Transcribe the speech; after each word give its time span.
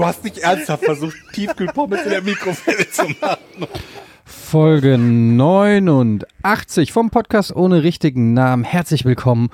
Du 0.00 0.06
hast 0.06 0.24
nicht 0.24 0.38
ernsthaft 0.38 0.82
versucht, 0.82 1.14
Tiefkühlpommes 1.34 2.04
in 2.04 2.08
der 2.08 2.22
Mikrowelle 2.22 2.88
zu 2.90 3.02
machen. 3.20 3.66
Folge 4.24 4.96
89 4.96 6.90
vom 6.90 7.10
Podcast 7.10 7.54
ohne 7.54 7.82
richtigen 7.82 8.32
Namen. 8.32 8.64
Herzlich 8.64 9.04
willkommen. 9.04 9.50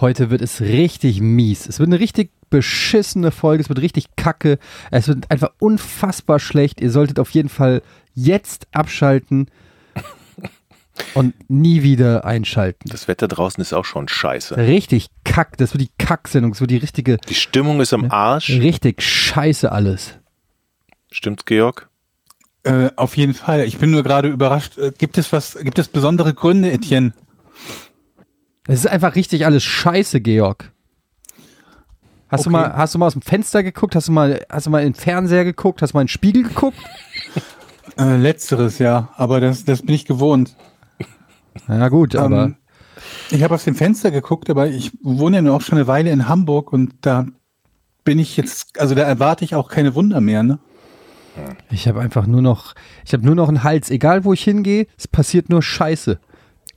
Heute 0.00 0.30
wird 0.30 0.40
es 0.40 0.62
richtig 0.62 1.20
mies. 1.20 1.66
Es 1.66 1.80
wird 1.80 1.90
eine 1.90 2.00
richtig 2.00 2.30
beschissene 2.48 3.30
Folge. 3.30 3.62
Es 3.62 3.68
wird 3.68 3.82
richtig 3.82 4.16
kacke. 4.16 4.58
Es 4.90 5.06
wird 5.06 5.30
einfach 5.30 5.50
unfassbar 5.58 6.38
schlecht. 6.40 6.80
Ihr 6.80 6.90
solltet 6.90 7.18
auf 7.18 7.32
jeden 7.32 7.50
Fall 7.50 7.82
jetzt 8.14 8.68
abschalten 8.72 9.48
und 11.14 11.34
nie 11.50 11.82
wieder 11.82 12.24
einschalten. 12.24 12.88
Das 12.88 13.08
Wetter 13.08 13.28
draußen 13.28 13.60
ist 13.60 13.72
auch 13.72 13.84
schon 13.84 14.08
scheiße. 14.08 14.56
Richtig 14.56 15.08
kack. 15.24 15.56
Das 15.58 15.72
wird 15.74 15.82
die 15.82 15.90
Kacksendung. 16.04 16.52
Das 16.52 16.60
wird 16.60 16.70
die 16.70 16.76
richtige, 16.76 17.16
Die 17.28 17.34
Stimmung 17.34 17.80
ist 17.80 17.92
am 17.92 18.10
Arsch. 18.10 18.50
richtig 18.50 19.02
scheiße 19.02 19.70
alles. 19.70 20.14
Stimmt's, 21.10 21.44
Georg? 21.44 21.88
Äh, 22.62 22.90
auf 22.96 23.16
jeden 23.16 23.34
Fall. 23.34 23.64
Ich 23.64 23.78
bin 23.78 23.90
nur 23.90 24.02
gerade 24.02 24.28
überrascht. 24.28 24.78
Äh, 24.78 24.92
gibt 24.96 25.16
es 25.18 25.32
was, 25.32 25.56
gibt 25.62 25.78
es 25.78 25.88
besondere 25.88 26.34
Gründe, 26.34 26.70
Etienne? 26.70 27.12
Es 28.68 28.80
ist 28.80 28.86
einfach 28.86 29.14
richtig 29.16 29.46
alles 29.46 29.64
scheiße, 29.64 30.20
Georg. 30.20 30.70
Hast, 32.28 32.44
du 32.46 32.50
Okay. 32.50 32.58
mal, 32.58 32.76
hast 32.76 32.94
du 32.94 32.98
mal 32.98 33.06
aus 33.06 33.14
dem 33.14 33.22
Fenster 33.22 33.62
geguckt? 33.64 33.96
Hast 33.96 34.06
du 34.08 34.12
mal, 34.12 34.44
hast 34.48 34.66
du 34.66 34.70
mal 34.70 34.80
in 34.84 34.92
den 34.92 34.94
Fernseher 34.94 35.44
geguckt? 35.44 35.82
Hast 35.82 35.92
du 35.94 35.96
mal 35.96 36.02
in 36.02 36.06
den 36.06 36.10
Spiegel 36.10 36.42
geguckt? 36.44 36.76
Äh, 37.98 38.16
letzteres, 38.18 38.78
ja. 38.78 39.08
Aber 39.16 39.40
das, 39.40 39.64
das 39.64 39.82
bin 39.82 39.94
ich 39.96 40.04
gewohnt. 40.04 40.54
Ja 41.68 41.88
gut, 41.88 42.16
aber 42.16 42.44
Ähm, 42.44 42.56
ich 43.30 43.42
habe 43.42 43.54
aus 43.54 43.64
dem 43.64 43.74
Fenster 43.74 44.10
geguckt, 44.10 44.50
aber 44.50 44.68
ich 44.68 44.92
wohne 45.02 45.36
ja 45.36 45.42
nur 45.42 45.54
auch 45.54 45.60
schon 45.62 45.78
eine 45.78 45.86
Weile 45.86 46.10
in 46.10 46.28
Hamburg 46.28 46.72
und 46.72 46.94
da 47.00 47.26
bin 48.04 48.18
ich 48.18 48.36
jetzt, 48.36 48.78
also 48.80 48.94
da 48.94 49.02
erwarte 49.02 49.44
ich 49.44 49.54
auch 49.54 49.68
keine 49.68 49.94
Wunder 49.94 50.20
mehr, 50.20 50.42
ne? 50.42 50.58
ich 51.70 51.86
habe 51.88 52.00
einfach 52.00 52.26
nur 52.26 52.42
noch, 52.42 52.74
ich 53.04 53.12
habe 53.12 53.24
nur 53.24 53.34
noch 53.34 53.48
einen 53.48 53.62
Hals. 53.62 53.90
Egal 53.90 54.24
wo 54.24 54.32
ich 54.32 54.42
hingehe, 54.42 54.86
es 54.98 55.08
passiert 55.08 55.48
nur 55.48 55.62
Scheiße. 55.62 56.18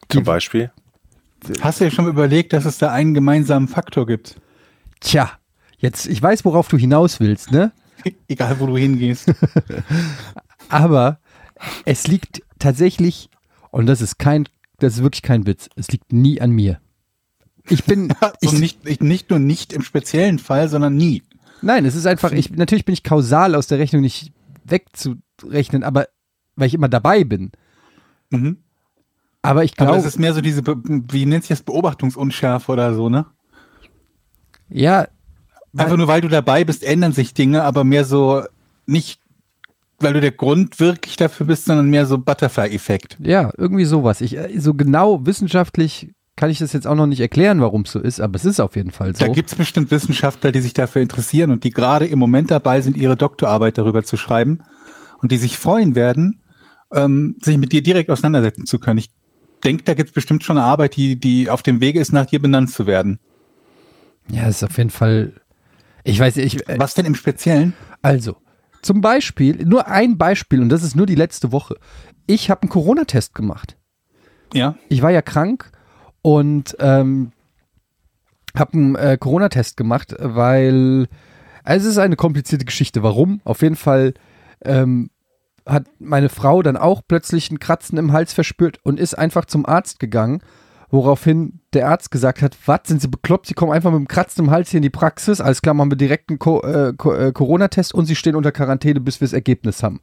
Zum 0.10 0.24
Beispiel? 0.24 0.72
Hast 1.62 1.80
du 1.80 1.86
ja 1.86 1.92
schon 1.92 2.08
überlegt, 2.08 2.54
dass 2.54 2.66
es 2.66 2.78
da 2.78 2.92
einen 2.92 3.14
gemeinsamen 3.14 3.68
Faktor 3.68 4.06
gibt? 4.06 4.36
Tja, 5.00 5.32
jetzt, 5.78 6.06
ich 6.06 6.22
weiß, 6.22 6.46
worauf 6.46 6.68
du 6.68 6.78
hinaus 6.78 7.20
willst, 7.20 7.52
ne? 7.52 7.72
Egal, 8.28 8.60
wo 8.60 8.68
du 8.68 8.78
hingehst. 8.78 9.34
Aber 10.70 11.20
es 11.86 12.08
liegt 12.08 12.44
tatsächlich, 12.60 13.30
und 13.72 13.88
das 13.88 14.02
ist 14.02 14.20
kein, 14.20 14.48
das 14.84 14.96
ist 14.96 15.04
wirklich 15.04 15.22
kein 15.22 15.46
Witz, 15.48 15.70
es 15.76 15.88
liegt 15.90 16.14
nie 16.14 16.40
an 16.42 16.52
mir. 16.52 16.80
Ich 17.70 17.84
bin, 17.86 18.14
ich, 18.42 18.50
und 18.50 18.60
nicht, 18.60 18.86
ich- 18.88 19.00
nicht 19.02 19.30
nur 19.30 19.40
nicht 19.40 19.74
im 19.74 19.82
speziellen 19.82 20.40
Fall, 20.40 20.68
sondern 20.70 20.96
nie. 20.96 21.24
Nein, 21.62 21.86
es 21.86 21.96
ist 21.96 22.06
einfach, 22.06 22.32
ich, 22.34 22.52
natürlich 22.52 22.84
bin 22.86 22.94
ich 22.94 23.04
kausal 23.04 23.56
aus 23.56 23.68
der 23.68 23.80
Rechnung 23.80 24.02
nicht 24.02 24.34
wegzurechnen, 24.66 25.84
aber 25.84 26.08
weil 26.56 26.68
ich 26.68 26.74
immer 26.74 26.90
dabei 26.90 27.24
bin. 27.24 27.52
Mhm. 28.30 28.58
Aber 29.42 29.64
ich 29.64 29.74
Aber 29.78 29.86
glaube, 29.92 29.98
das 30.04 30.06
ist 30.14 30.20
mehr 30.20 30.34
so 30.34 30.42
diese, 30.42 30.62
wie 30.66 31.26
nennt 31.26 31.44
sich 31.44 31.50
das, 31.50 31.64
Beobachtungsunschärfe 31.64 32.72
oder 32.72 32.94
so, 32.94 33.10
ne? 33.10 33.26
ja, 34.70 35.08
Einfach 35.76 35.98
nur 35.98 36.08
weil 36.08 36.22
du 36.22 36.28
dabei 36.28 36.64
bist, 36.66 36.84
ändern 36.84 37.14
sich 37.14 37.34
Dinge, 37.34 37.64
aber 37.64 37.84
mehr 37.84 38.06
so 38.06 38.44
nicht, 38.86 39.20
weil 40.04 40.14
du 40.14 40.22
der 40.22 40.32
Grund 40.32 40.80
wirklich 40.80 41.16
dafür 41.16 41.46
bist, 41.46 41.66
sondern 41.66 41.90
mehr 41.90 42.06
so 42.06 42.18
Butterfly-Effekt. 42.18 43.18
ja, 43.20 43.52
irgendwie 43.58 43.86
sowas. 43.86 44.22
Ich, 44.22 44.38
äh, 44.38 44.60
so 44.60 44.74
genau 44.74 45.26
wissenschaftlich 45.26 46.14
kann 46.36 46.50
ich 46.50 46.58
das 46.60 46.74
jetzt 46.74 46.88
auch 46.88 46.96
noch 46.96 47.06
nicht 47.06 47.20
erklären, 47.20 47.62
warum 47.62 47.84
es 47.84 47.92
so 47.92 48.00
ist, 48.00 48.20
aber 48.20 48.36
es 48.36 48.46
ist 48.46 48.60
auf 48.60 48.76
jeden 48.76 48.92
Fall 48.92 49.16
so. 49.16 49.26
Da 49.26 49.32
gibt's 49.32 49.54
bestimmt 49.56 49.92
Wissenschaftler, 49.92 50.52
die 50.52 50.62
sich 50.62 50.74
dafür 50.74 51.02
interessieren 51.02 51.52
und 51.52 51.64
die 51.64 51.70
gerade 51.70 52.08
im 52.08 52.18
Moment 52.18 52.50
dabei 52.50 52.82
sind, 52.82 52.98
ihre 52.98 53.16
Doktorarbeit 53.16 53.78
darüber 53.78 54.04
zu 54.04 54.18
schreiben 54.18 54.60
und 55.22 55.32
die 55.32 55.38
sich 55.38 55.58
freuen 55.58 55.94
werden, 55.96 56.42
ähm, 56.92 57.36
sich 57.42 57.58
mit 57.58 57.72
dir 57.72 57.84
direkt 57.84 58.10
auseinandersetzen 58.10 58.66
zu 58.66 58.80
können. 58.80 58.98
Ich 58.98 59.12
denke, 59.64 59.84
da 59.84 59.94
gibt's 59.94 60.12
bestimmt 60.12 60.44
schon 60.44 60.58
eine 60.58 60.66
Arbeit, 60.66 60.96
die, 60.96 61.20
die 61.20 61.50
auf 61.52 61.62
dem 61.62 61.82
Wege 61.82 62.00
ist, 62.00 62.12
nach 62.12 62.26
dir 62.26 62.42
benannt 62.42 62.72
zu 62.72 62.88
werden. 62.88 63.20
ja, 64.30 64.48
es 64.48 64.58
ist 64.58 64.64
auf 64.64 64.78
jeden 64.78 64.90
Fall. 64.90 65.34
Ich 66.04 66.20
weiß 66.20 66.38
ich, 66.38 66.68
äh, 66.68 66.80
Was 66.80 66.96
denn 66.96 67.06
im 67.06 67.16
Speziellen? 67.16 67.74
also, 68.02 68.38
zum 68.84 69.02
Beispiel, 69.02 69.66
nur 69.66 69.88
ein 69.88 70.18
Beispiel, 70.18 70.62
und 70.62 70.70
das 70.70 70.84
ist 70.84 70.96
nur 70.96 71.06
die 71.06 71.16
letzte 71.16 71.52
Woche. 71.52 71.76
Ich 72.28 72.50
habe 72.50 72.64
einen 72.64 72.70
Corona-Test 72.70 73.36
gemacht. 73.36 73.78
Ja. 74.54 74.76
ich 74.88 75.02
war 75.02 75.10
ja 75.10 75.24
krank 75.24 75.72
und 76.22 76.76
ähm, 76.80 77.32
habe 78.56 78.74
einen 78.74 78.96
äh, 78.96 79.18
Corona-Test 79.20 79.78
gemacht, 79.78 80.16
weil 80.20 81.08
also 81.64 81.88
es 81.88 81.94
ist 81.94 81.98
eine 81.98 82.16
komplizierte 82.16 82.66
Geschichte. 82.66 83.04
Warum? 83.04 83.42
Auf 83.46 83.62
jeden 83.62 83.76
Fall 83.76 84.14
ähm, 84.64 85.10
hat 85.66 85.86
meine 86.00 86.30
Frau 86.30 86.62
dann 86.62 86.78
auch 86.78 87.02
plötzlich 87.08 87.50
ein 87.50 87.60
Kratzen 87.60 87.98
im 87.98 88.12
Hals 88.12 88.34
verspürt 88.34 88.80
und 88.84 89.00
ist 89.00 89.18
einfach 89.18 89.46
zum 89.46 89.66
Arzt 89.66 90.00
gegangen, 90.00 90.42
woraufhin 90.94 91.60
der 91.74 91.90
Arzt 91.90 92.12
gesagt 92.12 92.44
hat, 92.44 92.56
was, 92.68 92.82
sind 92.86 93.02
Sie 93.02 93.08
bekloppt? 93.08 93.48
Sie 93.48 93.56
kommen 93.56 93.72
einfach 93.72 93.90
mit 93.90 93.98
dem 93.98 94.08
Kratzen 94.08 94.46
im 94.46 94.52
Hals 94.52 94.70
hier 94.70 94.78
in 94.78 94.84
die 94.84 94.92
Praxis. 94.92 95.42
Alles 95.42 95.64
klar, 95.64 95.74
machen 95.74 95.90
wir 95.90 95.98
direkt 95.98 96.30
einen 96.30 96.38
Co 96.38 96.62
äh, 96.62 96.94
Co 96.96 97.14
äh, 97.16 97.32
Corona-Test 97.32 97.96
und 97.96 98.06
Sie 98.06 98.16
stehen 98.16 98.36
unter 98.36 98.52
Quarantäne, 98.52 99.00
bis 99.00 99.20
wir 99.20 99.26
das 99.26 99.34
Ergebnis 99.34 99.82
haben. 99.82 100.02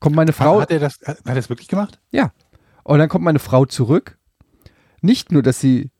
Kommt 0.00 0.16
meine 0.16 0.32
Frau... 0.32 0.60
Hat 0.60 0.72
er 0.72 0.80
das, 0.80 0.98
hat 1.04 1.18
er 1.24 1.36
das 1.36 1.48
wirklich 1.48 1.68
gemacht? 1.68 2.00
Ja. 2.10 2.32
Und 2.82 2.98
dann 2.98 3.08
kommt 3.08 3.24
meine 3.24 3.38
Frau 3.38 3.64
zurück. 3.64 4.18
Nicht 5.02 5.30
nur, 5.30 5.44
dass 5.44 5.60
sie 5.60 5.90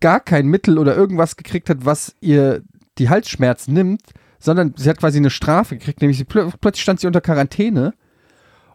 gar 0.00 0.20
kein 0.20 0.46
Mittel 0.46 0.78
oder 0.78 0.96
irgendwas 0.96 1.36
gekriegt 1.36 1.68
hat, 1.68 1.84
was 1.84 2.16
ihr 2.22 2.62
die 2.96 3.10
Halsschmerzen 3.10 3.74
nimmt, 3.74 4.00
sondern 4.38 4.72
sie 4.78 4.88
hat 4.88 4.96
quasi 4.96 5.18
eine 5.18 5.28
Strafe 5.28 5.76
gekriegt, 5.76 6.00
nämlich 6.00 6.16
sie, 6.16 6.24
plö 6.24 6.48
plötzlich 6.62 6.82
stand 6.82 7.00
sie 7.00 7.06
unter 7.06 7.20
Quarantäne. 7.20 7.92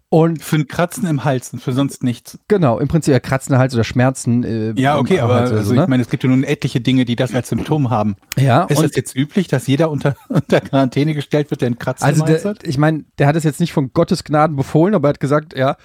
Und 0.09 0.41
Für 0.41 0.55
ein 0.55 0.67
Kratzen 0.67 1.05
im 1.05 1.25
Hals 1.25 1.51
und 1.51 1.59
für 1.59 1.73
sonst 1.73 2.01
nichts. 2.01 2.39
genau, 2.47 2.79
im 2.79 2.87
Prinzip 2.87 3.11
ja 3.11 3.19
kratzende 3.19 3.59
Hals 3.59 3.73
oder 3.73 3.83
Schmerzen. 3.83 4.43
Äh, 4.43 4.71
Ja, 4.79 4.93
im 4.95 5.01
okay, 5.01 5.19
aber 5.19 5.35
also 5.35 5.61
so, 5.61 5.73
ich 5.73 5.79
ne? 5.79 5.85
meine, 5.89 6.01
es 6.01 6.09
gibt 6.09 6.23
ja 6.23 6.29
nun 6.29 6.45
etliche 6.45 6.79
Dinge, 6.79 7.03
die 7.03 7.17
das 7.17 7.35
als 7.35 7.49
Symptom 7.49 7.89
haben. 7.89 8.15
ja, 8.37 8.63
Ist 8.65 8.81
es 8.81 8.95
jetzt 8.95 9.15
üblich, 9.17 9.49
dass 9.49 9.67
jeder 9.67 9.91
unter, 9.91 10.15
unter 10.29 10.61
Quarantäne 10.61 11.13
gestellt 11.13 11.51
wird, 11.51 11.59
der 11.59 11.67
einen 11.67 11.77
Kratzen 11.79 12.05
Also 12.05 12.23
im 12.23 12.29
Hals 12.29 12.43
der, 12.43 12.51
hat? 12.51 12.63
ich 12.65 12.77
meine, 12.77 13.03
der 13.19 13.27
hat 13.27 13.35
es 13.35 13.43
jetzt 13.43 13.59
nicht 13.59 13.73
von 13.73 13.91
Gottes 13.91 14.23
Gnaden 14.23 14.55
befohlen, 14.55 14.95
aber 14.95 15.09
er 15.09 15.09
hat 15.09 15.19
gesagt, 15.19 15.57
ja, 15.57 15.75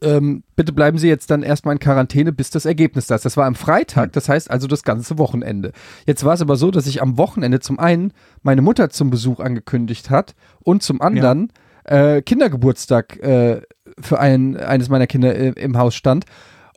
ähm, 0.00 0.44
bitte 0.56 0.72
bleiben 0.72 0.96
Sie 0.96 1.08
jetzt 1.08 1.30
dann 1.30 1.42
erstmal 1.42 1.74
in 1.74 1.80
Quarantäne, 1.80 2.32
bis 2.32 2.48
das 2.50 2.64
Ergebnis 2.64 3.06
da 3.08 3.16
ist. 3.16 3.24
Das 3.24 3.36
war 3.36 3.44
am. 3.46 3.54
Freitag, 3.54 4.12
das 4.12 4.28
heißt 4.30 4.50
also 4.50 4.66
das 4.66 4.82
ganze 4.82 5.18
Wochenende. 5.18 5.72
Jetzt 6.06 6.24
war 6.24 6.32
es 6.34 6.40
aber 6.40 6.56
so, 6.56 6.70
dass 6.70 6.84
sich 6.84 7.02
am 7.02 7.18
Wochenende 7.18 7.60
zum 7.60 7.78
einen 7.78 8.12
meine 8.42 8.62
Mutter 8.62 8.88
zum 8.90 9.10
Besuch 9.10 9.40
angekündigt 9.40 10.08
hat 10.08 10.34
und 10.60 10.82
zum 10.82 11.02
anderen 11.02 11.52
äh, 11.88 12.22
Kindergeburtstag 12.22 13.18
äh, 13.20 13.62
für 13.98 14.20
ein, 14.20 14.56
eines 14.56 14.88
meiner 14.88 15.06
Kinder 15.06 15.34
äh, 15.34 15.48
im 15.50 15.78
Haus 15.78 15.94
stand. 15.94 16.24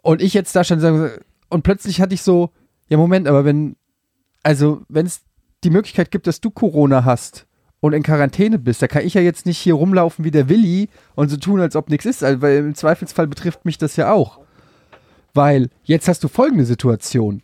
Und 0.02 0.22
ich 0.22 0.34
jetzt 0.34 0.56
da 0.56 0.64
stand 0.64 0.84
und 1.50 1.64
plötzlich 1.64 2.02
hatte 2.02 2.14
ich 2.14 2.22
so, 2.22 2.50
ja 2.88 2.98
Moment, 2.98 3.28
aber 3.28 3.46
wenn, 3.46 3.76
also 4.42 4.82
wenn 4.88 5.06
es 5.06 5.22
die 5.64 5.70
Möglichkeit 5.70 6.12
gibt, 6.12 6.28
dass 6.28 6.42
du 6.42 6.50
Corona 6.50 7.06
hast 7.06 7.46
und 7.82 7.94
in 7.94 8.04
Quarantäne 8.04 8.58
bist, 8.58 8.82
da 8.82 8.88
kann 8.88 9.06
ich 9.06 9.14
ja 9.14 9.22
jetzt 9.22 9.46
nicht 9.46 9.58
hier 9.58 9.76
rumlaufen 9.76 10.26
wie 10.26 10.32
der 10.32 10.50
Willi 10.50 10.90
und 11.16 11.30
so 11.30 11.38
tun, 11.38 11.60
als 11.60 11.76
ob 11.76 11.90
nichts 11.90 12.06
ist, 12.06 12.24
also, 12.24 12.42
weil 12.42 12.58
im 12.58 12.76
Zweifelsfall 12.76 13.28
betrifft 13.28 13.66
mich 13.66 13.78
das 13.78 13.96
ja 13.98 14.12
auch. 14.12 14.40
Weil 15.34 15.70
jetzt 15.84 16.08
hast 16.08 16.24
du 16.24 16.28
folgende 16.28 16.66
Situation. 16.66 17.44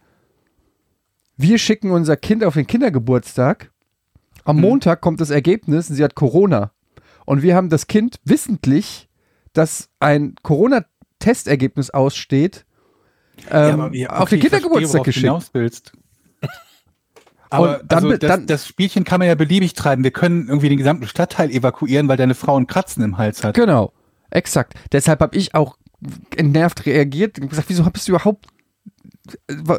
Wir 1.35 1.57
schicken 1.59 1.91
unser 1.91 2.17
Kind 2.17 2.43
auf 2.43 2.55
den 2.55 2.65
Kindergeburtstag. 2.65 3.71
Am 4.43 4.59
Montag 4.59 5.01
kommt 5.01 5.21
das 5.21 5.29
Ergebnis 5.29 5.89
und 5.89 5.95
sie 5.95 6.03
hat 6.03 6.15
Corona. 6.15 6.71
Und 7.27 7.41
wir 7.41 7.57
haben 7.57 7.67
das 7.67 7.87
Kind 7.87 8.21
wissentlich, 8.23 9.09
dass 9.51 9.89
ein 9.99 10.35
Corona-Testergebnis 10.43 11.89
aussteht, 11.89 12.65
ähm, 13.51 13.81
auf 13.81 13.89
den 13.89 13.93
ich 13.93 14.07
verstehe, 14.07 14.39
Kindergeburtstag 14.39 15.05
worauf 15.05 15.51
du 15.51 15.61
geschickt. 15.61 15.91
Aber 17.49 17.81
dann 17.85 18.05
also 18.05 18.17
das, 18.17 18.45
das 18.45 18.65
Spielchen 18.65 19.03
kann 19.03 19.19
man 19.19 19.27
ja 19.27 19.35
beliebig 19.35 19.73
treiben. 19.73 20.05
Wir 20.05 20.11
können 20.11 20.47
irgendwie 20.47 20.69
den 20.69 20.77
gesamten 20.77 21.05
Stadtteil 21.05 21.51
evakuieren, 21.51 22.07
weil 22.07 22.15
deine 22.15 22.33
Frau 22.33 22.55
einen 22.55 22.65
Kratzen 22.65 23.03
im 23.03 23.17
Hals 23.17 23.43
hat. 23.43 23.55
Genau, 23.55 23.91
exakt. 24.29 24.75
Deshalb 24.93 25.19
habe 25.19 25.35
ich 25.35 25.53
auch 25.53 25.77
entnervt 26.33 26.85
reagiert 26.85 27.39
und 27.39 27.49
gesagt, 27.49 27.67
wieso 27.67 27.83
bist 27.83 28.07
du 28.07 28.13
überhaupt 28.13 28.47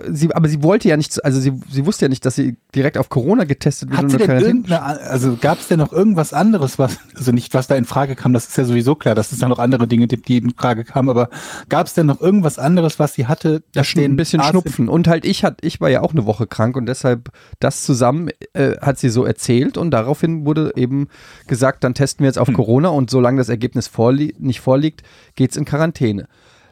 sie, 0.08 0.34
aber 0.34 0.48
sie 0.48 0.62
wollte 0.62 0.88
ja 0.88 0.96
nicht, 0.96 1.24
also 1.24 1.40
sie, 1.40 1.52
sie 1.70 1.86
wusste 1.86 2.04
ja 2.04 2.08
nicht, 2.08 2.24
dass 2.24 2.34
sie 2.34 2.56
direkt 2.74 2.98
auf 2.98 3.08
Corona 3.08 3.44
getestet 3.44 3.90
wird. 3.90 4.02
Hat 4.02 4.10
sie 4.10 4.16
denn 4.18 4.40
irgendeine, 4.40 4.82
also 4.82 5.36
gab 5.40 5.58
es 5.58 5.68
denn 5.68 5.78
noch 5.78 5.92
irgendwas 5.92 6.32
anderes, 6.32 6.78
was, 6.78 6.98
also 7.14 7.32
nicht 7.32 7.54
was 7.54 7.66
da 7.66 7.76
in 7.76 7.84
Frage 7.84 8.16
kam, 8.16 8.32
das 8.32 8.48
ist 8.48 8.56
ja 8.56 8.64
sowieso 8.64 8.94
klar, 8.94 9.14
dass 9.14 9.32
es 9.32 9.38
da 9.38 9.48
noch 9.48 9.58
andere 9.58 9.86
Dinge 9.86 10.06
gibt, 10.06 10.28
die 10.28 10.38
in 10.38 10.54
Frage 10.54 10.84
kamen, 10.84 11.08
aber 11.08 11.30
gab 11.68 11.86
es 11.86 11.94
denn 11.94 12.06
noch 12.06 12.20
irgendwas 12.20 12.58
anderes, 12.58 12.98
was 12.98 13.14
sie 13.14 13.26
hatte? 13.26 13.62
Das 13.72 13.88
ein 13.96 14.16
bisschen 14.16 14.40
Arzt 14.40 14.50
Schnupfen. 14.50 14.88
Und 14.88 15.08
halt 15.08 15.24
ich 15.24 15.44
hat, 15.44 15.58
ich 15.62 15.80
war 15.80 15.90
ja 15.90 16.02
auch 16.02 16.12
eine 16.12 16.26
Woche 16.26 16.46
krank 16.46 16.76
und 16.76 16.86
deshalb 16.86 17.30
das 17.60 17.82
zusammen 17.82 18.30
äh, 18.52 18.76
hat 18.80 18.98
sie 18.98 19.08
so 19.08 19.24
erzählt 19.24 19.76
und 19.76 19.90
daraufhin 19.90 20.44
wurde 20.44 20.72
eben 20.76 21.08
gesagt, 21.46 21.84
dann 21.84 21.94
testen 21.94 22.24
wir 22.24 22.28
jetzt 22.28 22.38
auf 22.38 22.48
hm. 22.48 22.54
Corona 22.54 22.88
und 22.88 23.10
solange 23.10 23.38
das 23.38 23.48
Ergebnis 23.48 23.88
vorlie 23.88 24.34
nicht 24.38 24.60
vorliegt, 24.60 25.02
geht's 25.34 25.56
in 25.56 25.64
Quarantäne. 25.64 26.26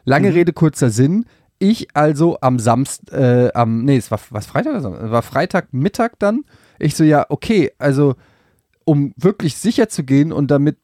Lange 0.07 0.29
mhm. 0.29 0.35
Rede, 0.35 0.53
kurzer 0.53 0.89
Sinn. 0.89 1.25
Ich 1.59 1.87
also 1.95 2.37
am 2.41 2.59
Samstag, 2.59 3.17
äh, 3.17 3.51
am, 3.53 3.83
nee, 3.83 3.97
es 3.97 4.11
war 4.11 4.19
was 4.29 4.45
Freitag 4.45 4.73
oder 4.73 4.81
Samstag? 4.81 5.11
war 5.11 5.21
Freitagmittag 5.23 6.11
dann. 6.19 6.43
Ich 6.79 6.95
so, 6.95 7.03
ja, 7.03 7.25
okay, 7.29 7.71
also 7.79 8.15
um 8.85 9.13
wirklich 9.17 9.55
sicher 9.55 9.89
zu 9.89 10.03
gehen 10.03 10.31
und 10.31 10.51
damit 10.51 10.77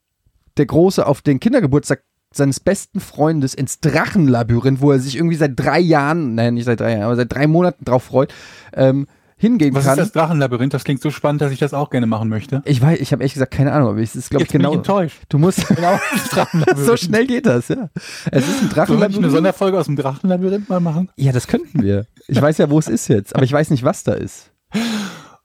der 0.57 0.65
Große 0.65 1.05
auf 1.05 1.21
den 1.21 1.39
Kindergeburtstag 1.39 2.03
seines 2.33 2.59
besten 2.59 2.99
Freundes 2.99 3.53
ins 3.53 3.79
Drachenlabyrinth, 3.79 4.81
wo 4.81 4.91
er 4.91 4.99
sich 4.99 5.15
irgendwie 5.15 5.35
seit 5.35 5.51
drei 5.55 5.79
Jahren, 5.79 6.35
nein, 6.35 6.55
nicht 6.55 6.65
seit 6.65 6.79
drei 6.79 6.91
Jahren, 6.91 7.03
aber 7.03 7.15
seit 7.15 7.31
drei 7.31 7.47
Monaten 7.47 7.85
drauf 7.85 8.03
freut, 8.03 8.33
ähm, 8.73 9.07
hingehen 9.43 9.75
Was 9.75 9.85
kann. 9.85 9.97
Was 9.97 10.07
ist 10.07 10.15
das 10.15 10.21
Drachenlabyrinth? 10.23 10.73
Das 10.73 10.83
klingt 10.83 11.01
so 11.01 11.11
spannend, 11.11 11.41
dass 11.41 11.51
ich 11.51 11.59
das 11.59 11.73
auch 11.73 11.89
gerne 11.89 12.07
machen 12.07 12.29
möchte. 12.29 12.61
Ich 12.65 12.81
weiß, 12.81 12.99
ich 12.99 13.11
habe 13.11 13.21
ehrlich 13.21 13.33
gesagt 13.33 13.51
keine 13.51 13.73
Ahnung, 13.73 13.89
aber 13.89 13.99
es 13.99 14.15
ist 14.15 14.29
glaube 14.29 14.45
ich 14.45 14.49
genau. 14.49 14.71
Bin 14.71 14.79
ich 14.79 14.87
enttäuscht. 14.89 15.21
Du 15.29 15.37
musst 15.37 15.67
genau 15.75 15.99
so 16.75 16.97
schnell 16.97 17.27
geht 17.27 17.45
das, 17.45 17.67
ja. 17.67 17.89
Es 18.31 18.47
ist 18.47 18.61
ein 18.63 18.69
Drachenlabyrinth. 18.69 19.13
Sollen 19.13 19.25
eine 19.25 19.31
Sonderfolge 19.31 19.77
aus 19.77 19.85
dem 19.85 19.95
Drachenlabyrinth 19.97 20.69
mal 20.69 20.79
machen? 20.79 21.09
Ja, 21.17 21.31
das 21.31 21.47
könnten 21.47 21.83
wir. 21.83 22.07
Ich 22.27 22.41
weiß 22.41 22.57
ja, 22.57 22.69
wo 22.69 22.79
es 22.79 22.87
ist 22.87 23.09
jetzt, 23.09 23.35
aber 23.35 23.43
ich 23.43 23.51
weiß 23.51 23.69
nicht, 23.69 23.83
was 23.83 24.03
da 24.03 24.13
ist. 24.13 24.51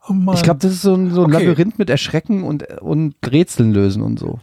Oh 0.08 0.32
ich 0.32 0.42
glaube, 0.42 0.60
das 0.60 0.72
ist 0.72 0.82
so 0.82 0.94
ein, 0.94 1.10
so 1.10 1.24
ein 1.24 1.34
okay. 1.34 1.44
Labyrinth 1.44 1.78
mit 1.78 1.90
Erschrecken 1.90 2.42
und, 2.42 2.80
und 2.80 3.14
Rätseln 3.30 3.72
lösen 3.72 4.02
und 4.02 4.18
so. 4.18 4.38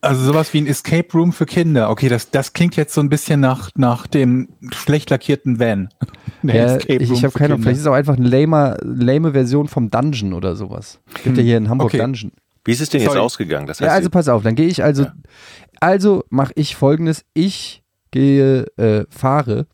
Also 0.00 0.24
sowas 0.24 0.54
wie 0.54 0.60
ein 0.60 0.66
Escape 0.66 1.08
Room 1.12 1.32
für 1.32 1.44
Kinder. 1.44 1.90
Okay, 1.90 2.08
das, 2.08 2.30
das 2.30 2.52
klingt 2.52 2.76
jetzt 2.76 2.94
so 2.94 3.00
ein 3.00 3.08
bisschen 3.08 3.40
nach, 3.40 3.70
nach 3.74 4.06
dem 4.06 4.48
schlecht 4.70 5.10
lackierten 5.10 5.58
Van. 5.58 5.88
ja, 6.42 6.76
ich, 6.76 7.10
ich 7.10 7.24
habe 7.24 7.36
keine 7.36 7.54
Ahnung, 7.54 7.62
vielleicht 7.62 7.78
ist 7.78 7.82
es 7.82 7.86
auch 7.88 7.94
einfach 7.94 8.16
eine 8.16 8.28
lame, 8.28 8.76
lame 8.82 9.32
Version 9.32 9.66
vom 9.66 9.90
Dungeon 9.90 10.34
oder 10.34 10.54
sowas. 10.54 11.00
Gibt 11.24 11.26
hm. 11.26 11.36
ja 11.36 11.42
hier 11.42 11.56
in 11.56 11.68
Hamburg 11.68 11.88
okay. 11.88 11.98
Dungeon. 11.98 12.32
Wie 12.64 12.72
ist 12.72 12.80
es 12.80 12.90
denn 12.90 13.00
Sorry. 13.00 13.16
jetzt 13.16 13.22
ausgegangen? 13.22 13.66
Das 13.66 13.80
heißt 13.80 13.88
ja, 13.88 13.94
also 13.94 14.10
pass 14.10 14.28
auf, 14.28 14.42
dann 14.42 14.54
gehe 14.54 14.68
ich 14.68 14.84
also, 14.84 15.04
ja. 15.04 15.14
also 15.80 16.24
mache 16.28 16.52
ich 16.54 16.76
folgendes, 16.76 17.24
ich 17.34 17.82
gehe, 18.10 18.66
äh, 18.76 19.04
fahre 19.10 19.66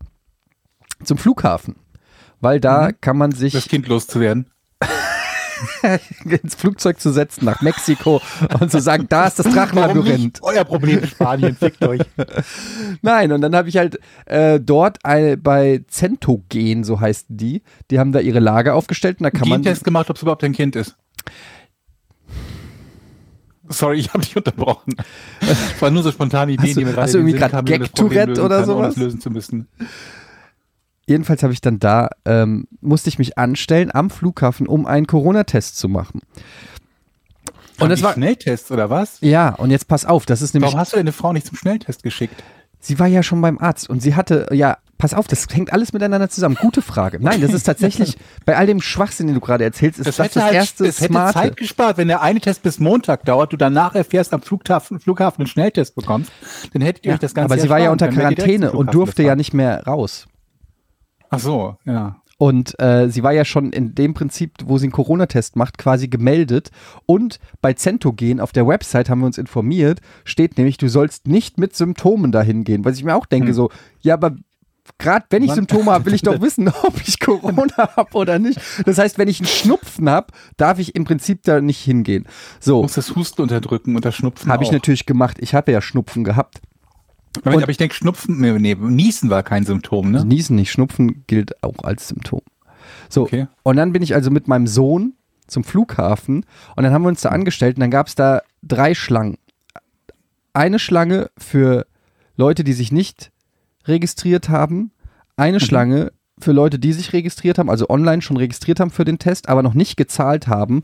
zum 1.03 1.19
Flughafen, 1.19 1.77
weil 2.41 2.61
da 2.61 2.89
mhm. 2.89 2.93
kann 3.01 3.19
man 3.19 3.33
sich... 3.33 3.53
Das 3.53 3.69
Kind 3.69 3.89
loszuwerden. 3.89 4.47
ins 6.25 6.55
Flugzeug 6.55 7.01
zu 7.01 7.13
setzen 7.13 7.45
nach 7.45 7.63
Mexiko 7.63 8.21
und 8.61 8.71
zu 8.71 8.81
sagen, 8.81 9.07
da 9.09 9.27
ist 9.27 9.39
das 9.39 9.47
Drachenlabyrinth. 9.47 10.41
Euer 10.43 10.65
Problem 10.65 11.01
in 11.01 11.09
Spanien, 11.09 11.57
fickt 11.57 11.85
euch. 11.85 12.03
Nein, 13.03 13.33
und 13.33 13.41
dann 13.41 13.55
habe 13.55 13.69
ich 13.69 13.77
halt 13.77 13.99
äh, 14.27 14.61
dort 14.61 15.05
eine, 15.05 15.37
bei 15.37 15.85
Centogen, 15.89 16.85
so 16.85 17.01
heißen 17.01 17.37
die, 17.37 17.63
die 17.91 17.99
haben 17.99 18.13
da 18.13 18.21
ihre 18.21 18.41
Lager 18.41 18.75
aufgestellt 18.75 19.21
und 19.21 19.25
da 19.25 19.31
kann 19.31 19.49
man. 19.49 19.63
Test 19.63 19.85
gemacht, 19.85 20.11
ob 20.11 20.17
es 20.17 20.23
überhaupt 20.23 20.45
ein 20.45 20.53
Kind 20.53 20.77
ist. 20.77 20.97
Sorry, 23.69 23.99
ich 23.99 24.13
habe 24.13 24.23
dich 24.23 24.37
unterbrochen. 24.37 24.95
Das 25.41 25.83
war 25.83 25.91
nur 25.91 26.03
so 26.03 26.11
spontane 26.11 26.53
Ideen, 26.53 26.69
hast 26.69 26.75
du, 26.77 26.81
die 26.81 26.85
mir 26.85 26.93
gerade 26.93 27.03
Hast 27.03 27.15
du 27.15 27.19
irgendwie 27.19 27.39
gerade 27.39 27.65
Gag-Tourette 27.65 28.43
oder 28.43 28.65
sowas? 28.65 28.97
lösen 28.97 29.21
zu 29.21 29.31
müssen 29.31 29.69
jedenfalls 31.07 31.43
habe 31.43 31.53
ich 31.53 31.61
dann 31.61 31.79
da, 31.79 32.11
ähm, 32.25 32.67
musste 32.81 33.09
ich 33.09 33.19
mich 33.19 33.39
anstellen 33.39 33.91
am 33.95 34.11
Flughafen, 34.11 34.67
um 34.67 34.87
einen 34.87 35.07
Corona-Test 35.07 35.77
zu 35.77 35.89
machen. 35.89 36.21
Und 37.81 37.89
das 37.89 38.03
war 38.03 38.13
Schnelltest 38.13 38.71
oder 38.71 38.89
was? 38.91 39.19
Ja, 39.21 39.51
und 39.51 39.71
jetzt 39.71 39.89
pass 39.89 40.05
auf, 40.05 40.27
das 40.27 40.43
ist 40.43 40.55
nämlich. 40.55 40.69
Warum 40.69 40.81
hast 40.81 40.93
du 40.93 40.97
deine 40.97 41.13
Frau 41.13 41.33
nicht 41.33 41.47
zum 41.47 41.57
Schnelltest 41.57 42.03
geschickt? 42.03 42.43
Sie 42.81 42.99
war 42.99 43.07
ja 43.07 43.23
schon 43.23 43.41
beim 43.41 43.59
Arzt 43.59 43.89
und 43.89 44.01
sie 44.01 44.15
hatte, 44.15 44.47
ja, 44.53 44.77
pass 44.99 45.15
auf, 45.15 45.27
das 45.27 45.47
hängt 45.51 45.73
alles 45.73 45.93
miteinander 45.93 46.29
zusammen. 46.29 46.57
Gute 46.61 46.83
Frage. 46.83 47.19
Nein, 47.21 47.41
das 47.41 47.53
ist 47.53 47.65
tatsächlich, 47.65 48.19
bei 48.45 48.57
all 48.57 48.67
dem 48.67 48.81
Schwachsinn, 48.81 49.27
den 49.27 49.35
du 49.35 49.41
gerade 49.41 49.65
erzählst, 49.65 49.99
ist 49.99 50.07
das 50.07 50.17
das, 50.17 50.33
das 50.33 50.43
halt, 50.43 50.55
erste 50.55 50.87
Es 50.87 51.01
hätte 51.01 51.15
Zeit 51.33 51.57
gespart, 51.57 51.97
wenn 51.97 52.09
der 52.09 52.21
eine 52.21 52.41
Test 52.41 52.63
bis 52.63 52.79
Montag 52.79 53.25
dauert, 53.25 53.53
du 53.53 53.57
danach 53.57 53.95
erfährst 53.95 54.35
am 54.35 54.43
Flughafen, 54.43 55.01
Flughafen 55.01 55.43
einen 55.43 55.47
Schnelltest 55.47 55.95
bekommst, 55.95 56.31
dann 56.75 56.83
hättet 56.83 57.07
ihr 57.07 57.11
ja, 57.11 57.15
euch 57.15 57.21
das 57.21 57.35
Ganze 57.35 57.53
Aber 57.53 57.61
sie 57.61 57.71
war 57.71 57.81
ja 57.81 57.91
unter 57.91 58.09
Quarantäne 58.09 58.73
und 58.73 58.95
durfte 58.95 59.23
ja 59.23 59.35
nicht 59.35 59.55
mehr 59.55 59.83
raus. 59.85 60.27
Ach 61.35 61.41
so, 61.41 61.77
ja. 61.85 62.17
Und 62.37 62.79
äh, 62.81 63.09
sie 63.11 63.23
war 63.23 63.33
ja 63.33 63.45
schon 63.45 63.73
in 63.73 63.95
dem 63.95 64.13
Prinzip, 64.15 64.53
wo 64.65 64.79
sie 64.79 64.87
einen 64.87 64.93
Corona-Test 64.93 65.57
macht, 65.57 65.79
quasi 65.79 66.09
gemeldet. 66.09 66.71
Und 67.07 67.39
bei 67.63 67.73
Centogen 67.75 68.41
auf 68.41 68.53
der 68.53 68.67
Website 68.67 69.09
haben 69.09 69.21
wir 69.21 69.27
uns 69.27 69.39
informiert, 69.39 70.01
steht 70.25 70.59
nämlich, 70.59 70.77
du 70.77 70.89
sollst 70.89 71.27
nicht 71.27 71.59
mit 71.59 71.77
Symptomen 71.77 72.33
dahin 72.33 72.65
gehen. 72.65 72.85
Was 72.85 72.99
ich 72.99 73.05
mir 73.05 73.15
auch 73.15 73.27
denke, 73.27 73.49
hm. 73.49 73.55
so, 73.55 73.71
ja, 74.01 74.15
aber 74.15 74.37
gerade 74.99 75.27
wenn 75.31 75.43
ich 75.43 75.51
Wann? 75.51 75.57
Symptome 75.57 75.93
habe, 75.93 76.07
will 76.07 76.15
ich 76.15 76.23
doch 76.23 76.41
wissen, 76.41 76.69
ob 76.69 77.01
ich 77.07 77.21
Corona 77.21 77.97
habe 77.97 78.15
oder 78.17 78.39
nicht. 78.39 78.61
Das 78.85 78.99
heißt, 78.99 79.17
wenn 79.17 79.29
ich 79.29 79.41
einen 79.41 79.49
Schnupfen 79.49 80.11
habe, 80.11 80.29
darf 80.57 80.79
ich 80.79 80.95
im 80.95 81.05
Prinzip 81.05 81.43
da 81.45 81.61
nicht 81.61 81.81
hingehen. 81.81 82.27
So. 82.61 82.77
Du 82.77 82.83
musst 82.83 82.97
das 82.97 83.15
Husten 83.15 83.43
unterdrücken 83.43 83.97
und 83.97 84.05
das 84.05 84.15
Schnupfen 84.17 84.51
Habe 84.51 84.65
ich 84.65 84.73
natürlich 84.73 85.07
gemacht. 85.07 85.39
Ich 85.41 85.55
habe 85.55 85.73
ja 85.73 85.81
Schnupfen 85.81 86.25
gehabt. 86.25 86.61
Aber, 87.43 87.63
aber 87.63 87.69
ich 87.69 87.77
denke, 87.77 87.95
Schnupfen, 87.95 88.41
nee, 88.41 88.75
Niesen 88.75 89.31
war 89.31 89.43
kein 89.43 89.65
Symptom, 89.65 90.11
ne? 90.11 90.19
Also 90.19 90.27
Niesen 90.27 90.57
nicht, 90.57 90.71
Schnupfen 90.71 91.25
gilt 91.27 91.63
auch 91.63 91.83
als 91.83 92.09
Symptom. 92.09 92.43
So, 93.09 93.23
okay. 93.23 93.49
und 93.63 93.77
dann 93.77 93.93
bin 93.93 94.03
ich 94.03 94.15
also 94.15 94.31
mit 94.31 94.49
meinem 94.49 94.67
Sohn 94.67 95.15
zum 95.47 95.65
Flughafen 95.65 96.45
und 96.77 96.83
dann 96.85 96.93
haben 96.93 97.03
wir 97.03 97.09
uns 97.09 97.21
da 97.21 97.31
angestellt 97.31 97.77
und 97.77 97.81
dann 97.81 97.91
gab 97.91 98.07
es 98.07 98.15
da 98.15 98.43
drei 98.63 98.95
Schlangen. 98.95 99.39
Eine 100.53 100.79
Schlange 100.79 101.31
für 101.37 101.87
Leute, 102.37 102.65
die 102.65 102.73
sich 102.73 102.93
nicht 102.93 103.31
registriert 103.87 104.49
haben, 104.49 104.93
eine 105.37 105.59
mhm. 105.59 105.63
Schlange 105.63 106.13
für 106.39 106.53
Leute, 106.53 106.79
die 106.79 106.93
sich 106.93 107.13
registriert 107.13 107.59
haben, 107.59 107.71
also 107.71 107.89
online 107.89 108.23
schon 108.23 108.37
registriert 108.37 108.81
haben 108.81 108.91
für 108.91 109.05
den 109.05 109.19
Test, 109.19 109.49
aber 109.49 109.63
noch 109.63 109.75
nicht 109.75 109.97
gezahlt 109.97 110.49
haben 110.49 110.83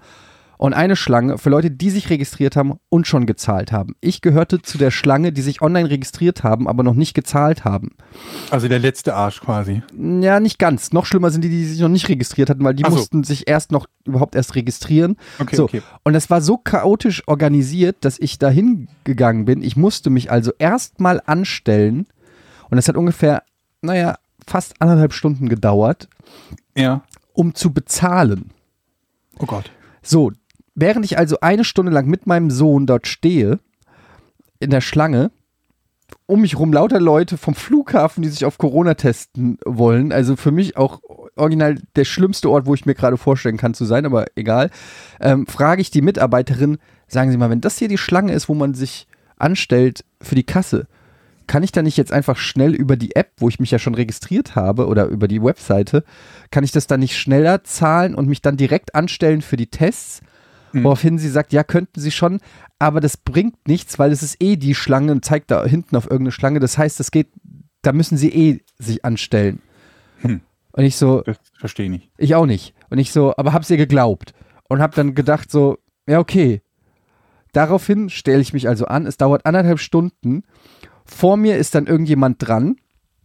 und 0.61 0.75
eine 0.75 0.95
Schlange 0.95 1.39
für 1.39 1.49
Leute, 1.49 1.71
die 1.71 1.89
sich 1.89 2.11
registriert 2.11 2.55
haben 2.55 2.75
und 2.91 3.07
schon 3.07 3.25
gezahlt 3.25 3.73
haben. 3.73 3.95
Ich 4.03 4.21
gehörte 4.21 4.61
zu 4.61 4.77
der 4.77 4.91
Schlange, 4.91 5.33
die 5.33 5.41
sich 5.41 5.63
online 5.63 5.89
registriert 5.89 6.45
haben, 6.45 6.69
aber 6.69 6.83
noch 6.83 6.93
nicht 6.93 7.15
gezahlt 7.15 7.65
haben. 7.65 7.93
Also 8.51 8.69
der 8.69 8.79
letzte 8.79 9.15
Arsch 9.15 9.41
quasi. 9.41 9.83
Ja, 9.99 10.39
nicht 10.39 10.59
ganz. 10.59 10.93
Noch 10.93 11.07
schlimmer 11.07 11.31
sind 11.31 11.45
die, 11.45 11.49
die 11.49 11.65
sich 11.65 11.81
noch 11.81 11.89
nicht 11.89 12.11
registriert 12.11 12.51
hatten, 12.51 12.63
weil 12.63 12.75
die 12.75 12.83
so. 12.85 12.91
mussten 12.91 13.25
sich 13.25 13.49
erst 13.49 13.73
noch 13.73 13.87
überhaupt 14.05 14.35
erst 14.35 14.55
registrieren. 14.55 15.17
Okay, 15.39 15.57
so. 15.57 15.65
okay. 15.65 15.81
Und 16.03 16.13
das 16.13 16.29
war 16.29 16.43
so 16.43 16.59
chaotisch 16.59 17.23
organisiert, 17.27 17.97
dass 18.03 18.19
ich 18.19 18.39
dahin 18.39 18.89
gegangen 19.05 19.47
bin. 19.47 19.63
Ich 19.63 19.79
musste 19.79 20.11
mich 20.11 20.31
also 20.31 20.53
erstmal 20.59 21.23
anstellen 21.25 22.07
und 22.69 22.77
das 22.77 22.87
hat 22.87 22.99
ungefähr, 22.99 23.45
naja, 23.81 24.19
fast 24.47 24.75
anderthalb 24.79 25.15
Stunden 25.15 25.49
gedauert. 25.49 26.11
Ja. 26.77 27.03
Um 27.33 27.55
zu 27.55 27.73
bezahlen. 27.73 28.51
Oh 29.39 29.47
Gott. 29.47 29.71
So, 30.03 30.33
Während 30.75 31.05
ich 31.05 31.19
also 31.19 31.41
eine 31.41 31.65
Stunde 31.65 31.93
lang 31.93 32.07
mit 32.07 32.27
meinem 32.27 32.51
Sohn 32.51 32.87
dort 32.87 33.07
stehe, 33.07 33.59
in 34.61 34.71
der 34.71 34.81
Schlange, 34.81 35.31
um 36.27 36.43
mich 36.43 36.59
rum 36.59 36.73
lauter 36.73 37.01
Leute 37.01 37.37
vom 37.39 37.55
Flughafen, 37.55 38.23
die 38.23 38.29
sich 38.29 38.45
auf 38.45 38.59
Corona 38.59 38.95
testen 38.95 39.59
wollen. 39.65 40.13
Also 40.13 40.37
für 40.37 40.53
mich 40.53 40.77
auch 40.77 41.01
original 41.37 41.77
der 41.97 42.05
schlimmste 42.05 42.51
Ort, 42.51 42.67
wo 42.67 42.75
ich 42.75 42.87
mir 42.87 42.95
gerade 42.95 43.17
vorstellen 43.17 43.57
kann 43.57 43.75
zu 43.75 43.85
sein, 43.85 44.07
aber 44.07 44.27
egal. 44.37 44.71
Ähm, 45.21 45.47
frage 45.47 45.81
ich 45.81 45.91
die 45.91 46.03
Mitarbeiterin, 46.03 46.79
sagen 47.09 47.31
Sie 47.31 47.37
mal, 47.37 47.51
wenn 47.51 47.61
das 47.61 47.79
hier 47.79 47.89
die 47.89 47.99
Schlange 47.99 48.33
ist, 48.33 48.49
wo 48.49 48.55
man 48.55 48.75
sich 48.75 49.09
anstellt 49.37 50.05
für 50.21 50.35
die 50.35 50.45
Kasse, 50.45 50.87
kann 51.47 51.63
ich 51.65 51.73
da 51.73 51.83
nicht 51.83 51.97
jetzt 51.97 52.13
einfach 52.13 52.37
schnell 52.37 52.75
über 52.75 52.97
die 52.97 53.17
App, 53.17 53.33
wo 53.39 53.49
ich 53.49 53.59
mich 53.59 53.73
ja 53.73 53.81
schon 53.81 53.97
registriert 53.97 54.55
habe 54.55 54.87
oder 54.87 55.07
über 55.07 55.27
die 55.27 55.43
Webseite, 55.43 56.05
kann 56.53 56.63
ich 56.63 56.71
das 56.71 56.87
dann 56.87 57.01
nicht 57.01 57.19
schneller 57.19 57.65
zahlen 57.65 58.15
und 58.15 58.29
mich 58.29 58.41
dann 58.41 58.57
direkt 58.57 58.95
anstellen 58.95 59.43
für 59.43 59.57
die 59.57 59.67
Tests? 59.67 60.21
Mhm. 60.73 60.85
Woraufhin 60.85 61.19
sie 61.19 61.29
sagt, 61.29 61.53
ja, 61.53 61.65
könnten 61.65 62.01
sie 62.01 62.11
schon, 62.11 62.41
aber 62.79 63.01
das 63.01 63.17
bringt 63.17 63.69
nichts, 63.69 63.99
weil 63.99 64.13
es 64.13 64.23
ist 64.23 64.43
eh 64.43 64.57
die 64.57 64.75
Schlange 64.75 65.13
und 65.13 65.25
zeigt 65.25 65.51
da 65.51 65.65
hinten 65.65 65.97
auf 65.97 66.05
irgendeine 66.05 66.33
Schlange. 66.33 66.61
Das 66.61 66.79
heißt, 66.79 67.01
das 67.01 67.11
geht, 67.11 67.29
da 67.83 67.93
müssen 67.93 68.17
sie 68.17 68.31
eh 68.31 68.61
sich 68.79 69.05
anstellen. 69.05 69.61
Hm. 70.21 70.41
Und 70.73 70.85
ich 70.85 70.97
so. 70.97 71.23
Das 71.23 71.39
verstehe 71.59 71.87
ich 71.87 71.93
nicht. 71.93 72.11
Ich 72.17 72.35
auch 72.35 72.47
nicht. 72.47 72.75
Und 72.91 72.99
ich 72.99 73.13
so, 73.13 73.35
aber 73.37 73.53
hab's 73.53 73.71
ihr 73.71 73.77
geglaubt. 73.77 74.35
Und 74.69 74.81
hab 74.81 74.95
dann 74.95 75.15
gedacht 75.15 75.51
so, 75.51 75.79
ja, 76.07 76.19
okay. 76.19 76.63
Daraufhin 77.53 78.11
stelle 78.11 78.41
ich 78.41 78.53
mich 78.53 78.69
also 78.69 78.87
an. 78.87 79.07
Es 79.07 79.17
dauert 79.17 79.45
anderthalb 79.45 79.81
Stunden. 79.81 80.45
Vor 81.05 81.37
mir 81.37 81.57
ist 81.57 81.75
dann 81.75 81.87
irgendjemand 81.87 82.47
dran 82.47 82.77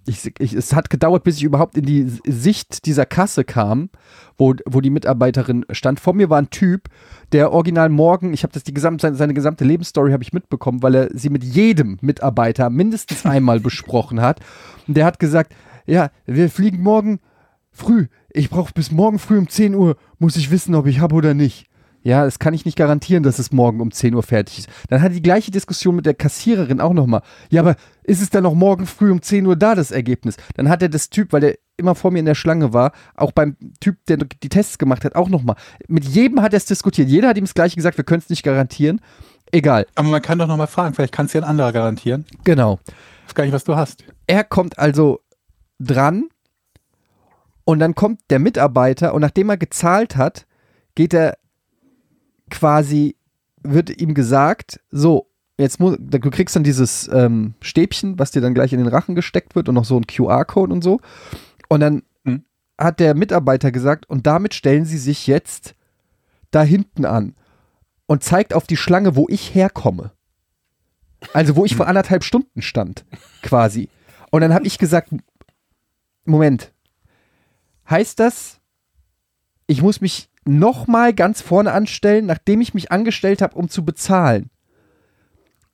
ich, 0.08 0.32
ich, 0.40 0.54
es 0.54 0.74
hat 0.74 0.90
gedauert, 0.90 1.24
bis 1.24 1.38
ich 1.38 1.44
überhaupt 1.44 1.78
in 1.78 1.86
die 1.86 2.08
Sicht 2.26 2.86
dieser 2.86 3.06
Kasse 3.06 3.44
kam, 3.44 3.90
wo, 4.38 4.54
wo 4.66 4.82
die 4.82 4.90
Mitarbeiterin 4.90 5.66
stand. 5.72 6.00
Vor 6.00 6.14
mir 6.14 6.30
war 6.30 6.38
ein 6.38 6.50
Typ, 6.50 6.90
der 7.32 7.52
original 7.52 7.90
morgen, 7.90 8.34
ich 8.34 8.44
habe 8.44 8.54
das 8.54 8.64
die 8.64 8.74
gesamte, 8.74 9.02
seine, 9.02 9.16
seine 9.16 9.34
gesamte 9.34 9.66
Lebensstory 9.66 10.12
habe 10.12 10.24
ich 10.24 10.34
mitbekommen, 10.34 10.84
weil 10.84 10.96
er 10.96 11.10
sie 11.14 11.30
mit 11.30 11.44
jedem 11.44 11.98
Mitarbeiter 12.02 12.70
mindestens 12.70 13.26
einmal 13.26 13.60
besprochen 13.60 14.22
hat. 14.22 14.40
Und 14.88 14.96
der 14.96 15.06
hat 15.06 15.20
gesagt, 15.20 15.54
ja, 15.86 16.10
wir 16.26 16.50
fliegen 16.50 16.82
morgen 16.82 17.20
früh. 17.72 18.08
Ich 18.30 18.50
brauche 18.50 18.74
bis 18.74 18.92
morgen 18.92 19.20
früh 19.20 19.38
um 19.38 19.50
10 19.50 19.76
Uhr, 19.76 19.98
muss 20.20 20.36
ich 20.36 20.52
wissen, 20.52 20.76
ob 20.76 20.88
ich 20.88 21.00
habe 21.00 21.16
oder 21.16 21.34
nicht. 21.34 21.68
Ja, 22.06 22.24
das 22.24 22.38
kann 22.38 22.54
ich 22.54 22.66
nicht 22.66 22.78
garantieren, 22.78 23.24
dass 23.24 23.40
es 23.40 23.52
morgen 23.52 23.82
um 23.82 23.90
10 23.90 24.14
Uhr 24.14 24.22
fertig 24.22 24.60
ist. 24.60 24.70
Dann 24.90 25.02
hat 25.02 25.12
die 25.12 25.24
gleiche 25.24 25.50
Diskussion 25.50 25.96
mit 25.96 26.06
der 26.06 26.14
Kassiererin 26.14 26.80
auch 26.80 26.94
nochmal. 26.94 27.24
Ja, 27.50 27.62
aber 27.62 27.78
ist 28.04 28.22
es 28.22 28.30
dann 28.30 28.44
noch 28.44 28.54
morgen 28.54 28.86
früh 28.86 29.12
um 29.12 29.24
10 29.24 29.44
Uhr 29.48 29.56
da, 29.56 29.74
das 29.74 29.90
Ergebnis? 29.90 30.38
Dann 30.54 30.70
hat 30.70 30.84
er 30.84 30.90
das 30.90 31.10
Typ, 31.10 31.34
weil 31.34 31.42
der 31.42 31.56
immer 31.78 31.96
vor 31.96 32.12
mir 32.12 32.20
in 32.20 32.26
der 32.26 32.36
Schlange 32.36 32.74
war, 32.74 32.92
auch 33.16 33.32
beim 33.32 33.58
Typ, 33.80 34.06
der 34.06 34.18
die 34.18 34.50
Tests 34.50 34.78
gemacht 34.78 35.04
hat, 35.04 35.16
auch 35.16 35.30
nochmal. 35.30 35.56
Mit 35.88 36.06
jedem 36.06 36.44
hat 36.44 36.54
er 36.54 36.58
es 36.58 36.66
diskutiert. 36.66 37.10
Jeder 37.10 37.30
hat 37.30 37.38
ihm 37.38 37.46
das 37.46 37.56
gleiche 37.56 37.76
gesagt, 37.76 37.98
wir 37.98 38.04
können 38.04 38.22
es 38.22 38.30
nicht 38.30 38.44
garantieren. 38.44 39.02
Egal. 39.52 39.88
Aber 39.96 40.10
man 40.10 40.22
kann 40.22 40.38
doch 40.38 40.48
nochmal 40.48 40.68
fragen, 40.68 40.94
vielleicht 40.94 41.14
kann 41.14 41.26
es 41.26 41.34
ja 41.34 41.42
ein 41.42 41.48
anderer 41.48 41.74
garantieren. 41.74 42.26
Genau. 42.44 42.78
Ich 42.86 43.30
weiß 43.30 43.34
gar 43.34 43.46
nicht, 43.46 43.54
was 43.54 43.64
du 43.64 43.76
hast. 43.76 44.04
Er 44.28 44.44
kommt 44.44 44.78
also 44.78 45.22
dran 45.80 46.30
und 47.64 47.80
dann 47.80 47.96
kommt 47.96 48.22
der 48.30 48.38
Mitarbeiter 48.38 49.16
und 49.16 49.22
nachdem 49.22 49.50
er 49.50 49.58
gezahlt 49.58 50.18
hat, 50.18 50.46
geht 50.94 51.12
er 51.12 51.40
quasi, 52.50 53.16
wird 53.62 54.02
ihm 54.02 54.14
gesagt, 54.14 54.80
so, 54.92 55.28
jetzt 55.58 55.80
muss, 55.80 55.98
du 56.00 56.20
kriegst 56.30 56.56
dann 56.56 56.64
dieses 56.64 57.10
ähm, 57.12 57.56
Stäbchen, 57.62 58.20
was 58.20 58.32
dir 58.32 58.42
dann 58.42 58.54
gleich 58.54 58.74
in 58.74 58.80
den 58.80 58.88
Rachen 58.88 59.16
gesteckt 59.16 59.56
wird 59.56 59.70
und 59.70 59.76
noch 59.76 59.86
so 59.86 59.98
ein 59.98 60.08
QR-Code 60.08 60.74
und 60.74 60.84
so. 60.84 61.00
Und 61.70 61.80
dann 61.80 62.04
Hm. 62.26 62.44
hat 62.78 63.00
der 63.00 63.16
Mitarbeiter 63.16 63.72
gesagt, 63.72 64.10
und 64.10 64.28
damit 64.28 64.54
stellen 64.54 64.86
sie 64.86 64.98
sich 64.98 65.28
jetzt 65.28 65.76
da 66.52 66.64
hinten 66.64 67.06
an 67.06 67.36
und 68.08 68.24
zeigt 68.24 68.54
auf 68.54 68.68
die 68.68 68.78
Schlange, 68.78 69.16
wo 69.16 69.28
ich 69.30 69.56
herkomme. 69.56 70.12
Also 71.34 71.56
wo 71.56 71.66
ich 71.66 71.76
vor 71.76 71.88
anderthalb 71.88 72.24
Stunden 72.24 72.62
stand, 72.62 73.06
quasi. 73.42 73.90
Und 74.32 74.42
dann 74.42 74.54
habe 74.54 74.68
ich 74.68 74.78
gesagt, 74.78 75.10
Moment, 76.26 76.72
heißt 77.90 78.20
das, 78.20 78.60
ich 79.68 79.82
muss 79.82 80.02
mich 80.02 80.30
nochmal 80.46 81.14
ganz 81.14 81.42
vorne 81.42 81.72
anstellen, 81.72 82.26
nachdem 82.26 82.62
ich 82.62 82.74
mich 82.74 82.92
angestellt 82.92 83.42
habe, 83.42 83.56
um 83.56 83.70
zu 83.70 83.84
bezahlen? 83.84 84.50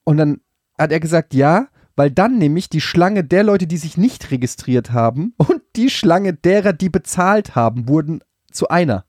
Und 0.03 0.17
dann 0.17 0.41
hat 0.77 0.91
er 0.91 0.99
gesagt, 0.99 1.33
ja, 1.33 1.67
weil 1.95 2.09
dann 2.09 2.37
nämlich 2.37 2.69
die 2.69 2.81
Schlange 2.81 3.23
der 3.23 3.43
Leute, 3.43 3.67
die 3.67 3.77
sich 3.77 3.97
nicht 3.97 4.31
registriert 4.31 4.91
haben 4.91 5.33
und 5.37 5.61
die 5.75 5.89
Schlange 5.89 6.33
derer, 6.33 6.73
die 6.73 6.89
bezahlt 6.89 7.55
haben, 7.55 7.87
wurden 7.87 8.21
zu 8.51 8.69
einer. 8.69 9.05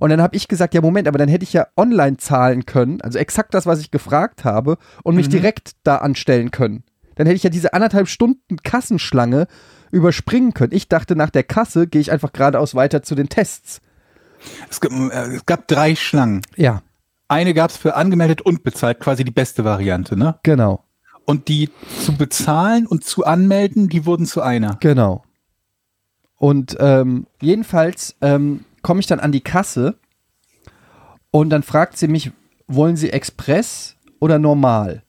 Und 0.00 0.10
dann 0.10 0.22
habe 0.22 0.36
ich 0.36 0.46
gesagt, 0.46 0.74
ja 0.74 0.80
Moment, 0.80 1.08
aber 1.08 1.18
dann 1.18 1.28
hätte 1.28 1.42
ich 1.42 1.52
ja 1.52 1.66
online 1.76 2.18
zahlen 2.18 2.66
können, 2.66 3.00
also 3.00 3.18
exakt 3.18 3.52
das, 3.52 3.66
was 3.66 3.80
ich 3.80 3.90
gefragt 3.90 4.44
habe, 4.44 4.78
und 5.02 5.16
mich 5.16 5.28
direkt 5.28 5.72
da 5.82 5.96
anstellen 5.96 6.52
können. 6.52 6.84
Dann 7.16 7.26
hätte 7.26 7.36
ich 7.36 7.42
ja 7.42 7.50
diese 7.50 7.74
anderthalb 7.74 8.06
Stunden 8.06 8.58
Kassenschlange 8.62 9.48
überspringen 9.90 10.54
können. 10.54 10.72
Ich 10.72 10.88
dachte, 10.88 11.16
nach 11.16 11.30
der 11.30 11.42
Kasse 11.42 11.88
gehe 11.88 12.00
ich 12.00 12.12
einfach 12.12 12.32
geradeaus 12.32 12.76
weiter 12.76 13.02
zu 13.02 13.16
den 13.16 13.28
Tests. 13.28 13.80
Es 14.70 14.80
gab, 14.80 14.92
äh, 14.92 15.34
es 15.36 15.46
gab 15.46 15.66
drei 15.68 15.94
Schlangen. 15.94 16.42
Ja, 16.56 16.82
Eine 17.28 17.54
gab 17.54 17.70
es 17.70 17.76
für 17.76 17.94
angemeldet 17.96 18.40
und 18.42 18.62
bezahlt, 18.62 19.00
quasi 19.00 19.24
die 19.24 19.30
beste 19.30 19.64
Variante, 19.64 20.16
ne? 20.16 20.38
genau, 20.42 20.84
Und 21.24 21.48
die 21.48 21.70
zu 22.02 22.16
bezahlen 22.16 22.86
und 22.86 23.04
zu 23.04 23.24
anmelden, 23.24 23.88
die 23.88 24.06
wurden 24.06 24.26
zu 24.26 24.40
einer. 24.42 24.76
genau. 24.80 25.22
Und 26.36 26.76
ähm, 26.78 27.26
jedenfalls 27.42 28.14
ähm, 28.20 28.64
komme 28.82 29.00
ich 29.00 29.06
dann 29.08 29.18
an 29.18 29.32
die 29.32 29.40
Kasse 29.40 29.96
und 31.32 31.50
dann 31.50 31.64
fragt 31.64 31.98
sie 31.98 32.06
mich, 32.06 32.30
wollen 32.68 32.96
Sie 32.96 33.10
Express 33.10 33.96
oder 34.20 34.38
normal? 34.38 35.02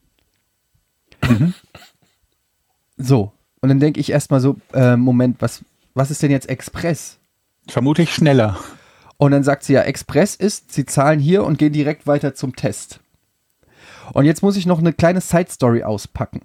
So, 2.97 3.31
und 3.61 3.69
dann 3.69 3.79
denke 3.79 3.99
ich 3.99 4.11
erstmal 4.11 4.39
so, 4.41 4.57
äh, 4.73 4.95
Moment, 4.95 5.37
was, 5.41 5.63
was 5.93 6.11
ist 6.11 6.21
denn 6.23 6.31
jetzt 6.31 6.49
Express? 6.49 7.19
Vermutlich 7.67 8.13
schneller. 8.13 8.57
Und 9.19 9.31
dann 9.31 9.43
sagt 9.43 9.63
sie 9.65 9.73
ja, 9.73 9.81
Express 9.81 10.33
ist, 10.33 10.71
sie 10.71 10.85
zahlen 10.85 11.19
hier 11.19 11.43
und 11.43 11.57
gehen 11.59 11.73
direkt 11.73 12.07
weiter 12.07 12.35
zum 12.35 12.55
Test. 12.55 13.01
Und 14.13 14.23
jetzt 14.23 14.41
muss 14.41 14.55
ich 14.55 14.65
noch 14.65 14.79
eine 14.79 14.93
kleine 14.93 15.19
Side-Story 15.19 15.83
auspacken. 15.83 16.39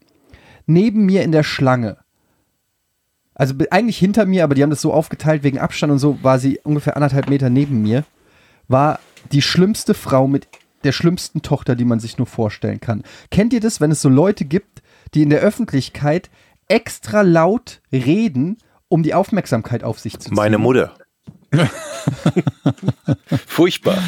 Neben 0.66 1.06
mir 1.06 1.22
in 1.22 1.30
der 1.30 1.44
Schlange, 1.44 1.98
also 3.32 3.54
eigentlich 3.70 3.96
hinter 3.96 4.26
mir, 4.26 4.42
aber 4.42 4.56
die 4.56 4.62
haben 4.64 4.70
das 4.70 4.80
so 4.80 4.92
aufgeteilt 4.92 5.44
wegen 5.44 5.60
Abstand 5.60 5.92
und 5.92 6.00
so, 6.00 6.18
war 6.22 6.40
sie 6.40 6.58
ungefähr 6.64 6.96
anderthalb 6.96 7.30
Meter 7.30 7.48
neben 7.48 7.80
mir, 7.80 8.04
war 8.66 8.98
die 9.30 9.42
schlimmste 9.42 9.94
Frau 9.94 10.26
mit 10.26 10.48
der 10.82 10.92
schlimmsten 10.92 11.42
Tochter, 11.42 11.76
die 11.76 11.84
man 11.84 12.00
sich 12.00 12.18
nur 12.18 12.26
vorstellen 12.26 12.80
kann. 12.80 13.04
Kennt 13.30 13.52
ihr 13.52 13.60
das, 13.60 13.80
wenn 13.80 13.92
es 13.92 14.02
so 14.02 14.08
Leute 14.08 14.44
gibt, 14.44 14.82
die 15.14 15.22
in 15.22 15.30
der 15.30 15.40
Öffentlichkeit 15.40 16.28
extra 16.66 17.22
laut 17.22 17.82
reden, 17.92 18.58
um 18.88 19.04
die 19.04 19.14
Aufmerksamkeit 19.14 19.84
auf 19.84 20.00
sich 20.00 20.14
zu 20.18 20.30
ziehen? 20.30 20.34
Meine 20.34 20.58
Mutter. 20.58 20.96
Furchtbar. 23.46 23.98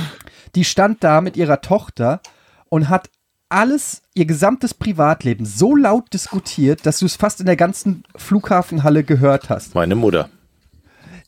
die 0.55 0.65
stand 0.65 1.03
da 1.05 1.21
mit 1.21 1.37
ihrer 1.37 1.61
Tochter 1.61 2.21
und 2.69 2.88
hat 2.88 3.11
alles, 3.49 4.03
ihr 4.15 4.26
gesamtes 4.26 4.75
Privatleben 4.75 5.47
so 5.47 5.76
laut 5.76 6.12
diskutiert, 6.12 6.85
dass 6.85 6.99
du 6.99 7.07
es 7.07 7.17
fast 7.17 7.41
in 7.41 7.47
der 7.47 7.57
ganzen 7.57 8.05
Flughafenhalle 8.17 9.05
gehört 9.05 9.50
hast. 9.50 9.75
Meine 9.75 9.95
Mutter. 9.95 10.29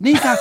Nee, 0.00 0.14
Sa 0.16 0.36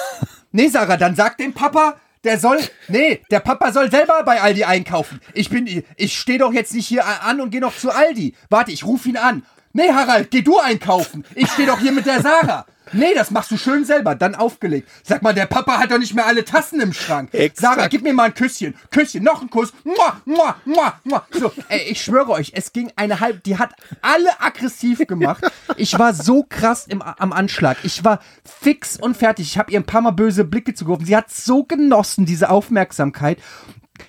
nee 0.51 0.67
Sarah, 0.69 0.97
dann 0.97 1.15
sag 1.15 1.37
dem 1.37 1.53
Papa, 1.53 1.95
der 2.23 2.39
soll, 2.39 2.59
nee, 2.87 3.21
der 3.29 3.41
Papa 3.41 3.71
soll 3.71 3.91
selber 3.91 4.23
bei 4.25 4.41
Aldi 4.41 4.63
einkaufen. 4.63 5.21
Ich 5.33 5.49
bin, 5.49 5.83
ich 5.95 6.17
stehe 6.17 6.39
doch 6.39 6.51
jetzt 6.51 6.73
nicht 6.73 6.87
hier 6.87 7.05
an 7.23 7.41
und 7.41 7.51
gehe 7.51 7.61
noch 7.61 7.75
zu 7.77 7.91
Aldi. 7.91 8.33
Warte, 8.49 8.71
ich 8.71 8.83
rufe 8.85 9.09
ihn 9.09 9.17
an. 9.17 9.43
Nee, 9.73 9.91
Harald, 9.93 10.31
geh 10.31 10.41
du 10.41 10.57
einkaufen. 10.59 11.25
Ich 11.35 11.51
stehe 11.51 11.67
doch 11.67 11.79
hier 11.79 11.91
mit 11.91 12.07
der 12.07 12.21
Sarah. 12.21 12.65
Nee, 12.93 13.13
das 13.15 13.31
machst 13.31 13.51
du 13.51 13.57
schön 13.57 13.85
selber, 13.85 14.15
dann 14.15 14.35
aufgelegt. 14.35 14.89
Sag 15.03 15.21
mal, 15.21 15.33
der 15.33 15.45
Papa 15.45 15.77
hat 15.77 15.91
doch 15.91 15.97
nicht 15.97 16.13
mehr 16.13 16.25
alle 16.25 16.45
Tassen 16.45 16.79
im 16.79 16.93
Schrank. 16.93 17.33
Exakt. 17.33 17.75
Sarah, 17.75 17.87
gib 17.87 18.03
mir 18.03 18.13
mal 18.13 18.25
ein 18.25 18.33
Küsschen. 18.33 18.75
Küsschen, 18.91 19.23
noch 19.23 19.41
ein 19.41 19.49
Kuss. 19.49 19.73
Mua, 19.83 20.21
mua, 20.25 20.55
mua, 20.65 20.99
mua. 21.03 21.25
So, 21.31 21.51
ey, 21.69 21.89
ich 21.89 22.01
schwöre 22.01 22.31
euch, 22.31 22.51
es 22.55 22.73
ging 22.73 22.91
eine 22.95 23.19
halbe, 23.19 23.39
die 23.39 23.57
hat 23.57 23.73
alle 24.01 24.29
aggressiv 24.39 24.99
gemacht. 25.07 25.43
Ich 25.75 25.97
war 25.97 26.13
so 26.13 26.45
krass 26.47 26.87
im, 26.87 27.01
am 27.01 27.33
Anschlag. 27.33 27.77
Ich 27.83 28.03
war 28.03 28.19
fix 28.43 28.97
und 28.97 29.17
fertig. 29.17 29.47
Ich 29.47 29.57
habe 29.57 29.71
ihr 29.71 29.79
ein 29.79 29.85
paar 29.85 30.01
Mal 30.01 30.11
böse 30.11 30.43
Blicke 30.43 30.73
zugeworfen. 30.73 31.05
Sie 31.05 31.15
hat 31.15 31.31
so 31.31 31.63
genossen, 31.63 32.25
diese 32.25 32.49
Aufmerksamkeit. 32.49 33.39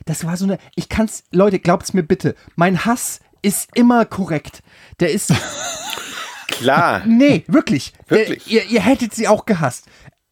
Das 0.05 0.25
war 0.25 0.37
so 0.37 0.45
eine, 0.45 0.59
ich 0.75 0.89
kann's, 0.89 1.25
Leute, 1.31 1.59
glaubt's 1.59 1.95
mir 1.95 2.03
bitte. 2.03 2.35
Mein 2.57 2.85
Hass 2.85 3.21
ist 3.43 3.71
immer 3.75 4.05
korrekt. 4.05 4.63
Der 5.01 5.11
ist, 5.13 5.33
Klar. 6.49 7.03
Nee, 7.07 7.45
wirklich. 7.47 7.93
Wirklich? 8.09 8.45
Der, 8.45 8.53
ihr, 8.53 8.65
ihr 8.67 8.81
hättet 8.81 9.15
sie 9.15 9.29
auch 9.29 9.47
gehasst. 9.47 9.87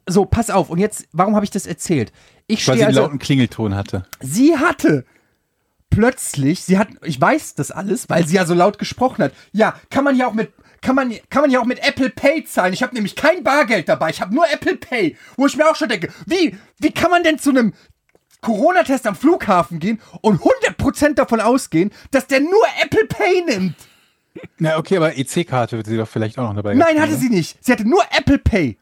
So, 0.08 0.24
pass 0.24 0.50
auf. 0.50 0.70
Und 0.70 0.78
jetzt, 0.78 1.06
warum 1.12 1.34
habe 1.34 1.44
ich 1.44 1.50
das 1.50 1.66
erzählt? 1.66 2.12
Ich 2.46 2.66
Weil 2.66 2.74
sie 2.74 2.78
stehe 2.78 2.86
einen 2.86 2.96
also. 2.96 3.00
lauten 3.02 3.18
Klingelton 3.18 3.74
hatte. 3.74 4.06
Sie 4.20 4.56
hatte 4.56 5.04
plötzlich, 5.90 6.62
sie 6.62 6.78
hat, 6.78 6.88
ich 7.02 7.20
weiß 7.20 7.54
das 7.54 7.70
alles, 7.70 8.08
weil 8.08 8.26
sie 8.26 8.36
ja 8.36 8.44
so 8.46 8.54
laut 8.54 8.78
gesprochen 8.78 9.24
hat. 9.24 9.32
Ja, 9.52 9.74
kann 9.90 10.04
man 10.04 10.16
ja 10.16 10.26
auch 10.26 10.34
mit, 10.34 10.52
kann 10.80 10.94
man, 10.94 11.12
kann 11.30 11.42
man 11.42 11.50
ja 11.50 11.60
auch 11.60 11.64
mit 11.64 11.86
Apple 11.86 12.10
Pay 12.10 12.44
zahlen. 12.44 12.72
Ich 12.72 12.82
habe 12.82 12.94
nämlich 12.94 13.16
kein 13.16 13.42
Bargeld 13.42 13.88
dabei. 13.88 14.10
Ich 14.10 14.20
habe 14.20 14.34
nur 14.34 14.44
Apple 14.50 14.76
Pay. 14.76 15.16
Wo 15.36 15.46
ich 15.46 15.56
mir 15.56 15.68
auch 15.68 15.76
schon 15.76 15.88
denke, 15.88 16.12
wie, 16.26 16.56
wie 16.78 16.92
kann 16.92 17.10
man 17.10 17.22
denn 17.22 17.38
zu 17.38 17.50
einem 17.50 17.74
Corona-Test 18.42 19.06
am 19.06 19.16
Flughafen 19.16 19.80
gehen 19.80 20.00
und 20.20 20.40
100% 20.40 21.14
davon 21.14 21.40
ausgehen, 21.40 21.90
dass 22.10 22.26
der 22.26 22.40
nur 22.40 22.64
Apple 22.82 23.06
Pay 23.06 23.44
nimmt? 23.44 23.74
Na, 24.58 24.78
okay, 24.78 24.96
aber 24.96 25.16
EC-Karte 25.16 25.76
wird 25.76 25.86
sie 25.86 25.96
doch 25.96 26.08
vielleicht 26.08 26.38
auch 26.38 26.48
noch 26.48 26.56
dabei 26.56 26.74
Nein, 26.74 26.94
gehabt 26.94 27.10
hatte 27.10 27.20
sie 27.20 27.28
nicht. 27.28 27.56
Sie 27.64 27.72
hatte 27.72 27.88
nur 27.88 28.02
Apple 28.16 28.38
Pay. 28.38 28.78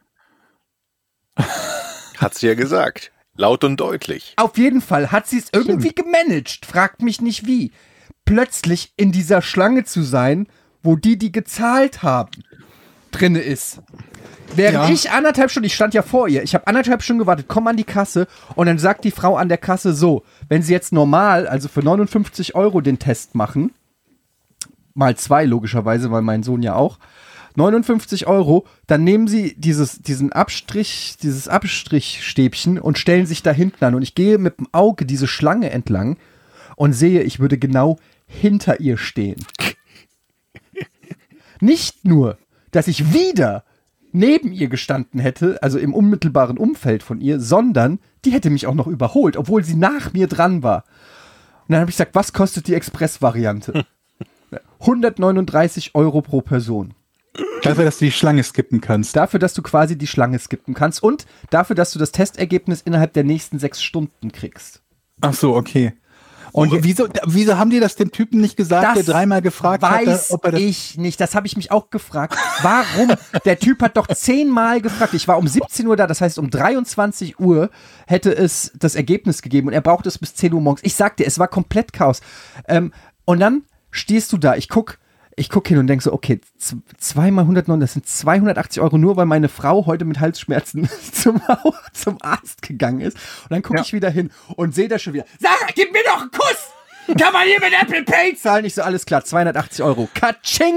Hat 2.17 2.33
sie 2.33 2.47
ja 2.47 2.53
gesagt. 2.55 3.11
Laut 3.35 3.63
und 3.65 3.77
deutlich. 3.77 4.33
Auf 4.37 4.57
jeden 4.57 4.79
Fall 4.81 5.11
hat 5.11 5.27
sie 5.27 5.37
es 5.39 5.47
irgendwie 5.51 5.93
gemanagt. 5.93 6.65
Fragt 6.65 7.01
mich 7.01 7.19
nicht 7.21 7.45
wie. 7.45 7.73
Plötzlich 8.23 8.93
in 8.95 9.11
dieser 9.11 9.41
Schlange 9.41 9.83
zu 9.83 10.01
sein, 10.03 10.47
wo 10.81 10.95
die, 10.95 11.17
die 11.17 11.33
gezahlt 11.33 12.01
haben, 12.01 12.31
drinne 13.11 13.39
ist. 13.41 13.81
Während 14.55 14.87
Ja. 14.87 14.89
ich 14.89 15.11
anderthalb 15.11 15.51
Stunden, 15.51 15.67
ich 15.67 15.75
stand 15.75 15.93
ja 15.93 16.01
vor 16.01 16.29
ihr, 16.29 16.43
ich 16.43 16.53
habe 16.53 16.67
anderthalb 16.67 17.03
Stunden 17.03 17.19
gewartet, 17.19 17.47
komm 17.49 17.67
an 17.67 17.75
die 17.75 17.83
Kasse 17.83 18.27
und 18.55 18.67
dann 18.67 18.77
sagt 18.79 19.03
die 19.03 19.11
Frau 19.11 19.35
an 19.35 19.49
der 19.49 19.57
Kasse 19.57 19.93
so, 19.93 20.23
wenn 20.47 20.61
sie 20.61 20.71
jetzt 20.71 20.93
normal, 20.93 21.47
also 21.47 21.67
für 21.67 21.81
59 21.83 22.55
Euro 22.55 22.79
den 22.79 22.99
Test 22.99 23.35
machen, 23.35 23.73
mal 24.95 25.15
zwei 25.15 25.45
logischerweise, 25.45 26.09
weil 26.09 26.23
mein 26.23 26.41
Sohn 26.41 26.63
ja 26.63 26.75
auch, 26.75 26.97
59 27.55 28.27
Euro, 28.27 28.65
dann 28.87 29.03
nehmen 29.03 29.27
sie 29.27 29.55
dieses, 29.57 30.01
diesen 30.01 30.33
Abstrich, 30.33 31.17
dieses 31.21 31.47
Abstrichstäbchen 31.47 32.79
und 32.79 32.97
stellen 32.97 33.25
sich 33.25 33.43
da 33.43 33.51
hinten 33.51 33.85
an. 33.85 33.95
Und 33.95 34.01
ich 34.01 34.15
gehe 34.15 34.37
mit 34.37 34.59
dem 34.59 34.67
Auge 34.73 35.05
diese 35.05 35.27
Schlange 35.27 35.69
entlang 35.69 36.17
und 36.75 36.93
sehe, 36.93 37.21
ich 37.21 37.39
würde 37.39 37.57
genau 37.57 37.97
hinter 38.27 38.81
ihr 38.81 38.97
stehen. 38.97 39.45
Nicht 41.61 42.03
nur, 42.03 42.37
dass 42.71 42.87
ich 42.87 43.13
wieder 43.13 43.63
neben 44.11 44.51
ihr 44.51 44.67
gestanden 44.67 45.19
hätte, 45.19 45.61
also 45.61 45.77
im 45.77 45.93
unmittelbaren 45.93 46.57
Umfeld 46.57 47.03
von 47.03 47.21
ihr, 47.21 47.39
sondern 47.39 47.99
die 48.23 48.31
hätte 48.31 48.49
mich 48.49 48.67
auch 48.67 48.75
noch 48.75 48.87
überholt, 48.87 49.37
obwohl 49.37 49.63
sie 49.63 49.75
nach 49.75 50.13
mir 50.13 50.27
dran 50.27 50.63
war. 50.63 50.83
Und 51.67 51.73
dann 51.73 51.81
habe 51.81 51.89
ich 51.89 51.95
gesagt, 51.95 52.15
was 52.15 52.33
kostet 52.33 52.67
die 52.67 52.75
Express-Variante? 52.75 53.85
139 54.79 55.95
Euro 55.95 56.21
pro 56.21 56.41
Person. 56.41 56.93
Dafür, 57.63 57.83
dass 57.83 57.97
du 57.97 58.05
die 58.05 58.11
Schlange 58.11 58.43
skippen 58.43 58.79
kannst. 58.79 59.15
Dafür, 59.15 59.39
dass 59.39 59.53
du 59.53 59.61
quasi 59.61 59.97
die 59.97 60.07
Schlange 60.07 60.39
skippen 60.39 60.73
kannst 60.73 61.03
und 61.03 61.25
dafür, 61.49 61.75
dass 61.75 61.91
du 61.91 61.99
das 61.99 62.11
Testergebnis 62.11 62.81
innerhalb 62.81 63.13
der 63.13 63.23
nächsten 63.23 63.59
sechs 63.59 63.81
Stunden 63.83 64.31
kriegst. 64.31 64.81
Ach 65.21 65.33
so, 65.33 65.55
okay. 65.55 65.93
Und 66.55 66.71
wieso, 66.85 67.09
wieso 67.25 67.57
haben 67.57 67.69
die 67.69 67.81
das 67.81 67.97
dem 67.97 68.11
Typen 68.11 68.39
nicht 68.39 68.55
gesagt, 68.55 68.95
der 68.95 69.03
dreimal 69.03 69.41
gefragt 69.41 69.83
hat, 69.83 70.05
weiß 70.05 70.31
ob 70.31 70.45
er 70.45 70.51
das 70.51 70.61
ich 70.61 70.97
nicht. 70.97 71.19
Das 71.19 71.35
habe 71.35 71.47
ich 71.47 71.57
mich 71.57 71.69
auch 71.69 71.89
gefragt. 71.89 72.37
Warum? 72.61 73.11
Der 73.43 73.59
Typ 73.59 73.81
hat 73.81 73.97
doch 73.97 74.07
zehnmal 74.07 74.79
gefragt. 74.79 75.13
Ich 75.15 75.27
war 75.27 75.37
um 75.37 75.49
17 75.49 75.85
Uhr 75.85 75.97
da, 75.97 76.07
das 76.07 76.21
heißt 76.21 76.39
um 76.39 76.49
23 76.49 77.41
Uhr 77.41 77.69
hätte 78.07 78.33
es 78.33 78.71
das 78.79 78.95
Ergebnis 78.95 79.41
gegeben 79.41 79.67
und 79.67 79.73
er 79.73 79.81
brauchte 79.81 80.07
es 80.07 80.17
bis 80.17 80.33
10 80.35 80.53
Uhr 80.53 80.61
morgens. 80.61 80.81
Ich 80.85 80.95
sagte, 80.95 81.25
es 81.25 81.39
war 81.39 81.49
komplett 81.49 81.91
Chaos. 81.91 82.21
Ähm, 82.69 82.93
und 83.25 83.41
dann 83.41 83.63
stehst 83.95 84.31
du 84.33 84.37
da, 84.37 84.55
ich 84.55 84.69
guck, 84.69 84.97
ich 85.37 85.49
guck 85.49 85.67
hin 85.67 85.77
und 85.77 85.87
denk 85.87 86.01
so, 86.01 86.13
okay, 86.13 86.39
zweimal 86.97 87.43
109, 87.43 87.79
das 87.79 87.93
sind 87.93 88.07
280 88.07 88.81
Euro 88.81 88.97
nur, 88.97 89.17
weil 89.17 89.25
meine 89.25 89.49
Frau 89.49 89.85
heute 89.85 90.05
mit 90.05 90.19
Halsschmerzen 90.19 90.89
zum, 91.11 91.41
zum 91.93 92.17
Arzt 92.21 92.61
gegangen 92.61 93.01
ist. 93.01 93.17
Und 93.43 93.51
dann 93.51 93.61
gucke 93.61 93.79
Ja. 93.79 93.83
ich 93.83 93.93
wieder 93.93 94.09
hin 94.09 94.31
und 94.55 94.73
sehe 94.75 94.87
da 94.87 94.97
schon 94.99 95.13
wieder, 95.13 95.25
Sarah, 95.39 95.71
gib 95.75 95.91
mir 95.91 96.03
doch 96.05 96.21
einen 96.21 96.31
Kuss! 96.31 96.69
Kann 97.19 97.33
man 97.33 97.43
hier 97.47 97.59
mit 97.59 97.71
Apple 97.79 98.03
Pay 98.03 98.35
zahlen? 98.35 98.65
Ich 98.65 98.73
so, 98.73 98.81
alles 98.81 99.05
klar, 99.05 99.23
280 99.23 99.83
Euro. 99.83 100.09
Katsching! 100.13 100.75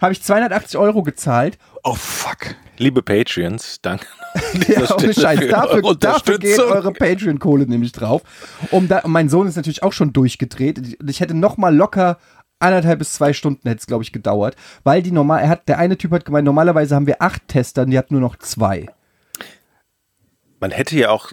Habe 0.00 0.12
ich 0.12 0.22
280 0.22 0.78
Euro 0.78 1.02
gezahlt. 1.02 1.58
Oh 1.84 1.94
fuck. 1.94 2.54
Liebe 2.76 3.02
Patreons, 3.02 3.80
danke. 3.82 4.06
an 4.34 4.62
Ja, 4.68 4.94
ohne 4.94 5.14
Scheiß. 5.14 5.40
für 5.40 5.48
Dafür, 5.48 5.94
dafür 5.96 6.38
geht 6.38 6.58
eure 6.58 6.92
Patreon-Kohle 6.92 7.66
nämlich 7.66 7.92
drauf. 7.92 8.22
Um 8.70 8.88
da, 8.88 9.00
und 9.00 9.10
mein 9.10 9.28
Sohn 9.28 9.46
ist 9.46 9.56
natürlich 9.56 9.82
auch 9.82 9.92
schon 9.92 10.12
durchgedreht. 10.12 10.98
Ich 11.08 11.20
hätte 11.20 11.34
noch 11.34 11.56
mal 11.56 11.74
locker 11.74 12.18
anderthalb 12.60 12.98
bis 12.98 13.12
zwei 13.12 13.32
Stunden 13.32 13.68
hätte 13.68 13.80
es, 13.80 13.86
glaube 13.86 14.02
ich, 14.02 14.12
gedauert. 14.12 14.56
Weil 14.84 15.02
die 15.02 15.12
normal, 15.12 15.42
er 15.42 15.48
hat, 15.48 15.68
der 15.68 15.78
eine 15.78 15.96
Typ 15.96 16.12
hat 16.12 16.24
gemeint, 16.24 16.44
normalerweise 16.44 16.94
haben 16.94 17.06
wir 17.06 17.22
acht 17.22 17.46
Tester 17.48 17.82
und 17.82 17.90
die 17.90 17.98
hat 17.98 18.10
nur 18.10 18.20
noch 18.20 18.36
zwei. 18.36 18.86
Man 20.60 20.70
hätte 20.70 20.96
ja 20.96 21.10
auch 21.10 21.32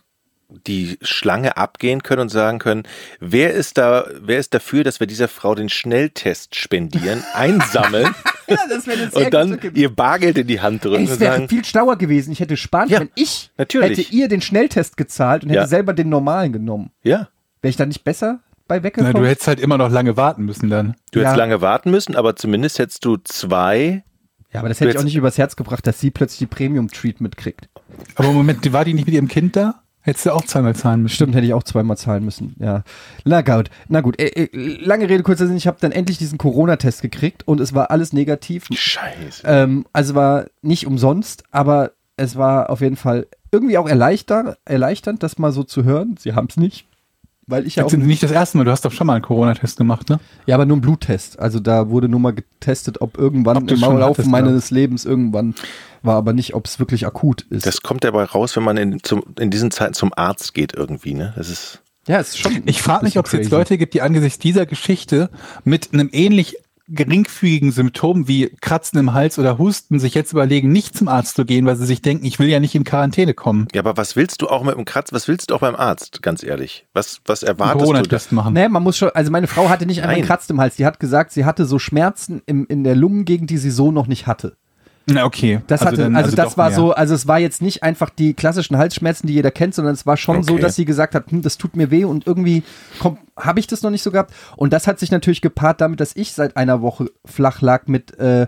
die 0.50 0.98
Schlange 1.02 1.58
abgehen 1.58 2.04
können 2.04 2.22
und 2.22 2.30
sagen 2.30 2.60
können, 2.60 2.84
wer 3.20 3.54
ist 3.54 3.78
da, 3.78 4.06
wer 4.22 4.38
ist 4.40 4.54
dafür, 4.54 4.84
dass 4.84 5.00
wir 5.00 5.08
dieser 5.08 5.28
Frau 5.28 5.56
den 5.56 5.70
Schnelltest 5.70 6.56
spendieren, 6.56 7.24
einsammeln 7.34 8.14
Ja, 8.48 8.58
das 8.70 8.86
wäre 8.86 9.10
und 9.26 9.34
dann 9.34 9.60
ihr 9.74 9.90
Bargeld 9.94 10.38
in 10.38 10.46
die 10.46 10.62
Hand 10.62 10.86
drücken 10.86 11.06
Es 11.06 11.14
und 11.14 11.20
wäre 11.20 11.48
viel 11.48 11.66
schlauer 11.66 11.98
gewesen. 11.98 12.32
Ich 12.32 12.40
hätte 12.40 12.58
sparen 12.58 12.90
Ja, 12.90 13.00
können. 13.00 13.10
Ich 13.16 13.50
natürlich. 13.58 13.98
hätte 13.98 14.14
ihr 14.16 14.28
den 14.28 14.42
Schnelltest 14.42 14.98
gezahlt 14.98 15.44
und 15.44 15.50
hätte 15.50 15.62
Ja. 15.62 15.68
selber 15.68 15.94
den 15.94 16.10
normalen 16.10 16.54
genommen. 16.54 16.92
ja, 17.02 17.28
Wäre 17.62 17.70
ich 17.72 17.76
dann 17.78 17.88
nicht 17.88 18.04
besser 18.04 18.42
bei 18.68 18.78
Na, 18.78 18.84
weggekommen? 18.84 19.16
du 19.24 19.28
hättest 19.28 19.48
halt 19.48 19.60
immer 19.60 19.80
noch 19.80 19.90
lange 19.90 20.16
warten 20.16 20.44
müssen 20.46 20.70
dann. 20.70 20.96
du 21.12 21.20
Ja. 21.22 21.26
hättest 21.26 21.38
lange 21.40 21.62
warten 21.62 21.90
müssen, 21.90 22.16
aber 22.16 22.36
zumindest 22.36 22.78
hättest 22.78 23.04
du 23.04 23.18
zwei, 23.18 24.04
ja, 24.54 24.60
aber 24.60 24.70
das 24.70 24.80
hätte 24.80 24.92
ich 24.92 24.98
auch 25.00 25.04
nicht 25.04 25.16
übers 25.16 25.40
Herz 25.40 25.56
gebracht, 25.56 25.86
dass 25.88 26.00
sie 26.00 26.12
plötzlich 26.12 26.38
die 26.38 26.46
Premium-Treatment 26.46 27.36
kriegt. 27.38 27.68
Aber 28.14 28.32
Moment, 28.32 28.72
war 28.72 28.86
die 28.86 28.94
nicht 28.94 29.06
mit 29.08 29.16
ihrem 29.16 29.28
Kind 29.28 29.56
da? 29.56 29.82
Hättest 30.06 30.28
du 30.28 30.32
auch 30.32 30.46
zweimal 30.46 30.76
zahlen 30.76 31.02
müssen. 31.02 31.16
Stimmt, 31.16 31.34
hätte 31.34 31.48
ich 31.48 31.54
auch 31.56 31.64
zweimal 31.64 31.98
zahlen 31.98 32.24
müssen. 32.24 32.56
Ja. 32.60 32.84
Na 33.24 33.42
gut, 33.42 33.72
na 33.88 34.02
gut. 34.02 34.20
Äh, 34.22 34.44
äh, 34.44 34.50
lange 34.86 35.10
Rede, 35.10 35.24
kurzer 35.24 35.48
Sinn. 35.48 35.58
Ich 35.58 35.66
habe 35.66 35.78
dann 35.82 35.92
endlich 35.92 36.20
diesen 36.20 36.38
Corona-Test 36.38 37.02
gekriegt 37.02 37.48
und 37.48 37.60
es 37.60 37.74
war 37.74 37.90
alles 37.90 38.14
negativ. 38.14 38.68
Scheiße. 38.72 39.42
Ähm, 39.46 39.86
also 39.94 40.14
war 40.14 40.46
nicht 40.62 40.86
umsonst, 40.86 41.44
aber 41.50 41.92
es 42.18 42.36
war 42.36 42.70
auf 42.70 42.82
jeden 42.82 42.98
Fall 42.98 43.26
irgendwie 43.52 43.80
auch 43.80 43.90
erleichter, 43.90 44.58
erleichternd, 44.66 45.24
das 45.24 45.40
mal 45.40 45.52
so 45.52 45.64
zu 45.64 45.84
hören. 45.84 46.18
Sie 46.20 46.34
haben 46.34 46.48
es 46.52 46.58
nicht. 46.58 46.86
Weil 47.48 47.66
ich 47.68 47.76
ja 47.76 47.84
Das 47.84 47.94
auch. 47.94 47.98
nicht 47.98 48.24
das 48.24 48.32
erste 48.32 48.58
Mal, 48.58 48.64
du 48.64 48.72
hast 48.72 48.86
doch 48.86 48.92
schon 48.92 49.06
mal 49.08 49.14
einen 49.14 49.24
Corona-Test 49.24 49.78
gemacht, 49.78 50.10
ne? 50.10 50.20
Ja, 50.46 50.56
aber 50.56 50.66
nur 50.66 50.78
ein 50.78 50.82
Bluttest. 50.82 51.40
Also 51.40 51.60
da 51.60 51.90
wurde 51.90 52.10
nur 52.10 52.20
mal 52.20 52.34
getestet, 52.34 53.02
ob 53.02 53.18
irgendwann 53.18 53.58
Ob 53.58 53.72
im 53.72 53.80
Laufe 53.80 54.24
meines 54.28 54.72
Lebens 54.72 55.06
irgendwann 55.06 55.54
war, 56.06 56.16
aber 56.16 56.34
nicht, 56.34 56.54
ob 56.54 56.66
es 56.66 56.80
wirklich 56.80 57.06
akut 57.06 57.42
ist. 57.50 57.66
Das 57.66 57.82
kommt 57.82 58.04
dabei 58.04 58.24
raus, 58.24 58.56
wenn 58.56 58.64
man 58.64 58.78
in, 58.78 59.04
zum, 59.04 59.24
in 59.40 59.52
diesen 59.52 59.72
Zeiten 59.72 59.94
zum 59.94 60.14
Arzt 60.16 60.54
geht 60.54 60.74
irgendwie, 60.74 61.14
ne? 61.14 61.34
Das 61.36 61.50
ist, 61.50 61.82
ja, 62.08 62.20
ist 62.20 62.38
schon. 62.38 62.64
Ich 62.66 62.82
frage 62.82 63.06
mich, 63.06 63.18
ob 63.18 63.26
es 63.26 63.32
jetzt. 63.32 63.52
Leute 63.52 63.78
gibt, 63.78 63.94
die 63.94 64.02
angesichts 64.02 64.40
dieser 64.40 64.66
Geschichte 64.66 65.30
mit 65.64 65.94
einem 65.94 66.10
ähnlich 66.12 66.58
geringfügigen 66.88 67.72
Symptom 67.72 68.28
wie 68.28 68.56
Kratzen 68.62 69.00
im 69.00 69.14
Hals 69.14 69.40
oder 69.40 69.58
Husten 69.58 70.00
sich 70.00 70.14
jetzt 70.14 70.32
überlegen, 70.34 70.72
nicht 70.72 70.96
zum 70.96 71.08
Arzt 71.08 71.36
zu 71.36 71.46
gehen, 71.46 71.66
weil 71.66 71.76
sie 71.76 71.86
sich 71.86 72.02
denken, 72.02 72.26
ich 72.26 72.38
will 72.38 72.48
ja 72.48 72.60
nicht 72.60 72.76
in 72.76 72.84
Quarantäne 72.84 73.34
kommen. 73.34 73.68
ja, 73.74 73.82
aber 73.82 73.98
was 73.98 74.16
willst 74.16 74.42
du 74.42 74.48
auch 74.48 74.64
mit 74.64 74.76
dem 74.76 74.86
Kratz, 74.86 75.12
was 75.12 75.28
willst 75.28 75.50
du 75.50 75.56
auch 75.56 75.62
beim 75.62 75.76
Arzt, 75.76 76.22
ganz 76.22 76.44
ehrlich? 76.44 76.86
Was, 76.94 77.22
was 77.26 77.44
Einen 77.44 77.58
erwartest 77.58 77.76
du? 77.76 77.80
da? 77.80 77.86
Corona-Test 77.86 78.32
machen. 78.34 78.54
Nee, 78.54 78.70
man 78.70 78.84
muss 78.84 78.98
schon, 78.98 79.10
also 79.10 79.32
meine 79.32 79.48
Frau 79.48 79.70
hatte 79.70 79.86
nicht 79.88 80.04
einfach 80.04 80.16
Nein. 80.16 80.26
Kratzt 80.26 80.52
im 80.52 80.62
Hals, 80.62 80.76
die 80.76 80.86
hat 80.86 81.00
gesagt, 81.00 81.32
sie 81.32 81.46
hatte 81.46 81.66
so 81.66 81.80
Schmerzen 81.80 82.44
im, 82.46 82.68
in 82.68 82.84
der 82.84 82.96
Lungengegend, 82.96 83.50
die 83.50 83.58
sie 83.58 83.72
so 83.72 83.92
noch 83.92 84.06
nicht 84.06 84.28
hatte. 84.28 84.56
Na, 85.08 85.24
okay. 85.26 85.62
Das 85.68 85.82
hatte, 85.86 85.98
dann- 85.98 86.16
also, 86.16 86.36
das 86.36 86.52
doch 86.52 86.58
war 86.58 86.70
mehr. 86.70 86.76
so, 86.78 86.92
also 86.94 87.14
es 87.14 87.28
war 87.28 87.38
jetzt 87.40 87.62
nicht 87.62 87.84
einfach 87.84 88.10
die 88.10 88.34
klassischen 88.34 88.78
Halsschmerzen, 88.78 89.28
die 89.28 89.34
jeder 89.34 89.52
kennt, 89.52 89.76
sondern 89.76 89.94
es 89.94 90.06
war 90.08 90.18
schon 90.18 90.42
so, 90.42 90.54
Okay. 90.54 90.62
dass 90.64 90.76
sie 90.76 90.86
gesagt 90.86 91.14
hat, 91.14 91.30
hm, 91.32 91.42
das 91.44 91.58
tut 91.60 91.76
mir 91.76 91.92
weh 91.92 92.06
und 92.06 92.26
irgendwie 92.26 92.64
habe 93.38 93.60
ich 93.60 93.68
das 93.68 93.84
noch 93.84 93.92
nicht 93.92 94.02
so 94.04 94.10
gehabt. 94.12 94.34
Und 94.56 94.74
das 94.74 94.88
hat 94.88 94.98
sich 95.00 95.12
natürlich 95.12 95.42
gepaart 95.42 95.80
damit, 95.82 96.00
dass 96.00 96.16
ich 96.16 96.34
seit 96.34 96.58
einer 96.58 96.82
Woche 96.82 97.12
flach 97.24 97.62
lag 97.62 97.86
mit, 97.88 98.18
äh, 98.18 98.48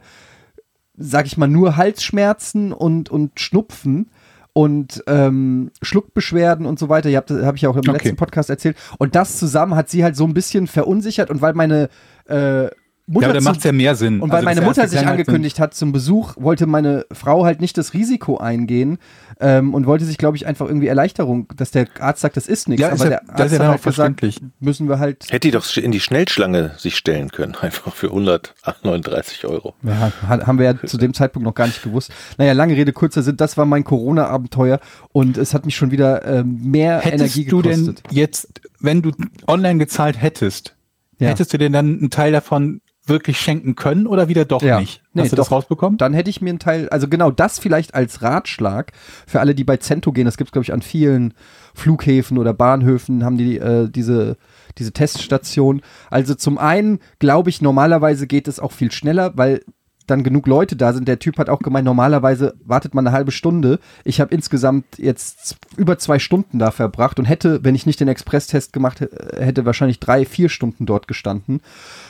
sag 0.97 1.27
ich 1.27 1.37
mal, 1.37 1.47
nur 1.47 1.77
Halsschmerzen 1.77 2.73
und, 2.73 3.09
und 3.11 3.39
Schnupfen 3.39 4.09
und 4.53 5.03
ähm, 5.05 5.69
Schluckbeschwerden 5.83 6.65
und 6.65 6.79
so 6.79 6.89
weiter. 6.89 7.09
Ihr 7.09 7.17
habt, 7.17 7.29
habe 7.29 7.55
ich 7.55 7.61
ja 7.61 7.69
auch 7.69 7.75
im 7.75 7.81
Okay. 7.81 7.91
letzten 7.91 8.15
Podcast 8.15 8.49
erzählt. 8.49 8.75
Und 8.97 9.13
das 9.13 9.37
zusammen 9.37 9.75
hat 9.75 9.91
sie 9.91 10.03
halt 10.03 10.15
so 10.15 10.23
ein 10.25 10.33
bisschen 10.33 10.65
verunsichert 10.65 11.29
und 11.29 11.41
weil 11.43 11.53
meine 11.53 11.89
äh, 12.25 12.69
Mutter 13.09 13.21
Ja, 13.23 13.27
aber 13.29 13.33
dann 13.35 13.43
zu- 13.43 13.49
macht 13.49 13.57
es 13.59 13.63
ja 13.63 13.71
mehr 13.71 13.95
Sinn. 13.95 14.19
und 14.19 14.29
weil 14.29 14.37
Also 14.37 14.45
meine 14.45 14.59
das 14.59 14.67
Mutter 14.67 14.87
sich 14.87 14.99
halt 14.99 15.07
angekündigt 15.07 15.59
hat 15.61 15.73
zum 15.73 15.93
Besuch, 15.93 16.33
wollte 16.37 16.65
meine 16.67 17.05
Frau 17.11 17.45
halt 17.45 17.61
nicht 17.61 17.77
das 17.77 17.93
Risiko 17.93 18.37
eingehen 18.37 18.97
ähm, 19.39 19.73
und 19.73 19.85
wollte 19.85 20.03
sich, 20.03 20.17
glaube 20.17 20.35
ich, 20.35 20.45
einfach 20.45 20.67
irgendwie 20.67 20.87
Erleichterung, 20.87 21.47
dass 21.55 21.71
der 21.71 21.87
Arzt 22.01 22.19
sagt, 22.21 22.35
das 22.35 22.47
ist 22.47 22.67
nichts. 22.67 22.81
Ja, 22.81 22.87
aber 22.87 22.95
ist 22.95 23.03
ja- 23.03 23.09
der 23.09 23.21
das 23.21 23.29
Arzt 23.29 23.45
ist 23.45 23.51
ja 23.53 23.59
halt 23.59 23.69
auch 23.69 23.73
gesagt, 23.83 23.83
verständlich. 24.19 24.39
müssen 24.59 24.89
wir 24.89 24.99
halt. 24.99 25.25
Hätte 25.29 25.47
die 25.47 25.51
doch 25.51 25.77
in 25.77 25.91
die 25.93 25.99
Schnellschlange 26.01 26.71
sich 26.77 26.97
stellen 26.97 27.29
können, 27.29 27.55
einfach 27.61 27.95
für 27.95 28.07
139 28.07 29.45
Euro. 29.45 29.73
Ja, 29.83 30.11
ha- 30.27 30.45
haben 30.45 30.59
wir 30.59 30.65
ja 30.65 30.75
zu 30.85 30.97
dem 30.97 31.13
Zeitpunkt 31.13 31.45
noch 31.45 31.55
gar 31.55 31.67
nicht 31.67 31.81
gewusst. 31.83 32.11
Naja, 32.37 32.53
lange 32.53 32.75
Rede, 32.75 32.91
kurzer 32.93 33.23
Sinn, 33.23 33.37
das 33.37 33.57
war 33.57 33.65
mein 33.65 33.83
Corona-Abenteuer 33.83 34.79
und 35.11 35.37
es 35.37 35.53
hat 35.53 35.65
mich 35.65 35.75
schon 35.75 35.91
wieder 35.91 36.25
ähm, 36.25 36.59
mehr 36.63 36.99
Hättest 36.99 37.37
Energie 37.37 37.45
du 37.49 37.61
denn 37.61 37.85
gekostet. 37.85 38.03
jetzt, 38.11 38.61
wenn 38.79 39.01
du 39.01 39.11
online 39.47 39.79
gezahlt 39.79 40.21
hättest, 40.21 40.75
Ja. 41.19 41.29
hättest 41.29 41.53
du 41.53 41.57
dir 41.57 41.69
dann 41.69 41.85
einen 41.99 42.09
Teil 42.09 42.31
davon 42.31 42.81
wirklich 43.07 43.39
schenken 43.39 43.75
können 43.75 44.07
oder 44.07 44.27
wieder 44.27 44.45
doch 44.45 44.61
Ja. 44.61 44.79
nicht? 44.79 45.01
Nee, 45.13 45.23
Hast 45.23 45.31
du 45.31 45.35
das 45.35 45.47
doch. 45.47 45.53
rausbekommen? 45.57 45.97
Dann 45.97 46.13
hätte 46.13 46.29
ich 46.29 46.41
mir 46.41 46.49
einen 46.49 46.59
Teil, 46.59 46.89
also 46.89 47.07
genau 47.07 47.31
das 47.31 47.59
vielleicht 47.59 47.95
als 47.95 48.21
Ratschlag 48.21 48.91
für 49.25 49.39
alle, 49.39 49.55
die 49.55 49.63
bei 49.63 49.77
Cento 49.77 50.11
gehen. 50.11 50.25
Das 50.25 50.37
gibt 50.37 50.49
es, 50.49 50.51
glaube 50.51 50.63
ich, 50.63 50.73
an 50.73 50.81
vielen 50.81 51.33
Flughäfen 51.73 52.37
oder 52.37 52.53
Bahnhöfen 52.53 53.23
haben 53.23 53.37
die 53.37 53.57
äh, 53.57 53.89
diese, 53.89 54.37
diese 54.77 54.91
Teststation. 54.91 55.81
Also 56.09 56.35
zum 56.35 56.57
einen 56.57 56.99
glaube 57.19 57.49
ich, 57.49 57.61
normalerweise 57.61 58.27
geht 58.27 58.47
es 58.47 58.59
auch 58.59 58.71
viel 58.71 58.91
schneller, 58.91 59.33
weil 59.35 59.61
dann 60.07 60.23
genug 60.23 60.47
Leute 60.47 60.77
da 60.77 60.93
sind. 60.93 61.05
Der 61.09 61.19
Typ 61.19 61.37
hat 61.37 61.49
auch 61.49 61.59
gemeint, 61.59 61.83
normalerweise 61.83 62.53
wartet 62.63 62.93
man 62.95 63.05
eine 63.05 63.13
halbe 63.13 63.31
Stunde. 63.31 63.79
Ich 64.05 64.21
habe 64.21 64.33
insgesamt 64.33 64.85
jetzt 64.97 65.57
über 65.75 65.97
zwei 65.99 66.17
Stunden 66.17 66.59
da 66.59 66.71
verbracht 66.71 67.19
und 67.19 67.25
hätte, 67.25 67.65
wenn 67.65 67.75
ich 67.75 67.85
nicht 67.85 67.99
den 67.99 68.07
Expresstest 68.07 68.71
gemacht 68.71 69.01
hätte, 69.01 69.65
wahrscheinlich 69.65 69.99
drei, 69.99 70.23
vier 70.25 70.47
Stunden 70.47 70.85
dort 70.85 71.09
gestanden. 71.09 71.59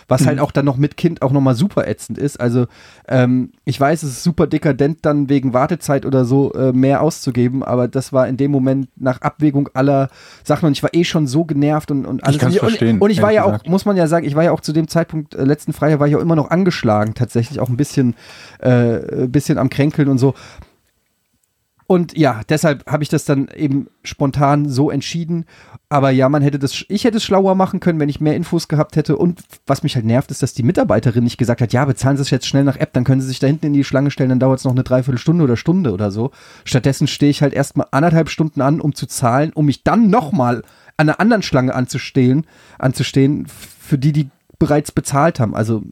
Was 0.07 0.25
halt 0.25 0.39
auch 0.39 0.51
dann 0.51 0.65
noch 0.65 0.77
mit 0.77 0.95
Kind 0.95 1.21
auch 1.21 1.31
nochmal 1.31 1.55
super 1.55 1.87
ätzend 1.87 2.17
ist. 2.17 2.39
Also 2.39 2.67
ähm, 3.07 3.51
ich 3.65 3.79
weiß, 3.79 4.03
es 4.03 4.11
ist 4.11 4.23
super 4.23 4.47
dekadent, 4.47 4.99
dann 5.01 5.27
wegen 5.27 5.53
Wartezeit 5.53 6.05
oder 6.05 6.23
so 6.23 6.53
äh, 6.53 6.71
mehr 6.71 7.01
auszugeben, 7.01 7.61
aber 7.61 7.87
das 7.87 8.13
war 8.13 8.27
in 8.27 8.37
dem 8.37 8.51
Moment 8.51 8.87
nach 8.95 9.21
Abwägung 9.21 9.69
aller 9.73 10.09
Sachen 10.43 10.67
und 10.67 10.71
ich 10.73 10.83
war 10.83 10.93
eh 10.93 11.03
schon 11.03 11.27
so 11.27 11.43
genervt 11.43 11.91
und, 11.91 12.05
und 12.05 12.23
alles. 12.23 12.39
kann's 12.39 12.53
und, 12.53 12.59
verstehen, 12.59 12.99
und 12.99 13.09
ich 13.09 13.21
war 13.21 13.31
ja 13.31 13.43
auch, 13.43 13.51
gesagt. 13.51 13.69
muss 13.69 13.85
man 13.85 13.97
ja 13.97 14.07
sagen, 14.07 14.25
ich 14.25 14.35
war 14.35 14.43
ja 14.43 14.51
auch 14.51 14.61
zu 14.61 14.71
dem 14.71 14.87
Zeitpunkt, 14.87 15.35
äh, 15.35 15.43
letzten 15.43 15.73
Freitag 15.73 15.99
war 15.99 16.07
ich 16.07 16.15
auch 16.15 16.21
immer 16.21 16.35
noch 16.35 16.51
angeschlagen, 16.51 17.13
tatsächlich 17.13 17.59
auch 17.59 17.69
ein 17.69 17.77
bisschen, 17.77 18.15
äh, 18.59 19.23
ein 19.23 19.31
bisschen 19.31 19.57
am 19.57 19.69
Kränkeln 19.69 20.07
und 20.07 20.17
so. 20.17 20.33
Und 21.87 22.17
ja, 22.17 22.41
deshalb 22.49 22.85
habe 22.85 23.03
ich 23.03 23.09
das 23.09 23.23
dann 23.23 23.47
eben 23.55 23.87
spontan 24.03 24.69
so 24.69 24.91
entschieden. 24.91 25.45
Aber 25.89 26.09
ja, 26.09 26.27
man 26.27 26.41
hätte 26.41 26.59
das, 26.59 26.83
ich 26.89 27.05
hätte 27.05 27.17
es 27.17 27.23
schlauer 27.23 27.55
machen 27.55 27.79
können, 27.79 27.99
wenn 27.99 28.09
ich 28.09 28.19
mehr 28.19 28.35
Infos 28.35 28.67
gehabt 28.67 28.97
hätte. 28.97 29.15
Und 29.15 29.41
was 29.65 29.83
mich 29.83 29.95
halt 29.95 30.05
nervt, 30.05 30.29
ist, 30.31 30.43
dass 30.43 30.53
die 30.53 30.63
Mitarbeiterin 30.63 31.23
nicht 31.23 31.37
gesagt 31.37 31.61
hat, 31.61 31.71
ja, 31.71 31.85
bezahlen 31.85 32.17
Sie 32.17 32.23
es 32.23 32.29
jetzt 32.29 32.45
schnell 32.45 32.65
nach 32.65 32.75
App, 32.75 32.91
dann 32.91 33.05
können 33.05 33.21
Sie 33.21 33.27
sich 33.27 33.39
da 33.39 33.47
hinten 33.47 33.67
in 33.67 33.73
die 33.73 33.85
Schlange 33.85 34.11
stellen, 34.11 34.29
dann 34.29 34.39
dauert 34.39 34.59
es 34.59 34.65
noch 34.65 34.73
eine 34.73 34.83
Dreiviertelstunde 34.83 35.45
oder 35.45 35.55
Stunde 35.55 35.93
oder 35.93 36.11
so. 36.11 36.31
Stattdessen 36.65 37.07
stehe 37.07 37.29
ich 37.29 37.41
halt 37.41 37.53
erstmal 37.53 37.87
anderthalb 37.91 38.29
Stunden 38.29 38.59
an, 38.59 38.81
um 38.81 38.95
zu 38.95 39.07
zahlen, 39.07 39.53
um 39.53 39.65
mich 39.65 39.83
dann 39.83 40.09
nochmal 40.09 40.63
an 40.97 41.07
einer 41.07 41.21
anderen 41.21 41.43
Schlange 41.43 41.73
anzustehen, 41.73 42.45
anzustehen, 42.79 43.47
für 43.47 43.97
die, 43.97 44.11
die 44.11 44.29
bereits 44.59 44.91
bezahlt 44.91 45.39
haben. 45.39 45.55
Also 45.55 45.83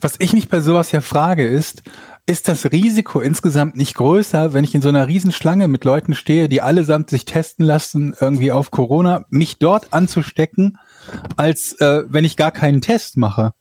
Was 0.00 0.16
ich 0.18 0.34
mich 0.34 0.48
bei 0.48 0.60
sowas 0.60 0.92
ja 0.92 1.00
frage 1.00 1.46
ist, 1.46 1.82
ist 2.28 2.46
das 2.46 2.70
Risiko 2.70 3.20
insgesamt 3.20 3.74
nicht 3.74 3.94
größer, 3.94 4.52
wenn 4.52 4.62
ich 4.62 4.74
in 4.74 4.82
so 4.82 4.90
einer 4.90 5.08
Riesenschlange 5.08 5.66
mit 5.66 5.86
Leuten 5.86 6.14
stehe, 6.14 6.50
die 6.50 6.60
allesamt 6.60 7.08
sich 7.08 7.24
testen 7.24 7.64
lassen, 7.64 8.14
irgendwie 8.20 8.52
auf 8.52 8.70
Corona, 8.70 9.24
mich 9.30 9.58
dort 9.58 9.94
anzustecken, 9.94 10.76
als 11.38 11.72
äh, 11.80 12.04
wenn 12.06 12.26
ich 12.26 12.36
gar 12.36 12.50
keinen 12.50 12.82
Test 12.82 13.16
mache? 13.16 13.54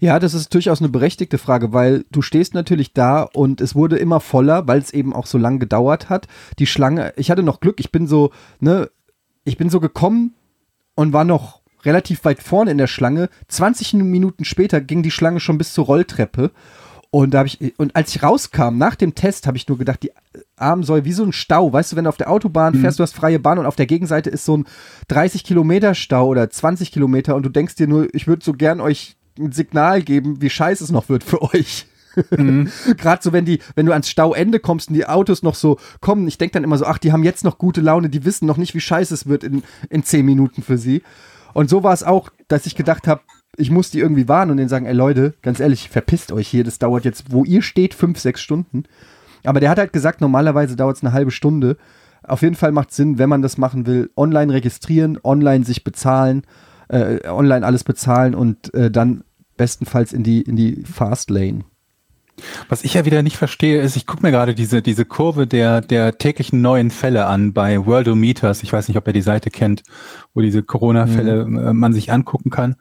Ja, 0.00 0.18
das 0.18 0.32
ist 0.32 0.54
durchaus 0.54 0.80
eine 0.80 0.88
berechtigte 0.88 1.36
Frage, 1.36 1.74
weil 1.74 2.06
du 2.10 2.22
stehst 2.22 2.54
natürlich 2.54 2.94
da 2.94 3.22
und 3.22 3.60
es 3.60 3.74
wurde 3.74 3.98
immer 3.98 4.20
voller, 4.20 4.66
weil 4.66 4.78
es 4.78 4.94
eben 4.94 5.12
auch 5.12 5.26
so 5.26 5.36
lang 5.36 5.58
gedauert 5.58 6.08
hat. 6.08 6.26
Die 6.58 6.66
Schlange, 6.66 7.12
ich 7.16 7.30
hatte 7.30 7.42
noch 7.42 7.60
Glück, 7.60 7.80
ich 7.80 7.92
bin 7.92 8.06
so, 8.06 8.30
ne, 8.60 8.88
ich 9.44 9.58
bin 9.58 9.68
so 9.68 9.78
gekommen 9.78 10.34
und 10.94 11.12
war 11.12 11.24
noch 11.24 11.60
relativ 11.84 12.24
weit 12.24 12.42
vorne 12.42 12.70
in 12.70 12.78
der 12.78 12.86
Schlange. 12.86 13.28
20 13.48 13.92
Minuten 13.94 14.46
später 14.46 14.80
ging 14.80 15.02
die 15.02 15.10
Schlange 15.10 15.40
schon 15.40 15.58
bis 15.58 15.74
zur 15.74 15.84
Rolltreppe. 15.84 16.50
Und 17.10 17.32
da 17.32 17.38
habe 17.38 17.48
ich, 17.48 17.74
und 17.78 17.96
als 17.96 18.14
ich 18.14 18.22
rauskam, 18.22 18.76
nach 18.76 18.94
dem 18.94 19.14
Test, 19.14 19.46
habe 19.46 19.56
ich 19.56 19.66
nur 19.66 19.78
gedacht, 19.78 20.02
die 20.02 20.12
Armsäule 20.56 21.06
wie 21.06 21.12
so 21.14 21.24
ein 21.24 21.32
Stau. 21.32 21.72
Weißt 21.72 21.92
du, 21.92 21.96
wenn 21.96 22.04
du 22.04 22.10
auf 22.10 22.18
der 22.18 22.30
Autobahn 22.30 22.74
Mhm. 22.76 22.80
fährst, 22.80 22.98
du 22.98 23.02
hast 23.02 23.14
freie 23.14 23.38
Bahn 23.38 23.58
und 23.58 23.64
auf 23.66 23.76
der 23.76 23.86
Gegenseite 23.86 24.28
ist 24.28 24.44
so 24.44 24.58
ein 24.58 24.66
30 25.08 25.42
Kilometer 25.42 25.94
Stau 25.94 26.26
oder 26.28 26.50
20 26.50 26.92
Kilometer 26.92 27.34
und 27.34 27.44
du 27.44 27.48
denkst 27.48 27.76
dir 27.76 27.86
nur, 27.88 28.14
ich 28.14 28.26
würde 28.26 28.44
so 28.44 28.52
gern 28.52 28.80
euch 28.80 29.16
ein 29.38 29.52
Signal 29.52 30.02
geben, 30.02 30.42
wie 30.42 30.50
scheiße 30.50 30.84
es 30.84 30.90
noch 30.90 31.08
wird 31.08 31.24
für 31.24 31.40
euch. 31.40 31.86
Mhm. 32.36 32.68
Gerade 32.98 33.22
so, 33.22 33.32
wenn 33.32 33.46
die, 33.46 33.60
wenn 33.74 33.86
du 33.86 33.92
ans 33.92 34.10
Stauende 34.10 34.60
kommst 34.60 34.88
und 34.88 34.94
die 34.94 35.06
Autos 35.06 35.42
noch 35.42 35.54
so 35.54 35.78
kommen, 36.00 36.28
ich 36.28 36.36
denke 36.36 36.54
dann 36.54 36.64
immer 36.64 36.76
so, 36.76 36.84
ach, 36.84 36.98
die 36.98 37.12
haben 37.12 37.22
jetzt 37.24 37.44
noch 37.44 37.56
gute 37.56 37.80
Laune, 37.80 38.10
die 38.10 38.24
wissen 38.26 38.44
noch 38.44 38.56
nicht, 38.58 38.74
wie 38.74 38.80
scheiße 38.80 39.14
es 39.14 39.26
wird 39.26 39.44
in, 39.44 39.62
in 39.88 40.02
10 40.02 40.26
Minuten 40.26 40.62
für 40.62 40.76
sie. 40.76 41.02
Und 41.54 41.70
so 41.70 41.82
war 41.82 41.94
es 41.94 42.02
auch, 42.02 42.28
dass 42.48 42.66
ich 42.66 42.74
gedacht 42.74 43.06
habe, 43.08 43.22
ich 43.58 43.70
muss 43.70 43.90
die 43.90 43.98
irgendwie 43.98 44.28
warnen 44.28 44.52
und 44.52 44.56
denen 44.56 44.68
sagen, 44.68 44.86
ey 44.86 44.94
Leute, 44.94 45.34
ganz 45.42 45.60
ehrlich, 45.60 45.88
verpisst 45.90 46.32
euch 46.32 46.48
hier, 46.48 46.64
das 46.64 46.78
dauert 46.78 47.04
jetzt, 47.04 47.32
wo 47.32 47.44
ihr 47.44 47.62
steht, 47.62 47.92
fünf, 47.92 48.18
sechs 48.18 48.40
Stunden. 48.40 48.84
Aber 49.44 49.60
der 49.60 49.70
hat 49.70 49.78
halt 49.78 49.92
gesagt, 49.92 50.20
normalerweise 50.20 50.76
dauert 50.76 50.96
es 50.96 51.02
eine 51.02 51.12
halbe 51.12 51.30
Stunde. 51.30 51.76
Auf 52.22 52.42
jeden 52.42 52.54
Fall 52.54 52.72
macht 52.72 52.92
Sinn, 52.92 53.18
wenn 53.18 53.28
man 53.28 53.42
das 53.42 53.58
machen 53.58 53.86
will, 53.86 54.10
online 54.16 54.52
registrieren, 54.52 55.18
online 55.22 55.64
sich 55.64 55.84
bezahlen, 55.84 56.42
äh, 56.88 57.28
online 57.28 57.66
alles 57.66 57.84
bezahlen 57.84 58.34
und 58.34 58.72
äh, 58.74 58.90
dann 58.90 59.24
bestenfalls 59.56 60.12
in 60.12 60.22
die, 60.22 60.42
in 60.42 60.56
die 60.56 60.84
Fast 60.84 61.30
Lane. 61.30 61.64
Was 62.68 62.84
ich 62.84 62.94
ja 62.94 63.04
wieder 63.04 63.22
nicht 63.22 63.36
verstehe, 63.36 63.80
ist, 63.80 63.96
ich 63.96 64.06
gucke 64.06 64.22
mir 64.22 64.30
gerade 64.30 64.54
diese, 64.54 64.82
diese 64.82 65.04
Kurve 65.04 65.46
der, 65.46 65.80
der 65.80 66.18
täglichen 66.18 66.60
neuen 66.60 66.90
Fälle 66.90 67.26
an 67.26 67.52
bei 67.52 67.84
Worldometers. 67.84 68.62
Ich 68.62 68.72
weiß 68.72 68.88
nicht, 68.88 68.96
ob 68.96 69.06
ihr 69.06 69.12
die 69.12 69.22
Seite 69.22 69.50
kennt, 69.50 69.82
wo 70.34 70.40
diese 70.40 70.62
Corona-Fälle 70.62 71.42
äh, 71.42 71.72
man 71.72 71.92
sich 71.92 72.12
angucken 72.12 72.50
kann. 72.50 72.76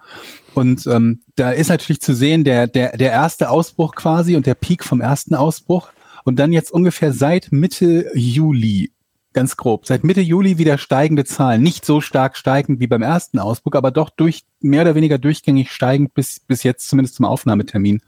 Und 0.54 0.88
ähm, 0.88 1.22
da 1.36 1.52
ist 1.52 1.70
natürlich 1.70 2.02
zu 2.02 2.16
sehen, 2.16 2.44
der, 2.44 2.68
der, 2.68 2.98
der 2.98 3.12
erste 3.12 3.50
Ausbruch 3.50 3.96
quasi 3.96 4.36
und 4.36 4.46
der 4.46 4.56
Peak 4.56 4.84
vom 4.84 5.02
ersten 5.02 5.36
Ausbruch. 5.36 5.90
Und 6.24 6.40
dann 6.40 6.52
jetzt 6.52 6.72
ungefähr 6.72 7.14
seit 7.14 7.52
Mitte 7.52 8.10
Juli, 8.14 8.92
ganz 9.34 9.56
grob, 9.56 9.86
seit 9.86 10.04
Mitte 10.04 10.20
Juli 10.20 10.58
wieder 10.58 10.80
steigende 10.80 11.26
Zahlen. 11.26 11.62
Nicht 11.62 11.86
so 11.86 12.02
stark 12.02 12.36
steigend 12.36 12.80
wie 12.80 12.88
beim 12.88 13.04
ersten 13.04 13.40
Ausbruch, 13.40 13.74
aber 13.74 13.92
doch 13.92 14.10
durch 14.10 14.46
mehr 14.60 14.82
oder 14.82 14.96
weniger 14.96 15.20
durchgängig 15.20 15.72
steigend 15.72 16.16
bis, 16.16 16.40
bis 16.40 16.64
jetzt 16.64 16.90
zumindest 16.90 17.16
zum 17.16 17.26
Aufnahmetermin. 17.26 18.02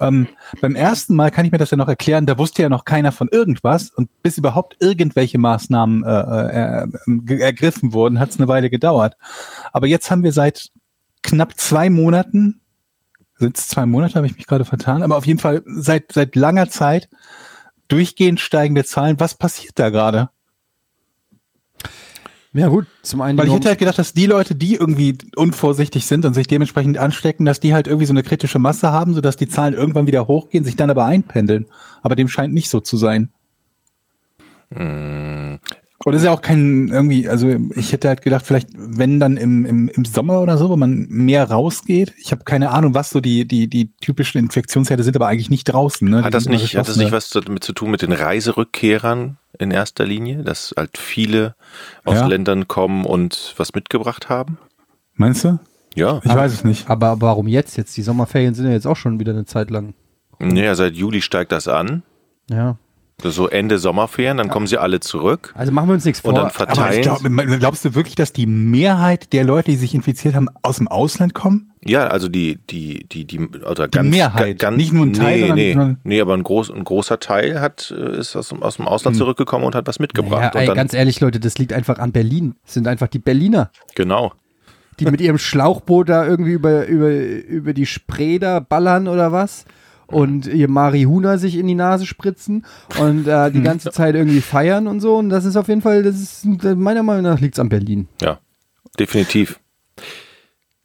Ähm, 0.00 0.28
beim 0.60 0.76
ersten 0.76 1.16
Mal 1.16 1.30
kann 1.30 1.44
ich 1.44 1.52
mir 1.52 1.58
das 1.58 1.70
ja 1.70 1.76
noch 1.76 1.88
erklären, 1.88 2.26
da 2.26 2.38
wusste 2.38 2.62
ja 2.62 2.68
noch 2.68 2.84
keiner 2.84 3.12
von 3.12 3.28
irgendwas 3.28 3.90
und 3.90 4.08
bis 4.22 4.38
überhaupt 4.38 4.76
irgendwelche 4.80 5.38
Maßnahmen 5.38 6.04
äh, 6.04 6.08
äh, 6.08 6.86
äh, 6.86 7.40
ergriffen 7.40 7.92
wurden, 7.92 8.20
hat 8.20 8.30
es 8.30 8.38
eine 8.38 8.48
Weile 8.48 8.70
gedauert. 8.70 9.16
Aber 9.72 9.86
jetzt 9.86 10.10
haben 10.10 10.22
wir 10.22 10.32
seit 10.32 10.70
knapp 11.22 11.58
zwei 11.58 11.90
Monaten, 11.90 12.60
sind 13.38 13.58
es 13.58 13.68
zwei 13.68 13.86
Monate, 13.86 14.14
habe 14.14 14.26
ich 14.26 14.36
mich 14.36 14.46
gerade 14.46 14.64
vertan, 14.64 15.02
aber 15.02 15.16
auf 15.16 15.26
jeden 15.26 15.40
Fall 15.40 15.62
seit, 15.66 16.12
seit 16.12 16.36
langer 16.36 16.68
Zeit 16.68 17.08
durchgehend 17.88 18.38
steigende 18.40 18.84
Zahlen. 18.84 19.18
Was 19.18 19.34
passiert 19.34 19.78
da 19.78 19.90
gerade? 19.90 20.30
Ja 22.52 22.66
gut, 22.66 22.86
zum 23.02 23.20
einen 23.20 23.38
Weil 23.38 23.46
ich 23.46 23.54
hätte 23.54 23.68
halt 23.68 23.78
gedacht, 23.78 23.98
dass 23.98 24.12
die 24.12 24.26
Leute, 24.26 24.56
die 24.56 24.74
irgendwie 24.74 25.16
unvorsichtig 25.36 26.06
sind 26.06 26.24
und 26.24 26.34
sich 26.34 26.48
dementsprechend 26.48 26.98
anstecken, 26.98 27.44
dass 27.46 27.60
die 27.60 27.74
halt 27.74 27.86
irgendwie 27.86 28.06
so 28.06 28.12
eine 28.12 28.24
kritische 28.24 28.58
Masse 28.58 28.90
haben, 28.90 29.14
sodass 29.14 29.36
die 29.36 29.48
Zahlen 29.48 29.74
irgendwann 29.74 30.08
wieder 30.08 30.26
hochgehen, 30.26 30.64
sich 30.64 30.74
dann 30.74 30.90
aber 30.90 31.04
einpendeln. 31.04 31.66
Aber 32.02 32.16
dem 32.16 32.26
scheint 32.26 32.52
nicht 32.52 32.68
so 32.68 32.80
zu 32.80 32.96
sein. 32.96 33.28
Oder 36.04 36.16
ist 36.16 36.24
ja 36.24 36.32
auch 36.32 36.42
kein 36.42 36.88
irgendwie, 36.88 37.28
also 37.28 37.54
ich 37.74 37.92
hätte 37.92 38.08
halt 38.08 38.22
gedacht, 38.22 38.46
vielleicht, 38.46 38.68
wenn 38.74 39.20
dann 39.20 39.36
im, 39.36 39.66
im, 39.66 39.88
im 39.88 40.04
Sommer 40.04 40.40
oder 40.40 40.56
so, 40.56 40.70
wo 40.70 40.76
man 40.76 41.06
mehr 41.08 41.50
rausgeht. 41.50 42.14
Ich 42.18 42.32
habe 42.32 42.44
keine 42.44 42.70
Ahnung, 42.70 42.94
was 42.94 43.10
so 43.10 43.20
die, 43.20 43.46
die, 43.46 43.68
die 43.68 43.92
typischen 44.00 44.38
Infektionsherde 44.38 45.02
sind, 45.02 45.14
aber 45.14 45.28
eigentlich 45.28 45.50
nicht 45.50 45.64
draußen. 45.64 46.08
Ne? 46.08 46.24
Hat 46.24 46.34
das 46.34 46.46
nicht, 46.46 46.76
hat 46.76 46.88
das 46.88 46.96
nicht 46.96 47.12
was 47.12 47.30
damit 47.30 47.62
zu 47.62 47.72
tun 47.72 47.90
mit 47.90 48.02
den 48.02 48.12
Reiserückkehrern 48.12 49.36
in 49.58 49.70
erster 49.70 50.06
Linie, 50.06 50.42
dass 50.42 50.74
halt 50.76 50.96
viele 50.98 51.54
aus 52.04 52.16
Ja. 52.16 52.26
Ländern 52.26 52.68
kommen 52.68 53.04
und 53.04 53.54
was 53.56 53.74
mitgebracht 53.74 54.28
haben? 54.28 54.58
Meinst 55.14 55.44
du? 55.44 55.58
Ja. 55.94 56.20
Ich 56.24 56.34
weiß 56.34 56.52
es 56.52 56.64
nicht. 56.64 56.88
Aber 56.88 57.20
warum 57.20 57.48
jetzt? 57.48 57.76
Jetzt 57.76 57.96
die 57.96 58.02
Sommerferien 58.02 58.54
sind 58.54 58.66
ja 58.66 58.72
jetzt 58.72 58.86
auch 58.86 58.96
schon 58.96 59.18
wieder 59.20 59.32
eine 59.32 59.44
Zeit 59.44 59.70
lang. 59.70 59.94
Naja, 60.38 60.74
seit 60.74 60.94
Juli 60.94 61.20
steigt 61.20 61.52
das 61.52 61.68
an. 61.68 62.02
Ja. 62.48 62.78
So 63.22 63.48
Ende 63.48 63.78
Sommerferien, 63.78 64.36
dann 64.38 64.48
kommen 64.48 64.66
sie 64.66 64.78
alle 64.78 65.00
zurück 65.00 65.52
Also 65.56 65.72
machen 65.72 65.88
wir 65.88 65.94
uns 65.94 66.04
nichts 66.04 66.20
vor. 66.20 66.30
und 66.30 66.36
dann 66.36 66.50
verteilen. 66.50 67.02
glaub, 67.02 67.20
glaubst 67.58 67.84
du 67.84 67.94
wirklich, 67.94 68.14
dass 68.14 68.32
die 68.32 68.46
Mehrheit 68.46 69.32
der 69.32 69.44
Leute, 69.44 69.70
die 69.70 69.76
sich 69.76 69.94
infiziert 69.94 70.34
haben, 70.34 70.48
aus 70.62 70.78
dem 70.78 70.88
Ausland 70.88 71.34
kommen? 71.34 71.72
Ja, 71.84 72.08
also 72.08 72.28
die, 72.28 72.58
die, 72.70 73.06
die, 73.10 73.24
die, 73.24 73.38
oder 73.40 73.88
ganz, 73.88 74.10
Mehrheit, 74.10 74.58
ganz, 74.58 74.76
nicht 74.76 74.92
nur 74.92 75.06
ein 75.06 75.12
Teil, 75.14 75.52
nee, 75.54 75.74
nee, 75.74 75.96
nee, 76.04 76.20
aber 76.20 76.34
ein, 76.34 76.42
groß, 76.42 76.70
ein 76.70 76.84
großer 76.84 77.20
Teil 77.20 77.60
hat, 77.60 77.94
äh, 77.96 78.18
ist 78.18 78.36
aus, 78.36 78.50
dem- 78.50 78.62
aus 78.62 78.76
dem 78.76 78.86
Ausland 78.86 79.16
zurückgekommen 79.16 79.64
und 79.64 79.74
hat 79.74 79.86
was 79.86 79.98
mitgebracht. 79.98 80.42
ja, 80.42 80.50
und 80.52 80.56
ey, 80.60 80.66
dann, 80.66 80.76
ganz 80.76 80.92
ehrlich, 80.92 81.20
Leute, 81.20 81.40
das 81.40 81.56
liegt 81.58 81.72
einfach 81.72 81.98
an 81.98 82.12
Berlin. 82.12 82.54
Das 82.64 82.74
sind 82.74 82.86
einfach 82.86 83.08
die 83.08 83.18
Berliner, 83.18 83.70
genau. 83.94 84.32
die 84.98 85.06
mit 85.06 85.22
ihrem 85.22 85.38
Schlauchboot 85.38 86.10
da 86.10 86.26
irgendwie 86.26 86.52
über, 86.52 86.86
über, 86.86 87.10
über 87.10 87.72
die 87.72 87.86
Spree 87.86 88.38
da 88.38 88.60
ballern 88.60 89.08
oder 89.08 89.32
was. 89.32 89.64
Und 90.10 90.46
ihr 90.46 90.68
Marihuna 90.68 91.38
sich 91.38 91.56
in 91.56 91.66
die 91.66 91.74
Nase 91.74 92.06
spritzen 92.06 92.66
und 92.98 93.26
äh, 93.26 93.50
die 93.50 93.62
ganze 93.62 93.90
Zeit 93.90 94.14
irgendwie 94.14 94.40
feiern 94.40 94.86
und 94.86 95.00
so. 95.00 95.16
Und 95.16 95.30
das 95.30 95.44
ist 95.44 95.56
auf 95.56 95.68
jeden 95.68 95.82
Fall, 95.82 96.02
das 96.02 96.16
ist 96.16 96.44
meiner 96.44 97.02
Meinung 97.02 97.22
nach 97.22 97.40
liegt's 97.40 97.58
an 97.58 97.68
Berlin. 97.68 98.08
Ja, 98.20 98.40
definitiv. 98.98 99.60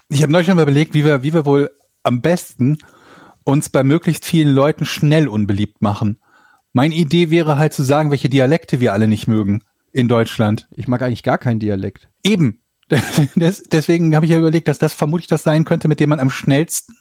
Ich 0.09 0.21
habe 0.21 0.31
neulich 0.31 0.47
schon 0.47 0.55
mal 0.55 0.63
überlegt, 0.63 0.93
wie 0.93 1.03
wir, 1.03 1.23
wie 1.23 1.33
wir 1.33 1.45
wohl 1.45 1.71
am 2.03 2.21
besten 2.21 2.77
uns 3.43 3.69
bei 3.69 3.83
möglichst 3.83 4.25
vielen 4.25 4.53
Leuten 4.53 4.85
schnell 4.85 5.27
unbeliebt 5.27 5.81
machen. 5.81 6.19
Meine 6.73 6.95
Idee 6.95 7.29
wäre 7.29 7.57
halt 7.57 7.73
zu 7.73 7.83
sagen, 7.83 8.11
welche 8.11 8.29
Dialekte 8.29 8.79
wir 8.79 8.93
alle 8.93 9.07
nicht 9.07 9.27
mögen 9.27 9.63
in 9.91 10.07
Deutschland. 10.07 10.67
Ich 10.75 10.87
mag 10.87 11.01
eigentlich 11.01 11.23
gar 11.23 11.37
keinen 11.37 11.59
Dialekt. 11.59 12.09
Eben. 12.23 12.59
Des, 13.35 13.63
deswegen 13.63 14.15
habe 14.15 14.25
ich 14.25 14.31
ja 14.31 14.37
überlegt, 14.37 14.67
dass 14.67 14.77
das 14.77 14.93
vermutlich 14.93 15.27
das 15.27 15.41
sein 15.41 15.65
könnte, 15.65 15.87
mit 15.87 15.99
dem 15.99 16.09
man 16.09 16.19
am 16.19 16.29
schnellsten 16.29 16.95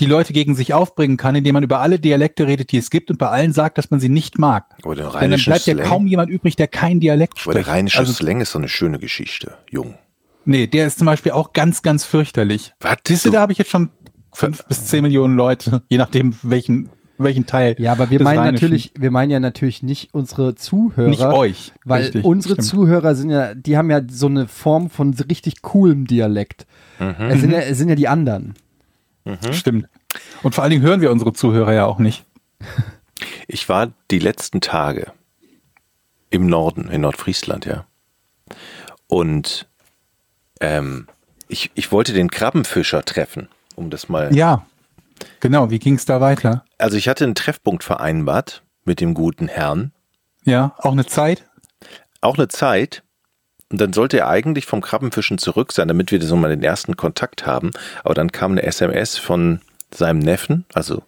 die 0.00 0.06
Leute 0.06 0.32
gegen 0.32 0.54
sich 0.54 0.74
aufbringen 0.74 1.16
kann, 1.16 1.34
indem 1.34 1.54
man 1.54 1.62
über 1.62 1.80
alle 1.80 1.98
Dialekte 1.98 2.46
redet, 2.46 2.72
die 2.72 2.78
es 2.78 2.90
gibt 2.90 3.10
und 3.10 3.18
bei 3.18 3.28
allen 3.28 3.52
sagt, 3.52 3.78
dass 3.78 3.90
man 3.90 4.00
sie 4.00 4.08
nicht 4.08 4.38
mag. 4.38 4.66
Aber 4.82 4.94
der 4.94 5.10
Denn 5.10 5.30
dann 5.30 5.40
bleibt 5.40 5.66
ja 5.66 5.74
Slang, 5.74 5.86
kaum 5.86 6.06
jemand 6.06 6.30
übrig, 6.30 6.56
der 6.56 6.68
kein 6.68 7.00
Dialekt 7.00 7.38
aber 7.44 7.52
der 7.54 7.60
spricht. 7.60 7.74
rheinische 7.76 7.98
Also, 8.00 8.12
Slang 8.12 8.40
ist 8.40 8.52
so 8.52 8.58
eine 8.58 8.68
schöne 8.68 8.98
Geschichte, 8.98 9.54
jung. 9.70 9.94
nee, 10.44 10.66
der 10.66 10.86
ist 10.86 10.98
zum 10.98 11.06
Beispiel 11.06 11.32
auch 11.32 11.52
ganz, 11.52 11.82
ganz 11.82 12.04
fürchterlich. 12.04 12.74
Was? 12.80 12.96
Siehst 13.06 13.24
du, 13.26 13.30
da 13.30 13.40
habe 13.40 13.52
ich 13.52 13.58
jetzt 13.58 13.70
schon 13.70 13.90
fünf 14.32 14.64
bis 14.66 14.86
zehn 14.86 15.02
Millionen 15.02 15.36
Leute, 15.36 15.82
je 15.88 15.96
nachdem 15.98 16.34
welchen, 16.42 16.90
welchen 17.18 17.46
Teil. 17.46 17.76
Ja, 17.78 17.92
aber 17.92 18.10
wir 18.10 18.20
meinen 18.20 18.38
Rheinischen. 18.38 18.64
natürlich, 18.64 18.92
wir 18.98 19.12
meinen 19.12 19.30
ja 19.30 19.38
natürlich 19.38 19.84
nicht 19.84 20.12
unsere 20.12 20.56
Zuhörer. 20.56 21.08
Nicht 21.08 21.22
euch. 21.22 21.72
Weil 21.84 22.02
Richtig, 22.02 22.24
unsere 22.24 22.54
stimmt. 22.54 22.66
Zuhörer 22.66 23.14
sind 23.14 23.30
ja, 23.30 23.54
die 23.54 23.76
haben 23.76 23.88
ja 23.92 24.00
so 24.10 24.26
eine 24.26 24.48
Form 24.48 24.90
von 24.90 25.14
richtig 25.30 25.62
coolem 25.62 26.08
Dialekt. 26.08 26.66
Es, 26.98 27.40
sind 27.40 27.52
ja, 27.52 27.58
es 27.60 27.78
sind 27.78 27.88
ja 27.88 27.94
die 27.94 28.08
anderen. 28.08 28.54
Stimmt. 29.52 29.88
Und 30.42 30.54
vor 30.54 30.62
allen 30.62 30.70
Dingen 30.70 30.82
hören 30.82 31.00
wir 31.00 31.10
unsere 31.10 31.32
Zuhörer 31.32 31.72
ja 31.72 31.86
auch 31.86 31.98
nicht. 31.98 32.24
Ich 33.46 33.68
war 33.68 33.92
die 34.10 34.18
letzten 34.18 34.60
Tage 34.60 35.12
im 36.30 36.46
Norden, 36.46 36.88
in 36.88 37.02
Nordfriesland, 37.02 37.64
ja. 37.64 37.86
Und 39.06 39.68
ähm, 40.60 41.06
ich, 41.46 41.70
ich 41.74 41.92
wollte 41.92 42.12
den 42.12 42.30
Krabbenfischer 42.30 43.04
treffen, 43.04 43.48
um 43.76 43.90
das 43.90 44.08
mal. 44.08 44.34
Ja, 44.34 44.66
genau. 45.40 45.70
Wie 45.70 45.78
ging 45.78 45.94
es 45.94 46.04
da 46.04 46.20
weiter? 46.20 46.64
Also 46.78 46.96
ich 46.96 47.08
hatte 47.08 47.24
einen 47.24 47.36
Treffpunkt 47.36 47.84
vereinbart 47.84 48.62
mit 48.84 49.00
dem 49.00 49.14
guten 49.14 49.46
Herrn. 49.48 49.92
Ja, 50.44 50.74
auch 50.78 50.92
eine 50.92 51.06
Zeit? 51.06 51.48
Auch 52.20 52.36
eine 52.36 52.48
Zeit. 52.48 53.03
Und 53.70 53.80
dann 53.80 53.92
sollte 53.92 54.18
er 54.18 54.28
eigentlich 54.28 54.66
vom 54.66 54.80
Krabbenfischen 54.80 55.38
zurück 55.38 55.72
sein, 55.72 55.88
damit 55.88 56.12
wir 56.12 56.22
so 56.22 56.36
mal 56.36 56.50
den 56.50 56.62
ersten 56.62 56.96
Kontakt 56.96 57.46
haben. 57.46 57.70
Aber 58.04 58.14
dann 58.14 58.30
kam 58.30 58.52
eine 58.52 58.62
SMS 58.62 59.16
von 59.18 59.60
seinem 59.92 60.18
Neffen, 60.18 60.64
also 60.74 61.02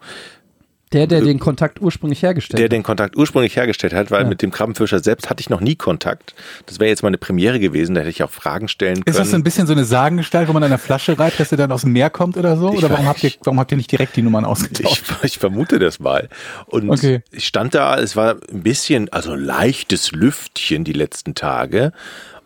Der, 0.92 1.06
der 1.08 1.20
den 1.20 1.38
Kontakt 1.40 1.80
ursprünglich 1.82 2.22
hergestellt 2.22 2.58
der 2.58 2.66
hat. 2.66 2.72
den 2.72 2.82
Kontakt 2.84 3.16
ursprünglich 3.16 3.56
hergestellt 3.56 3.92
hat, 3.92 4.10
weil 4.12 4.24
mit 4.24 4.42
dem 4.42 4.52
Krabbenfischer 4.52 5.00
selbst 5.00 5.28
hatte 5.28 5.40
ich 5.40 5.50
noch 5.50 5.60
nie 5.60 5.74
Kontakt. 5.74 6.34
Das 6.66 6.78
wäre 6.78 6.88
jetzt 6.88 7.02
mal 7.02 7.08
eine 7.08 7.18
Premiere 7.18 7.58
gewesen, 7.60 7.94
da 7.96 8.00
hätte 8.02 8.10
ich 8.10 8.22
auch 8.22 8.30
Fragen 8.30 8.68
stellen 8.68 8.94
können. 9.04 9.06
Ist 9.06 9.18
das 9.18 9.30
so 9.30 9.36
ein 9.36 9.42
bisschen 9.42 9.66
so 9.66 9.72
eine 9.72 9.84
Sagengestalt, 9.84 10.48
wo 10.48 10.52
man 10.52 10.62
an 10.62 10.70
einer 10.70 10.78
Flasche 10.78 11.18
reibt, 11.18 11.38
dass 11.40 11.50
er 11.52 11.58
dann 11.58 11.72
aus 11.72 11.80
dem 11.82 11.92
Meer 11.92 12.10
kommt 12.10 12.36
oder 12.36 12.56
so? 12.56 12.72
Ich 12.72 12.78
oder 12.78 12.90
warum 12.90 13.06
habt, 13.06 13.22
ihr, 13.24 13.32
warum 13.42 13.58
habt 13.60 13.72
ihr 13.72 13.76
nicht 13.76 13.90
direkt 13.90 14.14
die 14.16 14.22
Nummern 14.22 14.44
Ich, 14.44 14.48
ausgetauscht? 14.50 15.04
ich 15.24 15.38
vermute 15.38 15.78
das 15.80 15.98
mal. 15.98 16.28
Und 16.66 16.88
Okay. 16.88 17.22
ich 17.32 17.46
stand 17.46 17.74
da, 17.74 17.98
es 17.98 18.14
war 18.14 18.36
ein 18.52 18.62
bisschen, 18.62 19.12
also 19.12 19.32
ein 19.32 19.40
leichtes 19.40 20.12
Lüftchen 20.12 20.84
die 20.84 20.92
letzten 20.92 21.34
Tage. 21.34 21.92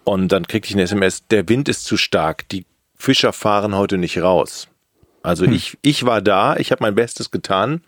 Und 0.04 0.28
dann 0.32 0.46
kriegte 0.46 0.68
ich 0.68 0.74
eine 0.74 0.82
SMS, 0.82 1.26
der 1.28 1.48
Wind 1.48 1.68
ist 1.68 1.84
zu 1.84 1.96
stark, 1.96 2.48
die 2.48 2.64
Fischer 2.96 3.32
fahren 3.32 3.74
heute 3.74 3.98
nicht 3.98 4.18
raus. 4.18 4.68
Also 5.22 5.44
ich, 5.44 5.76
ich 5.82 6.06
war 6.06 6.22
da, 6.22 6.56
ich 6.56 6.72
habe 6.72 6.82
mein 6.82 6.94
Bestes 6.94 7.30
getan 7.30 7.82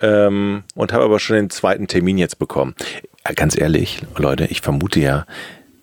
ähm, 0.00 0.64
und 0.74 0.92
habe 0.92 1.04
aber 1.04 1.20
schon 1.20 1.36
den 1.36 1.50
zweiten 1.50 1.86
Termin 1.86 2.18
jetzt 2.18 2.38
bekommen. 2.38 2.74
Ja, 3.26 3.32
ganz 3.32 3.58
ehrlich, 3.58 4.02
Leute, 4.16 4.46
ich 4.46 4.60
vermute 4.60 5.00
ja, 5.00 5.26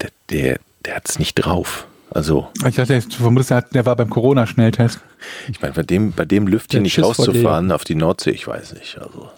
der, 0.01 0.09
der, 0.29 0.59
der 0.85 0.95
hat 0.95 1.07
es 1.09 1.19
nicht 1.19 1.35
drauf. 1.35 1.87
Also, 2.11 2.47
Ich 2.65 2.75
dachte, 2.75 2.99
du 2.99 3.15
vermutest, 3.15 3.51
der 3.73 3.85
war 3.85 3.95
beim 3.95 4.09
Corona-Schnelltest. 4.09 4.99
ich 5.49 5.61
meine, 5.61 5.73
bei 5.73 5.83
dem, 5.83 6.13
bei 6.13 6.23
dem 6.23 6.47
Lüftchen 6.47 6.83
nicht 6.83 7.01
rauszufahren 7.01 7.71
auf 7.71 7.83
die 7.83 7.95
Nordsee, 7.95 8.31
ich 8.31 8.47
weiß 8.47 8.73
nicht. 8.73 8.97
Also, 8.97 9.29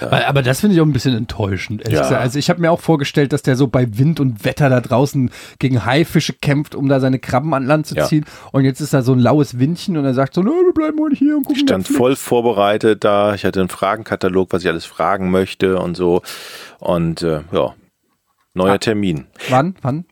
Aber, 0.00 0.26
aber 0.26 0.42
das 0.42 0.60
finde 0.60 0.74
ich 0.76 0.80
auch 0.80 0.86
ein 0.86 0.92
bisschen 0.92 1.16
enttäuschend. 1.16 1.82
ehrlich 1.82 1.94
Ja. 1.96 2.02
gesagt. 2.02 2.20
Also 2.22 2.38
ich 2.38 2.50
habe 2.50 2.60
mir 2.60 2.70
auch 2.70 2.80
vorgestellt, 2.80 3.32
dass 3.32 3.42
der 3.42 3.56
so 3.56 3.66
bei 3.68 3.86
Wind 3.98 4.20
und 4.20 4.44
Wetter 4.44 4.68
da 4.70 4.80
draußen 4.80 5.30
gegen 5.58 5.84
Haifische 5.84 6.32
kämpft, 6.34 6.74
um 6.74 6.88
da 6.88 7.00
seine 7.00 7.18
Krabben 7.18 7.52
an 7.54 7.64
Land 7.64 7.86
zu 7.86 7.94
Ja. 7.96 8.06
ziehen. 8.06 8.24
Und 8.52 8.64
jetzt 8.64 8.80
ist 8.80 8.94
da 8.94 9.02
so 9.02 9.12
ein 9.12 9.18
laues 9.18 9.58
Windchen 9.58 9.96
und 9.96 10.04
er 10.04 10.14
sagt 10.14 10.34
so, 10.34 10.42
"Nö, 10.42 10.50
wir 10.50 10.72
bleiben 10.74 10.98
heute 11.00 11.16
hier 11.16 11.36
und 11.36 11.42
gucken 11.42 11.56
ich 11.56 11.62
stand 11.62 11.78
Netflix." 11.80 11.98
voll 11.98 12.16
vorbereitet 12.16 13.02
da. 13.04 13.34
Ich 13.34 13.44
hatte 13.44 13.60
einen 13.60 13.68
Fragenkatalog, 13.68 14.52
was 14.52 14.62
ich 14.62 14.68
alles 14.68 14.84
fragen 14.84 15.30
möchte 15.30 15.78
und 15.78 15.96
so. 15.96 16.22
Und 16.78 17.22
äh, 17.22 17.40
ja, 17.52 17.74
neuer 18.54 18.74
Ah. 18.74 18.78
Termin. 18.78 19.26
Wann? 19.48 19.74
Wann? 19.82 20.04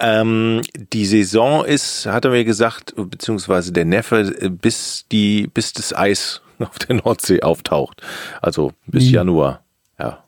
Ähm, 0.00 0.62
die 0.92 1.06
Saison 1.06 1.64
ist, 1.64 2.06
hat 2.06 2.24
er 2.24 2.32
mir 2.32 2.44
gesagt, 2.44 2.94
beziehungsweise 2.96 3.72
der 3.72 3.84
Neffe, 3.84 4.34
äh, 4.40 4.48
bis 4.48 5.06
die, 5.12 5.48
bis 5.52 5.72
das 5.72 5.94
Eis 5.96 6.41
auf 6.58 6.78
der 6.78 6.96
Nordsee 6.96 7.42
auftaucht. 7.42 8.02
Also 8.40 8.72
bis 8.86 9.04
Wie? 9.04 9.10
Januar. 9.12 9.62
Ja. 9.98 10.24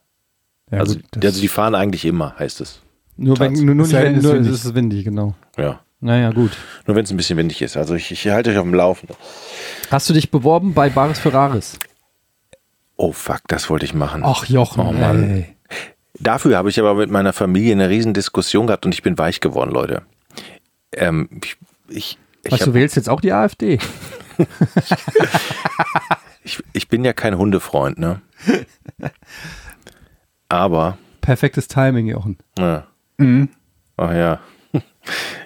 Ja, 0.70 0.78
also, 0.78 0.94
gut, 0.96 1.04
das- 1.12 1.24
also 1.24 1.40
die 1.40 1.48
fahren 1.48 1.74
eigentlich 1.74 2.04
immer, 2.04 2.34
heißt 2.38 2.60
es. 2.60 2.80
nur 3.16 3.38
wenn, 3.38 3.52
nur, 3.52 3.74
nur 3.74 3.90
wenn, 3.92 4.20
nur, 4.20 4.34
ist 4.34 4.40
es 4.40 4.44
windig. 4.46 4.52
ist 4.64 4.74
windig, 4.74 5.04
genau. 5.04 5.34
Ja. 5.56 5.80
Naja, 6.00 6.30
gut. 6.32 6.52
Nur 6.87 6.96
wenn 6.96 7.04
es 7.04 7.10
ein 7.10 7.16
bisschen 7.16 7.38
windig 7.38 7.62
ist. 7.62 7.76
Also 7.78 7.94
ich, 7.94 8.10
ich 8.10 8.26
halte 8.28 8.50
euch 8.50 8.58
auf 8.58 8.64
dem 8.64 8.74
Laufenden. 8.74 9.16
Hast 9.90 10.08
du 10.10 10.12
dich 10.14 10.30
beworben 10.30 10.74
bei 10.74 10.90
Baris 10.90 11.18
Ferraris? 11.18 11.78
Oh 12.96 13.12
fuck, 13.12 13.40
das 13.48 13.70
wollte 13.70 13.87
ich 13.87 13.94
machen. 13.94 14.22
Ach, 14.24 14.44
Jochen, 14.46 14.80
Oh 14.87 14.92
Mann. 14.92 15.30
ey. 15.30 15.56
Dafür 16.18 16.56
habe 16.58 16.68
ich 16.70 16.78
aber 16.78 16.94
mit 16.94 17.10
meiner 17.10 17.32
Familie 17.32 17.72
eine 17.72 17.88
riesen 17.88 18.12
Diskussion 18.14 18.66
gehabt 18.66 18.84
und 18.87 18.92
ich 18.94 19.02
bin 19.02 19.16
weich 19.18 19.40
geworden, 19.40 19.70
Leute. 19.72 20.02
Ähm, 20.92 21.28
ich, 21.42 21.56
ich, 21.88 22.18
ich, 22.44 22.52
Was, 22.52 22.60
hab, 22.60 22.66
du 22.66 22.74
wählst 22.74 22.96
jetzt 22.96 23.08
auch 23.08 23.20
die 23.20 23.32
AfD? 23.32 23.78
ich, 26.44 26.62
ich 26.72 26.88
bin 26.88 27.04
ja 27.04 27.12
kein 27.12 27.37
Hundefreund, 27.37 27.98
ne? 27.98 28.20
Aber, 30.48 30.98
Perfektes 31.20 31.68
Timing, 31.68 32.07
Jochen. 32.07 32.38
ja. 32.59 32.87
Mhm. 33.18 33.48
Ach 33.96 34.12
ja. 34.12 34.40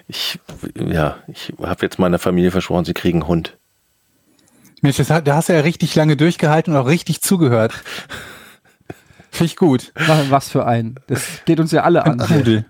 Ich, 0.07 0.39
ja, 0.75 1.17
ich 1.27 1.53
habe 1.61 1.85
jetzt 1.85 1.99
meiner 1.99 2.17
Familie 2.17 2.49
versprochen, 2.49 2.83
sie 2.85 2.95
kriegen 2.95 3.19
einen 3.21 3.27
Hund. 3.27 3.57
Mensch, 4.81 4.97
das, 4.97 5.07
da 5.09 5.35
hast 5.35 5.49
du 5.49 5.53
ja 5.53 5.59
richtig 5.59 5.93
lange 5.93 6.17
durchgehalten 6.17 6.73
und 6.73 6.79
auch 6.79 6.87
richtig 6.87 7.21
zugehört. 7.21 7.73
Finde 9.29 9.45
ich 9.45 9.55
gut. 9.55 9.91
Was, 10.07 10.31
was 10.31 10.49
für 10.49 10.65
ein. 10.65 10.95
Das 11.05 11.43
geht 11.45 11.59
uns 11.59 11.71
ja 11.71 11.83
alle 11.83 12.05
an. 12.05 12.19
Ein 12.19 12.27
Pudel. 12.39 12.65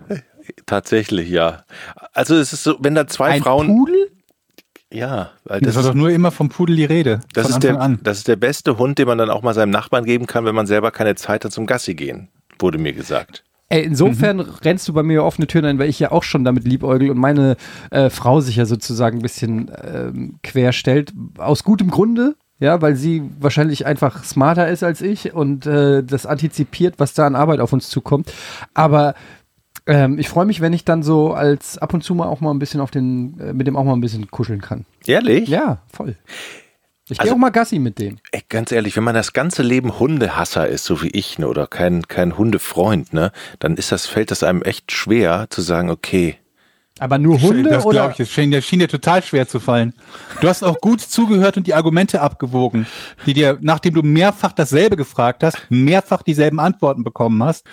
Tatsächlich, 0.66 1.30
ja. 1.30 1.64
Also 2.12 2.34
es 2.36 2.52
ist 2.52 2.64
so, 2.64 2.76
wenn 2.80 2.94
da 2.94 3.06
zwei 3.06 3.30
Ein 3.30 3.42
Frauen. 3.42 3.68
Pudel? 3.68 4.10
Ja, 4.92 5.30
weil 5.44 5.60
Das 5.60 5.74
das, 5.74 5.84
war 5.84 5.90
doch 5.92 5.96
nur 5.98 6.10
immer 6.10 6.30
vom 6.30 6.48
Pudel 6.48 6.76
die 6.76 6.84
Rede. 6.84 7.20
das, 7.34 7.44
von 7.44 7.50
ist 7.50 7.56
Anfang 7.56 7.74
der, 7.74 7.80
an. 7.80 8.00
das 8.02 8.18
ist 8.18 8.28
der 8.28 8.36
beste 8.36 8.76
Hund, 8.78 8.98
den 8.98 9.06
man 9.06 9.18
dann 9.18 9.30
auch 9.30 9.42
mal 9.42 9.54
seinem 9.54 9.70
Nachbarn 9.70 10.04
geben 10.04 10.26
kann, 10.26 10.44
wenn 10.44 10.54
man 10.54 10.66
selber 10.66 10.90
keine 10.90 11.14
Zeit 11.14 11.44
hat 11.44 11.52
zum 11.52 11.66
Gassi 11.66 11.94
gehen, 11.94 12.28
wurde 12.58 12.78
mir 12.78 12.92
gesagt. 12.92 13.44
Ey, 13.68 13.84
insofern 13.84 14.40
rennst 14.40 14.88
du 14.88 14.92
bei 14.92 15.04
mir 15.04 15.22
offene 15.22 15.46
Türen 15.46 15.64
ein, 15.64 15.78
weil 15.78 15.88
ich 15.88 16.00
ja 16.00 16.10
auch 16.10 16.24
schon 16.24 16.42
damit 16.42 16.64
liebäugel 16.64 17.08
und 17.08 17.18
meine 17.18 17.56
äh, 17.92 18.10
Frau 18.10 18.40
sich 18.40 18.56
ja 18.56 18.64
sozusagen 18.66 19.18
ein 19.18 19.22
bisschen 19.22 19.70
ähm, 19.84 20.38
quer 20.42 20.72
stellt. 20.72 21.12
Aus 21.38 21.62
gutem 21.62 21.88
Grunde, 21.88 22.34
ja, 22.58 22.82
weil 22.82 22.96
sie 22.96 23.22
wahrscheinlich 23.38 23.86
einfach 23.86 24.24
smarter 24.24 24.68
ist 24.68 24.82
als 24.82 25.00
ich 25.02 25.32
und 25.34 25.66
äh, 25.66 26.02
das 26.02 26.26
antizipiert, 26.26 26.96
was 26.98 27.14
da 27.14 27.28
an 27.28 27.36
Arbeit 27.36 27.60
auf 27.60 27.72
uns 27.72 27.88
zukommt. 27.90 28.32
Aber 28.74 29.14
ähm, 29.86 30.18
ich 30.18 30.28
freue 30.28 30.46
mich, 30.46 30.60
wenn 30.60 30.72
ich 30.72 30.84
dann 30.84 31.02
so 31.02 31.32
als 31.32 31.78
ab 31.78 31.94
und 31.94 32.02
zu 32.02 32.14
mal 32.14 32.26
auch 32.26 32.40
mal 32.40 32.50
ein 32.52 32.58
bisschen 32.58 32.80
auf 32.80 32.90
den, 32.90 33.38
äh, 33.40 33.52
mit 33.52 33.66
dem 33.66 33.76
auch 33.76 33.84
mal 33.84 33.92
ein 33.94 34.00
bisschen 34.00 34.30
kuscheln 34.30 34.60
kann. 34.60 34.84
Ehrlich? 35.06 35.48
Ja, 35.48 35.82
voll. 35.92 36.16
Ich 37.08 37.18
gehe 37.18 37.22
Also- 37.24 37.34
auch 37.34 37.38
mal 37.38 37.50
Gassi 37.50 37.78
mit 37.80 37.98
dem. 37.98 38.18
Ey, 38.30 38.42
ganz 38.48 38.70
ehrlich, 38.70 38.96
wenn 38.96 39.02
man 39.04 39.14
das 39.16 39.32
ganze 39.32 39.62
Leben 39.62 39.98
Hundehasser 39.98 40.68
ist, 40.68 40.84
so 40.84 41.02
wie 41.02 41.08
ich, 41.08 41.38
ne, 41.40 41.48
oder 41.48 41.66
kein, 41.66 42.06
kein 42.06 42.38
Hundefreund, 42.38 43.12
ne, 43.12 43.32
dann 43.58 43.74
ist 43.76 43.90
das, 43.90 44.06
fällt 44.06 44.30
das 44.30 44.42
einem 44.44 44.62
echt 44.62 44.92
schwer 44.92 45.46
zu 45.50 45.60
sagen, 45.60 45.90
okay, 45.90 46.36
Aber 47.00 47.18
nur 47.18 47.40
Hunde 47.42 47.68
das 47.70 47.84
oder? 47.84 47.94
glaube 47.94 48.10
ich, 48.12 48.16
das 48.18 48.28
schien, 48.30 48.50
das 48.52 48.64
schien 48.64 48.78
dir 48.78 48.86
total 48.88 49.22
schwer 49.24 49.48
zu 49.48 49.58
fallen. 49.58 49.92
Du 50.40 50.48
hast 50.48 50.62
auch 50.62 50.80
gut 50.80 51.00
zugehört 51.00 51.56
und 51.56 51.66
die 51.66 51.74
Argumente 51.74 52.20
abgewogen, 52.20 52.86
die 53.26 53.32
dir, 53.34 53.58
nachdem 53.60 53.94
du 53.94 54.02
mehrfach 54.02 54.52
dasselbe 54.52 54.96
gefragt 54.96 55.42
hast, 55.42 55.56
mehrfach 55.68 56.22
dieselben 56.22 56.60
Antworten 56.60 57.02
bekommen 57.02 57.42
hast, 57.42 57.64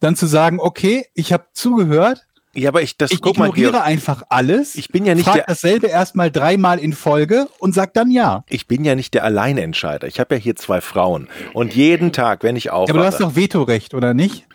dann 0.00 0.16
zu 0.16 0.26
sagen, 0.26 0.60
okay, 0.60 1.06
ich 1.14 1.32
habe 1.32 1.44
zugehört, 1.52 2.24
ja, 2.54 2.70
aber 2.70 2.82
ich, 2.82 2.96
das, 2.96 3.10
ich 3.12 3.20
guck 3.20 3.36
mal, 3.38 3.46
ignoriere 3.46 3.72
Georg, 3.72 3.86
einfach 3.86 4.22
alles. 4.30 4.74
Ich 4.74 4.88
bin 4.88 5.04
ja 5.04 5.14
nicht 5.14 5.24
frag 5.26 5.34
der- 5.34 5.44
dasselbe 5.46 5.86
erstmal 5.88 6.30
dreimal 6.30 6.78
in 6.78 6.92
Folge 6.92 7.46
und 7.58 7.74
sag 7.74 7.94
dann 7.94 8.10
ja. 8.10 8.42
ich 8.48 8.66
bin 8.66 8.84
ja 8.84 8.94
nicht 8.94 9.14
der 9.14 9.22
Alleinentscheider. 9.24 10.08
Ich 10.08 10.18
habe 10.18 10.34
ja 10.34 10.40
hier 10.40 10.56
zwei 10.56 10.80
Frauen. 10.80 11.28
Und 11.52 11.74
jeden 11.74 12.10
Tag, 12.10 12.42
wenn 12.42 12.56
ich 12.56 12.64
Ja, 12.64 12.72
aber 12.72 12.86
du 12.86 12.92
aufwache. 12.94 13.06
hast 13.06 13.20
doch 13.20 13.36
Vetorecht, 13.36 13.94
oder 13.94 14.14
nicht? 14.14 14.46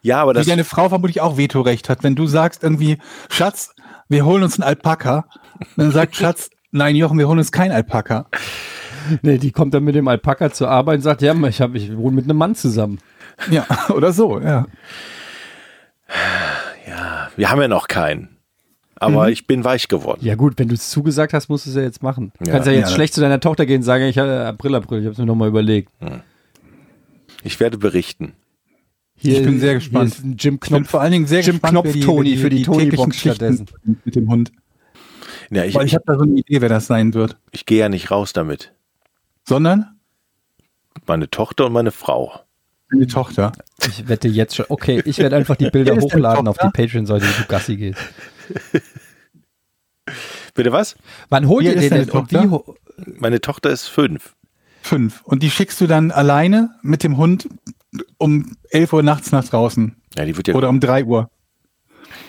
ja, 0.00 0.20
aber 0.22 0.32
Wie 0.32 0.38
das, 0.38 0.46
deine 0.46 0.64
Frau 0.64 0.88
vermutlich 0.88 1.20
auch 1.20 1.36
Vetorecht 1.36 1.88
hat. 1.88 2.02
Wenn 2.02 2.14
du 2.14 2.26
sagst 2.26 2.62
irgendwie, 2.62 2.98
Schatz, 3.30 3.74
wir 4.08 4.24
holen 4.24 4.42
uns 4.42 4.58
einen 4.58 4.66
Alpaka, 4.68 5.26
dann 5.76 5.90
sagt 5.92 6.16
Schatz, 6.16 6.50
nein, 6.70 6.96
Jochen, 6.96 7.18
wir 7.18 7.28
holen 7.28 7.38
uns 7.38 7.52
keinen 7.52 7.72
Alpaka. 7.72 8.26
Nee, 9.22 9.38
die 9.38 9.50
kommt 9.52 9.74
dann 9.74 9.84
mit 9.84 9.94
dem 9.94 10.08
Alpaka 10.08 10.52
zur 10.52 10.68
Arbeit 10.68 10.96
und 10.96 11.02
sagt, 11.02 11.22
ja, 11.22 11.34
ich, 11.46 11.60
hab, 11.60 11.74
ich 11.74 11.96
wohne 11.96 12.16
mit 12.16 12.24
einem 12.24 12.38
Mann 12.38 12.54
zusammen. 12.54 12.98
Ja, 13.50 13.66
oder 13.90 14.12
so, 14.12 14.40
ja. 14.40 14.66
wir 17.36 17.50
haben 17.50 17.60
ja 17.60 17.68
noch 17.68 17.88
keinen. 17.88 18.28
Aber 18.96 19.30
ich 19.30 19.46
bin 19.48 19.64
weich 19.64 19.88
geworden. 19.88 20.20
Ja 20.22 20.36
gut, 20.36 20.54
wenn 20.58 20.68
du 20.68 20.74
es 20.74 20.88
zugesagt 20.90 21.32
hast, 21.32 21.48
musst 21.48 21.66
du 21.66 21.70
es 21.70 21.76
ja 21.76 21.82
jetzt 21.82 22.02
machen. 22.04 22.32
Du 22.38 22.44
Ja. 22.46 22.52
kannst 22.52 22.68
ja 22.68 22.72
jetzt 22.72 22.90
Ja. 22.90 22.94
schlecht 22.94 23.14
zu 23.14 23.20
deiner 23.20 23.40
Tochter 23.40 23.66
gehen 23.66 23.78
und 23.78 23.82
sagen, 23.82 24.04
ich 24.04 24.16
habe 24.18 24.46
April, 24.46 24.76
April, 24.76 25.00
ich 25.00 25.04
habe 25.06 25.12
es 25.12 25.18
mir 25.18 25.26
nochmal 25.26 25.48
überlegt. 25.48 25.90
Ich 27.42 27.58
werde 27.58 27.78
berichten. 27.78 28.34
Hier, 29.16 29.38
Ich 29.38 29.44
bin 29.44 29.58
sehr 29.58 29.74
gespannt. 29.74 30.14
Hier 30.14 30.18
ist 30.18 30.24
ein 30.24 30.36
Jim 30.38 30.54
Ich 30.54 30.60
bin 30.70 30.78
Knopf. 30.78 30.90
vor 30.90 31.00
allen 31.00 31.12
Dingen 31.12 31.26
sehr 31.26 31.40
Jim 31.40 31.54
gespannt, 31.54 31.72
Knopf 31.72 32.00
Toni 32.04 32.36
für 32.36 32.48
die 32.50 32.58
die 32.58 32.62
Toni-Box 32.62 33.16
stattdessen. 33.18 33.66
Mit 34.04 34.14
dem 34.14 34.28
Hund. 34.30 34.52
Ja, 35.50 35.64
ich, 35.64 35.74
Weil 35.74 35.84
ich 35.86 35.92
ich, 35.92 35.94
habe 35.96 36.04
da 36.06 36.14
so 36.16 36.22
eine 36.22 36.34
Idee, 36.34 36.60
wer 36.60 36.68
das 36.68 36.86
sein 36.86 37.12
wird. 37.14 37.36
ich 37.50 37.66
gehe 37.66 37.80
ja 37.80 37.88
nicht 37.88 38.10
raus 38.10 38.32
damit. 38.32 38.72
Sondern 39.44 39.96
Meine 41.06 41.28
Tochter 41.28 41.66
und 41.66 41.72
meine 41.72 41.90
Frau. 41.90 42.40
Die 43.00 43.06
Tochter. 43.06 43.52
Ich 43.86 44.08
wette 44.08 44.28
jetzt 44.28 44.56
schon. 44.56 44.66
Okay, 44.68 45.02
ich 45.04 45.18
werde 45.18 45.36
einfach 45.36 45.56
die 45.56 45.70
Bilder 45.70 45.96
hochladen 45.96 46.48
auf 46.48 46.58
die? 46.58 46.68
Patreon-Seite, 46.68 47.24
wie 47.26 47.42
du 47.42 47.48
Gassi 47.48 47.76
gehst. 47.76 48.00
Bitte 50.54 50.72
was? 50.72 50.96
Wann 51.28 51.48
holt 51.48 51.64
Wie 51.64 51.68
ihr 51.70 51.76
den 51.76 51.90
denn? 51.90 52.10
Und 52.10 52.30
wie 52.30 52.36
Tochter? 52.36 52.50
ho- 52.50 52.74
Meine 53.18 53.40
Tochter 53.40 53.70
ist 53.70 53.86
fünf. 53.88 54.34
Fünf. 54.82 55.22
Und 55.22 55.42
die 55.42 55.50
schickst 55.50 55.80
du 55.80 55.86
dann 55.86 56.10
alleine 56.10 56.70
mit 56.82 57.04
dem 57.04 57.16
Hund 57.16 57.48
um 58.18 58.56
11 58.70 58.92
Uhr 58.92 59.02
nachts 59.02 59.32
nach 59.32 59.44
draußen. 59.44 59.96
Ja, 60.16 60.24
die 60.24 60.36
wird 60.36 60.48
ja. 60.48 60.54
Oder 60.54 60.68
um 60.68 60.80
3 60.80 61.04
Uhr. 61.04 61.30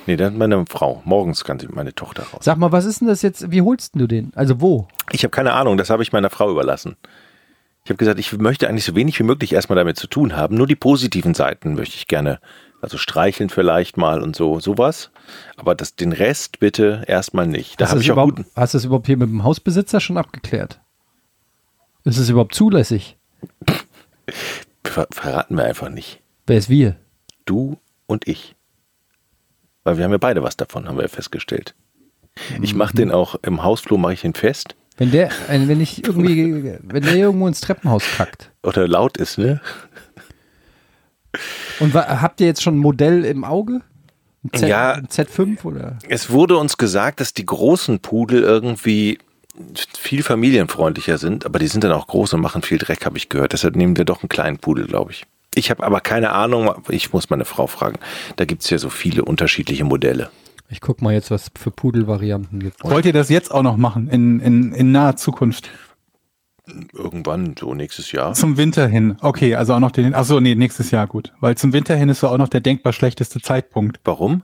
nee, 0.05 0.15
dann 0.15 0.37
meine 0.37 0.65
Frau. 0.67 1.01
Morgens 1.03 1.43
kann 1.43 1.59
sie 1.59 1.67
meine 1.67 1.93
Tochter 1.95 2.23
raus. 2.23 2.41
Sag 2.43 2.57
mal, 2.57 2.71
was 2.71 2.85
ist 2.85 3.01
denn 3.01 3.07
das 3.07 3.21
jetzt? 3.23 3.51
Wie 3.51 3.61
holst 3.61 3.95
du 3.95 4.07
den? 4.07 4.31
Also 4.35 4.61
wo? 4.61 4.87
Ich 5.11 5.23
habe 5.23 5.31
keine 5.31 5.53
Ahnung, 5.53 5.77
das 5.77 5.89
habe 5.89 6.03
ich 6.03 6.13
meiner 6.13 6.29
Frau 6.29 6.49
überlassen. 6.51 6.95
Ich 7.83 7.89
habe 7.89 7.97
gesagt, 7.97 8.19
ich 8.19 8.31
möchte 8.37 8.69
eigentlich 8.69 8.85
so 8.85 8.95
wenig 8.95 9.19
wie 9.19 9.23
möglich 9.23 9.51
erstmal 9.51 9.75
damit 9.75 9.97
zu 9.97 10.07
tun 10.07 10.37
haben. 10.37 10.55
Nur 10.55 10.67
die 10.67 10.75
positiven 10.75 11.33
Seiten 11.33 11.75
möchte 11.75 11.95
ich 11.95 12.07
gerne. 12.07 12.39
Also 12.81 12.97
streicheln 12.97 13.49
vielleicht 13.49 13.97
mal 13.97 14.21
und 14.21 14.35
so, 14.35 14.59
sowas. 14.59 15.11
Aber 15.57 15.75
das, 15.75 15.95
den 15.95 16.13
Rest 16.13 16.59
bitte 16.59 17.03
erstmal 17.07 17.47
nicht. 17.47 17.79
Da 17.79 17.85
hast, 17.85 17.99
ich 17.99 18.07
das 18.07 18.09
auch 18.09 18.13
überhaupt, 18.13 18.35
guten. 18.37 18.49
hast 18.55 18.73
du 18.73 18.77
das 18.77 18.85
überhaupt 18.85 19.07
hier 19.07 19.17
mit 19.17 19.29
dem 19.29 19.43
Hausbesitzer 19.43 19.99
schon 19.99 20.17
abgeklärt? 20.17 20.79
Ist 22.05 22.17
es 22.17 22.29
überhaupt 22.29 22.55
zulässig? 22.55 23.17
Ver 24.83 25.07
verraten 25.11 25.57
wir 25.57 25.65
einfach 25.65 25.89
nicht. 25.89 26.21
Wer 26.45 26.57
ist 26.57 26.69
wir? 26.69 26.97
Du 27.45 27.77
und 28.05 28.27
ich. 28.27 28.55
Weil 29.83 29.97
wir 29.97 30.05
haben 30.05 30.11
ja 30.11 30.17
beide 30.17 30.43
was 30.43 30.55
davon, 30.55 30.87
haben 30.87 30.97
wir 30.97 31.03
ja 31.03 31.09
festgestellt. 31.09 31.75
Ich 32.61 32.73
mache 32.73 32.95
den 32.95 33.11
auch 33.11 33.35
im 33.43 33.63
Hausflur, 33.63 33.99
mache 33.99 34.13
ich 34.13 34.21
den 34.21 34.33
fest. 34.33 34.75
Wenn 34.97 35.11
der, 35.11 35.29
äh, 35.49 35.67
wenn 35.67 35.81
ich 35.81 36.03
irgendwie, 36.05 36.77
wenn 36.83 37.03
der 37.03 37.15
irgendwo 37.15 37.47
ins 37.47 37.61
Treppenhaus 37.61 38.03
kackt. 38.17 38.51
Oder 38.61 38.87
laut 38.87 39.17
ist, 39.17 39.37
ne? 39.37 39.59
Und 41.79 41.93
habt 41.95 42.39
ihr 42.41 42.47
jetzt 42.47 42.61
schon 42.61 42.75
ein 42.75 42.79
Modell 42.79 43.25
im 43.25 43.43
Auge? 43.43 43.81
Ein, 44.43 44.59
Z, 44.59 44.69
Ja. 44.69 44.93
ein 44.93 45.07
Z5 45.07 45.63
oder? 45.65 45.97
Es 46.07 46.29
wurde 46.29 46.57
uns 46.57 46.77
gesagt, 46.77 47.19
dass 47.19 47.33
die 47.33 47.45
großen 47.45 47.99
Pudel 47.99 48.43
irgendwie 48.43 49.17
viel 49.97 50.23
familienfreundlicher 50.23 51.17
sind, 51.17 51.45
aber 51.45 51.59
die 51.59 51.67
sind 51.67 51.83
dann 51.83 51.91
auch 51.91 52.07
groß 52.07 52.33
und 52.33 52.41
machen 52.41 52.61
viel 52.61 52.77
Dreck, 52.77 53.05
habe 53.05 53.17
ich 53.17 53.29
gehört. 53.29 53.53
Deshalb 53.53 53.75
nehmen 53.75 53.97
wir 53.97 54.05
doch 54.05 54.21
einen 54.21 54.29
kleinen 54.29 54.57
Pudel, 54.57 54.85
glaube 54.87 55.11
ich. 55.11 55.25
Ich 55.55 55.69
habe 55.69 55.83
aber 55.83 56.01
keine 56.01 56.31
Ahnung, 56.31 56.71
ich 56.89 57.13
muss 57.13 57.29
meine 57.29 57.45
Frau 57.45 57.67
fragen. 57.67 57.99
Da 58.35 58.45
gibt 58.45 58.63
es 58.63 58.69
ja 58.69 58.77
so 58.79 58.89
viele 58.89 59.23
unterschiedliche 59.23 59.83
Modelle. 59.83 60.29
Ich 60.73 60.81
guck 60.81 61.03
mal 61.03 61.13
jetzt, 61.13 61.29
was 61.29 61.51
für 61.55 61.69
Pudelvarianten 61.69 62.59
gibt. 62.59 62.83
Wollt 62.83 63.05
ihr 63.05 63.13
das 63.13 63.29
jetzt 63.29 63.51
auch 63.51 63.61
noch 63.61 63.77
machen, 63.77 64.09
in, 64.09 64.39
in, 64.39 64.73
in 64.73 64.91
naher 64.91 65.15
Zukunft? 65.15 65.69
Irgendwann, 66.93 67.53
so 67.59 67.75
nächstes 67.75 68.11
Jahr. 68.11 68.33
Zum 68.33 68.57
Winter 68.57 68.87
hin. 68.87 69.17
Okay, 69.21 69.53
also 69.53 69.75
auch 69.75 69.79
noch 69.79 69.91
den, 69.91 70.15
ach 70.15 70.25
so, 70.25 70.39
nee, 70.39 70.55
nächstes 70.55 70.89
Jahr, 70.89 71.05
gut. 71.05 71.31
Weil 71.39 71.55
zum 71.57 71.73
Winter 71.73 71.95
hin 71.95 72.09
ist 72.09 72.21
so 72.21 72.27
auch 72.27 72.39
noch 72.39 72.49
der 72.49 72.61
denkbar 72.61 72.91
schlechteste 72.91 73.39
Zeitpunkt. 73.39 73.99
Warum? 74.03 74.41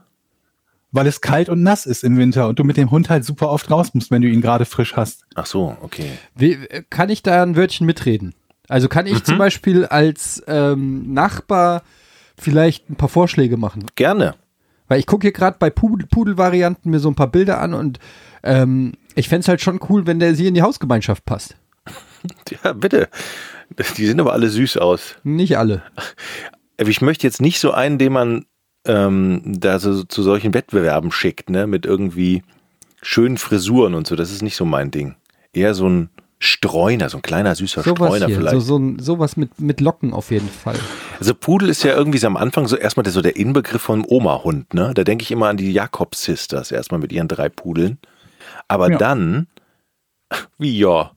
Weil 0.92 1.08
es 1.08 1.20
kalt 1.20 1.48
und 1.48 1.64
nass 1.64 1.84
ist 1.84 2.04
im 2.04 2.16
Winter 2.16 2.46
und 2.46 2.60
du 2.60 2.64
mit 2.64 2.76
dem 2.76 2.92
Hund 2.92 3.10
halt 3.10 3.24
super 3.24 3.50
oft 3.50 3.68
raus 3.68 3.92
musst, 3.94 4.12
wenn 4.12 4.22
du 4.22 4.28
ihn 4.28 4.40
gerade 4.40 4.66
frisch 4.66 4.94
hast. 4.94 5.24
Ach 5.34 5.46
so, 5.46 5.76
okay. 5.80 6.12
Wie, 6.36 6.58
kann 6.90 7.08
ich 7.08 7.24
da 7.24 7.42
ein 7.42 7.56
Wörtchen 7.56 7.86
mitreden? 7.86 8.34
Also 8.68 8.86
kann 8.86 9.06
ich 9.06 9.24
zum 9.24 9.36
Beispiel 9.36 9.84
als 9.86 10.44
ähm, 10.46 11.12
Nachbar 11.12 11.82
vielleicht 12.36 12.88
ein 12.88 12.94
paar 12.94 13.08
Vorschläge 13.08 13.56
machen? 13.56 13.86
Gerne. 13.96 14.36
Weil 14.90 14.98
ich 14.98 15.06
gucke 15.06 15.22
hier 15.22 15.32
gerade 15.32 15.56
bei 15.60 15.68
Pudel- 15.70 16.08
Pudelvarianten 16.10 16.90
mir 16.90 16.98
so 16.98 17.08
ein 17.08 17.14
paar 17.14 17.30
Bilder 17.30 17.60
an 17.60 17.74
und 17.74 18.00
ähm, 18.42 18.94
ich 19.14 19.28
fänd's 19.28 19.46
halt 19.46 19.60
schon 19.60 19.78
cool, 19.88 20.06
wenn 20.06 20.18
der 20.18 20.34
sie 20.34 20.48
in 20.48 20.54
die 20.54 20.62
Hausgemeinschaft 20.62 21.24
passt. 21.24 21.56
Ja, 22.62 22.74
bitte. 22.74 23.08
Die 23.96 24.04
sehen 24.04 24.20
aber 24.20 24.34
alle 24.34 24.50
süß 24.50 24.76
aus. 24.76 25.14
Nicht 25.22 25.56
alle. 25.56 25.82
Ich 26.76 27.00
möchte 27.00 27.26
jetzt 27.26 27.40
nicht 27.40 27.60
so 27.60 27.70
einen, 27.70 27.96
den 27.96 28.12
man 28.12 28.44
ähm, 28.84 29.40
da 29.46 29.78
so 29.78 30.02
zu 30.04 30.22
solchen 30.22 30.52
Wettbewerben 30.52 31.12
schickt, 31.12 31.48
ne, 31.48 31.66
mit 31.66 31.86
irgendwie 31.86 32.42
schönen 33.00 33.38
Frisuren 33.38 33.94
und 33.94 34.06
so. 34.06 34.16
Das 34.16 34.30
ist 34.32 34.42
nicht 34.42 34.56
so 34.56 34.66
mein 34.66 34.90
Ding. 34.90 35.14
Eher 35.54 35.72
so 35.72 35.88
ein 35.88 36.10
Streuner, 36.42 37.10
so 37.10 37.18
ein 37.18 37.22
kleiner 37.22 37.54
süßer 37.54 37.82
Sowas 37.82 37.96
Streuner 38.16 38.26
hier, 38.26 38.36
vielleicht. 38.36 38.54
so, 38.54 38.60
so 38.60 38.78
ein, 38.78 38.98
sowas 38.98 39.36
mit, 39.36 39.60
mit 39.60 39.80
Locken 39.82 40.14
auf 40.14 40.30
jeden 40.30 40.48
Fall. 40.48 40.76
Also 41.18 41.34
Pudel 41.34 41.68
ist 41.68 41.82
ja 41.82 41.94
irgendwie 41.94 42.16
so 42.16 42.26
am 42.26 42.38
Anfang 42.38 42.66
so 42.66 42.76
erstmal 42.76 43.04
der, 43.04 43.12
so 43.12 43.20
der 43.20 43.36
Inbegriff 43.36 43.82
von 43.82 44.04
Oma-Hund, 44.08 44.72
ne? 44.72 44.92
Da 44.94 45.04
denke 45.04 45.22
ich 45.22 45.30
immer 45.30 45.48
an 45.48 45.58
die 45.58 45.70
Jakobs-Sisters, 45.70 46.72
erstmal 46.72 46.98
mit 46.98 47.12
ihren 47.12 47.28
drei 47.28 47.50
Pudeln. 47.50 47.98
Aber 48.68 48.90
Ja. 48.90 48.96
dann, 48.96 49.48
wie 50.56 50.78
ja. 50.78 51.12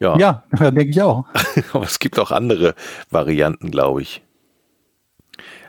Ja, 0.00 0.16
Ja, 0.18 0.44
denke 0.70 0.90
ich 0.90 1.02
auch. 1.02 1.24
aber 1.72 1.84
es 1.84 2.00
gibt 2.00 2.18
auch 2.18 2.32
andere 2.32 2.74
Varianten, 3.10 3.70
glaube 3.70 4.02
ich. 4.02 4.22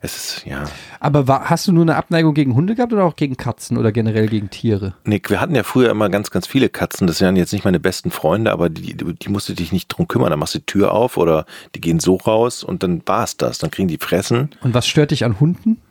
Es 0.02 0.16
ist, 0.16 0.46
ja. 0.46 0.64
Aber 1.00 1.28
war, 1.28 1.50
hast 1.50 1.68
du 1.68 1.74
nur 1.74 1.84
eine 1.84 1.96
Abneigung 1.96 2.34
gegen 2.34 2.56
Hunde 2.56 2.76
gehabt 2.76 2.94
oder 2.94 3.04
auch 3.04 3.16
gegen 3.18 3.36
Katzen 3.36 3.78
oder 3.78 3.92
generell 3.92 4.28
gegen 4.28 4.50
Tiere? 4.50 4.94
Nick, 5.04 5.30
wir 5.30 5.42
hatten 5.42 5.56
ja 5.56 5.64
früher 5.64 5.90
immer 5.92 6.10
ganz, 6.10 6.32
ganz 6.32 6.48
viele 6.48 6.70
Katzen. 6.70 7.06
Das 7.06 7.20
wären 7.20 7.36
jetzt 7.36 7.52
nicht 7.52 7.66
meine 7.66 7.80
besten 7.80 8.10
Freunde, 8.10 8.52
aber 8.52 8.70
die, 8.70 8.96
die, 8.96 9.14
die 9.14 9.30
musst 9.30 9.50
du 9.50 9.54
dich 9.54 9.72
nicht 9.72 9.88
drum 9.90 10.08
kümmern. 10.08 10.30
Da 10.30 10.38
machst 10.38 10.56
du 10.56 10.60
die 10.60 10.66
Tür 10.66 10.94
auf 10.94 11.18
oder 11.18 11.46
die 11.76 11.82
gehen 11.82 12.00
so 12.00 12.16
raus 12.16 12.64
und 12.64 12.84
dann 12.84 13.02
war's 13.06 13.36
das. 13.36 13.58
Dann 13.58 13.72
kriegen 13.72 13.90
die 13.90 13.98
Fressen, 13.98 14.52
Und 14.62 14.74
was 14.74 14.88
stört 14.88 15.12
dich 15.12 15.26
an 15.26 15.40
Hunden? 15.40 15.82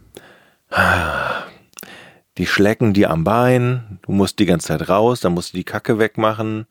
die 2.37 2.47
schlecken 2.47 2.93
dir 2.93 3.11
am 3.11 3.25
Bein, 3.25 3.99
du 4.03 4.13
musst 4.13 4.39
die 4.39 4.47
ganze 4.47 4.69
Zeit 4.69 4.89
raus, 4.89 5.21
dann 5.21 5.33
musst 5.33 5.53
du 5.53 5.57
die 5.57 5.65
Kacke 5.65 5.99
wegmachen. 5.99 6.67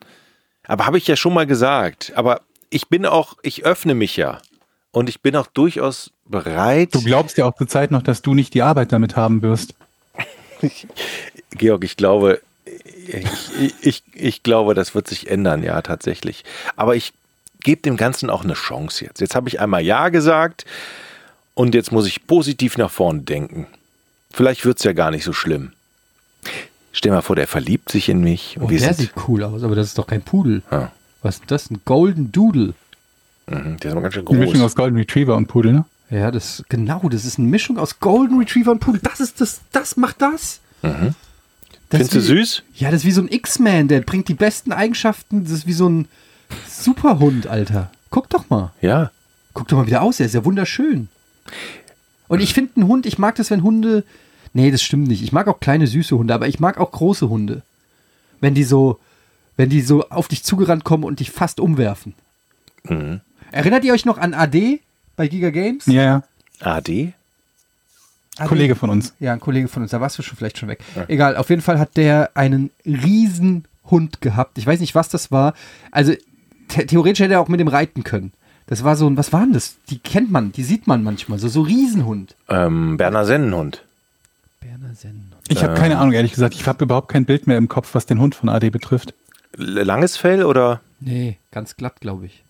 Aber 0.67 0.85
habe 0.85 0.97
ich 0.97 1.07
ja 1.07 1.15
schon 1.15 1.33
mal 1.33 1.47
gesagt. 1.47 2.13
Aber 2.15 2.41
ich 2.69 2.89
bin 2.89 3.05
auch, 3.05 3.35
ich 3.41 3.65
öffne 3.65 3.95
mich 3.95 4.17
ja. 4.17 4.39
Und 4.97 5.09
ich 5.09 5.21
bin 5.21 5.35
auch 5.35 5.45
durchaus 5.45 6.09
bereit. 6.25 6.95
Du 6.95 7.03
glaubst 7.03 7.37
ja 7.37 7.45
auch 7.45 7.55
zur 7.55 7.67
Zeit 7.67 7.91
noch, 7.91 8.01
dass 8.01 8.23
du 8.23 8.33
nicht 8.33 8.55
die 8.55 8.63
Arbeit 8.63 8.91
damit 8.91 9.15
haben 9.15 9.43
wirst. 9.43 9.75
Georg, 11.51 11.83
ich 11.83 11.97
glaube, 11.97 12.41
ich, 12.65 13.73
ich, 13.81 14.03
ich 14.15 14.41
glaube, 14.41 14.73
das 14.73 14.95
wird 14.95 15.07
sich 15.07 15.29
ändern, 15.29 15.61
ja, 15.61 15.83
tatsächlich. 15.83 16.43
Aber 16.75 16.95
ich 16.95 17.13
gebe 17.59 17.83
dem 17.83 17.95
Ganzen 17.95 18.31
auch 18.31 18.43
eine 18.43 18.55
Chance 18.55 19.05
jetzt. 19.05 19.21
Jetzt 19.21 19.35
habe 19.35 19.49
ich 19.49 19.59
einmal 19.59 19.83
Ja 19.83 20.09
gesagt 20.09 20.65
und 21.53 21.75
jetzt 21.75 21.91
muss 21.91 22.07
ich 22.07 22.25
positiv 22.25 22.79
nach 22.79 22.89
vorne 22.89 23.21
denken. 23.21 23.67
Vielleicht 24.31 24.65
wird 24.65 24.79
es 24.79 24.83
ja 24.83 24.93
gar 24.93 25.11
nicht 25.11 25.25
so 25.25 25.31
schlimm. 25.31 25.73
Stell 26.91 27.11
mal 27.11 27.21
vor, 27.21 27.35
der 27.35 27.45
verliebt 27.45 27.91
sich 27.91 28.09
in 28.09 28.21
mich. 28.21 28.57
Und 28.57 28.63
Oh, 28.63 28.69
wir 28.71 28.79
der 28.79 28.95
sind, 28.95 29.09
sieht 29.09 29.27
cool 29.27 29.43
aus, 29.43 29.61
aber 29.61 29.75
das 29.75 29.89
ist 29.89 29.99
doch 29.99 30.07
kein 30.07 30.23
Pudel. 30.23 30.63
Ja. 30.71 30.91
Was 31.21 31.35
ist 31.35 31.51
das? 31.51 31.69
Ein 31.69 31.81
Golden 31.85 32.31
Doodle. 32.31 32.73
Mhm, 33.49 33.77
der 33.77 33.85
ist 33.89 33.91
aber 33.93 34.01
ganz 34.01 34.13
schön 34.13 34.25
Die 34.25 34.33
Mischung 34.35 34.53
groß. 34.55 34.63
aus 34.63 34.75
Golden 34.75 34.97
Retriever 34.97 35.35
und 35.35 35.47
Pudel, 35.47 35.73
ne? 35.73 35.85
Ja, 36.09 36.31
das 36.31 36.63
genau, 36.69 37.09
das 37.09 37.25
ist 37.25 37.37
eine 37.39 37.47
Mischung 37.47 37.77
aus 37.77 37.99
Golden 37.99 38.39
Retriever 38.39 38.71
und 38.71 38.79
Pudel. 38.79 39.01
Das 39.03 39.19
ist 39.19 39.41
das, 39.41 39.61
das 39.71 39.97
macht 39.97 40.21
das. 40.21 40.59
Das 40.81 40.93
Mhm. 41.01 41.15
Findest 41.89 42.13
du 42.15 42.21
süß? 42.21 42.63
Ja, 42.75 42.91
das 42.91 43.01
ist 43.01 43.05
wie 43.05 43.11
so 43.11 43.21
ein 43.21 43.29
X-Man, 43.31 43.87
der 43.87 44.01
bringt 44.01 44.27
die 44.27 44.33
besten 44.33 44.71
Eigenschaften. 44.73 45.43
Das 45.43 45.51
ist 45.53 45.67
wie 45.67 45.73
so 45.73 45.87
ein 45.87 46.07
Superhund, 46.69 47.47
Alter. 47.47 47.91
Guck 48.09 48.29
doch 48.29 48.49
mal. 48.49 48.71
Ja. 48.81 49.11
Guck 49.53 49.67
doch 49.69 49.77
mal 49.77 49.87
wieder 49.87 50.01
aus, 50.01 50.17
der 50.17 50.25
ist 50.25 50.35
ja 50.35 50.43
wunderschön. 50.45 51.07
Und 52.27 52.41
ich 52.41 52.53
finde 52.53 52.71
einen 52.75 52.87
Hund, 52.87 53.05
ich 53.05 53.17
mag 53.17 53.35
das, 53.35 53.49
wenn 53.51 53.63
Hunde. 53.63 54.03
Nee, 54.53 54.69
das 54.71 54.81
stimmt 54.81 55.07
nicht. 55.07 55.21
Ich 55.23 55.31
mag 55.31 55.47
auch 55.47 55.59
kleine 55.59 55.87
süße 55.87 56.17
Hunde, 56.17 56.33
aber 56.33 56.47
ich 56.47 56.59
mag 56.59 56.77
auch 56.77 56.91
große 56.91 57.29
Hunde. 57.29 57.61
Wenn 58.41 58.53
die 58.53 58.63
so, 58.65 58.99
wenn 59.55 59.69
die 59.69 59.81
so 59.81 60.09
auf 60.09 60.27
dich 60.27 60.43
zugerannt 60.43 60.83
kommen 60.83 61.03
und 61.05 61.19
dich 61.21 61.31
fast 61.31 61.59
umwerfen. 61.59 62.13
Mhm. 62.83 63.21
Erinnert 63.51 63.83
ihr 63.83 63.93
euch 63.93 64.05
noch 64.05 64.17
an 64.17 64.33
AD 64.33 64.79
bei 65.15 65.27
Giga 65.27 65.49
Games? 65.49 65.85
Ja, 65.85 66.03
ja. 66.03 66.23
AD? 66.59 67.13
AD? 68.37 68.47
Kollege 68.47 68.75
von 68.75 68.89
uns. 68.89 69.13
Ja, 69.19 69.33
ein 69.33 69.39
Kollege 69.39 69.67
von 69.67 69.81
uns, 69.83 69.91
da 69.91 70.01
warst 70.01 70.17
du 70.17 70.23
schon 70.23 70.37
vielleicht 70.37 70.57
schon 70.57 70.69
weg. 70.69 70.79
Egal, 71.07 71.37
auf 71.37 71.49
jeden 71.49 71.61
Fall 71.61 71.79
hat 71.79 71.97
der 71.97 72.31
einen 72.35 72.69
riesen 72.85 73.65
Hund 73.85 74.21
gehabt. 74.21 74.57
Ich 74.57 74.67
weiß 74.67 74.79
nicht, 74.79 74.95
was 74.95 75.09
das 75.09 75.31
war. 75.31 75.53
Also 75.91 76.13
the 76.71 76.85
theoretisch 76.85 77.19
hätte 77.19 77.33
er 77.33 77.41
auch 77.41 77.47
mit 77.47 77.59
dem 77.59 77.67
reiten 77.67 78.03
können. 78.03 78.33
Das 78.67 78.83
war 78.83 78.95
so 78.97 79.09
ein, 79.09 79.17
was 79.17 79.31
war 79.31 79.41
denn 79.41 79.53
das? 79.53 79.77
Die 79.89 79.97
kennt 79.97 80.29
man, 80.29 80.51
die 80.51 80.63
sieht 80.63 80.87
man 80.87 81.01
manchmal. 81.03 81.39
So, 81.39 81.47
so 81.47 81.61
Riesenhund. 81.61 82.35
Ähm, 82.49 82.97
Berner 82.97 83.25
Sennenhund. 83.25 83.83
Berner 84.59 84.93
Sennenhund. 84.93 85.35
Ich 85.47 85.63
habe 85.63 85.75
keine 85.75 85.97
Ahnung, 85.97 86.13
ehrlich 86.13 86.33
gesagt. 86.33 86.53
Ich 86.53 86.67
habe 86.67 86.83
überhaupt 86.83 87.07
kein 87.07 87.25
Bild 87.25 87.47
mehr 87.47 87.57
im 87.57 87.69
Kopf, 87.69 87.95
was 87.95 88.05
den 88.05 88.19
Hund 88.19 88.35
von 88.35 88.49
AD 88.49 88.69
betrifft. 88.69 89.13
Langes 89.55 90.17
Fell 90.17 90.43
oder? 90.43 90.81
Nee, 90.99 91.37
ganz 91.51 91.77
glatt, 91.77 92.01
glaube 92.01 92.25
ich. 92.25 92.43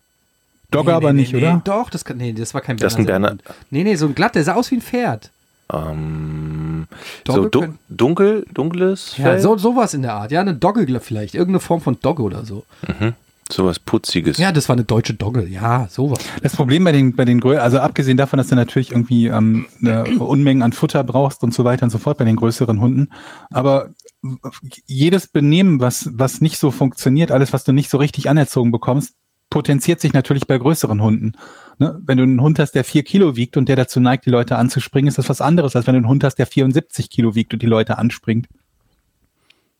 Dogge 0.71 0.89
nee, 0.89 0.95
aber 0.95 1.13
nee, 1.13 1.21
nicht, 1.21 1.33
nee, 1.33 1.39
oder? 1.39 1.55
Nee, 1.55 1.61
doch, 1.63 1.89
das 1.89 2.03
kann, 2.03 2.17
nee, 2.17 2.33
das 2.33 2.53
war 2.53 2.61
kein 2.61 2.77
Das 2.77 2.93
ist 2.93 2.99
ein 2.99 3.05
Berner-. 3.05 3.37
Nee, 3.69 3.83
nee, 3.83 3.95
so 3.95 4.07
ein 4.07 4.15
glatt, 4.15 4.35
der 4.35 4.43
sah 4.43 4.55
aus 4.55 4.69
wie 4.71 4.75
ein 4.75 4.81
Pferd. 4.81 5.31
Ähm, 5.71 6.87
Dogge 7.25 7.41
so 7.41 7.49
du 7.49 7.73
dunkel, 7.89 8.45
dunkles 8.53 9.13
Fell? 9.13 9.35
Ja, 9.35 9.39
so, 9.39 9.57
sowas 9.57 9.93
in 9.93 10.01
der 10.01 10.13
Art. 10.13 10.31
Ja, 10.31 10.41
eine 10.41 10.55
Dogge 10.55 10.85
vielleicht. 10.99 11.35
Irgendeine 11.35 11.59
Form 11.59 11.81
von 11.81 11.97
Dogge 12.01 12.23
oder 12.23 12.45
so. 12.45 12.63
Sowas 13.51 13.79
Putziges. 13.79 14.37
Ja, 14.37 14.51
das 14.51 14.67
war 14.67 14.75
eine 14.75 14.83
deutsche 14.83 15.13
Dogge. 15.13 15.45
Ja, 15.45 15.87
sowas. 15.89 16.19
Das 16.41 16.55
Problem 16.55 16.83
bei 16.83 16.91
den, 16.91 17.15
bei 17.15 17.25
den 17.25 17.39
Grö 17.39 17.57
also 17.57 17.79
abgesehen 17.79 18.17
davon, 18.17 18.37
dass 18.37 18.47
du 18.47 18.55
natürlich 18.55 18.91
irgendwie 18.91 19.27
ähm, 19.27 19.67
eine 19.81 20.05
Unmengen 20.19 20.63
an 20.63 20.73
Futter 20.73 21.03
brauchst 21.03 21.43
und 21.43 21.53
so 21.53 21.63
weiter 21.63 21.83
und 21.83 21.89
so 21.89 21.97
fort 21.97 22.17
bei 22.17 22.25
den 22.25 22.35
größeren 22.35 22.79
Hunden, 22.81 23.09
aber 23.49 23.89
jedes 24.85 25.27
Benehmen, 25.27 25.79
was, 25.79 26.09
was 26.11 26.41
nicht 26.41 26.57
so 26.57 26.71
funktioniert, 26.71 27.31
alles, 27.31 27.53
was 27.53 27.63
du 27.63 27.71
nicht 27.71 27.89
so 27.89 27.97
richtig 27.97 28.29
anerzogen 28.29 28.71
bekommst, 28.71 29.13
potenziert 29.49 30.01
sich 30.01 30.13
natürlich 30.13 30.47
bei 30.47 30.57
größeren 30.57 31.01
Hunden. 31.01 31.33
Ne? 31.79 31.99
Wenn 32.03 32.17
du 32.17 32.23
einen 32.23 32.41
Hund 32.41 32.59
hast, 32.59 32.73
der 32.73 32.83
vier 32.83 33.03
Kilo 33.03 33.35
wiegt 33.35 33.57
und 33.57 33.69
der 33.69 33.75
dazu 33.75 33.99
neigt, 33.99 34.25
die 34.25 34.29
Leute 34.29 34.57
anzuspringen, 34.57 35.07
ist 35.07 35.17
das 35.17 35.29
was 35.29 35.41
anderes, 35.41 35.75
als 35.75 35.87
wenn 35.87 35.93
du 35.93 35.99
einen 35.99 36.09
Hund 36.09 36.23
hast, 36.23 36.35
der 36.35 36.47
74 36.47 37.09
Kilo 37.09 37.35
wiegt 37.35 37.53
und 37.53 37.61
die 37.61 37.67
Leute 37.67 37.97
anspringt. 37.97 38.47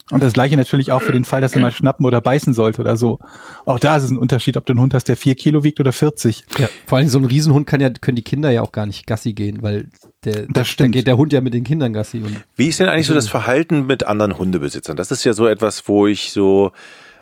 Und 0.09 0.23
das 0.23 0.31
gleiche 0.31 0.55
natürlich 0.55 0.93
auch 0.93 1.01
für 1.01 1.11
den 1.11 1.25
Fall, 1.25 1.41
dass 1.41 1.53
er 1.53 1.59
mal 1.59 1.71
schnappen 1.71 2.05
oder 2.05 2.21
beißen 2.21 2.53
sollte 2.53 2.79
oder 2.79 2.95
so. 2.95 3.19
Auch 3.65 3.77
da 3.77 3.97
ist 3.97 4.03
es 4.03 4.09
ein 4.09 4.17
Unterschied, 4.17 4.55
ob 4.55 4.65
du 4.65 4.71
einen 4.71 4.79
Hund 4.79 4.93
hast, 4.93 5.09
der 5.09 5.17
vier 5.17 5.35
Kilo 5.35 5.65
wiegt 5.65 5.81
oder 5.81 5.91
40. 5.91 6.45
Ja, 6.57 6.69
vor 6.85 6.97
allem 6.97 7.09
so 7.09 7.17
ein 7.19 7.25
Riesenhund 7.25 7.67
kann 7.67 7.81
ja, 7.81 7.89
können 7.89 8.15
die 8.15 8.23
Kinder 8.23 8.49
ja 8.49 8.61
auch 8.61 8.71
gar 8.71 8.85
nicht 8.85 9.05
Gassi 9.05 9.33
gehen, 9.33 9.61
weil 9.63 9.89
der, 10.23 10.45
Das 10.47 10.73
dann 10.77 10.91
geht 10.91 11.07
der 11.07 11.17
Hund 11.17 11.33
ja 11.33 11.41
mit 11.41 11.53
den 11.53 11.65
Kindern 11.65 11.91
Gassi. 11.91 12.19
Und 12.19 12.41
Wie 12.55 12.67
ist 12.67 12.79
denn 12.79 12.87
eigentlich 12.87 13.07
so 13.07 13.13
das 13.13 13.27
Verhalten 13.27 13.85
mit 13.85 14.05
anderen 14.05 14.37
Hundebesitzern? 14.37 14.95
Das 14.95 15.11
ist 15.11 15.25
ja 15.25 15.33
so 15.33 15.45
etwas, 15.45 15.89
wo 15.89 16.07
ich 16.07 16.31
so 16.31 16.71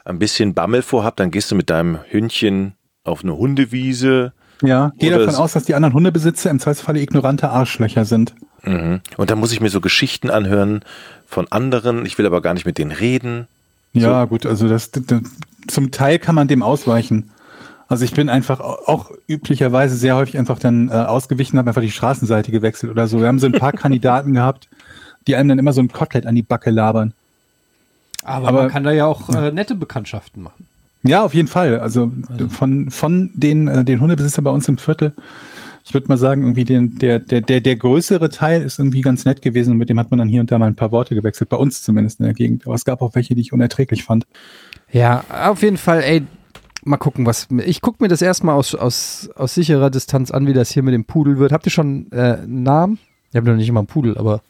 ein 0.05 0.19
bisschen 0.19 0.53
Bammel 0.53 0.81
vorhab. 0.81 1.15
Dann 1.17 1.31
gehst 1.31 1.51
du 1.51 1.55
mit 1.55 1.69
deinem 1.69 1.99
Hündchen 2.09 2.73
auf 3.03 3.23
eine 3.23 3.35
Hundewiese 3.37 4.33
Ja, 4.63 4.91
geh 4.97 5.09
davon 5.09 5.35
aus, 5.35 5.53
dass 5.53 5.65
die 5.65 5.75
anderen 5.75 5.93
Hundebesitzer 5.93 6.49
im 6.49 6.59
Zweifelsfalle 6.59 7.01
ignorante 7.01 7.49
Arschlöcher 7.49 8.05
sind. 8.05 8.33
mhm. 8.63 9.01
und 9.17 9.29
dann 9.29 9.39
muss 9.39 9.51
ich 9.51 9.61
mir 9.61 9.69
so 9.69 9.81
Geschichten 9.81 10.29
anhören 10.29 10.81
von 11.27 11.47
anderen. 11.51 12.05
Ich 12.05 12.17
will 12.17 12.25
aber 12.25 12.41
gar 12.41 12.53
nicht 12.53 12.65
mit 12.65 12.77
denen 12.77 12.91
reden. 12.91 13.47
Ja, 13.93 14.25
gut, 14.25 14.45
also 14.45 14.67
das, 14.67 14.91
das, 14.91 15.21
zum 15.67 15.91
Teil 15.91 16.19
kann 16.19 16.35
man 16.35 16.47
dem 16.47 16.63
ausweichen. 16.63 17.29
Also 17.87 18.03
ich 18.03 18.13
bin 18.13 18.29
einfach 18.29 18.59
au- 18.59 18.79
auch 18.87 19.11
üblicherweise 19.27 19.95
sehr 19.95 20.15
häufig 20.15 20.37
einfach 20.37 20.57
dann 20.59 20.89
äh, 20.89 20.93
ausgewichen, 20.93 21.57
habe 21.59 21.69
einfach 21.69 21.81
die 21.83 21.91
Straßenseite 21.91 22.51
gewechselt 22.51 22.91
oder 22.91 23.07
so. 23.07 23.19
Wir 23.19 23.27
haben 23.27 23.39
so 23.39 23.45
ein 23.45 23.51
paar 23.53 23.71
Kandidaten 23.83 24.33
gehabt, 24.33 24.67
die 25.27 25.35
einem 25.35 25.49
dann 25.49 25.59
immer 25.59 25.71
so 25.73 25.81
ein 25.81 25.87
Kotelett 25.91 26.25
an 26.25 26.35
die 26.35 26.41
Backe 26.41 26.71
labern. 26.71 27.13
Aber, 28.25 28.47
Aber- 28.49 28.61
man 28.63 28.71
kann 28.71 28.83
da 28.83 28.91
ja 28.91 29.05
auch 29.05 29.29
äh, 29.29 29.51
nette 29.51 29.75
Bekanntschaften 29.75 30.43
machen. 30.43 30.65
Ja, 31.03 31.23
auf 31.23 31.33
jeden 31.35 31.47
Fall. 31.47 31.79
Also, 31.79 32.11
von, 32.49 32.89
von 32.89 33.29
den, 33.35 33.67
äh, 33.67 33.85
den 33.85 34.01
Hundebesitzern 34.01 34.43
bei 34.43 34.49
uns 34.51 34.67
im 34.67 34.77
Viertel, 34.79 35.13
ich 35.87 35.93
würde 35.93 36.07
mal 36.07 36.17
sagen, 36.17 36.41
irgendwie 36.41 36.63
den, 36.63 36.97
der, 36.97 37.19
der, 37.19 37.41
der, 37.41 37.61
der 37.61 37.75
größere 37.75 38.29
Teil 38.31 38.63
ist 38.63 38.79
irgendwie 38.79 39.01
ganz 39.01 39.23
nett 39.23 39.43
gewesen 39.43 39.71
und 39.73 39.77
mit 39.77 39.89
dem 39.89 39.99
hat 39.99 40.09
man 40.09 40.17
dann 40.17 40.27
hier 40.27 40.41
und 40.41 40.49
da 40.51 40.57
mal 40.57 40.65
ein 40.65 40.75
paar 40.75 40.91
Worte 40.91 41.13
gewechselt, 41.13 41.49
bei 41.49 41.57
uns 41.57 41.83
zumindest 41.83 42.19
in 42.19 42.25
der 42.25 42.33
Gegend. 42.33 42.65
Aber 42.65 42.73
es 42.73 42.85
gab 42.85 43.03
auch 43.03 43.13
welche, 43.13 43.35
die 43.35 43.41
ich 43.41 43.53
unerträglich 43.53 44.03
fand. 44.03 44.25
Ja, 44.91 45.23
auf 45.29 45.61
jeden 45.61 45.77
Fall, 45.77 46.01
ey, 46.01 46.23
mal 46.83 46.97
gucken, 46.97 47.27
was. 47.27 47.47
Ich 47.65 47.81
gucke 47.81 48.01
mir 48.03 48.07
das 48.07 48.23
erstmal 48.23 48.55
aus, 48.55 48.73
aus, 48.73 49.29
aus 49.35 49.53
sicherer 49.53 49.91
Distanz 49.91 50.31
an, 50.31 50.47
wie 50.47 50.53
das 50.53 50.71
hier 50.71 50.81
mit 50.81 50.95
dem 50.95 51.05
Pudel 51.05 51.37
wird. 51.37 51.51
Habt 51.51 51.67
ihr 51.67 51.71
schon 51.71 52.07
äh, 52.11 52.37
einen 52.41 52.63
Namen? 52.63 52.97
Ich 53.29 53.35
habe 53.35 53.47
noch 53.47 53.57
nicht 53.57 53.69
immer 53.69 53.81
einen 53.81 53.87
Pudel, 53.87 54.17
aber. 54.17 54.41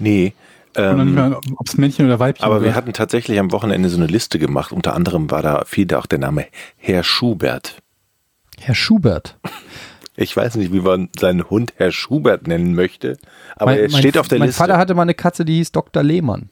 Nee, 0.00 0.32
Ähm, 0.74 1.14
mal, 1.14 1.34
ob 1.34 1.66
es 1.66 1.76
Männchen 1.76 2.06
oder 2.06 2.18
Weibchen 2.18 2.44
aber 2.44 2.60
wir 2.60 2.66
wird. 2.66 2.74
hatten 2.76 2.92
tatsächlich 2.92 3.38
am 3.38 3.52
Wochenende 3.52 3.88
so 3.88 3.96
eine 3.96 4.06
Liste 4.06 4.38
gemacht. 4.38 4.72
Unter 4.72 4.94
anderem 4.94 5.30
war 5.30 5.42
da 5.42 5.64
fiel 5.66 5.86
da 5.86 5.98
auch 5.98 6.06
der 6.06 6.18
Name 6.18 6.46
Herr 6.76 7.04
Schubert. 7.04 7.82
Herr 8.58 8.74
Schubert. 8.74 9.38
Ich 10.16 10.36
weiß 10.36 10.56
nicht, 10.56 10.72
wie 10.72 10.80
man 10.80 11.08
seinen 11.18 11.48
Hund 11.48 11.72
Herr 11.76 11.90
Schubert 11.90 12.46
nennen 12.46 12.74
möchte, 12.74 13.18
aber 13.56 13.78
er 13.78 13.90
steht 13.90 14.18
auf 14.18 14.28
der 14.28 14.38
mein 14.38 14.48
Liste. 14.48 14.60
Vater 14.60 14.78
hatte 14.78 14.94
mal 14.94 15.02
eine 15.02 15.14
Katze, 15.14 15.44
die 15.44 15.56
hieß 15.56 15.72
Dr. 15.72 16.02
Lehmann. 16.02 16.50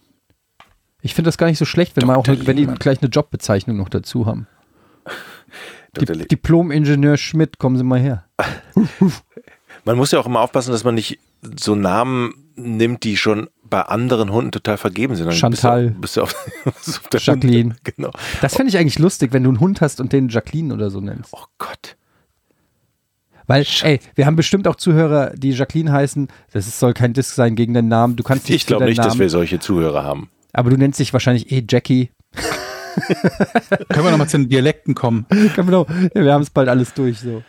Ich 1.02 1.14
finde 1.14 1.28
das 1.28 1.38
gar 1.38 1.46
nicht 1.46 1.58
so 1.58 1.64
schlecht, 1.64 1.96
wenn, 1.96 2.06
man 2.06 2.16
auch, 2.16 2.26
wenn 2.26 2.56
die 2.56 2.66
gleich 2.66 3.00
eine 3.00 3.10
Jobbezeichnung 3.10 3.76
noch 3.76 3.88
dazu 3.88 4.26
haben. 4.26 4.46
Di 5.98 6.04
Diplom-Ingenieur 6.06 7.16
Schmidt, 7.16 7.58
kommen 7.58 7.76
Sie 7.76 7.84
mal 7.84 7.98
her. 7.98 8.24
Man 9.84 9.96
muss 9.96 10.12
ja 10.12 10.20
auch 10.20 10.26
immer 10.26 10.40
aufpassen, 10.40 10.72
dass 10.72 10.84
man 10.84 10.94
nicht 10.94 11.18
so 11.58 11.74
Namen 11.74 12.34
nimmt, 12.54 13.02
die 13.04 13.16
schon 13.16 13.48
bei 13.70 13.82
anderen 13.82 14.30
Hunden 14.30 14.52
total 14.52 14.76
vergeben 14.76 15.14
sind. 15.14 15.26
Dann 15.26 15.34
Chantal. 15.34 15.90
Bist 15.90 16.16
du, 16.16 16.22
bist 16.22 16.34
du 16.66 16.66
auf, 16.66 16.66
auf 16.66 17.08
der 17.12 17.20
Jacqueline. 17.20 17.70
Hund, 17.70 17.84
genau. 17.84 18.10
Das 18.40 18.56
fände 18.56 18.70
ich 18.70 18.78
eigentlich 18.78 18.98
lustig, 18.98 19.32
wenn 19.32 19.44
du 19.44 19.50
einen 19.50 19.60
Hund 19.60 19.80
hast 19.80 20.00
und 20.00 20.12
den 20.12 20.28
Jacqueline 20.28 20.74
oder 20.74 20.90
so 20.90 21.00
nennst. 21.00 21.32
Oh 21.32 21.44
Gott. 21.58 21.96
Weil, 23.46 23.66
ey, 23.82 23.98
wir 24.14 24.26
haben 24.26 24.36
bestimmt 24.36 24.68
auch 24.68 24.76
Zuhörer, 24.76 25.32
die 25.34 25.50
Jacqueline 25.50 25.90
heißen. 25.90 26.28
Das 26.52 26.68
ist, 26.68 26.78
soll 26.78 26.94
kein 26.94 27.14
Disk 27.14 27.34
sein 27.34 27.56
gegen 27.56 27.74
deinen 27.74 27.88
Namen. 27.88 28.16
Du 28.16 28.22
kannst 28.22 28.48
Ich 28.50 28.66
glaube 28.66 28.84
nicht, 28.84 28.98
Namen, 28.98 29.08
dass 29.08 29.18
wir 29.18 29.28
solche 29.30 29.58
Zuhörer 29.58 30.04
haben. 30.04 30.30
Aber 30.52 30.70
du 30.70 30.76
nennst 30.76 31.00
dich 31.00 31.12
wahrscheinlich 31.12 31.50
eh 31.50 31.64
Jackie. 31.68 32.10
Können 33.88 34.04
wir 34.04 34.10
nochmal 34.10 34.28
zu 34.28 34.38
den 34.38 34.48
Dialekten 34.48 34.94
kommen? 34.94 35.26
genau. 35.56 35.86
Ja, 36.14 36.24
wir 36.24 36.32
haben 36.32 36.42
es 36.42 36.50
bald 36.50 36.68
alles 36.68 36.94
durch. 36.94 37.18
So. 37.18 37.42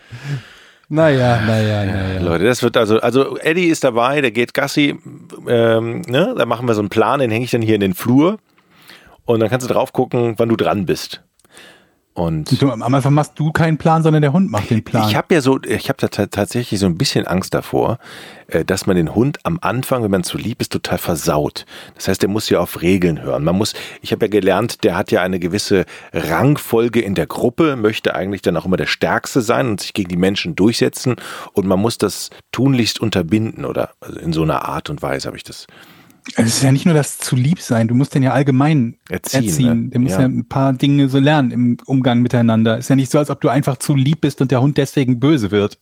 Naja, 0.91 1.39
naja, 1.47 1.85
naja. 1.85 2.19
Leute, 2.19 2.43
das 2.43 2.61
wird 2.63 2.75
also, 2.75 2.99
also 2.99 3.37
Eddie 3.37 3.67
ist 3.67 3.85
dabei, 3.85 4.19
der 4.19 4.31
geht 4.31 4.53
Gassi, 4.53 4.99
ähm, 5.47 6.01
ne? 6.01 6.35
da 6.37 6.45
machen 6.45 6.67
wir 6.67 6.73
so 6.73 6.81
einen 6.81 6.89
Plan, 6.89 7.21
den 7.21 7.31
hänge 7.31 7.45
ich 7.45 7.51
dann 7.51 7.61
hier 7.61 7.75
in 7.75 7.81
den 7.81 7.93
Flur 7.93 8.39
und 9.23 9.39
dann 9.39 9.49
kannst 9.49 9.69
du 9.69 9.73
drauf 9.73 9.93
gucken, 9.93 10.33
wann 10.35 10.49
du 10.49 10.57
dran 10.57 10.85
bist. 10.85 11.23
Und 12.13 12.61
Du, 12.61 12.69
am 12.69 12.81
Anfang 12.83 13.13
machst 13.13 13.33
du 13.39 13.53
keinen 13.53 13.77
Plan, 13.77 14.03
sondern 14.03 14.21
der 14.21 14.33
Hund 14.33 14.51
macht 14.51 14.69
den 14.69 14.83
Plan. 14.83 15.07
ich 15.07 15.15
habe 15.15 15.33
ja 15.33 15.39
so, 15.39 15.61
ich 15.63 15.87
habe 15.87 15.97
da 15.97 16.09
ta- 16.09 16.25
tatsächlich 16.25 16.77
so 16.79 16.85
ein 16.85 16.97
bisschen 16.97 17.25
Angst 17.25 17.53
davor, 17.53 17.99
äh, 18.47 18.65
dass 18.65 18.85
man 18.85 18.97
den 18.97 19.15
Hund 19.15 19.39
am 19.43 19.59
Anfang, 19.61 20.03
wenn 20.03 20.11
man 20.11 20.23
zu 20.25 20.37
lieb 20.37 20.59
ist, 20.59 20.73
total 20.73 20.97
versaut. 20.97 21.65
Das 21.95 22.09
heißt, 22.09 22.21
der 22.21 22.27
muss 22.29 22.49
ja 22.49 22.59
auf 22.59 22.81
Regeln 22.81 23.21
hören. 23.21 23.45
Man 23.45 23.55
muss, 23.55 23.73
ich 24.01 24.11
habe 24.11 24.25
ja 24.25 24.29
gelernt, 24.29 24.83
der 24.83 24.97
hat 24.97 25.09
ja 25.11 25.21
eine 25.21 25.39
gewisse 25.39 25.85
Rangfolge 26.11 26.99
in 26.99 27.15
der 27.15 27.27
Gruppe, 27.27 27.77
möchte 27.77 28.13
eigentlich 28.13 28.41
dann 28.41 28.57
auch 28.57 28.65
immer 28.65 28.77
der 28.77 28.87
Stärkste 28.87 29.39
sein 29.41 29.69
und 29.69 29.79
sich 29.79 29.93
gegen 29.93 30.09
die 30.09 30.17
Menschen 30.17 30.55
durchsetzen 30.55 31.15
und 31.53 31.65
man 31.65 31.79
muss 31.79 31.97
das 31.97 32.29
tunlichst 32.51 32.99
unterbinden 32.99 33.63
oder 33.63 33.91
also 34.01 34.19
in 34.19 34.33
so 34.33 34.43
einer 34.43 34.65
Art 34.65 34.89
und 34.89 35.01
Weise 35.01 35.27
habe 35.27 35.37
ich 35.37 35.43
das. 35.43 35.65
Es 36.35 36.47
ist 36.47 36.63
ja 36.63 36.71
nicht 36.71 36.85
nur 36.85 36.93
das 36.93 37.17
zu 37.17 37.35
lieb 37.35 37.59
sein, 37.61 37.87
du 37.87 37.95
musst 37.95 38.13
den 38.15 38.23
ja 38.23 38.31
allgemein 38.31 38.97
Erziehen, 39.09 39.43
erziehen. 39.45 39.83
ne? 39.85 39.89
Der 39.89 39.99
muss 40.01 40.11
Ja. 40.13 40.19
ja. 40.21 40.25
ein 40.27 40.45
paar 40.47 40.73
Dinge 40.73 41.09
so 41.09 41.19
lernen 41.19 41.51
im 41.51 41.77
Umgang 41.85 42.21
miteinander. 42.21 42.77
Ist 42.77 42.89
ja 42.89 42.95
nicht 42.95 43.11
so, 43.11 43.17
als 43.17 43.29
ob 43.29 43.41
du 43.41 43.49
einfach 43.49 43.77
zu 43.77 43.95
lieb 43.95 44.21
bist 44.21 44.39
und 44.41 44.51
der 44.51 44.61
Hund 44.61 44.77
deswegen 44.77 45.19
böse 45.19 45.51
wird. 45.51 45.79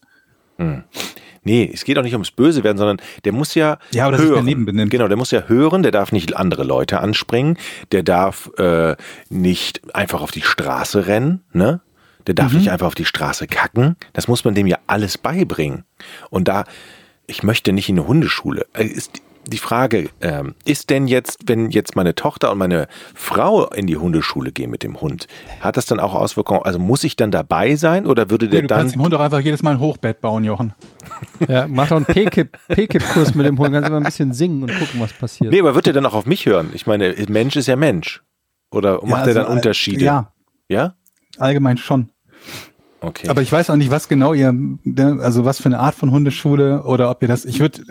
Nee, 1.44 1.72
es 1.74 1.86
geht 1.86 1.98
auch 1.98 2.04
nicht 2.04 2.14
ums 2.14 2.32
Böse 2.32 2.64
werden, 2.66 2.78
sondern 2.78 2.98
der 3.24 3.32
muss 3.32 3.56
ja, 3.56 3.78
Ja, 3.94 4.08
oder 4.10 4.18
sich 4.18 4.28
hören. 4.28 4.40
daneben 4.40 4.66
benimmt. 4.66 4.92
Genau, 4.92 5.08
der 5.08 5.16
muss 5.18 5.32
ja 5.32 5.44
hören, 5.48 5.84
der 5.84 5.92
darf 5.94 6.12
nicht 6.12 6.36
andere 6.36 6.64
Leute 6.64 7.00
anspringen, 7.00 7.58
der 7.94 8.04
darf 8.04 8.52
äh, 8.58 8.96
nicht 9.30 9.96
einfach 9.96 10.22
auf 10.22 10.32
die 10.32 10.42
Straße 10.42 11.08
rennen, 11.08 11.42
ne? 11.54 11.80
Der 12.28 12.36
darf 12.36 12.52
Mhm. 12.52 12.60
nicht 12.60 12.72
einfach 12.72 12.88
auf 12.88 12.96
die 12.96 13.06
Straße 13.06 13.48
kacken. 13.48 13.96
Das 14.14 14.28
muss 14.28 14.44
man 14.44 14.54
dem 14.54 14.68
ja 14.68 14.78
alles 14.88 15.18
beibringen. 15.18 15.86
Und 16.30 16.50
da, 16.50 16.66
ich 17.26 17.42
möchte 17.44 17.72
nicht 17.72 17.88
in 17.90 17.98
eine 17.98 18.08
Hundeschule. 18.08 18.68
Äh, 18.74 18.84
Ist 18.86 19.22
die 19.50 19.58
Frage, 19.58 20.10
ähm, 20.22 20.56
ist 20.66 20.89
denn 20.89 21.08
jetzt, 21.08 21.39
wenn 21.47 21.70
jetzt 21.72 21.95
meine 21.95 22.16
Tochter 22.16 22.52
und 22.52 22.58
meine 22.58 22.88
Frau 23.14 23.68
in 23.70 23.88
die 23.88 23.97
Hundeschule 23.97 24.52
gehen 24.52 24.70
mit 24.72 24.84
dem 24.84 25.02
Hund, 25.02 25.28
hat 25.60 25.78
das 25.78 25.86
dann 25.86 26.00
auch 26.00 26.14
Auswirkungen? 26.14 26.62
Also 26.64 26.80
muss 26.80 27.04
ich 27.04 27.16
dann 27.16 27.32
dabei 27.32 27.76
sein 27.76 28.06
oder 28.06 28.30
würde 28.30 28.47
der 28.47 28.60
Nee, 28.60 28.62
du 28.64 28.68
dann 28.68 28.80
kannst 28.80 28.95
dem 28.95 29.02
Hund 29.02 29.14
doch 29.14 29.20
einfach 29.20 29.39
jedes 29.39 29.64
Mal 29.64 29.72
ein 29.72 29.80
Hochbett 29.80 30.22
bauen, 30.22 30.43
Jochen. 30.43 30.74
Ja, 31.47 31.68
mach 31.68 31.89
doch 31.89 31.97
einen 31.97 32.06
P-Kip- 32.06 32.58
P-Kip-Kurs 32.70 33.36
mit 33.36 33.45
dem 33.45 33.58
Hund. 33.58 33.74
Kannst 33.74 33.88
du 33.89 33.91
mal 33.93 33.97
ein 33.97 34.04
bisschen 34.04 34.34
singen 34.34 34.64
und 34.64 34.72
gucken, 34.78 35.00
was 35.00 35.14
passiert. 35.14 35.52
Nee, 35.52 35.60
aber 35.60 35.76
wird 35.76 35.88
er 35.88 35.93
dann 35.93 36.06
auch 36.06 36.14
auf 36.14 36.26
mich 36.26 36.45
hören? 36.45 36.70
Ich 36.74 36.88
meine, 36.88 37.16
Mensch 37.28 37.56
ist 37.56 37.68
ja 37.68 37.76
Mensch. 37.76 38.22
Oder 38.72 39.04
macht 39.06 39.22
er 39.22 39.28
also, 39.28 39.39
dann 39.41 39.47
Unterschiede? 39.47 40.06
Ja, 40.06 40.32
Ja? 40.68 40.95
allgemein 41.38 41.78
schon. 41.78 42.10
Okay. 43.02 43.30
Aber 43.30 43.41
ich 43.41 43.52
weiß 43.52 43.70
auch 43.70 43.76
nicht, 43.76 43.91
was 43.91 44.08
genau 44.10 44.34
ihr, 44.34 44.52
ne, 44.52 45.20
also 45.22 45.45
was 45.45 45.62
für 45.62 45.68
eine 45.68 45.80
Art 45.80 45.95
von 45.95 46.12
Hundeschule 46.12 46.84
oder 46.84 47.10
ob 47.10 47.22
ihr 47.22 47.28
das, 47.28 47.45
ich 47.45 47.60
würde 47.60 47.82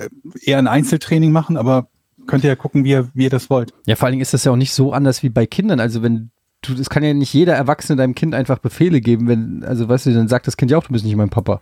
eher 0.42 0.58
ein 0.58 0.66
Einzeltraining 0.66 1.32
machen, 1.32 1.56
aber 1.56 1.88
könnt 2.26 2.44
ihr 2.44 2.48
ja 2.50 2.56
gucken, 2.56 2.84
wie 2.84 2.90
ihr, 2.90 3.08
wie 3.14 3.24
ihr 3.24 3.30
das 3.30 3.48
wollt. 3.48 3.72
Ja, 3.86 3.96
vor 3.96 4.06
allen 4.06 4.12
Dingen 4.12 4.22
ist 4.22 4.34
das 4.34 4.44
ja 4.44 4.52
auch 4.52 4.56
nicht 4.56 4.72
so 4.72 4.92
anders 4.92 5.22
wie 5.22 5.30
bei 5.30 5.46
Kindern. 5.46 5.80
Also 5.80 6.02
wenn 6.02 6.30
du, 6.62 6.74
es 6.74 6.90
kann 6.90 7.02
ja 7.02 7.14
nicht 7.14 7.32
jeder 7.32 7.54
Erwachsene 7.54 7.96
deinem 7.96 8.14
Kind 8.14 8.34
einfach 8.34 8.58
Befehle 8.58 9.00
geben, 9.00 9.28
wenn, 9.28 9.64
also 9.64 9.88
weißt 9.88 10.06
du, 10.06 10.12
dann 10.12 10.28
sagt 10.28 10.46
das 10.46 10.56
Kind 10.56 10.70
ja 10.70 10.78
auch, 10.78 10.84
du 10.84 10.92
bist 10.92 11.04
nicht 11.04 11.16
mein 11.16 11.30
Papa. 11.30 11.60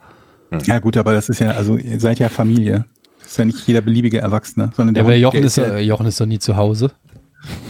Ja 0.65 0.79
gut, 0.79 0.97
aber 0.97 1.13
das 1.13 1.29
ist 1.29 1.41
ja, 1.41 1.53
also 1.53 1.77
ihr 1.77 2.01
seid 2.01 2.19
ja 2.19 2.29
Familie. 2.29 2.85
Das 3.21 3.33
ist 3.33 3.39
ja 3.39 3.45
nicht 3.45 3.67
jeder 3.67 3.81
beliebige 3.81 4.19
Erwachsene, 4.19 4.71
sondern 4.77 4.95
der, 4.95 5.03
Ja, 5.03 5.07
aber 5.07 5.15
Hund, 5.15 5.23
Jochen 5.23 5.37
der, 5.39 5.47
ist, 5.47 5.59
ist 5.59 5.65
äh, 5.65 5.75
ja, 5.75 5.79
Jochen 5.81 6.07
ist 6.07 6.21
doch 6.21 6.27
nie 6.27 6.39
zu 6.39 6.57
Hause. 6.57 6.93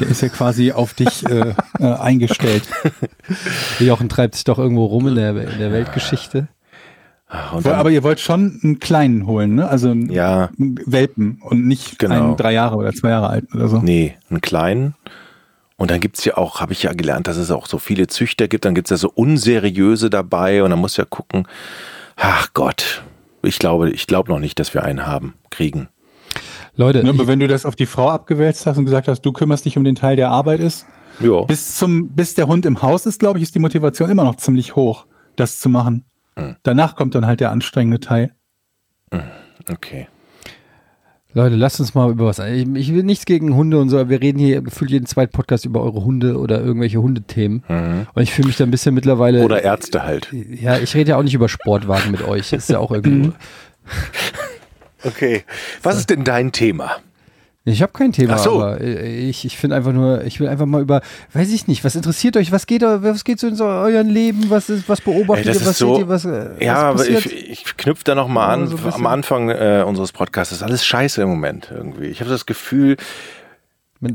Der 0.00 0.08
ist 0.08 0.20
ja 0.22 0.28
quasi 0.28 0.72
auf 0.72 0.94
dich 0.94 1.24
äh, 1.28 1.54
äh, 1.80 1.84
eingestellt. 1.84 2.62
Jochen 3.78 4.08
treibt 4.08 4.34
sich 4.34 4.44
doch 4.44 4.58
irgendwo 4.58 4.86
rum 4.86 5.08
in 5.08 5.14
der, 5.14 5.30
in 5.30 5.58
der 5.58 5.72
Weltgeschichte. 5.72 6.48
Ach, 7.28 7.60
dann, 7.60 7.74
aber 7.74 7.90
ihr 7.90 8.02
wollt 8.04 8.20
schon 8.20 8.60
einen 8.62 8.78
kleinen 8.78 9.26
holen, 9.26 9.56
ne? 9.56 9.68
Also 9.68 9.90
einen, 9.90 10.10
ja, 10.10 10.50
Welpen 10.56 11.40
und 11.42 11.66
nicht 11.66 11.98
Genau. 11.98 12.14
einen 12.14 12.36
drei 12.36 12.52
Jahre 12.52 12.76
oder 12.76 12.92
zwei 12.92 13.08
Jahre 13.10 13.28
alten 13.28 13.56
oder 13.56 13.68
so. 13.68 13.78
nee, 13.78 14.14
einen 14.30 14.40
kleinen. 14.40 14.94
Und 15.76 15.90
dann 15.90 16.00
gibt's 16.00 16.24
ja 16.24 16.36
auch, 16.36 16.60
habe 16.60 16.72
ich 16.72 16.84
ja 16.84 16.92
gelernt, 16.92 17.26
dass 17.26 17.36
es 17.36 17.50
auch 17.50 17.66
so 17.66 17.78
viele 17.78 18.06
Züchter 18.06 18.48
gibt. 18.48 18.64
Dann 18.64 18.74
gibt's 18.74 18.90
ja 18.90 18.96
so 18.96 19.10
unseriöse 19.14 20.08
dabei 20.08 20.62
und 20.62 20.70
dann 20.70 20.78
muss 20.78 20.96
ja 20.96 21.04
gucken. 21.04 21.46
Ach 22.16 22.48
Gott, 22.54 23.02
ich 23.42 23.58
glaube, 23.58 23.90
ich 23.90 24.06
glaube 24.06 24.30
noch 24.30 24.38
nicht, 24.38 24.58
dass 24.58 24.72
wir 24.72 24.84
einen 24.84 25.06
haben, 25.06 25.34
kriegen. 25.50 25.88
Leute, 26.76 27.02
Ne, 27.02 27.10
aber 27.10 27.22
ich, 27.22 27.26
wenn 27.28 27.40
du 27.40 27.48
das 27.48 27.64
auf 27.64 27.74
die 27.76 27.86
Frau 27.86 28.10
abgewälzt 28.10 28.66
hast 28.66 28.76
und 28.78 28.84
gesagt 28.84 29.08
hast, 29.08 29.22
du 29.22 29.32
kümmerst 29.32 29.64
dich 29.64 29.76
um 29.78 29.84
den 29.84 29.94
Teil, 29.94 30.16
der 30.16 30.30
Arbeit 30.30 30.60
ist, 30.60 30.86
Ja. 31.20 31.42
bis 31.42 31.76
zum, 31.76 32.08
bis 32.10 32.34
der 32.34 32.46
Hund 32.48 32.66
im 32.66 32.82
Haus 32.82 33.06
ist, 33.06 33.18
glaube 33.20 33.38
ich, 33.38 33.42
ist 33.44 33.54
die 33.54 33.58
Motivation 33.60 34.10
immer 34.10 34.24
noch 34.24 34.36
ziemlich 34.36 34.76
hoch, 34.76 35.06
das 35.36 35.58
zu 35.60 35.68
machen. 35.68 36.04
Hm. 36.36 36.56
Danach 36.62 36.96
kommt 36.96 37.14
dann 37.14 37.26
halt 37.26 37.40
der 37.40 37.50
anstrengende 37.50 38.00
Teil. 38.00 38.32
Okay. 39.70 40.08
Leute, 41.32 41.54
lasst 41.56 41.80
uns 41.80 41.94
mal 41.94 42.10
über 42.10 42.26
was. 42.26 42.38
Ich, 42.38 42.66
ich 42.74 42.94
will 42.94 43.02
nichts 43.02 43.26
gegen 43.26 43.54
Hunde 43.54 43.78
und 43.78 43.90
so, 43.90 43.98
aber 43.98 44.08
wir 44.08 44.22
reden 44.22 44.38
hier 44.38 44.62
gefühlt 44.62 44.90
jeden 44.90 45.04
zweiten 45.06 45.32
Podcast 45.32 45.66
über 45.66 45.82
eure 45.82 46.02
Hunde 46.02 46.38
oder 46.38 46.62
irgendwelche 46.62 47.00
Hundethemen. 47.02 47.62
Und 48.14 48.22
ich 48.22 48.32
fühle 48.32 48.48
mich 48.48 48.56
da 48.56 48.64
ein 48.64 48.70
bisschen 48.70 48.94
mittlerweile. 48.94 49.42
Oder 49.44 49.62
Ärzte 49.62 50.02
halt. 50.02 50.28
ja, 50.32 50.78
ich 50.78 50.94
rede 50.94 51.10
ja 51.10 51.18
auch 51.18 51.22
nicht 51.22 51.34
über 51.34 51.48
Sportwagen 51.50 52.10
mit 52.10 52.22
euch. 52.22 52.52
Ist 52.54 52.70
ja 52.70 52.78
auch 52.78 52.90
irgendwo. 52.90 53.32
Okay. 55.04 55.44
Was 55.82 55.96
ist 55.98 56.10
denn 56.10 56.24
dein 56.24 56.52
Thema? 56.52 56.96
Ich 57.68 57.82
habe 57.82 57.92
kein 57.92 58.12
Thema, 58.12 58.34
Ach 58.34 58.38
so. 58.38 58.62
aber 58.62 58.80
äh, 58.80 59.28
ich, 59.28 59.44
ich 59.44 59.56
finde 59.58 59.74
einfach 59.74 59.92
nur, 59.92 60.22
ich 60.22 60.38
will 60.38 60.46
einfach 60.46 60.66
mal 60.66 60.80
über, 60.82 61.00
weiß 61.32 61.50
ich 61.50 61.66
nicht, 61.66 61.82
was 61.82 61.96
interessiert 61.96 62.36
euch, 62.36 62.52
was 62.52 62.66
geht, 62.66 62.82
was 62.82 63.24
geht 63.24 63.40
so 63.40 63.48
in 63.48 63.56
so 63.56 63.64
euren 63.64 64.08
Leben, 64.08 64.50
was 64.50 64.68
ist, 64.70 64.88
was 64.88 65.00
beobachtet 65.00 65.48
Ey, 65.48 65.54
ihr, 65.54 65.66
was 65.66 65.78
so, 65.78 65.96
seht 65.96 66.04
ihr, 66.04 66.08
was, 66.08 66.24
äh, 66.26 66.64
ja, 66.64 66.94
was 66.94 67.08
aber 67.08 67.18
ich, 67.18 67.50
ich 67.50 67.76
knüpfe 67.76 68.04
da 68.04 68.14
noch 68.14 68.28
mal 68.28 68.46
Ja, 68.46 68.52
an. 68.62 68.68
so. 68.68 68.78
Am 68.88 69.06
Anfang 69.06 69.48
äh, 69.50 69.82
unseres 69.84 70.12
Podcasts 70.12 70.52
ist 70.52 70.62
alles 70.62 70.86
scheiße 70.86 71.20
im 71.22 71.28
Moment 71.28 71.72
irgendwie. 71.74 72.06
Ich 72.06 72.20
habe 72.20 72.30
das 72.30 72.46
Gefühl, 72.46 72.98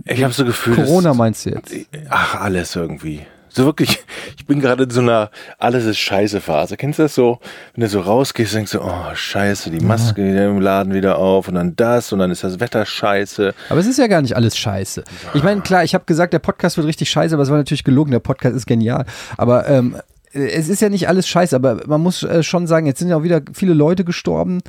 ich 0.06 0.24
habe 0.24 0.34
so 0.34 0.46
Gefühl, 0.46 0.76
Corona 0.76 1.14
meinst 1.14 1.46
du 1.46 1.50
jetzt? 1.50 1.76
Ach, 2.10 2.36
alles 2.40 2.74
irgendwie. 2.78 3.26
So 3.54 3.66
wirklich, 3.66 4.00
ich 4.38 4.46
bin 4.46 4.62
gerade 4.62 4.84
in 4.84 4.90
so 4.90 5.02
einer 5.02 5.30
alles 5.58 5.86
ist 5.86 5.98
scheiße 5.98 6.40
Phase. 6.40 6.78
Kennst 6.78 7.00
du 7.00 7.04
das 7.04 7.16
so? 7.16 7.40
Wenn 7.74 7.82
du 7.82 7.90
so 7.90 8.00
rausgehst, 8.00 8.54
denkst 8.54 8.72
du, 8.72 8.82
oh 8.82 9.14
scheiße, 9.14 9.72
die 9.72 9.84
Maske 9.84 10.24
wieder 10.24 10.48
im 10.48 10.62
Laden 10.62 10.94
wieder 10.94 11.18
auf 11.18 11.50
und 11.50 11.56
dann 11.56 11.76
das 11.76 12.14
und 12.14 12.20
dann 12.20 12.32
ist 12.32 12.44
das 12.44 12.60
Wetter 12.60 12.86
scheiße. 12.86 13.54
Aber 13.70 13.80
es 13.80 13.88
ist 13.88 14.00
ja 14.00 14.08
gar 14.08 14.22
nicht 14.22 14.36
alles 14.36 14.58
scheiße. 14.58 15.04
Ich 15.34 15.44
meine, 15.44 15.62
klar, 15.62 15.84
ich 15.84 15.94
habe 15.94 16.06
gesagt, 16.06 16.34
der 16.34 16.40
Podcast 16.40 16.78
wird 16.78 16.88
richtig 16.88 17.10
scheiße, 17.10 17.36
aber 17.36 17.44
es 17.44 17.50
war 17.50 17.58
natürlich 17.58 17.84
gelogen, 17.84 18.12
der 18.12 18.20
Podcast 18.20 18.56
ist 18.56 18.68
genial. 18.68 19.06
Aber 19.38 19.68
ähm, 19.68 19.98
es 20.34 20.70
ist 20.70 20.82
ja 20.82 20.88
nicht 20.88 21.10
alles 21.10 21.28
scheiße, 21.28 21.56
aber 21.56 21.82
man 21.88 22.02
muss 22.02 22.24
äh, 22.24 22.44
schon 22.44 22.68
sagen, 22.68 22.86
jetzt 22.86 23.00
sind 23.00 23.10
ja 23.10 23.18
auch 23.18 23.24
wieder 23.24 23.42
viele 23.54 23.74
Leute 23.74 24.06
gestorben. 24.06 24.62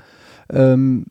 Ähm, 0.53 1.07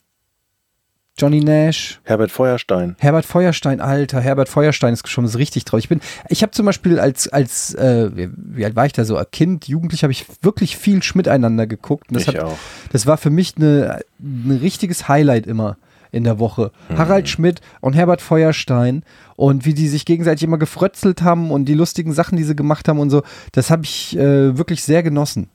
Johnny 1.21 1.39
Nash, 1.39 1.99
Herbert 2.03 2.31
Feuerstein. 2.31 2.95
Herbert 2.97 3.27
Feuerstein, 3.27 3.79
Alter, 3.79 4.19
Herbert 4.21 4.49
Feuerstein 4.49 4.93
ist 4.93 5.07
schon 5.07 5.27
so 5.27 5.37
richtig 5.37 5.65
traurig. 5.65 5.85
Ich 5.85 5.89
bin, 5.89 6.01
ich 6.29 6.41
habe 6.41 6.51
zum 6.51 6.65
Beispiel 6.65 6.99
als, 6.99 7.27
als, 7.27 7.75
äh, 7.75 8.09
wie, 8.15 8.65
alt 8.65 8.75
war 8.75 8.87
ich 8.87 8.93
da 8.93 9.05
so, 9.05 9.21
Kind, 9.31 9.67
Jugendlich, 9.67 10.01
habe 10.01 10.11
ich 10.11 10.25
wirklich 10.41 10.77
viel 10.77 11.03
Schmiteinander 11.03 11.67
geguckt. 11.67 12.09
Und 12.09 12.15
das, 12.15 12.23
Ich 12.23 12.29
hat, 12.29 12.39
auch. 12.39 12.57
das 12.91 13.05
war 13.05 13.17
für 13.17 13.29
mich 13.29 13.53
eine, 13.55 14.01
ein 14.19 14.57
richtiges 14.63 15.07
Highlight 15.07 15.45
immer 15.45 15.77
in 16.11 16.23
der 16.23 16.39
Woche. 16.39 16.71
Mhm. 16.89 16.97
Harald 16.97 17.29
Schmidt 17.29 17.61
und 17.81 17.93
Herbert 17.93 18.21
Feuerstein 18.21 19.03
und 19.35 19.63
wie 19.63 19.75
die 19.75 19.89
sich 19.89 20.05
gegenseitig 20.05 20.41
immer 20.41 20.57
gefrötzelt 20.57 21.21
haben 21.21 21.51
und 21.51 21.65
die 21.65 21.75
lustigen 21.75 22.13
Sachen, 22.13 22.35
die 22.35 22.43
sie 22.43 22.55
gemacht 22.55 22.87
haben 22.87 22.97
und 22.97 23.11
so, 23.11 23.21
das 23.51 23.69
habe 23.69 23.83
ich 23.83 24.17
äh, 24.17 24.57
wirklich 24.57 24.83
sehr 24.83 25.03
genossen. 25.03 25.49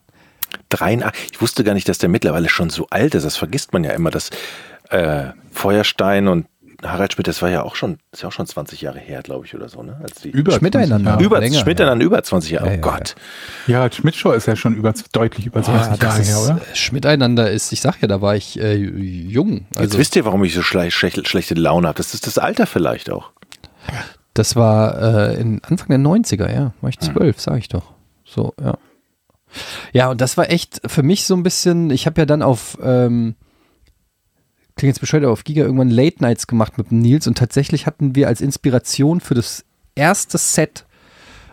83. 0.71 1.33
Ich 1.33 1.41
wusste 1.41 1.65
gar 1.65 1.75
nicht, 1.75 1.89
dass 1.89 1.99
der 1.99 2.09
mittlerweile 2.09 2.49
schon 2.49 2.71
so 2.71 2.87
alt 2.91 3.15
ist. 3.15 3.25
Das 3.25 3.37
vergisst 3.37 3.73
man 3.73 3.85
ja 3.85 3.93
immer, 3.93 4.11
dass 4.11 4.31
äh, 4.91 5.33
Feuerstein 5.53 6.29
und 6.29 6.47
Harald 6.83 7.15
Schmidt, 7.15 7.27
das 7.27 7.41
war 7.41 7.49
ja 7.49 7.63
auch 7.63 7.75
schon, 7.75 7.99
ist 8.13 8.23
ja 8.23 8.29
auch 8.29 8.33
schon 8.33 8.47
20 8.47 8.83
Jahre 8.83 8.99
her, 8.99 9.23
glaube 9.23 9.47
ich, 9.47 9.55
oder 9.55 9.69
so, 9.69 9.83
ne? 9.83 9.99
Als 10.03 10.21
die 10.21 10.29
Über 10.29 10.53
Schmiteinander. 10.53 10.97
20 10.97 11.07
Jahre. 11.07 11.25
über, 11.25 11.41
länger, 11.41 11.59
Schmiteinander 11.61 12.05
über 12.05 12.23
20 12.23 12.51
Jahre. 12.51 12.67
Ja, 12.67 12.73
oh 12.73 12.75
ja, 12.75 12.81
Gott. 12.81 13.15
Ja, 13.67 13.91
Schmidt-Show 13.91 14.33
ist 14.33 14.47
ja 14.47 14.57
schon 14.57 14.75
über, 14.75 14.93
deutlich 15.13 15.47
über 15.47 15.63
20 15.63 15.91
Ja, 15.91 15.97
das 15.97 16.01
Jahre 16.03 16.23
her, 16.23 16.57
oder? 16.59 16.67
äh, 16.71 16.77
Schmiteinander 16.77 17.51
ist, 17.51 17.73
ich 17.73 17.81
sag 17.81 18.01
ja, 18.03 18.09
da 18.09 18.21
war 18.21 18.37
ich 18.37 18.61
äh, 18.61 18.75
jung. 18.75 19.67
Jetzt 19.71 19.79
Also 19.79 19.99
wisst 19.99 20.17
ihr, 20.17 20.25
warum 20.27 20.45
ich 20.45 20.55
so 20.55 20.61
schle 20.63 20.91
schle 20.91 21.25
schlechte 21.25 21.55
Laune 21.55 21.89
habe. 21.89 21.97
Das 21.97 22.13
ist 22.13 22.27
das 22.27 22.37
Alter 22.37 22.67
vielleicht 22.67 23.11
auch. 23.11 23.31
das 24.35 24.55
war 24.55 25.31
äh, 25.31 25.41
in 25.41 25.63
Anfang 25.65 25.89
der 25.89 25.99
90er, 25.99 26.53
ja. 26.53 26.75
War 26.83 26.91
ich 26.91 26.99
zwölf, 26.99 27.41
sag 27.41 27.59
ich 27.59 27.69
doch. 27.69 27.95
So, 28.25 28.53
ja. 28.61 28.77
Ja, 29.93 30.11
und 30.11 30.21
das 30.21 30.37
war 30.37 30.51
echt 30.51 30.83
für 30.87 31.03
mich 31.03 31.25
so 31.25 31.35
ein 31.35 31.43
bisschen, 31.43 31.89
ich 31.91 32.05
habe 32.07 32.21
ja 32.21 32.27
dann 32.27 32.43
auf, 32.43 32.77
ähm, 32.83 33.35
klingt 34.77 34.95
jetzt 34.95 35.01
bescheuert, 35.01 35.25
aber 35.25 35.33
auf 35.33 35.45
Giga 35.45 35.65
irgendwann 35.65 35.91
Late 35.91 36.23
Nights 36.23 36.47
gemacht 36.47 36.79
mit 36.79 36.91
dem 36.91 37.01
Nils 37.01 37.27
und 37.27 37.39
tatsächlich 37.39 37.87
hatten 37.87 38.15
wir 38.15 38.29
als 38.29 38.41
Inspiration 38.41 39.21
für 39.21 39.35
das 39.35 39.65
erste 39.95 40.39
Set, 40.39 40.85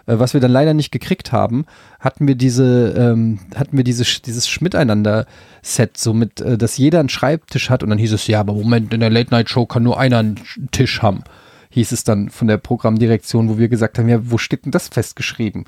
äh, 0.05 0.19
was 0.19 0.33
wir 0.33 0.41
dann 0.41 0.51
leider 0.51 0.73
nicht 0.73 0.91
gekriegt 0.91 1.31
haben, 1.31 1.65
hatten 1.99 2.27
wir 2.27 2.35
diese, 2.35 2.93
ähm, 2.97 3.39
hatten 3.55 3.77
wir 3.77 3.85
diese, 3.85 4.03
dieses 4.21 4.47
Schmiteinander-Set, 4.49 5.97
so 5.97 6.13
mit, 6.13 6.41
äh, 6.41 6.57
dass 6.57 6.77
jeder 6.77 6.99
einen 6.99 7.09
Schreibtisch 7.09 7.69
hat 7.69 7.81
und 7.81 7.89
dann 7.89 7.99
hieß 7.99 8.11
es, 8.11 8.27
ja, 8.27 8.41
aber 8.41 8.53
Moment, 8.53 8.93
in 8.93 8.99
der 8.99 9.09
Late 9.09 9.31
Night 9.31 9.49
Show 9.49 9.65
kann 9.65 9.83
nur 9.83 9.97
einer 9.97 10.19
einen 10.19 10.39
Tisch 10.71 11.01
haben. 11.01 11.23
Hieß 11.69 11.91
es 11.91 12.03
dann 12.03 12.29
von 12.29 12.47
der 12.47 12.57
Programmdirektion, 12.57 13.49
wo 13.49 13.57
wir 13.57 13.69
gesagt 13.69 13.97
haben, 13.97 14.09
ja, 14.09 14.19
wo 14.29 14.37
steht 14.37 14.65
denn 14.65 14.71
das 14.71 14.89
festgeschrieben? 14.89 15.65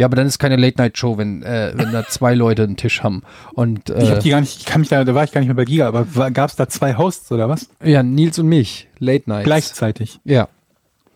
Ja, 0.00 0.06
aber 0.06 0.16
dann 0.16 0.26
ist 0.26 0.38
keine 0.38 0.56
Late 0.56 0.78
Night 0.78 0.96
Show, 0.96 1.18
wenn, 1.18 1.42
äh, 1.42 1.72
wenn 1.74 1.92
da 1.92 2.06
zwei 2.06 2.32
Leute 2.34 2.62
einen 2.62 2.78
Tisch 2.78 3.02
haben. 3.02 3.22
Und 3.52 3.90
Ich 3.90 4.08
äh, 4.08 4.12
hab 4.12 4.20
die 4.20 4.30
gar 4.30 4.40
nicht, 4.40 4.56
ich 4.60 4.64
kann 4.64 4.80
mich 4.80 4.88
da, 4.88 5.04
da 5.04 5.14
war 5.14 5.24
ich 5.24 5.30
gar 5.30 5.42
nicht 5.42 5.48
mehr 5.48 5.54
bei 5.54 5.66
Giga, 5.66 5.88
aber 5.88 6.06
gab 6.30 6.48
es 6.48 6.56
da 6.56 6.70
zwei 6.70 6.96
Hosts 6.96 7.30
oder 7.32 7.50
was? 7.50 7.68
ja, 7.84 8.02
Nils 8.02 8.38
und 8.38 8.46
mich, 8.48 8.88
Late 8.98 9.28
Night. 9.28 9.44
Gleichzeitig. 9.44 10.18
Ja. 10.24 10.48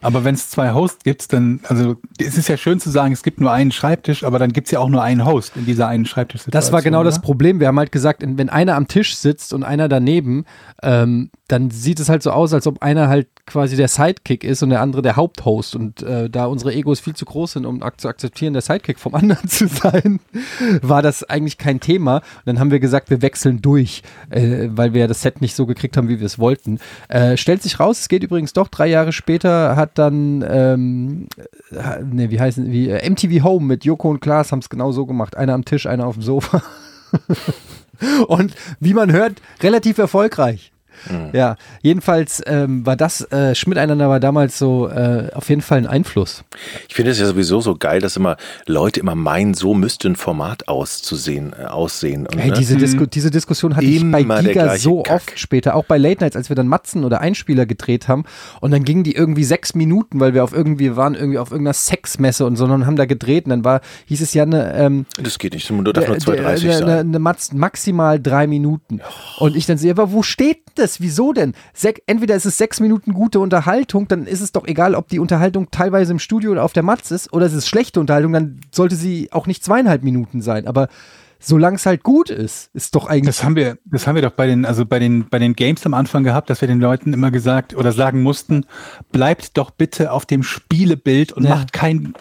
Aber 0.05 0.22
wenn 0.22 0.34
es 0.34 0.50
zwei 0.50 0.72
Hosts 0.72 1.02
gibt, 1.02 1.32
dann, 1.32 1.61
also 1.64 1.96
es 2.18 2.36
ist 2.36 2.48
ja 2.48 2.59
schön 2.59 2.78
zu 2.78 2.90
sagen, 2.90 3.12
es 3.14 3.22
gibt 3.22 3.40
nur 3.40 3.50
einen 3.50 3.72
Schreibtisch, 3.72 4.22
aber 4.22 4.38
dann 4.38 4.52
gibt's 4.52 4.70
ja 4.70 4.78
auch 4.78 4.90
nur 4.90 5.02
einen 5.02 5.24
Host 5.24 5.57
in 5.57 5.64
dieser 5.64 5.88
einen 5.88 6.05
Schreibtisch. 6.05 6.42
Das 6.48 6.72
war 6.72 6.82
genau 6.82 7.02
das 7.05 7.22
Problem. 7.22 7.59
Wir 7.59 7.68
haben 7.68 7.78
halt 7.78 7.90
gesagt, 7.90 8.22
wenn 8.24 8.50
einer 8.50 8.74
am 8.74 8.86
Tisch 8.86 9.16
sitzt 9.16 9.55
und 9.55 9.62
einer 9.62 9.88
daneben, 9.88 10.44
ähm, 10.82 11.30
dann 11.48 11.70
sieht 11.70 12.00
es 12.00 12.09
halt 12.09 12.22
so 12.22 12.30
aus, 12.30 12.52
als 12.52 12.66
ob 12.66 12.82
einer 12.82 13.09
halt 13.09 13.28
quasi 13.46 13.76
der 13.76 13.88
Sidekick 13.88 14.44
ist 14.44 14.62
und 14.62 14.70
der 14.70 14.80
andere 14.80 15.02
der 15.02 15.16
Haupthost. 15.16 15.76
Und 15.76 16.02
äh, 16.02 16.28
da 16.28 16.46
unsere 16.46 16.74
Egos 16.74 17.00
viel 17.00 17.14
zu 17.14 17.24
groß 17.24 17.52
sind, 17.52 17.66
um 17.66 17.82
ak 17.82 18.00
zu 18.00 18.09
akzeptieren, 18.09 18.52
der 18.52 18.62
Sidekick 18.62 18.98
vom 18.98 19.14
anderen 19.14 19.48
zu 19.48 19.68
sein, 19.68 20.20
war 20.82 21.02
das 21.02 21.24
eigentlich 21.24 21.59
kein 21.59 21.80
Thema. 21.80 22.16
Und 22.16 22.46
dann 22.46 22.59
haben 22.61 22.70
wir 22.70 22.80
gesagt, 22.80 23.11
wir 23.11 23.22
wechseln 23.22 23.62
durch, 23.62 24.02
äh, 24.30 24.68
weil 24.70 24.92
wir 24.94 25.02
ja 25.02 25.07
das 25.07 25.22
Set 25.22 25.40
nicht 25.40 25.55
so 25.55 25.66
gekriegt 25.66 25.96
haben, 25.96 26.09
wie 26.09 26.18
wir 26.18 26.26
es 26.26 26.38
wollten. 26.38 26.78
Äh, 27.09 27.36
stellt 27.36 27.62
sich 27.62 27.80
raus, 27.80 28.00
es 28.00 28.09
geht 28.09 28.22
übrigens 28.22 28.52
doch. 28.52 28.68
Drei 28.68 28.86
Jahre 28.86 29.12
später 29.12 29.76
hat 29.76 29.93
dann, 29.95 30.45
ähm, 30.49 31.28
äh, 31.70 32.03
ne, 32.03 32.30
wie 32.30 32.40
heißen, 32.40 32.70
wie 32.70 32.88
äh, 32.88 33.09
MTV 33.09 33.42
Home 33.45 33.66
mit 33.66 33.84
Joko 33.84 34.11
und 34.11 34.20
Klaas 34.20 34.53
haben 34.53 34.61
es 34.61 34.68
genau 34.68 34.92
so 34.92 35.07
gemacht. 35.07 35.36
Einer 35.36 35.55
am 35.55 35.64
Tisch, 35.64 35.86
einer 35.86 36.07
auf 36.07 36.14
dem 36.14 36.22
Sofa. 36.22 36.62
Und 38.28 38.55
wie 38.80 38.95
man 38.95 39.12
hört, 39.12 39.40
relativ 39.62 39.99
erfolgreich. 39.99 40.74
Ja, 41.32 41.57
jedenfalls 41.82 42.42
ähm, 42.47 42.84
war 42.86 42.97
das, 42.97 43.20
äh, 43.32 43.55
Schmiteinander 43.55 44.09
war 44.09 44.20
damals 44.20 44.59
so 44.59 44.88
äh, 44.88 45.28
auf 45.34 45.49
jeden 45.49 45.61
Fall 45.62 45.78
ein 45.78 45.86
Einfluss. 45.86 46.45
Ich 46.88 46.95
finde 46.95 47.11
es 47.11 47.18
ja 47.18 47.26
sowieso 47.26 47.61
so 47.61 47.74
geil, 47.76 48.01
dass 48.01 48.16
immer 48.16 48.36
Leute 48.66 49.01
immer 49.01 49.14
meinen, 49.14 49.55
so 49.55 49.74
müsste 49.74 50.09
ein 50.09 50.16
Format 50.16 50.68
auszusehen, 50.68 51.53
äh, 51.59 51.64
aussehen. 51.66 52.26
Und, 52.26 52.38
Hey, 52.38 52.51
ne? 52.51 52.57
diese, 52.57 52.76
Disku 52.76 53.07
diese 53.07 53.30
Diskussion 53.30 53.76
hatte 53.76 53.86
ich 53.86 54.01
Immer 54.01 54.22
bei 54.24 54.42
der 54.42 54.53
Giga 54.55 54.76
so 54.76 55.03
Kack. 55.03 55.16
oft 55.16 55.38
später, 55.38 55.74
auch 55.74 55.84
bei 55.84 55.99
Late 55.99 56.22
Nights, 56.22 56.36
als 56.36 56.49
wir 56.49 56.57
dann 56.57 56.68
Matzen 56.68 57.05
oder 57.05 57.20
Einspieler 57.20 57.66
gedreht 57.66 58.09
haben 58.09 58.24
und 58.61 58.70
dann 58.70 58.84
gingen 58.84 59.05
die 59.05 59.14
irgendwie 59.14 59.45
sechs 59.45 59.74
Minuten, 59.74 60.20
weil 60.20 60.34
wir 60.34 60.45
auf 60.45 60.53
irgendwie 60.53 60.97
waren 60.97 61.14
irgendwie 61.14 61.38
auf 61.38 61.51
irgendeiner 61.51 61.74
Sexmesse 61.74 62.47
und 62.47 62.57
so 62.57 62.64
und 62.64 62.86
haben 62.86 62.97
da 62.97 63.05
gedreht 63.07 63.45
und 63.47 63.51
dann 63.51 63.64
war, 63.64 63.80
hieß 64.07 64.20
es 64.20 64.34
ja 64.34 64.45
eine, 64.45 64.74
ähm, 64.74 65.07
das 65.22 65.38
geht 65.38 65.55
nicht, 65.55 65.68
du 65.68 65.82
darf 65.92 66.07
nur 66.09 66.16
der- 66.16 66.24
2,30 66.26 66.61
der- 66.62 66.72
sein. 66.78 66.82
eine, 66.88 66.99
eine 67.01 67.18
Matz, 67.18 67.53
maximal 67.53 68.20
drei 68.20 68.47
Minuten. 68.47 69.01
Und 69.38 69.57
ich 69.57 69.66
dann 69.66 69.78
sehe, 69.78 69.90
aber 69.90 70.12
wo 70.12 70.22
steht 70.22 70.59
das? 70.85 71.01
Wieso 71.01 71.32
denn? 71.32 71.55
Sek 71.72 72.03
entweder 72.07 72.35
ist 72.37 72.45
es 72.47 72.59
sechs 72.59 72.80
Minuten 72.80 73.12
gute 73.12 73.41
Unterhaltung, 73.41 74.07
dann 74.09 74.26
ist 74.26 74.41
es 74.41 74.53
doch 74.53 74.66
egal, 74.66 74.95
ob 74.95 75.09
die 75.09 75.18
Unterhaltung 75.18 75.70
teilweise 75.70 76.12
im 76.12 76.18
Studio 76.18 76.53
oder 76.53 76.64
auf 76.64 76.72
der 76.72 76.82
Matz 76.82 77.11
ist, 77.11 77.32
oder 77.32 77.47
es 77.47 77.53
ist 77.53 77.66
schlechte 77.68 78.01
Unterhaltung, 78.01 78.32
dann 78.32 78.61
sollte 78.72 78.97
sie 78.97 79.28
auch 79.32 79.47
nicht 79.47 79.64
zweieinhalb 79.64 80.03
Minuten 80.03 80.43
sein. 80.43 80.66
Aber 80.66 80.89
solange 81.41 81.76
es 81.76 81.87
halt 81.87 82.03
gut 82.03 82.30
ist, 82.30 82.70
ist 82.74 82.95
doch 82.95 83.07
eigentlich. 83.07 83.37
Das 83.37 83.45
haben 83.45 83.57
wir, 83.57 83.76
das 83.85 84.07
haben 84.07 84.14
wir 84.14 84.22
doch 84.22 84.32
bei 84.32 84.47
den, 84.47 84.64
also 84.64 84.87
bei 84.87 84.99
den, 84.99 85.28
bei 85.28 85.39
den 85.39 85.55
Games 85.55 85.85
am 85.87 85.95
Anfang 85.95 86.24
gehabt, 86.24 86.49
dass 86.51 86.61
wir 86.61 86.68
den 86.68 86.80
Leuten 86.80 87.12
immer 87.12 87.30
gesagt 87.30 87.74
oder 87.76 87.93
sagen 87.93 88.22
mussten, 88.22 88.64
bleibt 89.12 89.57
doch 89.59 89.70
bitte 89.70 90.12
auf 90.12 90.24
dem 90.26 90.43
Spielebild 90.43 91.32
und 91.32 91.45
Ja. 91.45 91.51
macht 91.51 91.72
kein, 91.72 92.14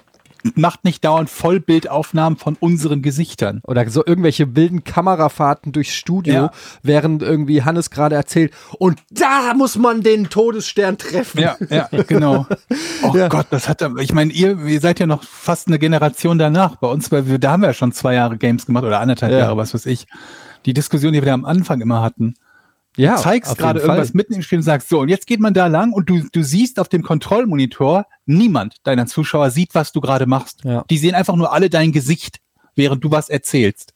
macht 0.55 0.83
nicht 0.83 1.03
dauernd 1.05 1.29
Vollbildaufnahmen 1.29 2.37
von 2.37 2.55
unseren 2.59 3.01
Gesichtern. 3.01 3.61
oder 3.65 3.89
so 3.89 4.05
irgendwelche 4.05 4.55
wilden 4.55 4.83
Kamerafahrten 4.83 5.71
durchs 5.71 5.93
Studio, 5.93 6.33
Ja. 6.33 6.51
während 6.81 7.21
irgendwie 7.23 7.63
Hannes 7.63 7.89
gerade 7.89 8.15
erzählt, 8.15 8.53
und 8.79 8.99
da 9.09 9.53
muss 9.55 9.77
man 9.77 10.01
den 10.01 10.29
Todesstern 10.29 10.97
treffen. 10.97 11.39
Ja, 11.41 11.55
ja, 11.69 11.87
genau. 12.07 12.45
Oh 13.03 13.15
Ja. 13.15 13.27
Gott, 13.27 13.47
das 13.49 13.67
hat, 13.69 13.81
ich 13.99 14.13
meine, 14.13 14.31
ihr, 14.31 14.57
ihr 14.65 14.79
seid 14.79 14.99
ja 14.99 15.05
noch 15.05 15.23
fast 15.23 15.67
eine 15.67 15.79
Generation 15.79 16.37
danach. 16.37 16.75
Bei 16.77 16.87
uns, 16.87 17.11
weil 17.11 17.27
wir, 17.27 17.39
da 17.39 17.51
haben 17.51 17.61
wir 17.61 17.67
ja 17.67 17.73
schon 17.73 17.91
zwei 17.91 18.13
Jahre 18.15 18.37
Games 18.37 18.65
gemacht 18.65 18.83
oder 18.83 18.99
anderthalb 18.99 19.31
Ja. 19.31 19.39
Jahre, 19.39 19.57
was 19.57 19.73
weiß 19.73 19.85
ich. 19.87 20.07
Die 20.65 20.73
Diskussion, 20.73 21.13
die 21.13 21.21
wir 21.21 21.25
da 21.27 21.33
am 21.33 21.45
Anfang 21.45 21.81
immer 21.81 22.01
hatten. 22.01 22.35
Ja 22.97 23.15
du 23.15 23.21
zeigst 23.21 23.57
gerade 23.57 23.79
jeden 23.79 23.87
Fall. 23.87 23.97
irgendwas 23.97 24.13
mitten 24.13 24.33
im 24.33 24.41
Spiel 24.41 24.59
und 24.59 24.63
sagst, 24.63 24.89
so, 24.89 24.99
und 24.99 25.09
jetzt 25.09 25.27
geht 25.27 25.39
man 25.39 25.53
da 25.53 25.67
lang 25.67 25.93
und 25.93 26.09
du, 26.09 26.23
du 26.31 26.43
siehst 26.43 26.79
auf 26.79 26.89
dem 26.89 27.03
Kontrollmonitor, 27.03 28.05
niemand 28.25 28.77
deiner 28.83 29.05
Zuschauer 29.05 29.49
sieht, 29.49 29.75
was 29.75 29.91
du 29.91 30.01
gerade 30.01 30.25
machst. 30.25 30.63
Ja. 30.63 30.83
Die 30.89 30.97
sehen 30.97 31.15
einfach 31.15 31.35
nur 31.35 31.51
alle 31.53 31.69
dein 31.69 31.91
Gesicht, 31.91 32.39
während 32.75 33.03
du 33.03 33.11
was 33.11 33.29
erzählst. 33.29 33.93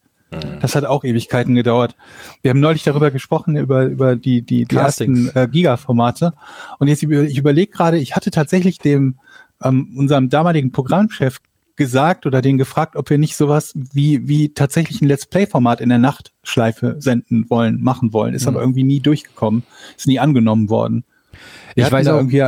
Das 0.60 0.76
hat 0.76 0.84
auch 0.84 1.06
Ewigkeiten 1.06 1.56
gedauert. 1.56 1.96
Wir 2.42 2.50
haben 2.50 2.60
neulich 2.60 2.84
darüber 2.84 3.12
gesprochen, 3.12 3.56
über, 3.56 3.86
über 3.86 4.18
die, 4.18 4.42
die, 4.42 4.66
die 4.66 4.76
ersten 4.76 5.32
äh, 5.34 5.48
Giga-Formate. 5.50 6.34
Und 6.80 6.90
jetzt, 6.90 7.02
ich 7.04 7.38
überlege 7.38 7.72
gerade, 7.72 7.98
ich 7.98 8.16
hatte 8.16 8.30
tatsächlich 8.30 8.78
dem, 8.78 9.20
ähm, 9.64 9.96
unserem 9.98 10.30
damaligen 10.30 10.74
Programmchef 10.74 11.40
gesagt 11.78 12.26
oder 12.26 12.42
den 12.42 12.58
gefragt, 12.58 12.96
ob 12.96 13.10
wir 13.10 13.18
nicht 13.18 13.38
sowas 13.38 13.74
wie, 13.94 14.28
wie 14.28 14.50
tatsächlich 14.54 15.02
ein 15.02 15.08
Let's 15.08 15.26
Play-Format 15.28 15.80
in 15.80 15.90
der 15.90 16.00
Nachtschleife 16.00 16.96
senden 17.00 17.50
wollen, 17.50 17.82
machen 17.82 18.12
wollen. 18.14 18.34
Ist 18.34 18.44
Mhm. 18.44 18.50
aber 18.50 18.60
irgendwie 18.62 18.84
nie 18.84 19.00
durchgekommen, 19.00 19.64
ist 19.96 20.08
nie 20.08 20.20
angenommen 20.20 20.70
worden. 20.70 21.06
Wir 21.76 21.86
Ich 21.86 21.92
weiß 21.92 22.08
auch- 22.08 22.16
irgendwie, 22.18 22.44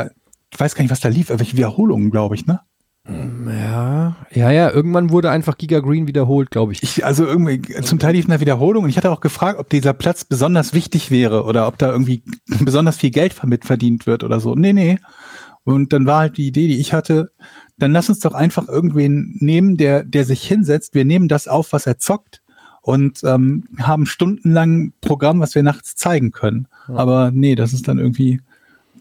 ich 0.51 0.59
weiß 0.59 0.75
gar 0.75 0.81
nicht, 0.83 0.91
was 0.91 0.99
da 0.99 1.09
lief, 1.09 1.29
irgendwelche 1.29 1.55
Wiederholungen, 1.57 2.11
glaube 2.11 2.35
ich, 2.35 2.45
ne? 2.47 2.59
Ja, 3.47 4.15
ja, 4.31 4.51
ja, 4.51 4.69
irgendwann 4.69 5.09
wurde 5.09 5.31
einfach 5.31 5.57
Giga 5.57 5.79
Green 5.79 6.07
wiederholt, 6.07 6.51
glaube 6.51 6.73
ich. 6.73 6.83
Ich, 6.83 7.05
also 7.05 7.25
irgendwie, 7.25 7.61
zum 7.81 7.97
Teil 7.97 8.13
lief 8.13 8.27
eine 8.29 8.39
Wiederholung 8.39 8.83
und 8.83 8.89
ich 8.89 8.97
hatte 8.97 9.11
auch 9.11 9.21
gefragt, 9.21 9.59
ob 9.59 9.69
dieser 9.69 9.93
Platz 9.93 10.25
besonders 10.25 10.73
wichtig 10.73 11.09
wäre 11.09 11.43
oder 11.45 11.67
ob 11.67 11.77
da 11.77 11.91
irgendwie 11.91 12.23
besonders 12.59 12.97
viel 12.97 13.09
Geld 13.11 13.35
damit 13.41 13.65
verdient 13.65 14.05
wird 14.05 14.23
oder 14.23 14.39
so. 14.39 14.53
Nee, 14.55 14.73
nee. 14.73 14.99
Und 15.63 15.91
dann 15.93 16.05
war 16.05 16.19
halt 16.19 16.37
die 16.37 16.47
Idee, 16.47 16.67
die 16.67 16.79
ich 16.79 16.93
hatte, 16.93 17.31
dann 17.79 17.91
lass 17.91 18.09
uns 18.09 18.19
doch 18.19 18.33
einfach 18.33 18.67
irgendwen 18.67 19.37
nehmen, 19.39 19.77
der, 19.77 20.03
der 20.03 20.25
sich 20.25 20.43
hinsetzt. 20.47 20.93
Wir 20.93 21.05
nehmen 21.05 21.27
das 21.27 21.47
auf, 21.47 21.73
was 21.73 21.87
er 21.87 21.97
zockt 21.97 22.41
und 22.81 23.23
ähm, 23.23 23.65
haben 23.79 24.05
stundenlang 24.05 24.93
Programm, 25.01 25.39
was 25.39 25.55
wir 25.55 25.63
nachts 25.63 25.95
zeigen 25.95 26.31
können. 26.31 26.67
Aber 26.87 27.31
nee, 27.31 27.55
das 27.55 27.73
ist 27.73 27.87
dann 27.87 27.99
irgendwie, 27.99 28.41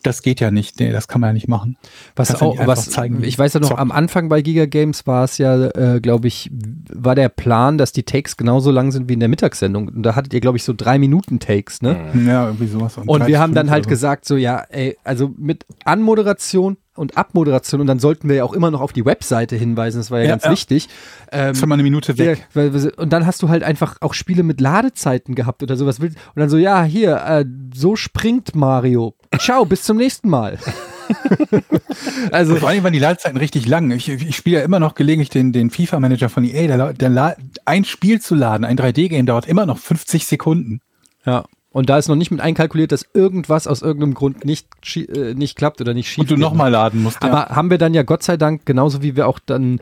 das 0.02 0.22
geht 0.22 0.40
ja 0.40 0.50
nicht. 0.50 0.78
Nee, 0.78 0.92
das 0.92 1.08
kann 1.08 1.20
man 1.20 1.28
ja 1.28 1.34
nicht 1.34 1.48
machen. 1.48 1.76
Was 2.14 2.28
Kannst 2.28 2.42
auch, 2.42 2.52
einfach 2.52 2.66
was, 2.66 2.90
zeigen, 2.90 3.22
ich 3.24 3.38
weiß 3.38 3.54
ja 3.54 3.60
noch, 3.60 3.68
zocken. 3.68 3.80
am 3.80 3.92
Anfang 3.92 4.28
bei 4.28 4.42
Giga 4.42 4.66
Games 4.66 5.06
war 5.06 5.24
es 5.24 5.38
ja, 5.38 5.68
äh, 5.68 6.00
glaube 6.00 6.28
ich, 6.28 6.50
war 6.92 7.14
der 7.14 7.28
Plan, 7.28 7.78
dass 7.78 7.92
die 7.92 8.02
Takes 8.02 8.36
genauso 8.36 8.70
lang 8.70 8.92
sind 8.92 9.08
wie 9.08 9.14
in 9.14 9.20
der 9.20 9.28
Mittagssendung. 9.28 9.88
Und 9.88 10.02
da 10.02 10.14
hattet 10.14 10.34
ihr, 10.34 10.40
glaube 10.40 10.58
ich, 10.58 10.64
so 10.64 10.74
drei 10.76 10.98
Minuten 10.98 11.38
Takes, 11.38 11.82
ne? 11.82 12.12
Ja, 12.26 12.46
irgendwie 12.46 12.66
sowas. 12.66 12.96
Und 12.98 13.08
30, 13.08 13.26
wir 13.26 13.40
haben 13.40 13.54
dann 13.54 13.66
5 13.66 13.72
halt 13.72 13.84
so. 13.84 13.90
gesagt, 13.90 14.24
so 14.24 14.36
ja, 14.36 14.64
ey, 14.68 14.96
also 15.04 15.32
mit 15.36 15.64
Anmoderation 15.84 16.76
und 16.98 17.16
Abmoderation 17.16 17.80
und 17.80 17.86
dann 17.86 17.98
sollten 17.98 18.28
wir 18.28 18.36
ja 18.36 18.44
auch 18.44 18.52
immer 18.52 18.70
noch 18.70 18.80
auf 18.80 18.92
die 18.92 19.04
Webseite 19.04 19.56
hinweisen, 19.56 19.98
das 19.98 20.10
war 20.10 20.18
ja, 20.18 20.24
Ja, 20.24 20.30
ganz 20.32 20.44
ja. 20.44 20.50
wichtig. 20.50 20.88
Ähm, 21.32 21.54
schon 21.54 21.68
mal 21.68 21.74
eine 21.74 21.82
Minute 21.82 22.18
weg. 22.18 22.46
ja, 22.54 22.90
und 22.96 23.12
dann 23.12 23.26
hast 23.26 23.42
du 23.42 23.48
halt 23.48 23.62
einfach 23.62 23.96
auch 24.00 24.14
Spiele 24.14 24.42
mit 24.42 24.60
Ladezeiten 24.60 25.34
gehabt 25.34 25.62
oder 25.62 25.76
sowas. 25.76 25.98
Und 25.98 26.16
dann 26.36 26.50
so, 26.50 26.58
ja, 26.58 26.82
hier, 26.84 27.16
äh, 27.16 27.44
so 27.74 27.96
springt 27.96 28.54
Mario. 28.54 29.14
Ciao, 29.38 29.64
bis 29.64 29.82
zum 29.82 29.96
nächsten 29.96 30.28
Mal. 30.28 30.58
also, 32.32 32.56
Vor 32.56 32.68
allem 32.68 32.84
waren 32.84 32.92
die 32.92 32.98
Ladezeiten 32.98 33.38
richtig 33.38 33.66
lang. 33.66 33.90
Ich, 33.90 34.08
ich 34.08 34.36
spiele 34.36 34.58
ja 34.58 34.64
immer 34.64 34.80
noch 34.80 34.94
gelegentlich 34.94 35.30
den, 35.30 35.52
den 35.52 35.70
FIFA-Manager 35.70 36.28
von 36.28 36.44
EA. 36.44 36.66
Der, 36.66 36.92
der, 36.92 37.36
ein 37.64 37.84
Spiel 37.84 38.20
zu 38.20 38.34
laden, 38.34 38.64
ein 38.64 38.78
3D-Game, 38.78 39.26
dauert 39.26 39.46
immer 39.46 39.66
noch 39.66 39.78
50 39.78 40.26
Sekunden. 40.26 40.80
ja. 41.24 41.44
Und 41.78 41.88
da 41.88 41.96
ist 41.96 42.08
noch 42.08 42.16
nicht 42.16 42.32
mit 42.32 42.40
einkalkuliert, 42.40 42.90
dass 42.90 43.06
irgendwas 43.14 43.68
aus 43.68 43.82
irgendeinem 43.82 44.14
Grund 44.14 44.44
nicht, 44.44 44.66
äh, 44.96 45.34
nicht 45.34 45.54
klappt 45.54 45.80
oder 45.80 45.94
nicht 45.94 46.10
schief 46.10 46.22
Und 46.22 46.30
du 46.32 46.36
nochmal 46.36 46.72
laden 46.72 47.04
musst. 47.04 47.22
Aber 47.22 47.54
haben 47.54 47.70
wir 47.70 47.78
dann 47.78 47.94
ja 47.94 48.02
Gott 48.02 48.24
sei 48.24 48.36
Dank, 48.36 48.66
genauso 48.66 49.00
wie 49.00 49.14
wir 49.14 49.28
auch 49.28 49.38
dann 49.38 49.78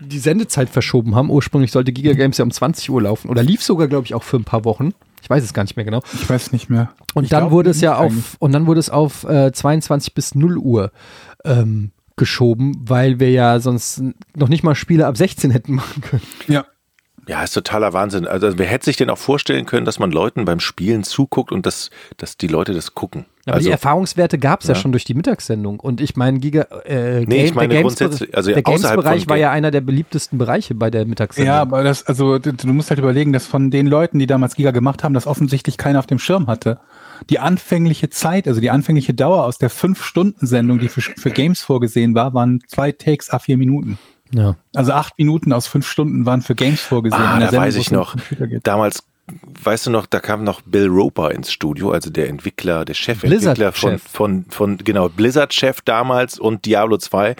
die 0.00 0.18
Sendezeit 0.18 0.68
verschoben 0.68 1.14
haben. 1.14 1.30
Ursprünglich 1.30 1.70
sollte 1.70 1.92
Giga 1.92 2.14
Games 2.14 2.38
ja 2.38 2.44
um 2.44 2.50
20 2.50 2.90
Uhr 2.90 3.02
laufen 3.02 3.28
oder 3.28 3.44
lief 3.44 3.62
sogar, 3.62 3.86
glaube 3.86 4.04
ich, 4.04 4.14
auch 4.14 4.24
für 4.24 4.36
ein 4.36 4.42
paar 4.42 4.64
Wochen. 4.64 4.94
Ich 5.22 5.30
weiß 5.30 5.44
es 5.44 5.54
gar 5.54 5.62
nicht 5.62 5.76
mehr 5.76 5.84
genau. 5.84 6.02
Ich 6.12 6.28
weiß 6.28 6.50
nicht 6.50 6.70
mehr. 6.70 6.90
Und 7.14 7.22
Ich 7.22 7.30
dann 7.30 7.52
wurde 7.52 7.70
es 7.70 7.80
ja 7.80 7.96
eigentlich. 7.96 8.18
auf 8.24 8.36
und 8.40 8.50
dann 8.50 8.66
wurde 8.66 8.80
es 8.80 8.90
auf 8.90 9.22
äh, 9.22 9.52
22 9.52 10.14
bis 10.14 10.34
0 10.34 10.58
Uhr 10.58 10.90
ähm, 11.44 11.92
geschoben, 12.16 12.82
weil 12.84 13.20
wir 13.20 13.30
ja 13.30 13.60
sonst 13.60 14.02
noch 14.34 14.48
nicht 14.48 14.64
mal 14.64 14.74
Spiele 14.74 15.06
ab 15.06 15.16
16 15.16 15.52
hätten 15.52 15.76
machen 15.76 16.02
können. 16.02 16.22
Ja. 16.48 16.64
Ja, 17.28 17.42
ist 17.42 17.52
totaler 17.52 17.92
Wahnsinn. 17.92 18.26
Also 18.26 18.58
wer 18.58 18.66
hätte 18.66 18.86
sich 18.86 18.96
denn 18.96 19.10
auch 19.10 19.18
vorstellen 19.18 19.66
können, 19.66 19.84
dass 19.84 19.98
man 19.98 20.10
Leuten 20.10 20.44
beim 20.46 20.60
Spielen 20.60 21.04
zuguckt 21.04 21.52
und 21.52 21.66
dass, 21.66 21.90
dass 22.16 22.38
die 22.38 22.46
Leute 22.48 22.72
das 22.72 22.94
gucken? 22.94 23.26
Aber 23.44 23.56
also, 23.56 23.66
die 23.68 23.72
Erfahrungswerte 23.72 24.38
gab 24.38 24.60
es 24.62 24.68
ja. 24.68 24.74
Ja. 24.74 24.80
schon 24.80 24.92
durch 24.92 25.04
die 25.04 25.14
Mittagssendung. 25.14 25.78
Und 25.80 26.00
ich 26.00 26.16
meine, 26.16 26.38
Giga, 26.38 26.62
äh, 26.86 27.24
Nee, 27.26 27.44
ich 27.44 27.44
Game- 27.46 27.54
meine 27.54 27.68
der 27.68 27.82
Games- 27.82 27.96
grundsätzlich, 27.98 28.34
also 28.36 28.52
der 28.52 28.66
außerhalb 28.66 28.96
Games-Bereich 28.96 29.20
von 29.22 29.28
war 29.30 29.36
Game- 29.36 29.42
ja 29.42 29.50
einer 29.50 29.70
der 29.70 29.80
beliebtesten 29.82 30.38
Bereiche 30.38 30.74
bei 30.74 30.90
der 30.90 31.04
Mittagssendung. 31.06 31.54
Ja, 31.54 31.60
aber 31.60 31.82
das, 31.84 32.02
also 32.06 32.38
du, 32.38 32.52
du 32.52 32.66
musst 32.68 32.90
halt 32.90 32.98
überlegen, 32.98 33.32
dass 33.32 33.46
von 33.46 33.70
den 33.70 33.86
Leuten, 33.86 34.18
die 34.18 34.26
damals 34.26 34.54
Giga 34.54 34.70
gemacht 34.70 35.04
haben, 35.04 35.12
das 35.14 35.26
offensichtlich 35.26 35.76
keiner 35.78 35.98
auf 35.98 36.06
dem 36.06 36.18
Schirm 36.18 36.46
hatte. 36.46 36.78
Die 37.30 37.38
anfängliche 37.40 38.10
Zeit, 38.10 38.46
also 38.48 38.60
die 38.60 38.70
anfängliche 38.70 39.12
Dauer 39.12 39.44
aus 39.44 39.58
der 39.58 39.70
Fünf-Stunden-Sendung, 39.70 40.78
die 40.78 40.88
für, 40.88 41.00
für 41.02 41.30
Games 41.30 41.60
vorgesehen 41.62 42.14
war, 42.14 42.32
waren 42.34 42.60
zwei 42.68 42.92
Takes 42.92 43.30
a 43.30 43.38
vier 43.38 43.56
Minuten. 43.56 43.98
Ja. 44.32 44.56
Also 44.74 44.92
acht 44.92 45.18
Minuten 45.18 45.52
aus 45.52 45.66
fünf 45.66 45.88
Stunden 45.88 46.26
waren 46.26 46.42
für 46.42 46.54
Games 46.54 46.80
vorgesehen. 46.80 47.22
Ah, 47.22 47.34
in 47.34 47.40
der 47.40 47.50
da 47.50 47.58
weiß 47.58 47.76
wo 47.76 47.80
ich 47.80 47.90
noch. 47.90 48.16
Damals, 48.62 49.04
weißt 49.62 49.86
du 49.86 49.90
noch, 49.90 50.06
da 50.06 50.20
kam 50.20 50.44
noch 50.44 50.60
Bill 50.62 50.86
Roper 50.86 51.30
ins 51.30 51.52
Studio, 51.52 51.90
also 51.90 52.10
der 52.10 52.28
Entwickler, 52.28 52.84
der 52.84 52.94
Chefentwickler 52.94 53.72
von, 53.72 53.98
von, 53.98 54.44
von, 54.48 54.78
genau, 54.78 55.08
Blizzard-Chef 55.08 55.80
damals 55.82 56.38
und 56.38 56.64
Diablo 56.64 56.98
2, 56.98 57.36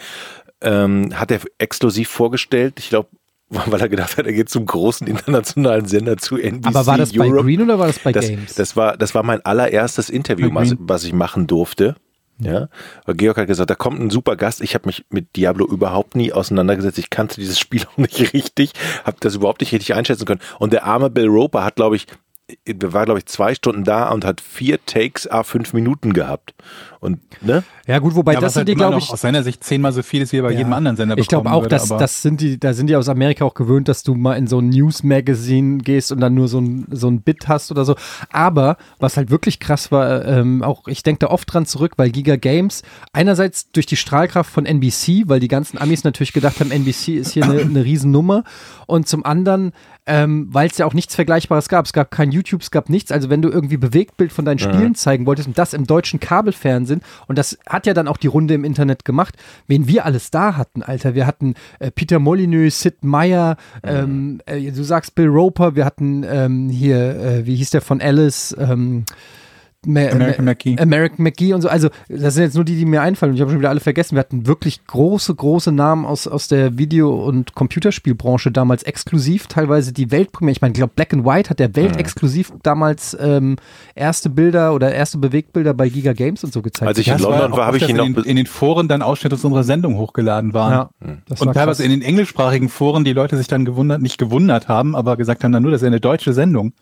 ähm, 0.61 1.11
hat 1.15 1.31
er 1.31 1.41
exklusiv 1.59 2.09
vorgestellt. 2.09 2.75
Ich 2.79 2.89
glaube, 2.89 3.09
weil 3.49 3.81
er 3.81 3.89
gedacht 3.89 4.17
hat, 4.19 4.27
er 4.27 4.33
geht 4.33 4.49
zum 4.49 4.67
großen 4.67 5.07
internationalen 5.07 5.87
Sender 5.87 6.17
zu 6.19 6.37
NBC 6.37 6.67
Aber 6.67 6.87
war 6.87 6.99
das 6.99 7.13
bei 7.13 7.27
Europe. 7.27 7.45
Green 7.45 7.63
oder 7.63 7.79
war 7.79 7.87
das 7.87 7.99
bei 7.99 8.13
das, 8.13 8.29
Games? 8.29 8.55
Das 8.55 8.77
war, 8.77 8.97
das 8.97 9.15
war 9.15 9.23
mein 9.23 9.45
allererstes 9.45 10.11
Interview, 10.11 10.51
Bei 10.51 10.63
was, 10.63 10.75
was 10.79 11.05
ich 11.05 11.13
machen 11.13 11.47
durfte. 11.47 11.97
Ja, 12.41 12.69
weil 13.05 13.17
Georg 13.17 13.37
hat 13.37 13.49
gesagt, 13.49 13.69
da 13.69 13.75
kommt 13.75 14.01
ein 14.01 14.11
super 14.11 14.37
Gast. 14.37 14.61
Ich 14.61 14.75
habe 14.75 14.87
mich 14.87 15.05
mit 15.11 15.35
Diablo 15.35 15.67
überhaupt 15.67 16.15
nie 16.15 16.33
auseinandergesetzt. 16.33 16.99
Ich 16.99 17.11
kannte 17.11 17.41
dieses 17.41 17.59
Spiel 17.59 17.85
auch 17.93 17.97
nicht 17.97 18.33
richtig, 18.33 18.73
habe 19.05 19.17
das 19.21 19.35
überhaupt 19.35 19.61
nicht 19.61 19.73
richtig 19.73 19.95
einschätzen 19.95 20.25
können. 20.25 20.41
Und 20.59 20.73
der 20.73 20.85
arme 20.85 21.11
Bill 21.11 21.27
Roper 21.27 21.65
hat, 21.65 21.77
glaube 21.77 21.97
ich, 21.97 22.07
war, 22.83 23.05
glaube 23.05 23.19
ich, 23.21 23.27
zwei 23.27 23.55
Stunden 23.55 23.85
da 23.85 24.11
und 24.11 24.25
hat 24.25 24.41
vier 24.41 24.85
Takes 24.87 25.27
a 25.31 25.43
fünf 25.43 25.73
Minuten 25.75 26.13
gehabt. 26.13 26.55
Und, 27.01 27.21
ne? 27.43 27.63
ja 27.87 28.01
gut, 28.01 28.17
wobei 28.17 28.35
Ja, 28.35 28.41
das 28.41 28.55
sind 28.55 28.61
halt 28.61 28.69
die, 28.69 28.75
glaube 28.75 28.99
ich, 28.99 29.11
aus 29.11 29.21
seiner 29.21 29.45
Sicht 29.45 29.63
zehnmal 29.63 29.93
so 29.93 30.03
viel 30.03 30.23
ist, 30.23 30.33
wie 30.33 30.39
er 30.39 30.43
bei 30.43 30.51
Ja. 30.51 30.59
jedem 30.59 30.73
anderen 30.73 30.97
Sender 30.97 31.17
Ich 31.17 31.29
glaube 31.29 31.51
auch, 31.53 31.63
würde, 31.63 31.77
dass 31.77 31.89
das 31.89 32.23
sind 32.23 32.41
die, 32.41 32.59
da 32.59 32.73
sind 32.75 32.89
die 32.89 32.97
aus 32.97 33.09
Amerika 33.09 33.45
auch 33.45 33.55
gewöhnt, 33.55 33.87
dass 33.87 34.03
du 34.03 34.15
mal 34.17 34.35
in 34.35 34.49
so 34.49 34.59
ein 34.59 34.71
News-Magazin 34.71 35.79
gehst 35.83 36.11
und 36.11 36.21
dann 36.21 36.35
nur 36.35 36.49
so 36.49 36.61
ein, 36.61 36.87
so 36.91 37.09
ein 37.09 37.21
Bit 37.21 37.47
hast 37.47 37.71
oder 37.71 37.85
so. 37.85 37.95
Aber 38.31 38.79
was 38.99 39.17
halt 39.17 39.31
wirklich 39.31 39.61
krass 39.61 39.93
war, 39.93 40.25
ähm, 40.25 40.63
auch 40.65 40.89
ich 40.89 41.03
denke 41.05 41.21
da 41.21 41.27
oft 41.29 41.53
dran 41.53 41.67
zurück, 41.67 41.93
weil 41.99 42.11
Giga 42.11 42.35
Games 42.37 42.83
einerseits 43.13 43.71
durch 43.71 43.87
die 43.87 43.97
Strahlkraft 43.97 44.51
von 44.51 44.67
NBC, 44.67 45.25
weil 45.29 45.39
die 45.39 45.49
ganzen 45.49 45.79
Amis 45.79 46.03
natürlich 46.03 46.33
gedacht 46.33 46.59
haben, 46.59 46.73
NBC 46.73 47.11
ist 47.17 47.33
hier 47.33 47.45
eine, 47.45 47.61
eine 47.61 47.85
Riesennummer 47.85 48.43
und 48.87 49.07
zum 49.07 49.25
anderen, 49.25 49.73
ähm, 50.09 50.49
weil 50.51 50.69
es 50.69 50.79
ja 50.79 50.87
auch 50.87 50.95
nichts 50.95 51.15
Vergleichbares 51.15 51.69
gab. 51.69 51.85
Es 51.85 51.93
gab 51.93 52.11
kein 52.11 52.33
YouTube, 52.33 52.63
es 52.63 52.71
gab 52.71 52.89
nichts. 52.89 53.13
Also 53.13 53.29
wenn 53.29 53.43
du 53.43 53.51
irgendwie 53.51 53.77
Bewegtbild 53.77 54.33
von 54.33 54.45
deinen 54.45 54.59
Spielen 54.59 54.95
zeigen 54.95 55.27
wolltest 55.27 55.47
und 55.47 55.59
das 55.59 55.75
im 55.75 55.87
deutschen 55.87 56.19
Kabelfernsehen 56.19 57.03
und 57.27 57.39
das 57.39 57.59
hat 57.69 57.87
ja 57.87 57.95
dann 57.95 58.09
auch 58.09 58.17
die 58.17 58.27
Runde 58.27 58.55
im 58.55 58.65
Internet 58.65 59.05
gemacht, 59.05 59.37
wen 59.67 59.87
wir 59.87 60.07
alles 60.07 60.31
da 60.31 60.57
hatten, 60.57 60.83
Alter. 60.83 61.15
Wir 61.15 61.27
hatten 61.27 61.55
äh, 61.79 61.91
Peter 61.91 62.19
Molyneux, 62.19 62.81
Sid 62.81 63.05
Meier, 63.05 63.57
ähm, 63.83 64.41
äh, 64.47 64.73
du 64.73 64.83
sagst 64.83 65.15
Bill 65.15 65.29
Roper, 65.29 65.77
wir 65.77 65.85
hatten 65.85 66.25
ähm, 66.25 66.71
hier, 66.71 67.21
äh, 67.21 67.47
wie 67.47 67.57
hieß 67.57 67.71
der 67.71 67.83
von 67.83 68.01
Alice, 68.01 68.57
ähm, 68.59 69.05
Ma- 69.87 70.09
American 70.09 70.45
Ma- 70.45 70.51
McGee. 70.51 70.77
American 70.77 71.23
McGee 71.23 71.53
und 71.55 71.61
so. 71.63 71.69
Also, 71.69 71.89
das 72.09 72.35
sind 72.35 72.43
jetzt 72.43 72.57
nur 72.57 72.65
die, 72.65 72.75
die 72.75 72.85
mir 72.85 73.01
einfallen. 73.01 73.31
Und 73.31 73.37
ich 73.37 73.41
habe 73.43 73.53
schon 73.53 73.61
wieder 73.61 73.71
alle 73.71 73.79
vergessen. 73.79 74.17
Wir 74.17 74.21
hatten 74.21 74.45
wirklich 74.47 74.85
große, 74.87 75.33
große 75.33 75.71
Namen 75.71 76.05
aus, 76.05 76.27
aus 76.27 76.49
der 76.49 76.79
Video- 76.79 77.15
und 77.25 77.55
Computerspielbranche 77.55 78.51
damals 78.51 78.83
exklusiv, 78.83 79.47
teilweise 79.47 79.93
die 79.93 80.11
Weltpremiere. 80.11 80.51
Ich 80.53 80.61
meine, 80.61 80.73
ich 80.73 80.79
glaube, 80.79 80.95
Black 80.97 81.13
and 81.15 81.25
White 81.25 81.51
hat 81.51 81.61
der 81.61 81.77
weltexklusiv 81.77 82.53
damals 82.65 83.17
ähm, 83.21 83.55
erste 83.95 84.31
Bilder 84.31 84.75
oder 84.75 84.93
erste 84.93 85.17
Bewegtbilder 85.19 85.75
bei 85.75 85.89
Giga 85.89 86.13
Games 86.13 86.43
und 86.43 86.53
so 86.53 86.61
gezeigt. 86.61 86.89
Als 86.89 86.99
ich 86.99 87.07
in 87.07 87.15
es 87.15 87.21
London 87.23 87.53
war, 87.53 87.67
habe 87.67 87.77
ich 87.77 87.89
ihn 87.89 87.97
noch. 87.97 88.05
in, 88.05 88.15
den- 88.15 88.25
in 88.25 88.35
den 88.37 88.47
Foren 88.47 88.89
dann 88.89 89.01
Ausschnitte 89.01 89.37
aus 89.37 89.45
unserer 89.45 89.63
Sendung 89.63 89.97
hochgeladen 89.97 90.55
waren. 90.55 90.73
ja, 90.73 90.91
das 91.29 91.41
Und 91.41 91.47
war 91.47 91.55
teilweise 91.55 91.83
krass. 91.85 91.93
in 91.93 92.01
den 92.01 92.03
englischsprachigen 92.03 92.69
Foren 92.69 93.05
die 93.05 93.13
Leute 93.13 93.37
sich 93.37 93.47
dann 93.47 93.65
gewundert, 93.65 94.03
nicht 94.03 94.19
gewundert 94.19 94.67
haben, 94.67 94.97
aber 94.97 95.17
gesagt 95.17 95.45
haben, 95.45 95.53
dann 95.53 95.63
nur, 95.63 95.71
das 95.71 95.83
ist 95.83 95.85
ja 95.85 95.89
eine 95.89 96.01
deutsche 96.01 96.33
Sendung. 96.33 96.73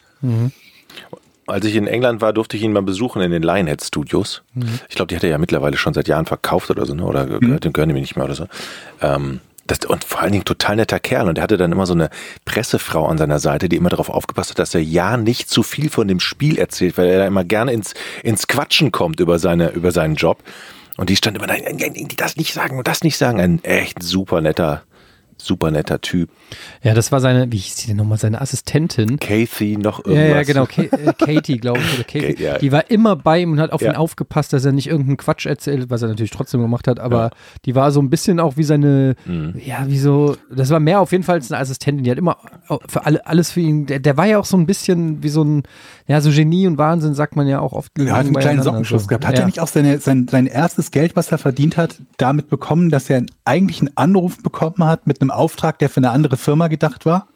Als 1.47 1.65
ich 1.65 1.77
in 1.77 1.87
England 1.87 2.21
war, 2.21 2.33
durfte 2.33 2.57
ich 2.57 2.63
ihn 2.63 2.73
mal 2.73 2.83
besuchen 2.83 3.23
in 3.23 3.31
den 3.31 3.43
Lionhead 3.43 3.83
Studios. 3.83 4.43
Ich 4.89 4.97
glaube, 4.97 5.09
die 5.09 5.17
hat 5.17 5.23
er 5.23 5.31
ja 5.31 5.39
mittlerweile 5.39 5.77
schon 5.77 5.95
seit 5.95 6.09
Jahren 6.09 6.27
verkauft 6.27 6.71
oder 6.71 6.87
so, 6.87 6.95
ne? 6.95 7.05
oder 7.05 7.27
gehört, 7.27 7.65
den 7.65 7.73
gehören 7.73 7.89
die 7.89 7.95
mir 7.95 8.01
nicht 8.01 8.17
mehr 8.17 8.25
oder 8.25 8.35
so. 8.35 8.47
Ähm, 9.01 9.41
das, 9.67 9.81
und 9.85 10.05
vor 10.05 10.21
allen 10.21 10.33
Dingen 10.33 10.45
total 10.45 10.77
netter 10.77 11.01
Kerl. 11.01 11.29
Und 11.29 11.39
er 11.39 11.43
hatte 11.43 11.57
dann 11.57 11.73
immer 11.73 11.87
so 11.87 11.93
eine 11.93 12.11
Pressefrau 12.45 13.07
an 13.07 13.19
seiner 13.19 13.39
Seite, 13.39 13.69
die 13.69 13.77
immer 13.77 13.89
darauf 13.89 14.09
aufgepasst 14.09 14.51
hat, 14.51 14.59
dass 14.59 14.75
er 14.75 14.83
ja 14.83 15.17
nicht 15.17 15.49
zu 15.49 15.63
viel 15.63 15.91
von 15.91 16.09
dem 16.09 16.21
Spiel 16.21 16.59
erzählt, 16.59 16.99
weil 16.99 17.09
er 17.09 17.19
da 17.19 17.27
immer 17.27 17.45
gerne 17.45 17.73
ins, 17.73 17.95
ins 18.23 18.47
Quatschen 18.47 18.93
kommt 18.93 19.21
über, 19.21 19.39
seine, 19.39 19.71
über 19.71 19.93
seinen 19.93 20.15
Job. 20.15 20.39
Und 20.97 21.11
die 21.11 21.17
stand 21.17 21.37
immer, 21.37 21.47
nein, 21.47 21.63
nein, 21.65 21.77
nein, 21.79 22.09
das 22.17 22.37
nicht 22.37 22.55
sagen 22.55 22.79
und 22.79 22.87
das 22.87 23.03
nicht 23.03 23.19
sagen. 23.19 23.41
Ein 23.41 23.63
echt 23.65 24.03
super 24.03 24.41
netter, 24.41 24.83
super 25.39 25.71
netter 25.71 26.01
Typ. 26.01 26.31
Ja, 26.83 26.95
das 26.95 27.13
war 27.13 27.21
seine, 27.21 27.51
wie 27.53 27.57
hieß 27.59 27.77
die 27.77 27.87
denn 27.89 27.97
nochmal, 27.97 28.19
seine 28.19 28.41
Assistentin. 28.41 29.19
Kathy 29.19 29.77
noch 29.77 30.05
Ja, 30.07 30.13
irgendwas. 30.13 30.37
ja, 30.37 30.43
genau, 30.55 30.67
Ka 30.67 30.83
äh, 30.83 31.13
Katie, 31.19 31.59
glaube 31.59 31.81
ich, 31.81 31.95
oder 31.95 32.05
Katie. 32.05 32.21
Kate, 32.35 32.43
ja. 32.43 32.59
Die 32.59 32.73
war 32.73 32.91
immer 32.91 33.17
bei 33.17 33.41
ihm 33.41 33.53
und 33.53 33.61
hat 33.61 33.73
auf 33.73 33.83
Ja. 33.83 33.91
ihn 33.93 33.97
aufgepasst, 33.97 34.53
dass 34.53 34.65
er 34.65 34.73
nicht 34.73 34.87
irgendeinen 34.89 35.17
Quatsch 35.17 35.47
erzählt, 35.47 35.91
was 35.91 36.03
er 36.03 36.09
natürlich 36.09 36.31
trotzdem 36.31 36.61
gemacht 36.61 36.89
hat, 36.89 36.99
aber 37.01 37.31
die 37.65 37.75
war 37.75 37.91
so 37.93 38.01
ein 38.01 38.11
bisschen 38.11 38.41
auch 38.41 38.57
wie 38.57 38.65
seine, 38.65 39.15
Mhm. 39.27 39.55
ja, 39.65 39.85
wie 39.89 39.99
so, 39.99 40.37
das 40.51 40.71
war 40.71 40.81
mehr 40.81 41.01
auf 41.01 41.13
jeden 41.13 41.25
Fall 41.25 41.37
als 41.37 41.51
eine 41.53 41.61
Assistentin, 41.61 42.05
die 42.05 42.11
hat 42.11 42.19
immer 42.19 42.39
für 42.89 43.05
alle, 43.07 43.27
alles 43.27 43.51
für 43.53 43.61
ihn, 43.61 43.87
der, 43.87 43.99
der 43.99 44.17
war 44.17 44.27
ja 44.27 44.39
auch 44.39 44.45
so 44.45 44.57
ein 44.57 44.67
bisschen 44.67 45.23
wie 45.23 45.29
so 45.29 45.43
ein, 45.43 45.63
ja, 46.07 46.21
so 46.21 46.31
Genie 46.31 46.67
und 46.67 46.79
Wahnsinn, 46.79 47.15
sagt 47.15 47.37
man 47.37 47.47
ja 47.49 47.61
auch 47.61 47.73
oft. 47.73 47.93
Er 47.99 48.13
hat 48.13 48.27
einen 48.27 48.35
kleinen 48.37 48.63
Sockenschuss 48.63 49.03
so. 49.03 49.09
gehabt. 49.09 49.27
Hat 49.27 49.35
ja. 49.35 49.41
er 49.41 49.47
nicht 49.47 49.61
auch 49.61 49.67
seine, 49.67 49.99
sein, 49.99 50.29
sein 50.31 50.47
erstes 50.47 50.91
Geld, 50.93 51.17
was 51.17 51.33
er 51.33 51.39
verdient 51.39 51.77
hat, 51.77 51.97
damit 52.17 52.49
bekommen, 52.49 52.91
dass 52.91 53.11
er 53.11 53.25
eigentlich 53.45 53.81
einen 53.81 53.91
Anruf 53.97 54.43
bekommen 54.43 54.85
hat 54.85 55.07
mit 55.07 55.21
einem 55.21 55.26
Auftrag, 55.31 55.79
der 55.79 55.89
für 55.89 55.99
eine 55.99 56.11
andere 56.11 56.37
Firma 56.37 56.69
gedacht 56.69 57.07
war? 57.07 57.29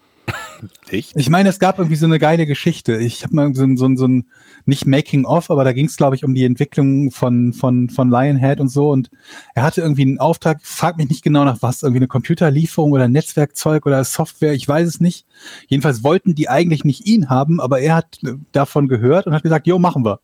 Ich? 0.90 1.14
Ich 1.16 1.30
meine, 1.30 1.48
es 1.48 1.58
gab 1.58 1.78
irgendwie 1.78 1.96
so 1.96 2.06
eine 2.06 2.18
geile 2.18 2.46
Geschichte. 2.46 2.96
Ich 2.96 3.22
habe 3.22 3.34
mal 3.34 3.54
so 3.54 3.62
ein, 3.62 3.76
so 3.76 3.86
ein, 3.86 3.96
so 3.96 4.06
ein 4.06 4.26
nicht 4.66 4.86
Making 4.86 5.24
of, 5.24 5.50
aber 5.50 5.64
da 5.64 5.72
ging 5.72 5.86
es, 5.86 5.96
glaube 5.96 6.16
ich, 6.16 6.24
um 6.24 6.34
die 6.34 6.44
Entwicklung 6.44 7.10
von, 7.10 7.52
von, 7.52 7.88
von 7.88 8.10
Lionhead 8.10 8.60
und 8.60 8.68
so. 8.68 8.90
Und 8.90 9.10
er 9.54 9.62
hatte 9.62 9.80
irgendwie 9.80 10.02
einen 10.02 10.18
Auftrag, 10.18 10.60
frag 10.62 10.96
mich 10.96 11.08
nicht 11.08 11.22
genau 11.22 11.44
nach 11.44 11.62
was, 11.62 11.82
irgendwie 11.82 12.00
eine 12.00 12.08
Computerlieferung 12.08 12.92
oder 12.92 13.08
Netzwerkzeug 13.08 13.86
oder 13.86 14.04
Software, 14.04 14.52
ich 14.52 14.66
weiß 14.68 14.86
es 14.86 15.00
nicht. 15.00 15.26
Jedenfalls 15.68 16.04
wollten 16.04 16.34
die 16.34 16.48
eigentlich 16.48 16.84
nicht 16.84 17.06
ihn 17.06 17.30
haben, 17.30 17.60
aber 17.60 17.80
er 17.80 17.94
hat 17.94 18.20
davon 18.52 18.88
gehört 18.88 19.26
und 19.26 19.34
hat 19.34 19.42
gesagt, 19.42 19.66
jo, 19.66 19.78
machen 19.78 20.04
wir. 20.04 20.20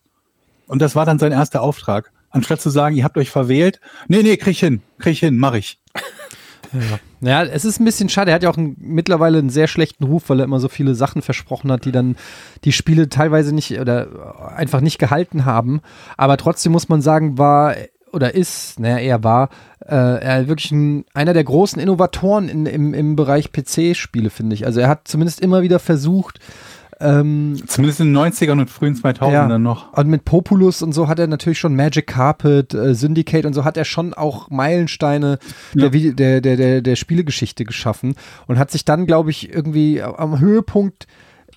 Und 0.66 0.82
das 0.82 0.94
war 0.94 1.06
dann 1.06 1.18
sein 1.18 1.32
erster 1.32 1.62
Auftrag. 1.62 2.12
Anstatt 2.30 2.60
zu 2.60 2.70
sagen, 2.70 2.96
ihr 2.96 3.04
habt 3.04 3.16
euch 3.16 3.30
verwählt, 3.30 3.80
nee, 4.08 4.22
nee, 4.22 4.36
krieg 4.36 4.52
ich 4.52 4.60
hin, 4.60 4.82
krieg 4.98 5.12
ich 5.12 5.20
hin, 5.20 5.38
mach 5.38 5.54
ich. 5.54 5.78
Ja, 7.20 7.42
es 7.44 7.64
ist 7.64 7.80
ein 7.80 7.84
bisschen 7.84 8.08
schade. 8.08 8.30
Er 8.30 8.34
hat 8.34 8.42
ja 8.42 8.50
auch 8.50 8.56
einen, 8.56 8.76
mittlerweile 8.78 9.38
einen 9.38 9.50
sehr 9.50 9.68
schlechten 9.68 10.04
Ruf, 10.04 10.28
weil 10.28 10.40
er 10.40 10.44
immer 10.44 10.60
so 10.60 10.68
viele 10.68 10.94
Sachen 10.94 11.22
versprochen 11.22 11.72
hat, 11.72 11.84
die 11.84 11.92
dann 11.92 12.16
die 12.64 12.72
Spiele 12.72 13.08
teilweise 13.08 13.54
nicht 13.54 13.78
oder 13.80 14.54
einfach 14.54 14.80
nicht 14.80 14.98
gehalten 14.98 15.44
haben. 15.44 15.80
Aber 16.16 16.36
trotzdem 16.36 16.72
muss 16.72 16.88
man 16.88 17.02
sagen, 17.02 17.38
war 17.38 17.74
oder 18.12 18.34
ist, 18.34 18.80
naja, 18.80 18.98
er 18.98 19.24
war 19.24 19.50
äh, 19.80 19.94
er 19.94 20.48
wirklich 20.48 20.72
ein, 20.72 21.04
einer 21.14 21.34
der 21.34 21.44
großen 21.44 21.80
Innovatoren 21.80 22.48
in, 22.48 22.66
im, 22.66 22.94
im 22.94 23.16
Bereich 23.16 23.52
PC-Spiele, 23.52 24.30
finde 24.30 24.54
ich. 24.54 24.66
Also 24.66 24.80
er 24.80 24.88
hat 24.88 25.06
zumindest 25.06 25.40
immer 25.40 25.62
wieder 25.62 25.78
versucht, 25.78 26.40
ähm, 27.00 27.60
Zumindest 27.66 28.00
in 28.00 28.14
den 28.14 28.16
90ern 28.16 28.58
und 28.60 28.70
frühen 28.70 28.94
2000ern 28.94 29.50
Ja. 29.50 29.58
noch. 29.58 29.92
und 29.92 30.08
mit 30.08 30.24
Populus 30.24 30.80
und 30.82 30.92
so 30.92 31.08
hat 31.08 31.18
er 31.18 31.26
natürlich 31.26 31.58
schon 31.58 31.76
Magic 31.76 32.06
Carpet, 32.06 32.72
äh, 32.74 32.94
Syndicate 32.94 33.44
und 33.44 33.52
so 33.52 33.64
hat 33.64 33.76
er 33.76 33.84
schon 33.84 34.14
auch 34.14 34.48
Meilensteine 34.50 35.38
der, 35.74 35.92
Vide- 35.92 36.14
der, 36.14 36.40
der, 36.40 36.56
der, 36.56 36.80
der 36.80 36.96
Spielegeschichte 36.96 37.64
geschaffen 37.64 38.14
und 38.46 38.58
hat 38.58 38.70
sich 38.70 38.84
dann, 38.84 39.06
glaube 39.06 39.30
ich, 39.30 39.52
irgendwie 39.52 40.02
am 40.02 40.40
Höhepunkt 40.40 41.06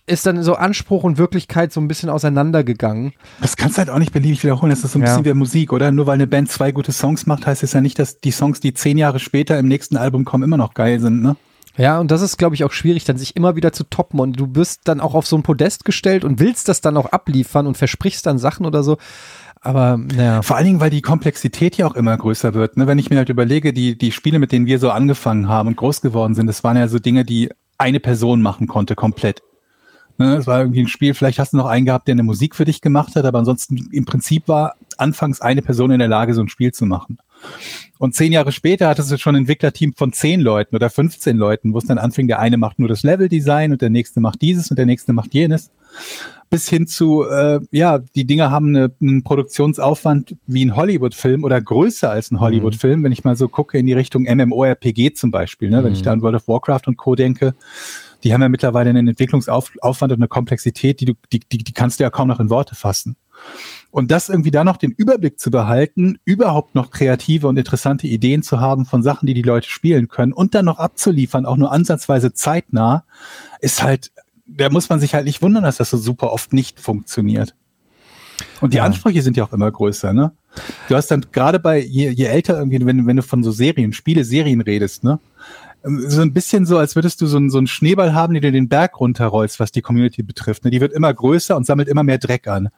ist 0.08 0.26
dann 0.26 0.42
so 0.42 0.56
Anspruch 0.56 1.04
und 1.04 1.20
Wirklichkeit 1.20 1.72
so 1.72 1.80
ein 1.80 1.88
bisschen 1.88 2.10
auseinandergegangen. 2.10 3.14
Das 3.42 3.56
kannst 3.58 3.78
du 3.78 3.80
halt 3.80 3.92
auch 3.92 4.00
nicht 4.00 4.12
beliebig 4.12 4.44
wiederholen. 4.44 4.72
Das 4.72 4.84
ist 4.84 4.94
so 4.94 4.98
ein 5.00 5.04
Ja. 5.04 5.10
bisschen 5.10 5.26
wie 5.26 5.34
Musik, 5.38 5.72
oder? 5.72 5.92
Nur 5.92 6.08
weil 6.08 6.16
eine 6.16 6.26
Band 6.26 6.50
zwei 6.50 6.72
gute 6.72 6.92
Songs 6.92 7.28
macht, 7.28 7.46
heißt 7.46 7.62
es 7.62 7.74
ja 7.74 7.82
nicht, 7.82 8.00
dass 8.00 8.20
die 8.20 8.32
Songs, 8.32 8.60
die 8.60 8.74
zehn 8.74 8.98
Jahre 8.98 9.20
später 9.20 9.60
im 9.60 9.68
nächsten 9.68 9.98
Album 9.98 10.26
kommen, 10.26 10.44
immer 10.44 10.58
noch 10.58 10.74
geil 10.74 11.00
sind, 11.00 11.22
ne? 11.22 11.36
Ja, 11.80 11.98
und 11.98 12.12
das 12.12 12.22
ist, 12.22 12.36
glaube 12.36 12.56
ich, 12.56 12.66
auch 12.66 12.74
schwierig, 12.74 13.06
dann 13.06 13.18
sich 13.18 13.38
immer 13.38 13.56
wieder 13.56 13.72
zu 13.72 13.86
toppen 13.86 14.20
und 14.20 14.38
du 14.38 14.54
wirst 14.54 14.82
dann 14.84 15.00
auch 15.00 15.14
auf 15.14 15.26
so 15.26 15.38
ein 15.38 15.44
Podest 15.44 15.86
gestellt 15.86 16.26
und 16.26 16.38
willst 16.38 16.68
das 16.68 16.82
dann 16.82 16.98
auch 16.98 17.06
abliefern 17.06 17.68
und 17.68 17.78
versprichst 17.78 18.26
dann 18.26 18.38
Sachen 18.38 18.66
oder 18.66 18.84
so. 18.84 18.98
Aber, 19.62 19.96
naja. 19.96 20.42
Vor 20.42 20.58
allen 20.58 20.66
Dingen, 20.66 20.80
weil 20.82 20.90
die 20.90 21.02
Komplexität 21.02 21.78
ja 21.78 21.88
auch 21.88 21.96
immer 21.96 22.18
größer 22.18 22.54
wird. 22.54 22.76
Ne? 22.76 22.86
Wenn 22.86 23.00
ich 23.00 23.10
mir 23.10 23.16
halt 23.16 23.30
überlege, 23.30 23.72
die, 23.72 23.98
die 23.98 24.12
Spiele, 24.12 24.40
mit 24.40 24.52
denen 24.52 24.66
wir 24.66 24.78
so 24.78 24.92
angefangen 24.92 25.48
haben 25.48 25.70
und 25.70 25.78
groß 25.78 26.02
geworden 26.02 26.36
sind, 26.36 26.48
das 26.48 26.66
waren 26.66 26.76
ja 26.76 26.90
so 26.90 27.00
Dinge, 27.00 27.24
die 27.24 27.50
eine 27.78 28.02
Person 28.02 28.42
machen 28.42 28.68
konnte, 28.68 28.96
komplett. 28.96 29.42
Ne, 30.18 30.36
es 30.36 30.48
war 30.48 30.60
irgendwie 30.60 30.82
ein 30.82 30.90
Spiel, 30.90 31.14
vielleicht 31.14 31.40
hast 31.40 31.54
du 31.54 31.58
noch 31.58 31.66
einen 31.66 31.86
gehabt, 31.86 32.10
der 32.10 32.14
eine 32.14 32.24
Musik 32.24 32.58
für 32.58 32.66
dich 32.66 32.82
gemacht 32.82 33.16
hat, 33.16 33.24
aber 33.24 33.40
ansonsten 33.40 33.90
im 33.94 34.04
Prinzip 34.04 34.50
war 34.50 34.76
anfangs 34.98 35.40
eine 35.40 35.62
Person 35.62 35.92
in 35.92 36.00
der 36.00 36.10
Lage, 36.10 36.34
so 36.34 36.42
ein 36.42 36.50
Spiel 36.50 36.74
zu 36.74 36.86
machen. 36.86 37.20
Und 37.98 38.16
zehn 38.16 38.32
Jahre 38.32 38.52
später 38.52 38.88
hattest 38.88 39.12
du 39.12 39.18
schon 39.18 39.36
ein 39.36 39.40
Entwicklerteam 39.40 39.94
von 39.94 40.14
zehn 40.14 40.40
Leuten 40.40 40.76
oder 40.76 40.90
15 40.90 41.38
Leuten, 41.38 41.74
wo 41.74 41.80
es 41.80 41.86
dann 41.86 41.98
anfing, 41.98 42.28
der 42.28 42.40
eine 42.40 42.58
macht 42.58 42.80
nur 42.80 42.88
das 42.88 43.04
Leveldesign 43.04 43.74
und 43.74 43.82
der 43.82 43.90
nächste 43.90 44.22
macht 44.22 44.42
dieses 44.42 44.70
und 44.70 44.78
der 44.78 44.86
nächste 44.86 45.12
macht 45.12 45.34
jenes. 45.34 45.70
Bis 46.50 46.70
hin 46.70 46.88
zu, 46.88 47.26
äh, 47.26 47.60
ja, 47.72 48.00
die 48.00 48.26
Dinge 48.26 48.52
haben 48.52 48.70
eine, 48.70 48.92
einen 49.02 49.24
Produktionsaufwand 49.24 50.36
wie 50.48 50.66
ein 50.66 50.76
Hollywood-Film 50.76 51.44
oder 51.44 51.62
größer 51.62 52.10
als 52.10 52.32
ein 52.32 52.40
Hollywood-Film, 52.40 53.04
wenn 53.04 53.12
ich 53.12 53.24
mal 53.24 53.36
so 53.36 53.50
gucke 53.50 53.78
in 53.78 53.86
die 53.86 53.94
Richtung 53.94 54.24
MMORPG 54.24 55.14
zum 55.14 55.30
Beispiel, 55.30 55.70
ne? 55.70 55.84
wenn 55.84 55.94
ich 55.94 56.02
da 56.02 56.14
an 56.14 56.22
World 56.22 56.38
of 56.38 56.48
Warcraft 56.48 56.88
und 56.88 56.98
Co. 56.98 57.16
denke 57.16 57.54
die 58.24 58.34
haben 58.34 58.42
ja 58.42 58.50
mittlerweile 58.50 58.90
einen 58.90 59.08
Entwicklungsaufwand 59.08 60.12
und 60.12 60.20
eine 60.20 60.28
Komplexität, 60.28 61.00
die 61.00 61.06
du, 61.06 61.14
die, 61.32 61.40
die, 61.40 61.60
die 61.60 61.74
kannst 61.74 62.00
du 62.00 62.04
ja 62.04 62.10
kaum 62.10 62.28
noch 62.28 62.40
in 62.40 62.50
Worte 62.50 62.76
fassen. 62.76 63.16
Und 63.92 64.12
das 64.12 64.30
irgendwie 64.30 64.52
da 64.52 64.64
noch 64.64 64.78
den 64.78 64.92
Überblick 64.92 65.40
zu 65.40 65.50
behalten, 65.50 66.20
überhaupt 66.24 66.76
noch 66.76 66.92
kreative 66.92 67.48
und 67.48 67.58
interessante 67.58 68.08
Ideen 68.08 68.44
zu 68.44 68.60
haben 68.60 68.86
von 68.86 69.02
Sachen, 69.02 69.26
die 69.26 69.34
die 69.34 69.42
Leute 69.42 69.68
spielen 69.68 70.08
können 70.08 70.32
und 70.32 70.54
dann 70.54 70.66
noch 70.66 70.78
abzuliefern, 70.78 71.46
auch 71.46 71.58
nur 71.58 71.72
ansatzweise 71.72 72.34
zeitnah, 72.34 73.04
ist 73.62 73.82
halt, 73.82 74.12
da 74.46 74.70
muss 74.70 74.90
man 74.90 75.00
sich 75.00 75.16
halt 75.16 75.26
nicht 75.26 75.42
wundern, 75.42 75.64
dass 75.64 75.78
das 75.78 75.90
so 75.90 75.98
super 75.98 76.32
oft 76.32 76.54
nicht 76.54 76.80
funktioniert. 76.80 77.56
Und 78.62 78.74
die 78.74 78.78
ja. 78.78 78.84
Ansprüche 78.84 79.22
sind 79.22 79.38
ja 79.38 79.44
auch 79.44 79.54
immer 79.54 79.72
größer, 79.72 80.14
ne? 80.14 80.32
Du 80.88 80.96
hast 80.96 81.08
dann 81.12 81.26
gerade 81.32 81.60
bei, 81.60 81.80
je, 81.80 82.10
je 82.10 82.26
älter 82.26 82.58
irgendwie, 82.58 82.86
wenn, 82.86 83.08
wenn 83.08 83.16
du 83.16 83.24
von 83.24 83.44
so 83.44 83.52
Serien, 83.52 83.94
Spiele, 83.94 84.24
Serien 84.24 84.62
redest, 84.62 85.04
ne? 85.04 85.20
So 85.84 86.22
ein 86.22 86.34
bisschen 86.34 86.66
so, 86.66 86.78
als 86.78 86.96
würdest 86.96 87.22
du 87.22 87.28
so, 87.28 87.38
einen, 87.38 87.50
so 87.50 87.58
einen 87.58 87.68
Schneeball 87.68 88.14
haben, 88.14 88.34
den 88.34 88.42
du 88.42 88.52
den 88.52 88.68
Berg 88.68 89.00
runterrollst, 89.00 89.60
was 89.60 89.72
die 89.72 89.82
Community 89.82 90.24
betrifft. 90.24 90.66
Ne? 90.66 90.72
Die 90.72 90.82
wird 90.82 90.92
immer 90.92 91.14
größer 91.14 91.56
und 91.56 91.66
sammelt 91.66 91.88
immer 91.88 92.04
mehr 92.04 92.18
Dreck 92.18 92.48
an. 92.48 92.70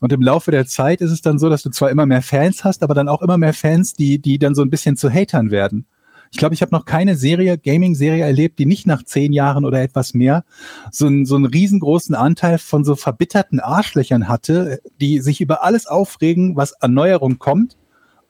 Und 0.00 0.12
im 0.12 0.22
Laufe 0.22 0.50
der 0.50 0.66
Zeit 0.66 1.00
ist 1.00 1.10
es 1.10 1.20
dann 1.20 1.38
so, 1.38 1.48
dass 1.48 1.62
du 1.62 1.70
zwar 1.70 1.90
immer 1.90 2.06
mehr 2.06 2.22
Fans 2.22 2.62
hast, 2.64 2.82
aber 2.82 2.94
dann 2.94 3.08
auch 3.08 3.22
immer 3.22 3.38
mehr 3.38 3.54
Fans, 3.54 3.94
die, 3.94 4.20
die 4.20 4.38
dann 4.38 4.54
so 4.54 4.62
ein 4.62 4.70
bisschen 4.70 4.96
zu 4.96 5.10
Hatern 5.10 5.50
werden. 5.50 5.86
Ich 6.30 6.38
glaube, 6.38 6.54
ich 6.54 6.62
habe 6.62 6.74
noch 6.74 6.84
keine 6.84 7.16
Serie, 7.16 7.58
Gaming-Serie 7.58 8.24
erlebt, 8.24 8.58
die 8.58 8.66
nicht 8.66 8.86
nach 8.86 9.04
zehn 9.04 9.32
Jahren 9.32 9.64
oder 9.64 9.80
etwas 9.82 10.14
mehr 10.14 10.44
so 10.90 11.06
einen, 11.06 11.26
so 11.26 11.36
einen 11.36 11.46
riesengroßen 11.46 12.14
Anteil 12.14 12.58
von 12.58 12.84
so 12.84 12.96
verbitterten 12.96 13.60
Arschlöchern 13.60 14.26
hatte, 14.26 14.80
die 15.00 15.20
sich 15.20 15.40
über 15.40 15.62
alles 15.62 15.86
aufregen, 15.86 16.56
was 16.56 16.80
an 16.82 16.92
Neuerung 16.92 17.38
kommt 17.38 17.76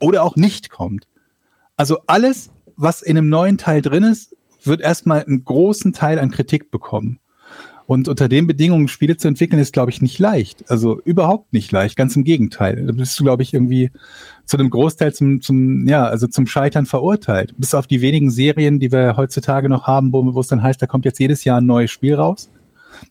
oder 0.00 0.22
auch 0.22 0.36
nicht 0.36 0.70
kommt. 0.70 1.08
Also 1.76 2.00
alles, 2.06 2.50
was 2.76 3.02
in 3.02 3.16
einem 3.16 3.28
neuen 3.28 3.58
Teil 3.58 3.82
drin 3.82 4.04
ist, 4.04 4.36
wird 4.62 4.80
erstmal 4.80 5.24
einen 5.24 5.44
großen 5.44 5.92
Teil 5.92 6.18
an 6.18 6.30
Kritik 6.30 6.70
bekommen. 6.70 7.20
Und 7.86 8.08
unter 8.08 8.28
den 8.28 8.46
Bedingungen 8.46 8.88
Spiele 8.88 9.18
zu 9.18 9.28
entwickeln, 9.28 9.60
ist, 9.60 9.74
glaube 9.74 9.90
ich, 9.90 10.00
nicht 10.00 10.18
leicht. 10.18 10.70
Also 10.70 11.00
überhaupt 11.02 11.52
nicht 11.52 11.70
leicht. 11.70 11.96
Ganz 11.96 12.16
im 12.16 12.24
Gegenteil. 12.24 12.86
Da 12.86 12.92
bist 12.92 13.18
du, 13.20 13.24
glaube 13.24 13.42
ich, 13.42 13.52
irgendwie 13.52 13.90
zu 14.46 14.56
einem 14.56 14.70
Großteil 14.70 15.12
zum, 15.12 15.42
zum, 15.42 15.86
ja, 15.86 16.06
also 16.06 16.26
zum 16.26 16.46
Scheitern 16.46 16.86
verurteilt. 16.86 17.54
Bis 17.58 17.74
auf 17.74 17.86
die 17.86 18.00
wenigen 18.00 18.30
Serien, 18.30 18.80
die 18.80 18.90
wir 18.90 19.18
heutzutage 19.18 19.68
noch 19.68 19.86
haben, 19.86 20.14
wo, 20.14 20.34
wo 20.34 20.40
es 20.40 20.48
dann 20.48 20.62
heißt, 20.62 20.80
da 20.80 20.86
kommt 20.86 21.04
jetzt 21.04 21.20
jedes 21.20 21.44
Jahr 21.44 21.60
ein 21.60 21.66
neues 21.66 21.90
Spiel 21.90 22.14
raus. 22.14 22.48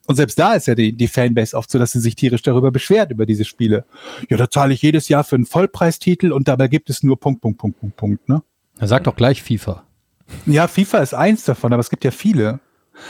Und 0.07 0.15
selbst 0.15 0.39
da 0.39 0.53
ist 0.53 0.65
ja 0.65 0.73
die, 0.73 0.93
die 0.93 1.07
Fanbase 1.07 1.55
oft 1.55 1.69
so, 1.69 1.77
dass 1.77 1.91
sie 1.91 1.99
sich 1.99 2.15
tierisch 2.15 2.41
darüber 2.41 2.71
beschwert, 2.71 3.11
über 3.11 3.27
diese 3.27 3.45
Spiele. 3.45 3.85
Ja, 4.29 4.37
da 4.37 4.49
zahle 4.49 4.73
ich 4.73 4.81
jedes 4.81 5.07
Jahr 5.07 5.23
für 5.23 5.35
einen 5.35 5.45
Vollpreistitel 5.45 6.31
und 6.31 6.47
dabei 6.47 6.67
gibt 6.67 6.89
es 6.89 7.03
nur 7.03 7.19
Punkt, 7.19 7.41
Punkt, 7.41 7.59
Punkt, 7.59 7.79
Punkt, 7.79 7.95
Punkt, 7.95 8.29
ne? 8.29 8.41
Er 8.79 8.87
sagt 8.87 9.07
doch 9.07 9.15
gleich 9.15 9.43
FIFA. 9.43 9.83
Ja, 10.45 10.67
FIFA 10.67 10.99
ist 10.99 11.13
eins 11.13 11.45
davon, 11.45 11.73
aber 11.73 11.81
es 11.81 11.89
gibt 11.89 12.03
ja 12.03 12.11
viele. 12.11 12.59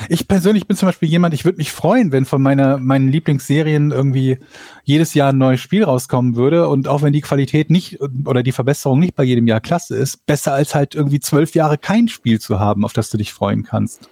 Ich 0.07 0.28
persönlich 0.28 0.66
bin 0.66 0.78
zum 0.78 0.88
Beispiel 0.88 1.09
jemand, 1.09 1.34
ich 1.34 1.43
würde 1.43 1.57
mich 1.57 1.72
freuen, 1.72 2.11
wenn 2.11 2.26
von 2.26 2.41
meiner, 2.41 2.78
meinen 2.78 3.09
Lieblingsserien 3.09 3.91
irgendwie 3.91 4.39
jedes 4.84 5.14
Jahr 5.14 5.34
ein 5.34 5.38
neues 5.38 5.59
Spiel 5.59 5.84
rauskommen 5.84 6.36
würde 6.36 6.70
und 6.70 6.88
auch 6.88 7.01
wenn 7.01 7.11
die 7.11 7.22
Qualität 7.22 7.70
nicht 7.70 7.99
oder 8.26 8.43
die 8.43 8.53
Verbesserung 8.53 8.99
nicht 8.99 9.16
bei 9.16 9.24
jedem 9.24 9.45
Jahr 9.45 9.59
klasse 9.59 9.97
ist, 9.97 10.26
besser 10.26 10.53
als 10.53 10.74
halt 10.74 10.95
irgendwie 10.95 11.20
zwölf 11.20 11.53
Jahre 11.53 11.78
kein 11.78 12.07
Spiel 12.07 12.39
zu 12.39 12.59
haben, 12.59 12.86
auf 12.86 12.93
das 12.93 13.09
du 13.09 13.18
dich 13.18 13.34
freuen 13.34 13.64
kannst. 13.64 14.09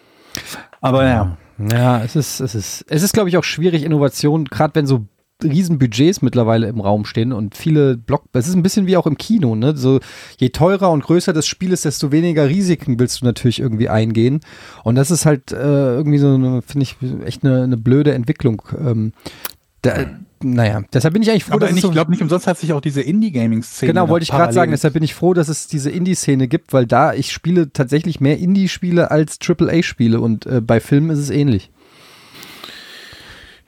Aber 0.82 1.06
ja. 1.06 1.38
Ja, 1.72 2.04
es 2.04 2.16
ist, 2.16 2.40
es 2.40 2.56
ist, 2.56 2.86
es 2.90 3.04
ist, 3.04 3.14
glaube 3.14 3.30
ich, 3.30 3.38
auch 3.38 3.44
schwierig, 3.44 3.84
Innovation, 3.84 4.46
gerade 4.46 4.74
wenn 4.76 4.88
so 4.88 5.06
riesen 5.44 5.80
Budgets 5.80 6.22
mittlerweile 6.22 6.68
im 6.68 6.80
Raum 6.80 7.06
stehen 7.06 7.34
und 7.34 7.56
viele 7.56 7.98
Block. 7.98 8.24
Es 8.34 8.48
ist 8.48 8.56
ein 8.56 8.64
bisschen 8.64 8.88
wie 8.88 8.98
auch 8.98 9.08
im 9.08 9.18
Kino, 9.18 9.56
ne? 9.56 9.76
So 9.76 10.00
je 10.38 10.50
teurer 10.50 10.92
und 10.92 11.04
größer 11.04 11.34
das 11.34 11.48
Spiel 11.48 11.72
ist, 11.72 11.86
desto 11.86 12.12
weniger 12.12 12.48
Risiken 12.48 13.00
willst 13.00 13.22
du 13.22 13.26
natürlich 13.26 13.60
irgendwie 13.60 13.90
eingehen. 13.90 14.42
Und 14.84 14.96
das 14.96 15.12
ist 15.12 15.26
halt 15.26 15.52
äh, 15.52 15.56
irgendwie 15.56 16.18
so 16.18 16.34
eine, 16.34 16.62
finde 16.62 16.84
ich, 16.84 16.98
echt 17.26 17.44
eine, 17.44 17.64
eine 17.64 17.78
blöde 17.78 18.14
Entwicklung. 18.14 18.62
Ähm, 18.80 19.14
da, 19.82 20.06
naja, 20.44 20.82
deshalb 20.94 21.14
bin 21.14 21.24
ich 21.24 21.32
eigentlich 21.32 21.46
froh, 21.46 21.54
Aber 21.54 21.68
dass 21.68 21.76
ich 21.76 21.82
so 21.82 21.92
glaube 21.92 22.12
nicht 22.12 22.22
umsonst 22.22 22.48
hat 22.48 22.58
sich 22.58 22.74
auch 22.74 22.82
diese 22.82 23.02
Indie-Gaming-Szene. 23.02 23.92
Genau, 23.92 24.10
wollte 24.10 24.24
ich 24.24 24.30
gerade 24.30 24.54
sagen. 24.54 24.72
Deshalb 24.72 24.94
bin 24.94 25.04
ich 25.04 25.14
froh, 25.14 25.34
dass 25.34 25.50
es 25.50 25.68
diese 25.68 25.90
Indie-Szene 25.90 26.48
gibt, 26.48 26.74
weil 26.74 26.86
da 26.86 27.14
ich 27.14 27.32
spiele 27.32 27.72
tatsächlich 27.72 28.20
mehr 28.20 28.38
Indie-Spiele 28.38 29.12
als 29.12 29.40
AAA-Spiele 29.42 30.20
und 30.20 30.46
äh, 30.46 30.62
bei 30.62 30.80
Filmen 30.80 31.10
ist 31.10 31.20
es 31.20 31.30
ähnlich. 31.30 31.72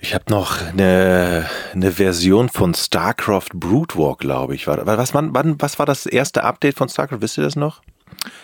Ich 0.03 0.13
habe 0.13 0.25
noch 0.27 0.61
eine, 0.61 1.49
eine 1.71 1.91
Version 1.93 2.49
von 2.49 2.73
StarCraft 2.73 3.51
Brood 3.53 3.95
War, 3.95 4.17
glaube 4.17 4.53
ich. 4.53 4.67
Was, 4.67 5.13
wann, 5.13 5.33
wann, 5.33 5.61
was 5.61 5.79
war 5.79 5.85
das 5.85 6.05
erste 6.05 6.43
Update 6.43 6.75
von 6.75 6.89
StarCraft? 6.89 7.21
Wisst 7.21 7.37
ihr 7.37 7.45
das 7.45 7.55
noch? 7.55 7.81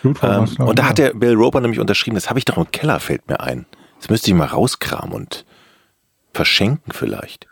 Brood 0.02 0.22
War 0.22 0.38
ähm, 0.38 0.66
und 0.66 0.78
da 0.78 0.88
hat 0.88 0.96
der 0.96 1.12
Bill 1.12 1.34
Roper 1.34 1.60
nämlich 1.60 1.78
unterschrieben, 1.78 2.14
das 2.14 2.30
habe 2.30 2.38
ich 2.38 2.46
doch 2.46 2.56
im 2.56 2.70
Keller, 2.70 2.98
fällt 2.98 3.28
mir 3.28 3.40
ein. 3.40 3.66
Das 3.98 4.08
müsste 4.08 4.30
ich 4.30 4.34
mal 4.34 4.46
rauskramen 4.46 5.12
und 5.12 5.44
verschenken 6.32 6.94
vielleicht. 6.94 7.46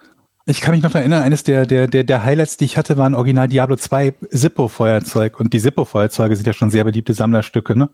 Ich 0.50 0.62
kann 0.62 0.74
mich 0.74 0.82
noch 0.82 0.94
erinnern, 0.94 1.22
eines 1.22 1.42
der, 1.42 1.66
der, 1.66 1.88
der, 1.88 2.04
der 2.04 2.24
Highlights, 2.24 2.56
die 2.56 2.64
ich 2.64 2.78
hatte, 2.78 2.96
waren 2.96 3.14
Original 3.14 3.48
Diablo 3.48 3.76
2 3.76 4.14
Zippo-Feuerzeug. 4.30 5.38
Und 5.38 5.52
die 5.52 5.60
Zippo-Feuerzeuge 5.60 6.36
sind 6.36 6.46
ja 6.46 6.54
schon 6.54 6.70
sehr 6.70 6.84
beliebte 6.84 7.12
Sammlerstücke, 7.12 7.76
ne? 7.76 7.90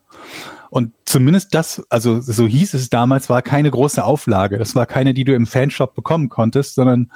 Und 0.70 0.92
zumindest 1.04 1.52
das, 1.52 1.82
also 1.88 2.20
so 2.20 2.46
hieß 2.46 2.74
es 2.74 2.90
damals, 2.90 3.28
war 3.28 3.42
keine 3.42 3.72
große 3.72 4.04
Auflage. 4.04 4.56
Das 4.56 4.76
war 4.76 4.86
keine, 4.86 5.14
die 5.14 5.24
du 5.24 5.34
im 5.34 5.48
Fanshop 5.48 5.96
bekommen 5.96 6.28
konntest, 6.28 6.76
sondern 6.76 7.10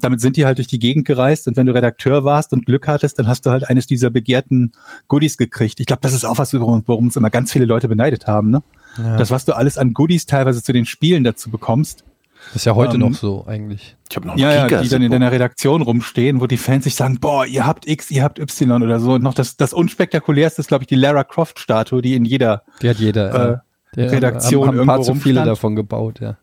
damit 0.00 0.20
sind 0.20 0.36
die 0.36 0.44
halt 0.46 0.58
durch 0.58 0.68
die 0.68 0.80
Gegend 0.80 1.06
gereist 1.06 1.46
und 1.46 1.56
wenn 1.56 1.66
du 1.66 1.74
Redakteur 1.74 2.24
warst 2.24 2.52
und 2.52 2.66
Glück 2.66 2.88
hattest, 2.88 3.20
dann 3.20 3.28
hast 3.28 3.46
du 3.46 3.50
halt 3.50 3.68
eines 3.68 3.86
dieser 3.86 4.10
begehrten 4.10 4.72
Goodies 5.06 5.36
gekriegt. 5.36 5.78
Ich 5.78 5.86
glaube, 5.86 6.02
das 6.02 6.12
ist 6.12 6.24
auch 6.24 6.38
was, 6.38 6.54
worum, 6.54 6.82
worum 6.86 7.06
uns 7.06 7.16
immer 7.16 7.30
ganz 7.30 7.52
viele 7.52 7.66
Leute 7.66 7.86
beneidet 7.88 8.26
haben, 8.26 8.50
ne? 8.50 8.62
Ja. 8.98 9.16
Das, 9.16 9.30
was 9.30 9.44
du 9.44 9.56
alles 9.56 9.78
an 9.78 9.94
Goodies 9.94 10.26
teilweise 10.26 10.62
zu 10.62 10.72
den 10.72 10.86
Spielen 10.86 11.24
dazu 11.24 11.50
bekommst, 11.50 12.04
das 12.48 12.56
ist 12.56 12.64
ja 12.64 12.74
heute 12.74 12.94
ähm, 12.94 13.00
noch 13.00 13.14
so 13.14 13.44
eigentlich. 13.46 13.96
Ich 14.10 14.16
habe 14.16 14.26
noch 14.26 14.36
ja, 14.36 14.68
ja, 14.68 14.82
die 14.82 14.88
dann 14.88 15.02
in 15.02 15.10
deiner 15.10 15.32
Redaktion 15.32 15.82
rumstehen, 15.82 16.40
wo 16.40 16.46
die 16.46 16.56
Fans 16.56 16.84
sich 16.84 16.94
sagen, 16.94 17.18
boah, 17.20 17.46
ihr 17.46 17.66
habt 17.66 17.88
X, 17.88 18.10
ihr 18.10 18.22
habt 18.22 18.38
Y 18.38 18.82
oder 18.82 19.00
so. 19.00 19.14
Und 19.14 19.22
noch 19.22 19.34
das, 19.34 19.56
das 19.56 19.72
unspektakulärste 19.72 20.60
ist, 20.60 20.68
glaube 20.68 20.84
ich, 20.84 20.88
die 20.88 20.96
Lara 20.96 21.24
Croft 21.24 21.58
Statue, 21.58 22.02
die 22.02 22.14
in 22.14 22.24
jeder, 22.24 22.62
die 22.82 22.90
hat 22.90 22.98
jeder 22.98 23.62
äh, 23.96 24.00
Redaktion 24.00 24.62
haben, 24.62 24.68
haben 24.68 24.76
irgendwo 24.76 24.92
ein 24.92 24.96
paar 24.96 25.02
zu 25.02 25.14
viele 25.14 25.44
davon 25.44 25.76
gebaut, 25.76 26.20
ja 26.20 26.36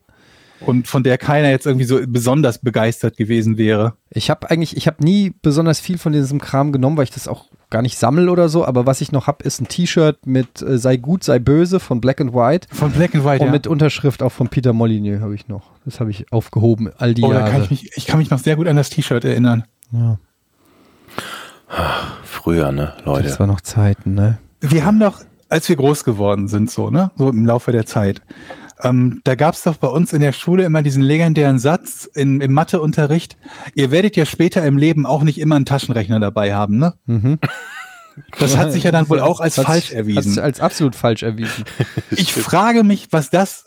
und 0.60 0.86
von 0.86 1.02
der 1.02 1.18
keiner 1.18 1.50
jetzt 1.50 1.66
irgendwie 1.66 1.86
so 1.86 1.98
besonders 2.06 2.58
begeistert 2.58 3.16
gewesen 3.16 3.58
wäre. 3.58 3.94
Ich 4.10 4.30
habe 4.30 4.50
eigentlich, 4.50 4.76
ich 4.76 4.86
habe 4.86 5.02
nie 5.02 5.32
besonders 5.42 5.80
viel 5.80 5.98
von 5.98 6.12
diesem 6.12 6.40
Kram 6.40 6.72
genommen, 6.72 6.96
weil 6.96 7.04
ich 7.04 7.10
das 7.10 7.28
auch 7.28 7.46
gar 7.70 7.82
nicht 7.82 7.98
sammle 7.98 8.30
oder 8.30 8.48
so, 8.48 8.64
aber 8.64 8.86
was 8.86 9.00
ich 9.00 9.12
noch 9.12 9.26
habe, 9.26 9.44
ist 9.44 9.60
ein 9.60 9.68
T-Shirt 9.68 10.26
mit 10.26 10.60
äh, 10.62 10.78
Sei 10.78 10.96
gut, 10.96 11.24
sei 11.24 11.38
böse 11.38 11.80
von 11.80 12.00
Black 12.00 12.20
and 12.20 12.34
White. 12.34 12.68
Von 12.72 12.90
Black 12.90 13.14
and 13.14 13.24
White, 13.24 13.42
Und 13.42 13.48
ja. 13.48 13.52
mit 13.52 13.66
Unterschrift 13.66 14.22
auch 14.22 14.32
von 14.32 14.48
Peter 14.48 14.72
Molyneux 14.72 15.20
habe 15.20 15.34
ich 15.34 15.48
noch. 15.48 15.69
Das 15.84 16.00
habe 16.00 16.10
ich 16.10 16.30
aufgehoben, 16.32 16.90
all 16.98 17.14
die 17.14 17.22
oh, 17.22 17.32
Jahre. 17.32 17.50
Kann 17.50 17.62
ich, 17.62 17.70
mich, 17.70 17.96
ich 17.96 18.06
kann 18.06 18.18
mich 18.18 18.30
noch 18.30 18.38
sehr 18.38 18.56
gut 18.56 18.68
an 18.68 18.76
das 18.76 18.90
T-Shirt 18.90 19.24
erinnern. 19.24 19.64
Ja. 19.92 20.18
Früher, 22.22 22.72
ne, 22.72 22.94
Leute. 23.04 23.28
Das 23.28 23.40
war 23.40 23.46
noch 23.46 23.60
Zeiten, 23.60 24.14
ne? 24.14 24.38
Wir 24.60 24.84
haben 24.84 25.00
doch, 25.00 25.20
als 25.48 25.68
wir 25.68 25.76
groß 25.76 26.04
geworden 26.04 26.48
sind, 26.48 26.70
so, 26.70 26.90
ne, 26.90 27.10
so 27.16 27.30
im 27.30 27.46
Laufe 27.46 27.72
der 27.72 27.86
Zeit, 27.86 28.22
ähm, 28.82 29.20
da 29.24 29.34
gab 29.34 29.54
es 29.54 29.62
doch 29.62 29.76
bei 29.76 29.88
uns 29.88 30.12
in 30.12 30.20
der 30.20 30.32
Schule 30.32 30.64
immer 30.64 30.82
diesen 30.82 31.02
legendären 31.02 31.58
Satz 31.58 32.08
in, 32.12 32.40
im 32.40 32.52
Matheunterricht, 32.52 33.36
ihr 33.74 33.90
werdet 33.90 34.16
ja 34.16 34.26
später 34.26 34.64
im 34.64 34.76
Leben 34.78 35.06
auch 35.06 35.22
nicht 35.22 35.38
immer 35.38 35.56
einen 35.56 35.66
Taschenrechner 35.66 36.20
dabei 36.20 36.54
haben, 36.54 36.78
ne? 36.78 36.94
Mhm. 37.06 37.38
Das 38.38 38.56
hat 38.56 38.72
sich 38.72 38.82
ja 38.82 38.90
dann 38.90 39.08
wohl 39.08 39.20
auch 39.20 39.40
als 39.40 39.54
falsch 39.54 39.92
erwiesen. 39.92 40.16
Hat 40.18 40.24
sich 40.24 40.42
als 40.42 40.60
absolut 40.60 40.94
falsch 40.94 41.22
erwiesen. 41.22 41.64
Ich 42.10 42.32
frage 42.32 42.84
mich, 42.84 43.08
was 43.12 43.30
das, 43.30 43.66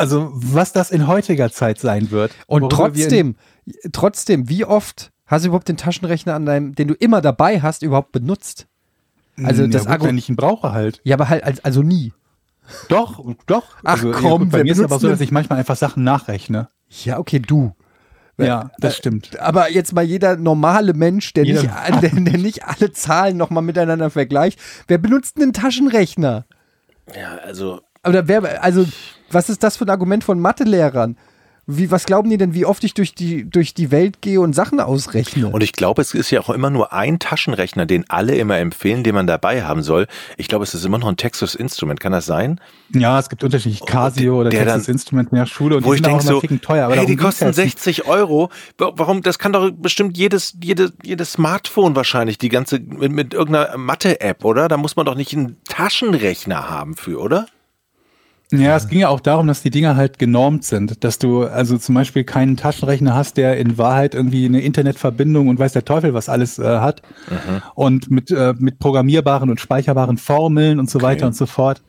also 0.00 0.30
was 0.32 0.72
das 0.72 0.90
in 0.90 1.06
heutiger 1.06 1.50
Zeit 1.52 1.78
sein 1.78 2.10
wird. 2.10 2.32
Und 2.46 2.70
trotzdem, 2.70 3.36
trotzdem, 3.92 4.48
wie 4.48 4.64
oft 4.64 5.12
hast 5.26 5.44
du 5.44 5.48
überhaupt 5.48 5.68
den 5.68 5.76
Taschenrechner 5.76 6.34
an 6.34 6.46
deinem, 6.46 6.74
den 6.74 6.88
du 6.88 6.94
immer 6.94 7.20
dabei 7.20 7.60
hast, 7.60 7.82
überhaupt 7.82 8.10
benutzt? 8.10 8.66
Also 9.42 9.66
das 9.66 9.84
ja, 9.84 9.96
gut, 9.96 10.08
wenn 10.08 10.18
ich 10.18 10.28
ihn 10.28 10.36
brauche 10.36 10.72
halt. 10.72 11.00
Ja, 11.04 11.16
aber 11.16 11.28
halt 11.28 11.64
also 11.64 11.82
nie. 11.82 12.12
Doch, 12.88 13.24
doch. 13.46 13.76
Ach 13.84 13.92
also, 13.92 14.10
komm, 14.12 14.48
bei 14.48 14.64
mir 14.64 14.72
ist 14.72 14.78
es 14.78 14.84
aber 14.84 14.98
so, 14.98 15.08
dass 15.08 15.20
ich 15.20 15.32
manchmal 15.32 15.58
einfach 15.58 15.76
Sachen 15.76 16.02
nachrechne. 16.02 16.68
Ja, 17.04 17.18
okay, 17.18 17.38
du. 17.38 17.74
Ja, 18.38 18.70
das 18.78 18.96
stimmt. 18.96 19.38
Aber 19.38 19.70
jetzt 19.70 19.92
mal 19.92 20.04
jeder 20.04 20.36
normale 20.36 20.94
Mensch, 20.94 21.34
der, 21.34 21.44
nicht, 21.44 21.62
der, 22.02 22.10
der 22.10 22.38
nicht 22.38 22.64
alle 22.64 22.90
Zahlen 22.92 23.36
nochmal 23.36 23.62
miteinander 23.62 24.08
vergleicht, 24.08 24.58
wer 24.88 24.96
benutzt 24.96 25.36
einen 25.36 25.52
Taschenrechner? 25.52 26.46
Ja, 27.14 27.36
also. 27.44 27.82
Oder 28.06 28.28
wer, 28.28 28.62
also, 28.64 28.86
was 29.30 29.48
ist 29.48 29.62
das 29.62 29.76
für 29.76 29.84
ein 29.84 29.90
Argument 29.90 30.24
von 30.24 30.40
Mathelehrern? 30.40 31.16
Wie, 31.72 31.88
was 31.92 32.04
glauben 32.04 32.28
die 32.30 32.36
denn, 32.36 32.52
wie 32.52 32.64
oft 32.64 32.82
ich 32.82 32.94
durch 32.94 33.14
die, 33.14 33.48
durch 33.48 33.74
die 33.74 33.92
Welt 33.92 34.22
gehe 34.22 34.40
und 34.40 34.54
Sachen 34.54 34.80
ausrechne? 34.80 35.46
Und 35.50 35.62
ich 35.62 35.72
glaube, 35.72 36.02
es 36.02 36.14
ist 36.14 36.30
ja 36.32 36.40
auch 36.40 36.50
immer 36.50 36.68
nur 36.68 36.92
ein 36.92 37.20
Taschenrechner, 37.20 37.86
den 37.86 38.10
alle 38.10 38.34
immer 38.34 38.58
empfehlen, 38.58 39.04
den 39.04 39.14
man 39.14 39.28
dabei 39.28 39.62
haben 39.62 39.82
soll. 39.84 40.08
Ich 40.36 40.48
glaube, 40.48 40.64
es 40.64 40.74
ist 40.74 40.84
immer 40.84 40.98
noch 40.98 41.06
ein 41.06 41.16
Texas 41.16 41.54
Instrument. 41.54 42.00
Kann 42.00 42.10
das 42.10 42.26
sein? 42.26 42.60
Ja, 42.92 43.20
es 43.20 43.28
gibt 43.28 43.44
unterschiedliche 43.44 43.84
Casio 43.84 44.40
oder 44.40 44.50
der 44.50 44.64
Texas 44.64 44.86
dann- 44.86 44.94
Instrument 44.94 45.30
in 45.30 45.38
der 45.38 45.46
Schule 45.46 45.76
und 45.76 45.84
Wo 45.84 45.90
die 45.92 46.00
ich 46.00 46.04
sind 46.04 46.12
auch 46.12 46.18
denke 46.18 46.46
immer 46.48 46.58
so, 46.60 46.66
teuer. 46.66 46.86
Aber 46.86 46.96
hey, 46.96 47.06
die 47.06 47.14
kosten 47.16 47.44
jetzt 47.44 47.58
nicht. 47.58 47.78
60 47.78 48.06
Euro. 48.08 48.50
Wa- 48.78 48.92
Warum? 48.96 49.22
Das 49.22 49.38
kann 49.38 49.52
doch 49.52 49.70
bestimmt 49.70 50.18
jedes, 50.18 50.56
jede, 50.60 50.90
jedes 51.04 51.32
Smartphone 51.32 51.94
wahrscheinlich, 51.94 52.38
die 52.38 52.48
ganze, 52.48 52.80
mit, 52.80 53.12
mit 53.12 53.32
irgendeiner 53.34 53.76
Mathe-App, 53.78 54.44
oder? 54.44 54.66
Da 54.66 54.76
muss 54.76 54.96
man 54.96 55.06
doch 55.06 55.14
nicht 55.14 55.36
einen 55.36 55.56
Taschenrechner 55.68 56.68
haben 56.68 56.96
für, 56.96 57.20
oder? 57.20 57.46
Ja, 58.52 58.76
es 58.76 58.88
ging 58.88 58.98
ja 59.00 59.08
auch 59.08 59.20
darum, 59.20 59.46
dass 59.46 59.62
die 59.62 59.70
Dinger 59.70 59.94
halt 59.94 60.18
genormt 60.18 60.64
sind, 60.64 61.04
dass 61.04 61.18
du 61.18 61.44
also 61.44 61.78
zum 61.78 61.94
Beispiel 61.94 62.24
keinen 62.24 62.56
Taschenrechner 62.56 63.14
hast, 63.14 63.36
der 63.36 63.58
in 63.58 63.78
Wahrheit 63.78 64.14
irgendwie 64.14 64.44
eine 64.44 64.60
Internetverbindung 64.60 65.48
und 65.48 65.58
weiß 65.58 65.72
der 65.72 65.84
Teufel 65.84 66.14
was 66.14 66.28
alles 66.28 66.58
äh, 66.58 66.64
hat 66.64 67.02
und 67.74 68.10
mit, 68.10 68.30
äh, 68.32 68.54
mit 68.58 68.80
programmierbaren 68.80 69.50
und 69.50 69.60
speicherbaren 69.60 70.18
Formeln 70.18 70.80
und 70.80 70.90
so 70.90 71.00
weiter 71.00 71.26
und 71.26 71.36
so 71.36 71.46
fort. 71.46 71.82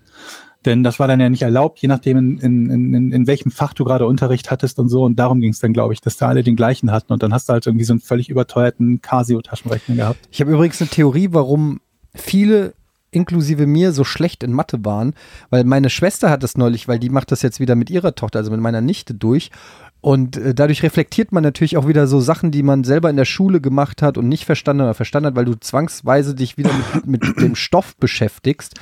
Denn 0.66 0.84
das 0.84 1.00
war 1.00 1.08
dann 1.08 1.20
ja 1.20 1.30
nicht 1.30 1.42
erlaubt, 1.42 1.80
je 1.80 1.88
nachdem, 1.88 2.18
in, 2.18 2.38
in, 2.38 2.94
in, 2.94 3.12
in 3.12 3.28
welchem 3.28 3.50
Fach 3.50 3.74
du 3.74 3.84
gerade 3.84 4.06
Unterricht 4.06 4.52
hattest 4.52 4.78
und 4.78 4.90
so. 4.90 5.04
Und 5.04 5.18
darum 5.18 5.42
ging 5.42 5.52
es 5.52 5.60
dann, 5.60 5.74
glaube 5.74 5.94
ich, 5.94 6.02
dass 6.02 6.18
da 6.18 6.28
alle 6.28 6.44
den 6.44 6.56
gleichen 6.56 6.92
hatten. 6.92 7.12
Und 7.12 7.24
dann 7.24 7.34
hast 7.34 7.50
du 7.50 7.54
halt 7.54 7.66
irgendwie 7.66 7.86
so 7.86 7.94
einen 7.94 8.00
völlig 8.00 8.30
überteuerten 8.30 9.02
Casio-Taschenrechner 9.02 9.96
gehabt. 9.96 10.20
Ich 10.30 10.40
habe 10.40 10.52
übrigens 10.52 10.80
eine 10.80 10.92
Theorie, 10.92 11.30
warum 11.32 11.82
viele 12.14 12.76
inklusive 13.12 13.68
mir 13.68 13.92
so 13.92 14.04
schlecht 14.04 14.44
in 14.44 14.54
Mathe 14.54 14.84
waren, 14.84 15.14
weil 15.50 15.64
meine 15.66 15.90
Schwester 15.90 16.30
hat 16.30 16.44
das 16.44 16.58
neulich, 16.58 16.88
weil 16.88 17.00
die 17.00 17.10
macht 17.10 17.32
das 17.32 17.42
jetzt 17.42 17.60
wieder 17.60 17.76
mit 17.76 17.90
ihrer 17.90 18.16
Tochter, 18.16 18.40
also 18.40 18.52
mit 18.52 18.62
meiner 18.62 18.82
Nichte 18.82 19.14
durch. 19.14 19.52
Und 20.00 20.38
äh, 20.38 20.56
dadurch 20.56 20.82
reflektiert 20.82 21.32
man 21.32 21.44
natürlich 21.44 21.78
auch 21.78 21.88
wieder 21.88 22.08
so 22.08 22.22
Sachen, 22.22 22.52
die 22.52 22.64
man 22.64 22.84
selber 22.84 23.10
in 23.10 23.18
der 23.18 23.26
Schule 23.26 23.62
gemacht 23.62 24.02
hat 24.02 24.18
und 24.18 24.28
nicht 24.28 24.46
verstanden 24.46 24.84
oder 24.84 24.94
verstanden 24.94 25.28
hat, 25.28 25.36
weil 25.36 25.46
du 25.46 25.56
zwangsweise 25.56 26.34
dich 26.34 26.58
wieder 26.58 26.72
mit, 27.06 27.24
mit 27.24 27.42
dem 27.42 27.56
Stoff 27.56 27.96
beschäftigst. 27.98 28.80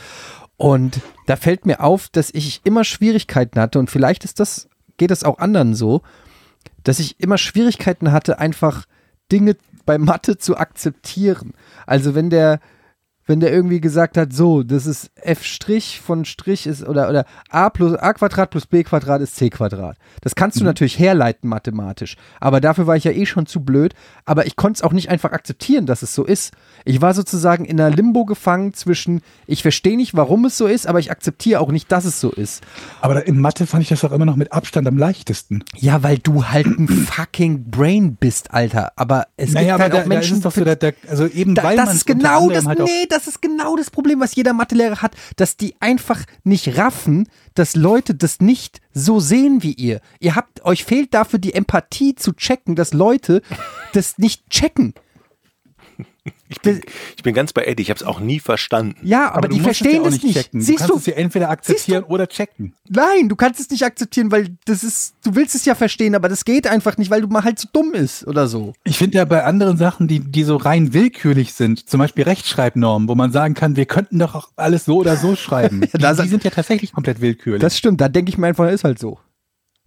Und 0.55 1.01
da 1.25 1.35
fällt 1.35 1.65
mir 1.65 1.81
auf, 1.81 2.09
dass 2.09 2.29
ich 2.33 2.61
immer 2.63 2.83
Schwierigkeiten 2.83 3.59
hatte 3.59 3.79
und 3.79 3.89
vielleicht 3.89 4.23
ist 4.25 4.39
das, 4.39 4.69
geht 4.97 5.11
es 5.11 5.23
auch 5.23 5.39
anderen 5.39 5.73
so, 5.73 6.01
dass 6.83 6.99
ich 6.99 7.19
immer 7.19 7.37
Schwierigkeiten 7.37 8.11
hatte, 8.11 8.39
einfach 8.39 8.85
Dinge 9.31 9.55
bei 9.85 9.97
Mathe 9.97 10.37
zu 10.37 10.57
akzeptieren. 10.57 11.53
Also 11.85 12.15
wenn 12.15 12.29
der, 12.29 12.59
wenn 13.29 13.39
der 13.39 13.53
irgendwie 13.53 13.79
gesagt 13.79 14.17
hat, 14.17 14.33
so, 14.33 14.63
das 14.63 14.87
ist 14.87 15.11
f' 15.15 15.43
von 16.03 16.25
Strich 16.25 16.65
ist 16.65 16.83
oder 16.83 17.09
oder 17.09 17.25
a 17.51 17.69
plus 17.69 17.93
a 17.93 18.13
Quadrat 18.13 18.49
plus 18.49 18.65
b 18.65 18.83
Quadrat 18.83 19.21
ist 19.21 19.35
c 19.35 19.51
Quadrat. 19.51 19.97
Das 20.21 20.33
kannst 20.33 20.59
du 20.59 20.63
natürlich 20.63 20.97
herleiten 20.97 21.47
mathematisch, 21.47 22.17
aber 22.39 22.59
dafür 22.59 22.87
war 22.87 22.95
ich 22.95 23.03
ja 23.03 23.11
eh 23.11 23.27
schon 23.27 23.45
zu 23.45 23.61
blöd. 23.61 23.93
Aber 24.25 24.47
ich 24.47 24.55
konnte 24.55 24.77
es 24.77 24.81
auch 24.81 24.93
nicht 24.93 25.09
einfach 25.09 25.31
akzeptieren, 25.31 25.85
dass 25.85 26.01
es 26.01 26.15
so 26.15 26.25
ist. 26.25 26.53
Ich 26.85 27.01
war 27.01 27.13
sozusagen 27.13 27.65
in 27.65 27.79
einer 27.79 27.95
Limbo 27.95 28.25
gefangen 28.25 28.73
zwischen, 28.73 29.21
ich 29.45 29.61
verstehe 29.61 29.95
nicht, 29.95 30.15
warum 30.15 30.45
es 30.45 30.57
so 30.57 30.65
ist, 30.65 30.87
aber 30.87 30.97
ich 30.97 31.11
akzeptiere 31.11 31.59
auch 31.59 31.71
nicht, 31.71 31.91
dass 31.91 32.05
es 32.05 32.19
so 32.19 32.31
ist. 32.31 32.63
Aber 33.01 33.27
in 33.27 33.39
Mathe 33.39 33.67
fand 33.67 33.83
ich 33.83 33.89
das 33.89 34.03
auch 34.03 34.11
immer 34.11 34.25
noch 34.25 34.37
mit 34.37 34.53
Abstand 34.53 34.87
am 34.87 34.97
leichtesten. 34.97 35.63
Ja, 35.75 36.01
weil 36.01 36.17
du 36.17 36.45
halt 36.45 36.65
ein 36.65 36.87
fucking 36.87 37.65
Brain 37.69 38.15
bist, 38.15 38.51
Alter. 38.51 38.91
Aber 38.95 39.27
es 39.37 39.51
Naja, 39.51 39.77
gibt 39.77 39.81
halt 39.81 39.91
aber 39.93 39.99
da, 39.99 40.03
auch 40.03 40.07
Menschen, 40.07 40.41
da 40.41 40.49
ist 40.49 40.57
doch 40.57 40.59
so, 40.59 40.65
da, 40.65 40.73
da, 40.73 40.89
also 41.07 41.27
eben 41.27 41.53
da, 41.53 41.63
weil 41.63 41.77
das 41.77 41.85
man 41.85 41.95
ist 41.95 42.05
genau 42.07 42.49
das, 42.49 42.65
halt 42.65 42.79
nee, 42.79 43.05
das 43.07 43.18
ist 43.27 43.41
genau 43.41 43.75
das 43.75 43.89
Problem, 43.89 44.19
was 44.19 44.35
jeder 44.35 44.53
Mathelehrer 44.53 45.01
hat, 45.01 45.15
dass 45.35 45.57
die 45.57 45.75
einfach 45.79 46.23
nicht 46.43 46.77
raffen, 46.77 47.27
dass 47.53 47.75
Leute 47.75 48.15
das 48.15 48.39
nicht 48.39 48.81
so 48.93 49.19
sehen 49.19 49.63
wie 49.63 49.73
ihr. 49.73 50.01
Ihr 50.19 50.35
habt, 50.35 50.63
euch 50.65 50.83
fehlt 50.85 51.13
dafür 51.13 51.39
die 51.39 51.53
Empathie 51.53 52.15
zu 52.15 52.33
checken, 52.33 52.75
dass 52.75 52.93
Leute 52.93 53.41
das 53.93 54.17
nicht 54.17 54.49
checken. 54.49 54.93
Ich 56.47 56.61
bin, 56.61 56.81
ich 57.15 57.23
bin 57.23 57.33
ganz 57.33 57.53
bei 57.53 57.63
Eddie, 57.63 57.83
ich 57.83 57.89
habe 57.89 57.99
es 57.99 58.05
auch 58.05 58.19
nie 58.19 58.39
verstanden. 58.39 58.95
Ja, 59.03 59.31
aber, 59.31 59.47
du 59.47 59.55
die 59.55 59.61
musst 59.61 59.71
es 59.71 59.77
verstehen 59.77 60.03
ja 60.03 60.09
nicht. 60.09 60.33
checken. 60.33 60.61
Siehst 60.61 60.81
du 60.81 60.87
du? 60.87 60.93
kannst 60.93 61.07
es 61.07 61.13
ja 61.13 61.19
entweder 61.21 61.49
akzeptieren 61.49 62.03
oder 62.03 62.27
checken. 62.27 62.73
Nein, 62.89 63.29
du 63.29 63.35
kannst 63.35 63.59
es 63.59 63.69
nicht 63.69 63.83
akzeptieren, 63.83 64.31
weil 64.31 64.57
das 64.65 64.83
ist, 64.83 65.15
du 65.23 65.35
willst 65.35 65.55
es 65.55 65.65
ja 65.65 65.75
verstehen, 65.75 66.15
aber 66.15 66.29
das 66.29 66.45
geht 66.45 66.67
einfach 66.67 66.97
nicht, 66.97 67.11
weil 67.11 67.21
du 67.21 67.27
mal 67.27 67.43
halt 67.43 67.59
so 67.59 67.67
dumm 67.71 67.93
ist 67.93 68.25
oder 68.27 68.47
so. 68.47 68.73
Ich 68.83 68.97
finde 68.97 69.17
ja 69.17 69.25
bei 69.25 69.43
anderen 69.43 69.77
Sachen, 69.77 70.07
die, 70.07 70.19
die 70.19 70.43
so 70.43 70.55
rein 70.55 70.93
willkürlich 70.93 71.53
sind, 71.53 71.89
zum 71.89 71.99
Beispiel 71.99 72.23
Rechtschreibnormen, 72.23 73.07
wo 73.07 73.15
man 73.15 73.31
sagen 73.31 73.53
kann, 73.53 73.75
wir 73.75 73.85
könnten 73.85 74.19
doch 74.19 74.35
auch 74.35 74.49
alles 74.55 74.85
so 74.85 74.97
oder 74.97 75.17
so 75.17 75.35
schreiben. 75.35 75.81
da 75.93 76.13
die, 76.13 76.23
die 76.23 76.27
sind 76.27 76.43
ja 76.43 76.51
tatsächlich 76.51 76.93
komplett 76.93 77.21
willkürlich. 77.21 77.61
Das 77.61 77.77
stimmt, 77.77 78.01
da 78.01 78.09
denke 78.09 78.29
ich 78.29 78.37
mir 78.37 78.47
einfach, 78.47 78.69
ist 78.69 78.83
halt 78.83 78.99
so. 78.99 79.19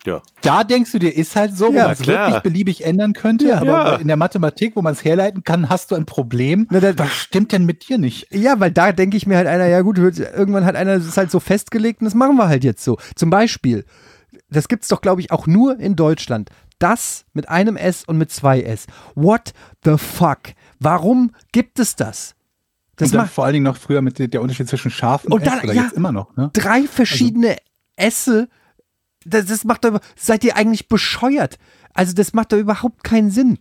Ja. 0.04 0.20
da 0.42 0.64
denkst 0.64 0.90
du 0.92 0.98
dir, 0.98 1.14
ist 1.16 1.36
halt 1.36 1.56
so, 1.56 1.68
wo 1.68 1.72
Ja, 1.72 1.84
man 1.84 1.92
es 1.92 2.06
wirklich 2.06 2.40
beliebig 2.40 2.84
ändern 2.84 3.12
könnte, 3.12 3.48
Ja. 3.48 3.56
aber 3.60 3.66
Ja. 3.68 3.94
in 3.96 4.08
der 4.08 4.16
Mathematik, 4.16 4.74
wo 4.74 4.82
man 4.82 4.92
es 4.94 5.04
herleiten 5.04 5.44
kann, 5.44 5.68
hast 5.68 5.90
du 5.90 5.94
ein 5.94 6.06
Problem. 6.06 6.66
Na, 6.70 6.80
da- 6.80 6.98
Was 6.98 7.12
stimmt 7.12 7.52
denn 7.52 7.64
mit 7.64 7.88
dir 7.88 7.98
nicht? 7.98 8.26
Ja, 8.34 8.58
weil 8.58 8.72
da 8.72 8.90
denke 8.92 9.16
ich 9.16 9.26
mir 9.26 9.36
halt 9.36 9.46
einer, 9.46 9.66
ja 9.66 9.80
gut, 9.82 9.98
irgendwann 9.98 10.64
hat 10.64 10.74
einer 10.74 10.98
das 10.98 11.16
halt 11.16 11.30
so 11.30 11.38
festgelegt 11.38 12.00
und 12.00 12.06
das 12.06 12.14
machen 12.14 12.36
wir 12.36 12.48
halt 12.48 12.64
jetzt 12.64 12.82
so. 12.82 12.98
Zum 13.14 13.30
Beispiel, 13.30 13.84
das 14.50 14.66
gibt's 14.68 14.88
doch, 14.88 15.00
glaube 15.02 15.20
ich, 15.20 15.30
auch 15.30 15.46
nur 15.46 15.78
in 15.78 15.94
Deutschland. 15.94 16.50
Das 16.80 17.24
mit 17.32 17.48
einem 17.48 17.76
S 17.76 18.02
und 18.04 18.18
mit 18.18 18.32
zwei 18.32 18.60
S. 18.62 18.86
What 19.14 19.52
the 19.84 19.96
fuck? 19.98 20.40
Warum 20.80 21.30
gibt 21.52 21.78
es 21.78 21.94
das? 21.94 22.34
Das 22.96 23.08
und 23.08 23.14
dann 23.14 23.22
macht 23.26 23.32
vor 23.32 23.44
allen 23.44 23.52
Dingen 23.54 23.64
noch 23.64 23.76
früher 23.76 24.02
mit 24.02 24.18
der, 24.18 24.42
Unterschied 24.42 24.68
zwischen 24.68 24.90
scharf 24.90 25.24
und, 25.24 25.32
Und 25.32 25.46
dann- 25.46 25.58
S 25.58 25.64
oder 25.64 25.72
ja. 25.74 25.82
jetzt 25.84 25.92
immer 25.92 26.10
noch. 26.10 26.36
Ne? 26.36 26.50
drei 26.52 26.82
verschiedene 26.82 27.56
Esse. 27.96 28.48
Das, 29.24 29.46
das 29.46 29.64
macht 29.64 29.84
doch, 29.84 30.00
seid 30.16 30.44
ihr 30.44 30.56
eigentlich 30.56 30.88
bescheuert? 30.88 31.58
Also 31.94 32.12
das 32.14 32.32
macht 32.32 32.52
doch 32.52 32.58
überhaupt 32.58 33.04
keinen 33.04 33.30
Sinn. 33.30 33.58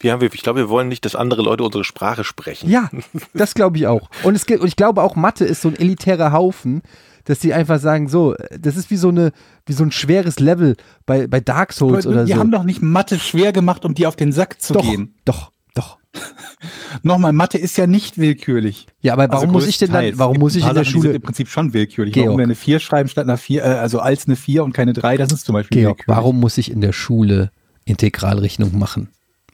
Wir 0.00 0.12
haben, 0.12 0.22
ich 0.24 0.42
glaube, 0.42 0.60
wir 0.60 0.68
wollen 0.68 0.88
nicht, 0.88 1.04
dass 1.04 1.16
andere 1.16 1.42
Leute 1.42 1.64
unsere 1.64 1.84
Sprache 1.84 2.22
sprechen. 2.24 2.70
Ja, 2.70 2.88
das 3.34 3.54
glaube 3.54 3.78
ich 3.78 3.86
auch. 3.86 4.08
Und, 4.22 4.34
es, 4.34 4.46
gibt- 4.46 4.60
und 4.60 4.68
ich 4.68 4.76
glaube 4.76 5.02
auch, 5.02 5.16
Mathe 5.16 5.44
ist 5.44 5.62
so 5.62 5.68
ein 5.68 5.76
elitärer 5.76 6.32
Haufen, 6.32 6.82
dass 7.24 7.38
die 7.40 7.52
einfach 7.54 7.80
sagen, 7.80 8.08
so, 8.08 8.34
das 8.58 8.76
ist 8.76 8.90
wie 8.90 8.96
so, 8.96 9.08
eine, 9.08 9.32
wie 9.66 9.72
so 9.72 9.84
ein 9.84 9.92
schweres 9.92 10.38
Level 10.40 10.76
bei, 11.06 11.26
bei 11.26 11.40
Dark 11.40 11.72
Souls 11.72 12.06
oder 12.06 12.24
die 12.24 12.32
so. 12.32 12.38
haben 12.38 12.50
doch 12.50 12.64
nicht 12.64 12.82
Mathe 12.82 13.18
schwer 13.18 13.52
gemacht, 13.52 13.84
um 13.84 13.94
dir 13.94 14.08
auf 14.08 14.16
den 14.16 14.32
Sack 14.32 14.60
zu 14.60 14.72
doch, 14.74 14.82
gehen. 14.82 15.14
doch, 15.24 15.34
doch. 15.34 15.52
Nochmal, 17.02 17.32
Mathe 17.32 17.58
ist 17.58 17.76
ja 17.76 17.86
nicht 17.86 18.18
willkürlich. 18.18 18.86
Ja, 19.00 19.14
aber 19.14 19.28
warum 19.28 19.40
Also 19.48 19.52
muss 19.52 19.66
ich 19.66 19.78
denn 19.78 19.90
dann, 19.92 20.18
warum 20.18 20.38
muss 20.38 20.54
ich 20.54 20.62
in 20.62 20.74
der 20.74 20.84
Sachen, 20.84 20.92
Schule, 20.92 21.08
sind 21.08 21.16
im 21.16 21.22
Prinzip 21.22 21.48
schon 21.48 21.72
willkürlich. 21.72 22.14
Georg. 22.14 22.26
Warum 22.28 22.38
wir 22.38 22.44
eine 22.44 22.54
4 22.54 22.78
schreiben 22.80 23.08
statt 23.08 23.24
einer 23.24 23.38
4, 23.38 23.62
äh, 23.64 23.66
also 23.66 23.98
als 24.00 24.26
eine 24.26 24.36
4 24.36 24.62
und 24.62 24.72
keine 24.72 24.92
3, 24.92 25.16
das 25.16 25.32
ist 25.32 25.46
zum 25.46 25.54
Beispiel 25.54 25.80
Georg, 25.80 25.98
willkürlich. 25.98 26.16
warum 26.16 26.38
muss 26.40 26.58
ich 26.58 26.70
in 26.70 26.80
der 26.80 26.92
Schule 26.92 27.50
Integralrechnung 27.84 28.78
machen? 28.78 29.08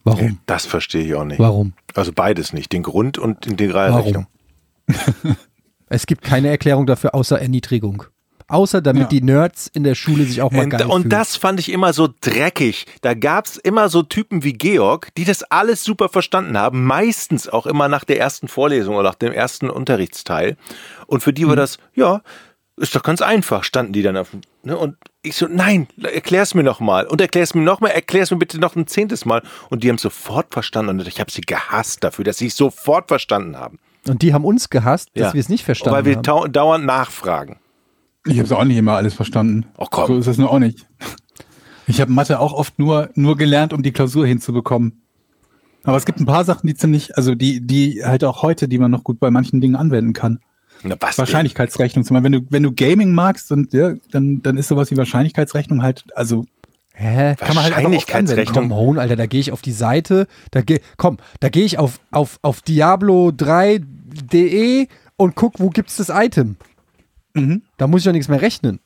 Warum? 0.05 0.39
Das 0.47 0.67
verstehe 0.67 1.05
ich 1.05 1.15
auch 1.15 1.25
nicht. 1.25 1.39
Warum? 1.39 1.73
Also 1.95 2.13
beides 2.13 2.53
nicht, 2.53 2.73
den 2.73 2.83
Grund 2.83 3.19
und 3.19 3.47
Integralrechnung. 3.47 4.27
Es 5.91 6.05
gibt 6.07 6.23
keine 6.23 6.49
Erklärung 6.49 6.85
dafür 6.87 7.15
außer 7.15 7.41
Erniedrigung. 7.41 8.05
Außer 8.49 8.81
damit 8.81 9.03
Ja. 9.03 9.09
die 9.09 9.21
Nerds 9.21 9.71
in 9.73 9.85
der 9.85 9.95
Schule 9.95 10.25
sich 10.25 10.41
auch 10.43 10.51
mal 10.51 10.65
Und, 10.65 10.71
geil 10.71 10.87
und 10.87 11.03
fühlen. 11.03 11.11
das 11.11 11.37
fand 11.37 11.61
ich 11.61 11.71
immer 11.71 11.93
so 11.93 12.09
dreckig. 12.23 12.87
Da 13.03 13.13
gab's 13.15 13.57
immer 13.59 13.89
so 13.91 14.03
Typen 14.03 14.43
wie 14.43 14.55
Georg, 14.55 15.09
die 15.17 15.25
das 15.27 15.43
alles 15.45 15.85
super 15.85 16.09
verstanden 16.09 16.57
haben, 16.57 16.85
meistens 16.85 17.49
auch 17.49 17.67
immer 17.67 17.89
nach 17.89 18.05
der 18.05 18.19
ersten 18.19 18.49
Vorlesung 18.49 18.95
oder 18.97 19.11
nach 19.11 19.15
dem 19.17 19.33
ersten 19.33 19.69
Unterrichtsteil. 19.69 20.57
Und 21.07 21.23
für 21.23 21.33
die 21.35 21.45
Mhm. 21.45 21.49
war 21.51 21.57
das, 21.57 21.79
ja, 21.95 22.23
ist 22.79 22.95
doch 22.95 23.03
ganz 23.03 23.21
einfach, 23.21 23.65
standen 23.65 23.93
die 23.93 24.03
dann 24.03 24.17
auf. 24.17 24.29
Ne? 24.63 24.77
Und 24.79 24.97
ich 25.23 25.35
so, 25.37 25.47
nein, 25.51 25.89
erklär's 26.03 26.55
mir 26.55 26.63
noch 26.63 26.81
mal. 26.81 27.07
Und 27.07 27.21
erklär's 27.21 27.55
mir 27.55 27.63
noch 27.63 27.81
mal, 27.81 27.89
erklär's 27.89 28.31
mir 28.31 28.37
bitte 28.39 28.59
noch 28.59 28.77
ein 28.77 28.87
zehntes 28.87 29.25
Mal. 29.27 29.43
Und 29.69 29.83
die 29.85 29.89
haben 29.91 29.99
sofort 29.99 30.53
verstanden. 30.53 31.01
Und 31.01 31.09
ich 31.09 31.21
habe 31.21 31.31
sie 31.31 31.41
gehasst 31.43 32.03
dafür, 32.05 32.25
dass 32.25 32.39
sie 32.39 32.47
es 32.47 32.57
sofort 32.57 33.09
verstanden 33.09 33.57
haben. 33.59 33.79
Und 34.07 34.23
die 34.23 34.33
haben 34.33 34.45
uns 34.45 34.71
gehasst, 34.71 35.11
dass 35.15 35.29
Ja. 35.29 35.35
wir 35.35 35.41
es 35.41 35.49
nicht 35.51 35.65
verstanden 35.65 35.97
Weil 35.97 36.05
wir 36.07 36.17
haben. 36.17 36.53
dauernd 36.53 36.87
nachfragen. 36.87 37.59
Ich 38.29 38.39
habe 38.39 38.57
auch 38.57 38.65
nicht 38.65 38.77
immer 38.77 38.95
alles 38.95 39.15
verstanden. 39.15 39.67
Ach 39.79 39.89
komm. 39.91 40.07
So 40.07 40.19
ist 40.19 40.27
es 40.27 40.39
nur 40.39 40.51
auch 40.51 40.59
nicht. 40.59 40.87
Ich 41.87 42.01
habe 42.01 42.13
Mathe 42.13 42.39
auch 42.39 42.53
oft 42.53 42.79
nur, 42.79 43.11
nur 43.15 43.37
gelernt, 43.37 43.73
um 43.73 43.83
die 43.83 43.93
Klausur 43.93 44.27
hinzubekommen. 44.27 45.03
Aber 45.85 45.97
es 45.97 46.05
gibt 46.05 46.21
ein 46.21 46.27
paar 46.27 46.45
Sachen, 46.45 46.67
die 46.67 46.75
ziemlich, 46.75 47.17
also 47.17 47.35
die, 47.35 47.67
die 47.67 48.03
halt 48.05 48.25
auch 48.25 48.43
heute, 48.43 48.69
die 48.69 48.79
man 48.79 48.91
noch 48.91 49.05
gut 49.05 49.21
bei 49.21 49.31
manchen 49.31 49.61
Dingen 49.61 49.75
anwenden 49.75 50.13
kann. 50.13 50.41
Na, 50.83 50.97
was? 51.01 51.19
Wahrscheinlichkeitsrechnung. 51.19 52.05
Zum 52.05 52.15
Beispiel, 52.15 52.33
wenn 52.33 52.33
du, 52.33 52.41
wenn 52.51 52.63
du 52.63 52.73
Gaming 52.73 53.13
magst 53.13 53.51
und 53.53 53.73
ja, 53.73 53.95
dann, 54.11 54.43
dann 54.43 54.59
ist 54.59 54.69
sowas 54.69 54.91
wie 54.91 54.97
Wahrscheinlichkeitsrechnung 54.97 55.83
halt, 55.83 56.05
also 56.15 56.47
Hä? 56.93 57.37
kann 57.37 57.55
man 57.55 57.65
halt 57.65 57.75
Wahrscheinlichkeitsrechnung. 57.75 58.69
Komm, 58.69 58.77
Hon, 58.77 58.99
Alter, 58.99 59.17
da 59.17 59.27
gehe 59.27 59.41
ich 59.41 59.53
auf 59.53 59.63
die 59.63 59.73
Seite, 59.73 60.27
da 60.51 60.61
geh, 60.63 60.81
komm, 60.97 61.19
da 61.41 61.49
gehe 61.49 61.65
ich 61.65 61.79
auf, 61.79 62.01
auf, 62.11 62.39
auf 62.43 62.61
Diablo3.de 62.61 64.89
und 65.17 65.37
guck, 65.37 65.59
wo 65.59 65.71
gibt's 65.71 65.97
das 65.97 66.11
Item. 66.11 66.57
Mhm. 67.35 67.63
Da 67.77 67.87
muss 67.87 68.01
ich 68.01 68.05
doch 68.07 68.13
nichts 68.13 68.29
mehr 68.29 68.41
rechnen. 68.41 68.81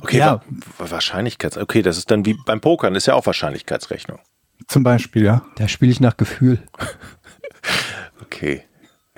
Okay, 0.00 0.18
Ja. 0.18 0.42
Wa 0.78 0.90
Wahrscheinlichkeits. 0.90 1.56
Okay, 1.56 1.82
das 1.82 1.96
ist 1.98 2.10
dann 2.10 2.24
wie 2.26 2.36
beim 2.44 2.60
Pokern, 2.60 2.94
ist 2.94 3.06
ja 3.06 3.14
auch 3.14 3.26
Wahrscheinlichkeitsrechnung. 3.26 4.18
zum 4.68 4.82
Beispiel, 4.82 5.24
ja. 5.24 5.44
Da 5.56 5.68
spiele 5.68 5.92
ich 5.92 6.00
nach 6.00 6.16
Gefühl. 6.16 6.62
Okay. 8.22 8.62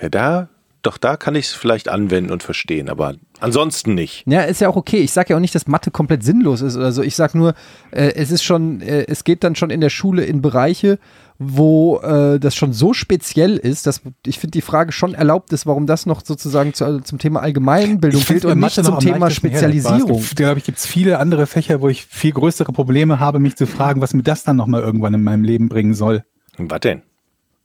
Ja, 0.01 0.09
da 0.09 0.49
doch 0.81 0.97
da 0.97 1.17
kann 1.17 1.35
ich 1.35 1.47
es 1.47 1.53
vielleicht 1.53 1.89
anwenden 1.89 2.31
und 2.31 2.43
verstehen, 2.43 2.89
aber 2.89 3.15
ansonsten 3.39 3.95
nicht. 3.95 4.23
Ja, 4.27 4.41
ist 4.41 4.61
ja 4.61 4.69
auch 4.69 4.75
okay. 4.75 4.97
Ich 4.97 5.11
sage 5.11 5.31
ja 5.31 5.35
auch 5.35 5.41
nicht, 5.41 5.55
dass 5.55 5.67
Mathe 5.67 5.91
komplett 5.91 6.23
sinnlos 6.23 6.61
ist 6.61 6.77
oder 6.77 6.91
so. 6.91 7.01
Ich 7.01 7.15
sage 7.15 7.37
nur, 7.37 7.53
äh, 7.91 8.13
es 8.15 8.31
ist 8.31 8.43
schon, 8.43 8.81
äh, 8.81 9.05
es 9.07 9.23
geht 9.23 9.43
dann 9.43 9.55
schon 9.55 9.69
in 9.69 9.81
der 9.81 9.89
Schule 9.89 10.23
in 10.23 10.41
Bereiche, 10.41 10.99
wo 11.37 11.99
äh, 11.99 12.39
das 12.39 12.55
schon 12.55 12.73
so 12.73 12.93
speziell 12.93 13.57
ist, 13.57 13.87
dass 13.87 14.01
ich 14.25 14.39
finde 14.39 14.51
die 14.51 14.61
Frage 14.61 14.91
schon 14.91 15.13
erlaubt 15.13 15.51
ist, 15.53 15.65
warum 15.65 15.85
das 15.85 16.05
noch 16.05 16.23
sozusagen 16.23 16.73
zu, 16.73 16.85
also 16.85 16.99
zum 16.99 17.17
Thema 17.17 17.41
Allgemeinbildung 17.41 18.23
gilt 18.23 18.45
und 18.45 18.59
nicht 18.59 18.83
zum 18.83 18.99
Thema 18.99 19.29
Spezialisierung. 19.29 20.21
Da 20.21 20.35
glaube 20.35 20.59
ich, 20.59 20.65
gibt 20.65 20.77
es 20.77 20.85
viele 20.85 21.19
andere 21.19 21.47
Fächer, 21.47 21.81
wo 21.81 21.89
ich 21.89 22.05
viel 22.05 22.31
größere 22.31 22.71
Probleme 22.71 23.19
habe, 23.19 23.39
mich 23.39 23.55
zu 23.55 23.67
fragen, 23.67 24.01
was 24.01 24.13
mir 24.13 24.23
das 24.23 24.43
dann 24.43 24.55
nochmal 24.55 24.81
irgendwann 24.81 25.13
in 25.13 25.23
meinem 25.23 25.43
Leben 25.43 25.69
bringen 25.69 25.93
soll. 25.93 26.23
Was 26.57 26.79
denn? 26.81 27.03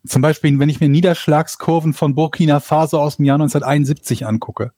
Zum 0.07 0.23
Beispiel, 0.23 0.59
wenn 0.59 0.69
ich 0.69 0.81
mir 0.81 0.89
Niederschlagskurven 0.89 1.95
von 1.95 2.15
Burkina 2.15 2.61
Faso 2.61 3.01
aus 3.01 3.17
dem 3.17 3.25
Jahr 3.25 3.37
1971 3.37 4.27
angucke. 4.27 4.73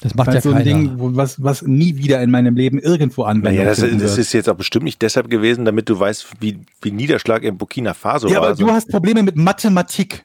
Das 0.00 0.14
macht 0.14 0.32
ja 0.32 0.40
so 0.40 0.52
keiner. 0.52 0.60
ein 0.60 0.64
Ding, 0.64 0.98
wo, 0.98 1.16
was, 1.16 1.42
was 1.42 1.62
nie 1.62 1.96
wieder 1.96 2.22
in 2.22 2.30
meinem 2.30 2.54
Leben 2.54 2.78
irgendwo 2.78 3.24
anwendet. 3.24 3.64
Naja, 3.64 3.64
das, 3.68 3.80
das 3.80 4.16
ist 4.16 4.32
jetzt 4.32 4.48
auch 4.48 4.54
bestimmt 4.54 4.84
nicht 4.84 5.02
deshalb 5.02 5.28
gewesen, 5.28 5.64
damit 5.64 5.88
du 5.88 5.98
weißt, 5.98 6.40
wie, 6.40 6.60
wie 6.80 6.92
Niederschlag 6.92 7.42
in 7.42 7.58
Burkina 7.58 7.94
Faso 7.94 8.28
ja, 8.28 8.40
war. 8.40 8.48
aber 8.48 8.56
du 8.56 8.70
hast 8.70 8.88
Probleme 8.88 9.22
mit 9.24 9.36
Mathematik. 9.36 10.24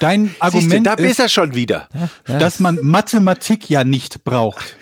Dein 0.00 0.24
Siehst 0.24 0.36
du, 0.36 0.44
Argument 0.44 0.86
da 0.86 0.94
ist, 0.94 1.10
ist 1.12 1.20
er 1.20 1.28
schon 1.28 1.54
wieder. 1.54 1.88
Ja, 2.26 2.38
dass 2.38 2.58
man 2.60 2.78
Mathematik 2.82 3.70
ja 3.70 3.84
nicht 3.84 4.24
braucht. 4.24 4.76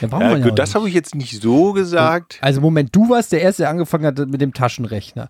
ja, 0.00 0.08
Ja, 0.08 0.36
ja 0.36 0.48
gut, 0.48 0.58
das 0.58 0.74
habe 0.74 0.88
ich 0.88 0.94
jetzt 0.94 1.14
nicht 1.14 1.40
so 1.40 1.72
gesagt. 1.72 2.38
Also 2.40 2.60
Moment, 2.60 2.94
du 2.94 3.08
warst 3.08 3.30
der 3.32 3.42
Erste, 3.42 3.62
der 3.62 3.70
angefangen 3.70 4.06
hat 4.06 4.18
mit 4.18 4.40
dem 4.40 4.52
Taschenrechner. 4.52 5.28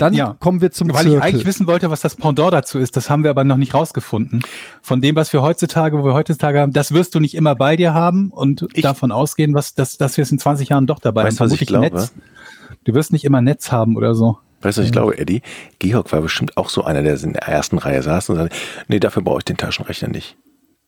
Dann 0.00 0.14
Ja. 0.14 0.36
kommen 0.40 0.60
wir 0.60 0.70
zum 0.70 0.88
Weil 0.88 0.96
ich 1.06 1.12
Zirkel. 1.12 1.22
eigentlich 1.22 1.46
wissen 1.46 1.66
wollte, 1.66 1.90
was 1.90 2.00
das 2.00 2.16
Pendant 2.16 2.52
dazu 2.52 2.78
ist. 2.78 2.96
Das 2.96 3.10
haben 3.10 3.22
wir 3.22 3.30
aber 3.30 3.44
noch 3.44 3.56
nicht 3.56 3.74
rausgefunden. 3.74 4.42
Von 4.82 5.00
dem, 5.00 5.14
was 5.16 5.32
wir 5.32 5.42
heutzutage, 5.42 5.98
wo 5.98 6.04
wir 6.04 6.14
heutzutage 6.14 6.58
haben, 6.60 6.72
das 6.72 6.92
wirst 6.92 7.14
du 7.14 7.20
nicht 7.20 7.34
immer 7.34 7.54
bei 7.54 7.76
dir 7.76 7.94
haben 7.94 8.30
und 8.30 8.66
Ich- 8.74 8.82
davon 8.82 9.12
ausgehen, 9.12 9.54
was, 9.54 9.74
dass, 9.74 9.96
dass 9.98 10.16
wir 10.16 10.22
es 10.22 10.32
in 10.32 10.38
20 10.38 10.70
Jahren 10.70 10.86
doch 10.86 10.98
dabei 10.98 11.24
Weißt 11.24 11.38
du, 11.38 11.44
haben. 11.44 11.50
was 11.52 11.60
ich 11.60 11.66
glaube? 11.68 11.86
Netz. 11.90 12.12
Du 12.84 12.94
wirst 12.94 13.12
nicht 13.12 13.24
immer 13.24 13.40
Netz 13.42 13.70
haben 13.72 13.96
oder 13.96 14.14
so. 14.14 14.38
Weißt 14.62 14.78
du, 14.78 14.82
was 14.82 14.86
ich 14.86 14.92
glaube, 14.92 15.18
Eddie, 15.18 15.42
Georg 15.78 16.12
war 16.12 16.20
bestimmt 16.20 16.56
auch 16.56 16.68
so 16.68 16.84
einer, 16.84 17.02
der 17.02 17.18
in 17.22 17.32
der 17.34 17.42
ersten 17.48 17.78
Reihe 17.78 18.02
saß 18.02 18.28
und 18.30 18.36
sagte, 18.36 18.56
nee, 18.88 19.00
dafür 19.00 19.22
brauche 19.22 19.38
ich 19.38 19.44
den 19.44 19.56
Taschenrechner 19.56 20.08
nicht. 20.08 20.36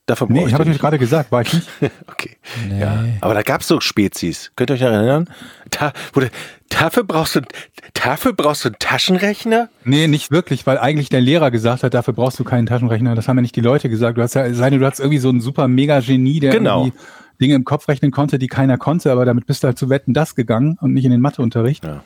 Dafür 0.06 0.26
brauche 0.26 0.38
Nee, 0.40 0.46
ich 0.46 0.52
habe 0.54 0.64
ich 0.64 0.70
euch 0.70 0.78
gerade 0.78 0.98
gesagt, 0.98 1.30
war 1.32 1.42
ich 1.42 1.52
nicht. 1.54 1.68
Okay. 2.06 2.36
Ja. 2.78 3.04
Aber 3.20 3.34
da 3.34 3.42
gab's 3.42 3.68
so 3.68 3.80
Spezies. 3.80 4.50
Könnt 4.56 4.70
ihr 4.70 4.74
euch 4.74 4.80
noch 4.80 4.88
erinnern? 4.88 5.28
Da, 5.70 5.92
wurde, 6.12 6.30
dafür 6.78 7.04
brauchst 7.04 7.36
du, 7.36 7.40
dafür 7.94 8.32
brauchst 8.32 8.64
du 8.64 8.68
einen 8.70 8.76
Taschenrechner? 8.78 9.68
Nee, 9.84 10.06
nicht 10.06 10.30
wirklich, 10.30 10.66
weil 10.66 10.78
eigentlich 10.78 11.08
der 11.08 11.20
Lehrer 11.20 11.50
gesagt 11.50 11.82
hat, 11.82 11.94
dafür 11.94 12.14
brauchst 12.14 12.38
du 12.38 12.44
keinen 12.44 12.66
Taschenrechner. 12.66 13.14
Das 13.14 13.28
haben 13.28 13.36
ja 13.36 13.42
nicht 13.42 13.56
die 13.56 13.60
Leute 13.60 13.88
gesagt. 13.88 14.18
Du 14.18 14.22
hast 14.22 14.34
ja, 14.34 14.52
seine, 14.54 14.78
du 14.78 14.86
hast 14.86 15.00
irgendwie 15.00 15.18
so 15.18 15.28
einen 15.28 15.40
super 15.40 15.68
mega 15.68 16.00
Genie, 16.00 16.40
der 16.40 16.52
Genau. 16.52 16.82
irgendwie 16.84 16.98
Dinge 17.40 17.54
im 17.56 17.64
Kopf 17.64 17.88
rechnen 17.88 18.12
konnte, 18.12 18.38
die 18.38 18.46
keiner 18.46 18.78
konnte, 18.78 19.10
aber 19.10 19.24
damit 19.24 19.46
bist 19.46 19.62
du 19.64 19.66
halt 19.66 19.76
zu 19.78 19.88
wetten 19.88 20.14
das 20.14 20.34
gegangen 20.36 20.78
und 20.80 20.92
nicht 20.92 21.04
in 21.04 21.10
den 21.10 21.20
Matheunterricht. 21.20 21.82
Ja. 21.84 22.04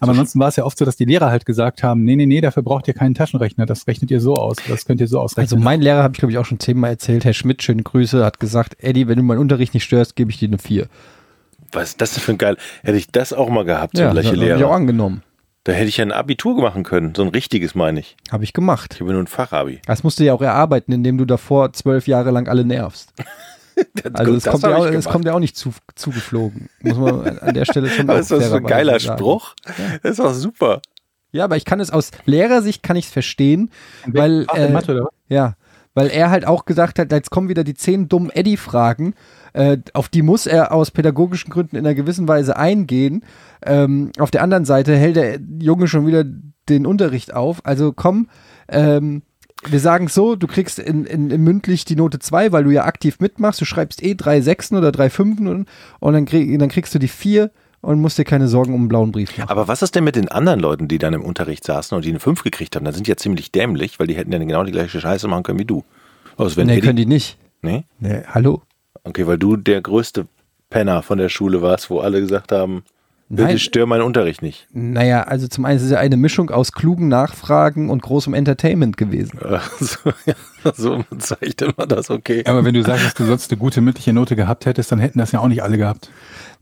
Aber 0.00 0.10
ansonsten 0.10 0.40
war 0.40 0.48
es 0.48 0.56
ja 0.56 0.64
oft 0.64 0.76
so, 0.76 0.84
dass 0.84 0.96
die 0.96 1.04
Lehrer 1.04 1.30
halt 1.30 1.46
gesagt 1.46 1.84
haben, 1.84 2.02
nee, 2.02 2.16
nee, 2.16 2.26
nee, 2.26 2.40
dafür 2.40 2.64
braucht 2.64 2.88
ihr 2.88 2.94
keinen 2.94 3.14
Taschenrechner, 3.14 3.64
das 3.64 3.86
rechnet 3.86 4.10
ihr 4.10 4.20
so 4.20 4.34
aus, 4.34 4.56
das 4.68 4.84
könnt 4.84 5.00
ihr 5.00 5.06
so 5.06 5.20
Also 5.20 5.36
ausrechnen. 5.36 5.62
mein 5.62 5.80
Lehrer, 5.82 6.02
habe 6.02 6.14
ich 6.14 6.18
glaube 6.18 6.32
ich 6.32 6.38
auch 6.38 6.44
schon 6.46 6.58
zehnmal 6.58 6.90
erzählt, 6.90 7.24
Herr 7.24 7.32
Schmidt, 7.32 7.62
schöne 7.62 7.84
Grüße, 7.84 8.24
hat 8.24 8.40
gesagt, 8.40 8.74
Eddie, 8.82 9.06
wenn 9.06 9.18
du 9.18 9.22
meinen 9.22 9.38
Unterricht 9.38 9.72
nicht 9.72 9.84
störst, 9.84 10.16
gebe 10.16 10.32
ich 10.32 10.38
dir 10.38 10.48
eine 10.48 10.58
4. 10.58 10.88
Was 11.72 11.90
ist 11.90 12.00
das 12.00 12.14
denn 12.14 12.22
für 12.22 12.32
ein 12.32 12.38
geil? 12.38 12.56
Hätte 12.82 12.98
ich 12.98 13.08
das 13.08 13.32
auch 13.32 13.48
mal 13.48 13.64
gehabt, 13.64 13.96
so 13.96 14.02
Ja, 14.02 14.12
das 14.12 14.22
gleiche 14.22 14.28
habe 14.36 14.46
ich 14.46 14.52
auch 14.54 14.58
Lehrer. 14.58 14.72
angenommen. 14.74 15.22
Da 15.64 15.72
hätte 15.72 15.88
ich 15.88 15.96
ja 15.98 16.04
ein 16.04 16.12
Abitur 16.12 16.60
machen 16.60 16.82
können. 16.82 17.14
So 17.14 17.22
ein 17.22 17.28
richtiges, 17.28 17.74
meine 17.74 18.00
ich. 18.00 18.16
Habe 18.32 18.42
ich 18.44 18.52
gemacht. 18.52 18.94
Ich 18.94 19.00
habe 19.00 19.12
nur 19.12 19.22
ein 19.22 19.28
Fachabi. 19.28 19.80
Das 19.86 20.02
musst 20.02 20.18
du 20.18 20.24
ja 20.24 20.32
auch 20.34 20.42
erarbeiten, 20.42 20.92
indem 20.92 21.18
du 21.18 21.24
davor 21.24 21.72
zwölf 21.72 22.06
Jahre 22.08 22.30
lang 22.30 22.48
alle 22.48 22.64
nervst. 22.64 23.12
Also 24.12 24.34
es 24.34 24.44
Das 24.44 24.52
kommt, 24.52 24.64
ja 24.64 24.76
auch, 24.76 24.84
es 24.84 25.06
kommt 25.06 25.24
ja 25.24 25.32
auch 25.32 25.38
nicht 25.38 25.56
zu, 25.56 25.72
zugeflogen. 25.94 26.68
Muss 26.82 26.98
man 26.98 27.38
an 27.38 27.54
der 27.54 27.64
Stelle 27.64 27.88
schon 27.88 28.04
Aber 28.08 28.18
auch 28.18 28.20
ist 28.20 28.30
das 28.30 28.50
so 28.50 28.56
ein 28.56 28.64
geiler 28.64 29.00
sagen. 29.00 29.18
Spruch? 29.18 29.54
Das 30.02 30.12
ist 30.12 30.20
auch 30.20 30.34
super. 30.34 30.82
Ja, 31.32 31.44
aber 31.44 31.56
ich 31.56 31.64
kann 31.64 31.80
es 31.80 31.90
aus 31.90 32.10
Lehrersicht 32.26 32.82
kann 32.82 32.96
ich 32.96 33.06
es 33.06 33.10
verstehen, 33.10 33.70
weil 34.06 34.46
äh, 34.54 34.68
Mathe, 34.68 34.92
oder 34.92 35.04
was? 35.04 35.10
ja, 35.28 35.54
weil 35.94 36.08
er 36.08 36.30
halt 36.30 36.46
auch 36.46 36.64
gesagt 36.64 36.98
hat, 36.98 37.12
jetzt 37.12 37.30
kommen 37.30 37.48
wieder 37.48 37.64
die 37.64 37.74
zehn 37.74 38.08
dummen 38.08 38.30
Eddie-Fragen, 38.30 39.14
äh, 39.52 39.78
auf 39.92 40.08
die 40.08 40.22
muss 40.22 40.46
er 40.46 40.72
aus 40.72 40.90
pädagogischen 40.90 41.50
Gründen 41.50 41.76
in 41.76 41.86
einer 41.86 41.94
gewissen 41.94 42.28
Weise 42.28 42.56
eingehen. 42.56 43.24
Ähm, 43.64 44.10
auf 44.18 44.30
der 44.30 44.42
anderen 44.42 44.64
Seite 44.64 44.96
hält 44.96 45.16
der 45.16 45.38
Junge 45.60 45.88
schon 45.88 46.06
wieder 46.06 46.24
den 46.68 46.86
Unterricht 46.86 47.34
auf. 47.34 47.64
Also 47.64 47.92
komm, 47.92 48.28
ähm, 48.68 49.22
wir 49.64 49.80
sagen 49.80 50.08
so, 50.08 50.34
du 50.34 50.46
kriegst 50.46 50.78
in, 50.78 51.04
in, 51.04 51.30
in 51.30 51.42
mündlich 51.42 51.84
die 51.84 51.96
Note 51.96 52.18
2, 52.18 52.52
weil 52.52 52.64
du 52.64 52.70
ja 52.70 52.84
aktiv 52.84 53.20
mitmachst. 53.20 53.60
Du 53.60 53.64
schreibst 53.64 54.02
eh 54.02 54.14
drei 54.14 54.40
Sechsen 54.40 54.76
oder 54.76 54.90
drei 54.90 55.08
Fünfen 55.08 55.46
und, 55.46 55.68
und 56.00 56.12
dann, 56.14 56.24
krieg, 56.24 56.58
dann 56.58 56.68
kriegst 56.68 56.94
du 56.94 56.98
die 56.98 57.08
4 57.08 57.50
und 57.82 58.00
musst 58.00 58.16
dir 58.16 58.24
keine 58.24 58.48
Sorgen 58.48 58.72
um 58.72 58.82
einen 58.82 58.88
blauen 58.88 59.12
Brief 59.12 59.36
machen. 59.36 59.50
Aber 59.50 59.68
was 59.68 59.82
ist 59.82 59.94
denn 59.94 60.04
mit 60.04 60.16
den 60.16 60.28
anderen 60.28 60.60
Leuten, 60.60 60.88
die 60.88 60.98
dann 60.98 61.12
im 61.12 61.22
Unterricht 61.22 61.64
saßen 61.64 61.94
und 61.94 62.04
die 62.04 62.10
eine 62.10 62.20
5 62.20 62.42
gekriegt 62.42 62.74
haben? 62.76 62.84
Da 62.84 62.92
sind 62.92 63.06
die 63.06 63.10
ja 63.10 63.16
ziemlich 63.16 63.52
dämlich, 63.52 64.00
weil 64.00 64.06
die 64.06 64.14
hätten 64.14 64.32
ja 64.32 64.38
genau 64.38 64.64
die 64.64 64.72
gleiche 64.72 65.00
Scheiße 65.00 65.28
machen 65.28 65.42
können 65.42 65.58
wie 65.58 65.64
du. 65.66 65.84
Also 66.38 66.56
wenn 66.56 66.68
nee, 66.68 66.80
können 66.80 66.96
die 66.96 67.06
nicht. 67.06 67.36
nee? 67.60 67.84
Nee, 67.98 68.22
hallo? 68.26 68.62
Okay, 69.04 69.26
weil 69.26 69.36
du 69.36 69.56
der 69.56 69.82
größte 69.82 70.26
Penner 70.70 71.02
von 71.02 71.18
der 71.18 71.28
Schule 71.28 71.60
warst, 71.60 71.90
wo 71.90 71.98
alle 71.98 72.20
gesagt 72.20 72.52
haben, 72.52 72.84
bitte 73.36 73.48
Nein. 73.48 73.58
stör 73.58 73.86
meinen 73.86 74.02
Unterricht 74.02 74.42
nicht. 74.42 74.66
Naja, 74.72 75.22
also 75.22 75.48
zum 75.48 75.64
einen 75.64 75.78
ist 75.78 75.84
es 75.84 75.90
ja 75.90 75.98
eine 75.98 76.16
Mischung 76.16 76.50
aus 76.50 76.72
klugen 76.72 77.08
Nachfragen 77.08 77.88
und 77.88 78.02
großem 78.02 78.34
Entertainment 78.34 78.96
gewesen. 78.96 79.38
so, 79.80 80.12
ja, 80.26 80.34
so 80.74 81.04
bezeichnet 81.08 81.76
man 81.76 81.88
das, 81.88 82.10
okay. 82.10 82.44
Aber 82.46 82.64
wenn 82.64 82.74
du 82.74 82.82
sagst, 82.82 83.04
dass 83.06 83.14
du 83.14 83.24
sonst 83.24 83.50
eine 83.50 83.58
gute 83.58 83.80
mündliche 83.80 84.12
Note 84.12 84.36
gehabt 84.36 84.66
hättest, 84.66 84.92
dann 84.92 84.98
hätten 84.98 85.18
das 85.18 85.32
ja 85.32 85.40
auch 85.40 85.48
nicht 85.48 85.62
alle 85.62 85.78
gehabt. 85.78 86.10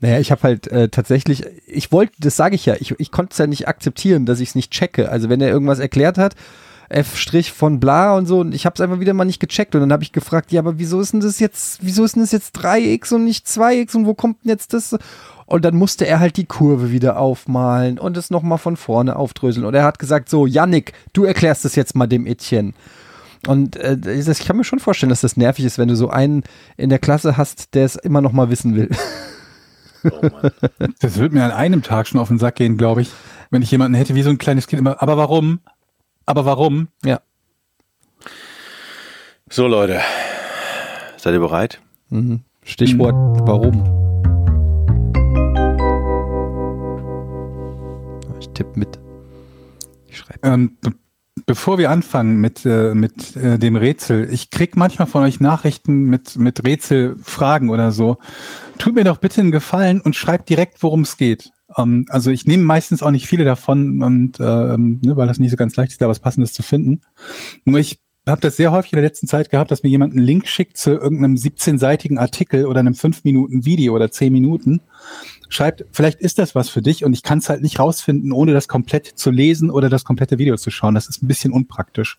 Naja, 0.00 0.18
ich 0.18 0.30
habe 0.30 0.42
halt 0.42 0.68
äh, 0.68 0.88
tatsächlich, 0.88 1.44
ich 1.66 1.92
wollte, 1.92 2.12
das 2.20 2.36
sage 2.36 2.54
ich 2.54 2.64
ja, 2.66 2.74
ich, 2.78 2.94
ich 2.98 3.10
konnte 3.10 3.32
es 3.32 3.38
ja 3.38 3.46
nicht 3.46 3.68
akzeptieren, 3.68 4.24
dass 4.24 4.40
ich 4.40 4.50
es 4.50 4.54
nicht 4.54 4.70
checke. 4.70 5.10
Also 5.10 5.28
wenn 5.28 5.40
er 5.40 5.48
irgendwas 5.48 5.78
erklärt 5.78 6.18
hat, 6.18 6.36
F' 6.90 7.52
von 7.52 7.78
bla 7.78 8.16
und 8.16 8.26
so, 8.26 8.40
und 8.40 8.54
ich 8.54 8.66
habe 8.66 8.74
es 8.74 8.80
einfach 8.80 9.00
wieder 9.00 9.14
mal 9.14 9.24
nicht 9.24 9.40
gecheckt 9.40 9.74
und 9.74 9.80
dann 9.80 9.92
habe 9.92 10.02
ich 10.02 10.12
gefragt, 10.12 10.50
ja, 10.50 10.60
aber 10.60 10.78
wieso 10.78 11.00
ist 11.00 11.12
denn 11.12 11.20
das 11.20 11.38
jetzt, 11.38 11.78
wieso 11.82 12.04
ist 12.04 12.16
denn 12.16 12.22
das 12.22 12.32
jetzt 12.32 12.58
3x 12.58 13.14
und 13.14 13.24
nicht 13.24 13.46
2x 13.46 13.96
und 13.96 14.06
wo 14.06 14.14
kommt 14.14 14.42
denn 14.42 14.50
jetzt 14.50 14.74
das? 14.74 14.98
Und 15.46 15.64
dann 15.64 15.76
musste 15.76 16.06
er 16.06 16.20
halt 16.20 16.36
die 16.36 16.46
Kurve 16.46 16.92
wieder 16.92 17.18
aufmalen 17.18 17.98
und 17.98 18.16
es 18.16 18.30
nochmal 18.30 18.58
von 18.58 18.76
vorne 18.76 19.16
aufdröseln. 19.16 19.66
Und 19.66 19.74
er 19.74 19.84
hat 19.84 19.98
gesagt, 19.98 20.28
so, 20.28 20.46
Yannick, 20.46 20.92
du 21.12 21.24
erklärst 21.24 21.64
es 21.64 21.74
jetzt 21.74 21.96
mal 21.96 22.06
dem 22.06 22.26
Etienne. 22.26 22.72
Und 23.46 23.76
äh, 23.76 23.96
ich 24.06 24.44
kann 24.44 24.56
mir 24.56 24.64
schon 24.64 24.78
vorstellen, 24.80 25.10
dass 25.10 25.22
das 25.22 25.36
nervig 25.36 25.64
ist, 25.64 25.78
wenn 25.78 25.88
du 25.88 25.96
so 25.96 26.10
einen 26.10 26.44
in 26.76 26.90
der 26.90 26.98
Klasse 26.98 27.36
hast, 27.36 27.74
der 27.74 27.84
es 27.84 27.96
immer 27.96 28.20
noch 28.20 28.32
mal 28.32 28.50
wissen 28.50 28.76
will. 28.76 28.90
Oh. 30.02 30.30
Das 31.00 31.18
würde 31.18 31.34
mir 31.34 31.44
an 31.44 31.50
einem 31.50 31.82
Tag 31.82 32.06
schon 32.06 32.20
auf 32.20 32.28
den 32.28 32.38
Sack 32.38 32.56
gehen, 32.56 32.78
glaube 32.78 33.02
ich. 33.02 33.10
Wenn 33.50 33.60
ich 33.60 33.70
jemanden 33.70 33.96
hätte 33.96 34.14
wie 34.14 34.22
so 34.22 34.30
ein 34.30 34.38
kleines 34.38 34.66
Kind 34.66 34.80
immer, 34.80 35.02
aber 35.02 35.16
warum? 35.16 35.60
Aber 36.30 36.44
warum? 36.44 36.86
Ja. 37.04 37.22
So 39.48 39.66
Leute, 39.66 40.00
seid 41.16 41.34
ihr 41.34 41.40
bereit? 41.40 41.80
Mhm. 42.10 42.44
Stichwort 42.62 43.16
warum. 43.48 43.82
Ich 48.38 48.48
tippe 48.50 48.78
mit. 48.78 49.00
Ich 50.06 50.18
schreibe. 50.18 50.38
Ähm, 50.44 50.78
bevor 51.50 51.78
wir 51.78 51.90
anfangen 51.90 52.36
mit, 52.36 52.64
äh, 52.64 52.94
mit 52.94 53.34
äh, 53.34 53.58
dem 53.58 53.74
Rätsel, 53.74 54.32
ich 54.32 54.50
krieg 54.50 54.76
manchmal 54.76 55.08
von 55.08 55.24
euch 55.24 55.40
Nachrichten 55.40 56.04
mit, 56.04 56.36
mit 56.36 56.64
Rätselfragen 56.64 57.70
oder 57.70 57.90
so. 57.90 58.18
Tut 58.78 58.94
mir 58.94 59.02
doch 59.02 59.16
bitte 59.16 59.40
einen 59.40 59.50
Gefallen 59.50 60.00
und 60.00 60.14
schreibt 60.14 60.48
direkt, 60.48 60.80
worum 60.80 61.00
es 61.00 61.16
geht. 61.16 61.50
Ähm, 61.76 62.06
also 62.08 62.30
ich 62.30 62.46
nehme 62.46 62.62
meistens 62.62 63.02
auch 63.02 63.10
nicht 63.10 63.26
viele 63.26 63.44
davon 63.44 64.00
und 64.00 64.38
ähm, 64.38 65.00
ne, 65.04 65.16
weil 65.16 65.26
das 65.26 65.40
nicht 65.40 65.50
so 65.50 65.56
ganz 65.56 65.74
leicht 65.74 65.90
ist, 65.90 66.00
da 66.00 66.06
was 66.06 66.20
Passendes 66.20 66.52
zu 66.52 66.62
finden. 66.62 67.00
Nur 67.64 67.80
ich 67.80 67.98
habe 68.30 68.40
das 68.40 68.56
sehr 68.56 68.72
häufig 68.72 68.92
in 68.92 68.96
der 68.96 69.04
letzten 69.04 69.26
Zeit 69.26 69.50
gehabt, 69.50 69.70
dass 69.70 69.82
mir 69.82 69.88
jemand 69.88 70.12
einen 70.12 70.24
Link 70.24 70.46
schickt 70.46 70.76
zu 70.76 70.90
irgendeinem 70.90 71.34
17-seitigen 71.34 72.18
Artikel 72.18 72.66
oder 72.66 72.80
einem 72.80 72.94
5-Minuten-Video 72.94 73.94
oder 73.94 74.10
10 74.10 74.32
Minuten. 74.32 74.80
Schreibt, 75.48 75.84
vielleicht 75.90 76.20
ist 76.20 76.38
das 76.38 76.54
was 76.54 76.68
für 76.68 76.80
dich 76.80 77.04
und 77.04 77.12
ich 77.12 77.24
kann 77.24 77.38
es 77.38 77.48
halt 77.48 77.60
nicht 77.62 77.80
rausfinden, 77.80 78.30
ohne 78.30 78.52
das 78.52 78.68
komplett 78.68 79.06
zu 79.06 79.30
lesen 79.30 79.70
oder 79.70 79.88
das 79.88 80.04
komplette 80.04 80.38
Video 80.38 80.56
zu 80.56 80.70
schauen. 80.70 80.94
Das 80.94 81.08
ist 81.08 81.22
ein 81.22 81.26
bisschen 81.26 81.52
unpraktisch. 81.52 82.18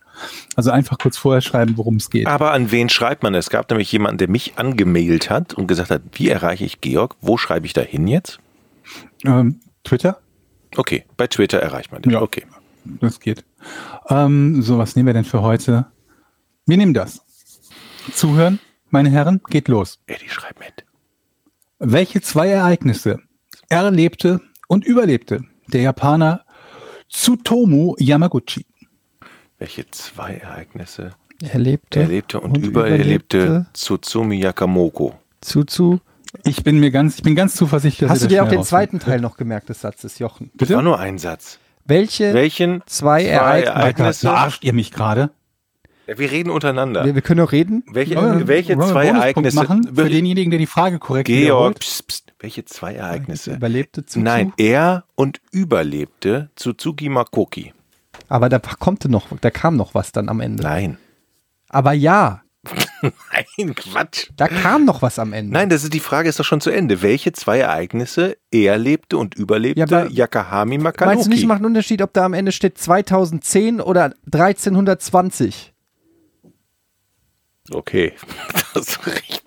Also 0.56 0.72
einfach 0.72 0.98
kurz 0.98 1.18
vorher 1.18 1.42
schreiben, 1.42 1.78
worum 1.78 1.96
es 1.96 2.10
geht. 2.10 2.28
Aber 2.28 2.52
an 2.52 2.72
wen 2.72 2.90
schreibt 2.90 3.24
man? 3.24 3.34
Es 3.34 3.50
gab 3.50 3.70
nämlich 3.70 3.92
jemanden, 3.92 4.18
der 4.18 4.30
mich 4.30 4.58
angemailt 4.58 5.30
hat 5.30 5.54
und 5.54 5.68
gesagt 5.68 5.92
hat, 5.92 6.02
wie 6.14 6.28
erreiche 6.28 6.66
ich 6.66 6.82
Georg? 6.82 7.16
Wo 7.22 7.38
schreibe 7.38 7.66
ich 7.66 7.74
da 7.74 7.82
hin 7.82 8.08
jetzt? 8.08 8.40
Ähm, 9.26 9.62
Twitter? 9.86 10.20
Okay, 10.76 11.06
bei 11.16 11.28
Twitter 11.28 11.60
erreicht 11.60 11.92
man 11.92 12.02
dich. 12.02 12.14
Ja. 12.14 12.22
Okay. 12.22 12.44
Das 12.84 13.20
geht. 13.20 13.44
Ähm, 14.10 14.62
so, 14.62 14.78
was 14.78 14.96
nehmen 14.96 15.08
wir 15.08 15.14
denn 15.14 15.24
für 15.24 15.42
heute? 15.42 15.86
Wir 16.72 16.78
nehmen 16.78 16.94
das. 16.94 17.20
Zuhören, 18.14 18.58
meine 18.92 19.10
Herren, 19.10 19.42
geht 19.50 19.68
los. 19.68 20.00
Eddie, 20.08 20.30
schreib 20.30 20.58
mit. 20.58 20.86
Welche 21.80 22.22
zwei 22.22 22.48
Ereignisse 22.48 23.20
erlebte 23.68 24.40
und 24.70 24.86
überlebte 24.86 25.42
der 25.68 25.82
Japaner 25.82 26.46
Tsutomu 27.10 27.96
Yamaguchi? 28.00 28.66
Welche 29.60 29.92
zwei 29.92 30.36
Ereignisse? 30.36 31.10
Er 31.44 31.60
lebte. 31.60 32.00
Er 32.00 32.08
lebte 32.08 32.40
und, 32.40 32.52
Und 32.56 32.66
überlebte 32.66 33.38
überlebte. 33.38 33.66
Tsutsumi 33.74 34.40
Yakamoko. 34.40 35.20
Zuzu. 35.42 36.00
Ich 36.46 36.64
bin 36.64 36.80
mir 36.80 36.92
ganz, 36.92 37.18
ich 37.18 37.24
bin 37.24 37.36
ganz 37.36 37.54
zuversichtlich. 37.54 38.08
dass 38.08 38.16
Hast 38.16 38.24
du 38.24 38.28
dir 38.30 38.46
auch 38.46 38.50
den 38.50 38.64
zweiten. 38.64 39.00
Teil 39.00 39.20
noch 39.20 39.36
gemerkt 39.36 39.68
des 39.68 39.82
Satzes, 39.82 40.20
Jochen? 40.20 40.52
Das 40.54 40.70
war 40.70 40.82
nur 40.82 41.02
ein 41.02 41.18
Satz. 41.18 41.60
Welche 41.84 42.34
Welchen 42.34 42.82
zwei 42.86 43.26
Ereignisse? 43.26 43.74
Ereignisse? 43.74 44.28
Verarscht 44.28 44.64
ihr 44.64 44.72
mich 44.72 44.94
gerade? 44.94 45.32
Ja, 46.12 46.18
wir 46.20 46.30
reden 46.32 46.50
untereinander. 46.50 47.06
Wir, 47.06 47.16
wir 47.16 47.22
können 47.22 47.40
auch 47.40 47.52
reden. 47.54 47.84
welche, 47.92 48.16
wir- 48.16 48.48
welche 48.48 48.74
zwei 48.78 49.06
Bonuspunkt 49.08 49.18
Ereignisse? 49.18 49.56
machen 49.56 49.84
für 49.96 50.10
denjenigen, 50.10 50.52
der 50.52 50.60
die 50.60 50.66
Frage 50.66 51.00
korrekt 51.00 51.28
Georg, 51.28 51.80
pst, 51.80 52.08
pst, 52.08 52.34
welche 52.40 52.66
zwei 52.66 52.96
Ereignisse? 52.96 53.54
Überlebte 53.54 54.06
Zuzu. 54.06 54.20
Nein, 54.20 54.52
er 54.58 55.06
und 55.16 55.40
überlebte 55.52 56.50
Tsutsugi 56.58 57.08
Makoki. 57.10 57.74
Aber 58.28 58.50
da 58.50 58.60
kommt 58.60 59.06
noch, 59.06 59.28
da 59.40 59.50
kam 59.52 59.78
noch 59.78 59.94
was 59.94 60.12
dann 60.12 60.28
am 60.28 60.42
Ende. 60.42 60.64
Nein. 60.64 60.98
Aber 61.70 61.94
ja, 61.94 62.42
Nein, 63.02 63.74
Quatsch. 63.74 64.28
da 64.36 64.48
kam 64.48 64.86
noch 64.86 65.02
was 65.02 65.18
am 65.18 65.34
Ende. 65.34 65.52
Nein, 65.54 65.70
das 65.70 65.84
ist 65.84 65.94
die 65.94 66.00
Frage 66.00 66.30
ist 66.30 66.40
doch 66.40 66.46
schon 66.46 66.62
zu 66.62 66.70
Ende. 66.70 67.02
Welche 67.02 67.32
zwei 67.32 67.60
Ereignisse 67.60 68.38
er 68.52 68.78
lebte 68.78 69.18
und 69.18 69.34
überlebte 69.36 69.80
Ja, 69.80 69.86
aber- 70.02 70.12
Yakahami 70.12 70.78
Makanoki? 70.78 71.16
Meinst 71.16 71.26
du 71.26 71.30
nicht, 71.32 71.42
es 71.42 71.48
macht 71.48 71.58
einen 71.58 71.66
Unterschied, 71.68 72.02
ob 72.04 72.14
da 72.14 72.26
am 72.26 72.34
Ende 72.34 72.52
steht 72.52 72.78
2010 72.78 73.82
oder 73.82 74.14
1320? 74.32 75.74
Okay, 77.74 78.14
das 78.74 78.88
ist 78.88 79.08
recht. 79.08 79.44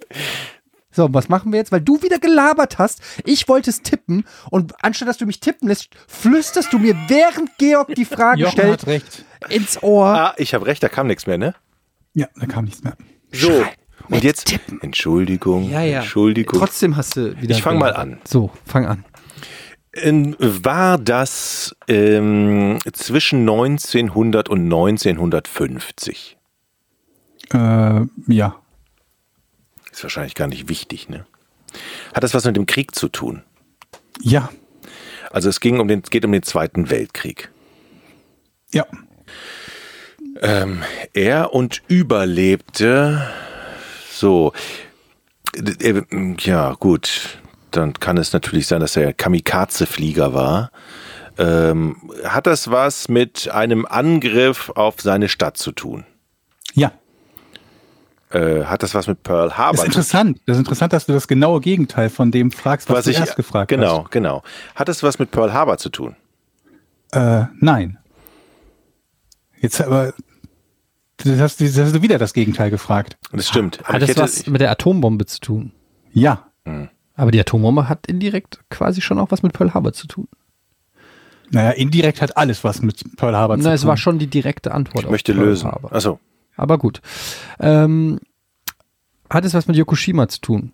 So, 0.90 1.12
was 1.12 1.28
machen 1.28 1.50
wir 1.50 1.58
jetzt? 1.58 1.72
Weil 1.72 1.80
du 1.80 2.02
wieder 2.02 2.20
gelabert 2.20 2.78
hast. 2.78 3.00
Ich 3.24 3.48
wollte 3.48 3.70
es 3.70 3.82
tippen 3.82 4.24
und 4.50 4.74
anstatt 4.84 5.08
dass 5.08 5.16
du 5.18 5.26
mich 5.26 5.40
tippen 5.40 5.66
lässt, 5.68 5.88
flüsterst 6.06 6.72
du 6.72 6.78
mir, 6.78 6.94
während 7.08 7.56
Georg 7.58 7.94
die 7.96 8.04
Frage 8.04 8.42
Jochen 8.42 8.52
stellt, 8.52 8.72
hat 8.82 8.86
recht. 8.86 9.24
ins 9.48 9.82
Ohr. 9.82 10.06
Ah, 10.06 10.34
ich 10.36 10.54
habe 10.54 10.66
recht, 10.66 10.82
da 10.84 10.88
kam 10.88 11.08
nichts 11.08 11.26
mehr, 11.26 11.36
ne? 11.36 11.54
Ja, 12.14 12.28
da 12.36 12.46
kam 12.46 12.64
nichts 12.66 12.84
mehr. 12.84 12.96
So. 13.32 13.64
Und 14.08 14.22
jetzt 14.22 14.54
Entschuldigung, 14.82 15.72
Entschuldigung. 15.72 16.60
Trotzdem 16.60 16.96
hast 16.96 17.16
du 17.16 17.40
wieder. 17.40 17.56
Ich 17.56 17.62
fang 17.62 17.78
mal 17.78 17.94
an. 17.94 18.20
So, 18.24 18.50
fang 18.64 18.86
an. 18.86 19.04
Ähm, 19.94 20.36
War 20.38 20.98
das 20.98 21.74
ähm, 21.88 22.78
zwischen 22.92 23.40
1900 23.40 24.48
und 24.48 24.64
1950? 24.64 26.36
Äh, 27.54 28.06
ja. 28.26 28.56
Ist 29.92 30.02
wahrscheinlich 30.02 30.34
gar 30.34 30.48
nicht 30.48 30.68
wichtig, 30.68 31.08
ne? 31.08 31.24
Hat 32.12 32.24
das 32.24 32.34
was 32.34 32.44
mit 32.44 32.56
dem 32.56 32.66
Krieg 32.66 32.94
zu 32.94 33.08
tun? 33.08 33.42
Ja. 34.20 34.50
Also 35.30 35.48
es 35.48 35.60
ging 35.60 35.80
um 35.80 35.88
den, 35.88 36.02
geht 36.02 36.24
um 36.24 36.32
den 36.32 36.42
Zweiten 36.42 36.90
Weltkrieg. 36.90 37.50
Ja. 38.72 38.86
Ähm, 40.40 40.82
er 41.12 41.54
und 41.54 41.82
überlebte. 41.88 43.26
So. 44.10 44.52
Äh, 45.56 46.02
Ja, 46.40 46.74
gut. 46.74 47.38
Dann 47.70 47.94
kann 47.94 48.16
es 48.18 48.32
natürlich 48.32 48.66
sein, 48.66 48.80
dass 48.80 48.96
er 48.96 49.12
Kamikaze-Flieger 49.12 50.34
war. 50.34 50.70
Ähm, 51.38 52.10
hat 52.24 52.46
das 52.46 52.70
was 52.70 53.08
mit 53.08 53.48
einem 53.50 53.86
Angriff 53.86 54.70
auf 54.70 55.00
seine 55.00 55.28
Stadt 55.28 55.56
zu 55.56 55.72
tun? 55.72 56.04
Äh, 58.34 58.64
hat 58.64 58.82
das 58.82 58.94
was 58.94 59.06
mit 59.06 59.22
Pearl 59.22 59.56
Harbor 59.56 59.84
Das 59.84 59.84
ist 59.84 59.84
zu 59.84 59.90
tun? 59.90 60.00
interessant. 60.00 60.40
Das 60.46 60.56
ist 60.56 60.58
interessant, 60.60 60.92
dass 60.92 61.06
du 61.06 61.12
das 61.12 61.28
genaue 61.28 61.60
Gegenteil 61.60 62.10
von 62.10 62.30
dem 62.30 62.50
fragst, 62.50 62.88
was, 62.88 62.96
Was 62.98 63.04
du 63.04 63.10
ich 63.12 63.18
erst 63.18 63.36
gefragt 63.36 63.68
genau, 63.68 64.06
genau. 64.10 64.42
Hat 64.74 64.88
das 64.88 65.02
was 65.02 65.18
mit 65.18 65.30
Pearl 65.30 65.52
Harbor 65.52 65.78
zu 65.78 65.88
tun? 65.88 66.16
hast. 67.12 67.44
Äh, 67.44 67.46
nein. 67.60 67.98
Jetzt 69.60 69.80
aber, 69.80 70.12
das 71.18 71.38
hast, 71.40 71.60
du- 71.60 71.64
das 71.64 71.78
hast 71.78 71.94
du 71.94 72.02
wieder 72.02 72.18
das 72.18 72.34
Gegenteil 72.34 72.70
gefragt. 72.70 73.16
Das 73.32 73.48
stimmt. 73.48 73.80
Aber 73.84 73.94
Hat 73.94 74.02
das 74.02 74.16
was 74.16 74.46
mit 74.46 74.60
der 74.60 74.70
Atombombe 74.70 75.26
zu 75.26 75.40
tun? 75.40 75.72
Ja. 76.12 76.48
Aber 77.16 77.30
die 77.30 77.38
Atombombe 77.40 77.88
hat 77.88 78.06
indirekt 78.08 78.58
quasi 78.70 79.00
schon 79.00 79.18
auch 79.18 79.30
was 79.30 79.42
mit 79.42 79.52
Pearl 79.52 79.72
Harbor 79.74 79.92
zu 79.92 80.06
tun. 80.08 80.26
Naja, 81.50 81.70
indirekt 81.70 82.20
hat 82.20 82.36
alles 82.36 82.64
was 82.64 82.82
mit 82.82 83.16
Pearl 83.16 83.36
Harbor 83.36 83.56
zu 83.56 83.62
Na, 83.62 83.68
tun. 83.70 83.74
es 83.74 83.86
war 83.86 83.96
schon 83.96 84.18
die 84.18 84.26
direkte 84.26 84.72
Antwort 84.72 85.04
ich 85.04 85.10
möchte 85.10 85.32
Pearl 85.34 85.46
lösen. 85.46 85.70
Harbor. 85.70 85.92
Also 85.92 86.18
Aber 86.56 86.78
gut. 86.78 87.00
Ähm, 87.58 88.20
hat 89.30 89.44
es 89.44 89.54
was 89.54 89.66
mit 89.66 89.76
Yokoshima 89.76 90.28
zu 90.28 90.40
tun? 90.40 90.72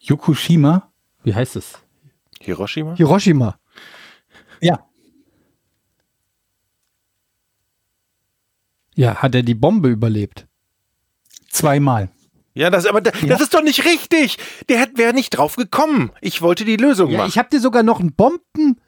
Yokoshima? 0.00 0.90
Wie 1.24 1.34
heißt 1.34 1.56
es? 1.56 1.78
Hiroshima? 2.40 2.94
Hiroshima. 2.96 3.58
Ja. 4.60 4.84
Ja, 8.94 9.16
hat 9.16 9.34
er 9.34 9.42
die 9.42 9.54
Bombe 9.54 9.88
überlebt? 9.88 10.46
Zweimal. 11.48 12.10
Ja, 12.54 12.68
das, 12.68 12.84
aber 12.84 13.00
da, 13.00 13.10
das 13.26 13.40
ist 13.40 13.54
doch 13.54 13.62
nicht 13.62 13.84
richtig. 13.86 14.36
Der 14.68 14.86
wäre 14.96 15.14
nicht 15.14 15.30
drauf 15.30 15.56
gekommen. 15.56 16.12
Ich 16.20 16.42
wollte 16.42 16.64
die 16.66 16.76
Lösung 16.76 17.10
Ja, 17.10 17.18
machen. 17.18 17.28
ich 17.28 17.38
habe 17.38 17.48
dir 17.48 17.60
sogar 17.60 17.82
noch 17.82 18.00
einen 18.00 18.12
Bomben. 18.14 18.80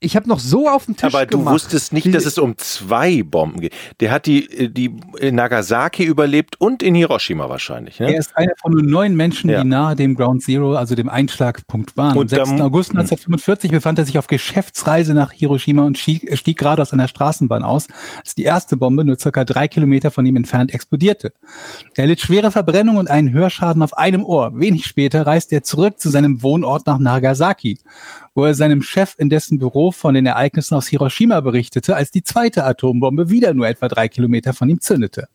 Ich 0.00 0.14
habe 0.14 0.28
noch 0.28 0.38
so 0.38 0.68
auf 0.68 0.86
den 0.86 0.94
Tisch 0.96 1.12
aber 1.12 1.26
du 1.26 1.38
gemacht. 1.38 1.54
wusstest 1.54 1.92
nicht, 1.92 2.14
dass 2.14 2.24
es 2.24 2.38
um 2.38 2.56
zwei 2.56 3.24
Bomben 3.24 3.60
geht. 3.60 3.72
Der 3.98 4.12
hat 4.12 4.26
die, 4.26 4.72
die 4.72 4.94
in 5.18 5.34
Nagasaki 5.34 6.04
überlebt 6.04 6.60
und 6.60 6.84
in 6.84 6.94
Hiroshima 6.94 7.48
wahrscheinlich. 7.48 7.98
Ne? 7.98 8.12
Er 8.12 8.18
ist 8.20 8.36
einer 8.36 8.52
von 8.62 8.70
nur 8.72 8.82
neun 8.84 9.16
Menschen, 9.16 9.50
Ja. 9.50 9.60
die 9.62 9.68
nahe 9.68 9.96
dem 9.96 10.14
Ground 10.14 10.42
Zero, 10.44 10.74
also 10.76 10.94
dem 10.94 11.08
Einschlagpunkt 11.08 11.96
waren. 11.96 12.12
Am 12.12 12.18
Und 12.18 12.30
6. 12.30 12.50
dann- 12.50 12.60
August 12.60 12.90
1945 12.94 13.72
befand 13.72 13.98
er 13.98 14.04
sich 14.04 14.18
auf 14.18 14.28
Geschäftsreise 14.28 15.14
nach 15.14 15.32
Hiroshima 15.32 15.82
und 15.84 15.98
stieg, 15.98 16.30
stieg 16.38 16.58
gerade 16.58 16.80
aus 16.80 16.92
einer 16.92 17.08
Straßenbahn 17.08 17.64
aus, 17.64 17.88
als 18.24 18.36
die 18.36 18.44
erste 18.44 18.76
Bombe 18.76 19.04
nur 19.04 19.18
circa 19.18 19.44
drei 19.44 19.66
Kilometer 19.66 20.12
von 20.12 20.24
ihm 20.26 20.36
entfernt 20.36 20.72
explodierte. 20.72 21.32
Er 21.96 22.06
litt 22.06 22.20
schwere 22.20 22.52
Verbrennung 22.52 22.98
und 22.98 23.10
einen 23.10 23.32
Hörschaden 23.32 23.82
auf 23.82 23.98
einem 23.98 24.24
Ohr. 24.24 24.52
Wenig 24.54 24.86
später 24.86 25.26
reiste 25.26 25.56
er 25.56 25.64
zurück 25.64 25.98
zu 25.98 26.08
seinem 26.08 26.40
Wohnort 26.44 26.86
nach 26.86 26.98
Nagasaki, 27.00 27.78
wo 28.38 28.44
er 28.44 28.54
seinem 28.54 28.82
Chef 28.82 29.16
in 29.18 29.30
dessen 29.30 29.58
Büro 29.58 29.90
von 29.90 30.14
den 30.14 30.24
Ereignissen 30.24 30.76
aus 30.76 30.86
Hiroshima 30.86 31.40
berichtete, 31.40 31.96
als 31.96 32.12
die 32.12 32.22
zweite 32.22 32.62
Atombombe 32.62 33.30
wieder 33.30 33.52
nur 33.52 33.66
etwa 33.66 33.88
drei 33.88 34.06
Kilometer 34.06 34.54
von 34.54 34.68
ihm 34.68 34.80
zündete. 34.80 35.26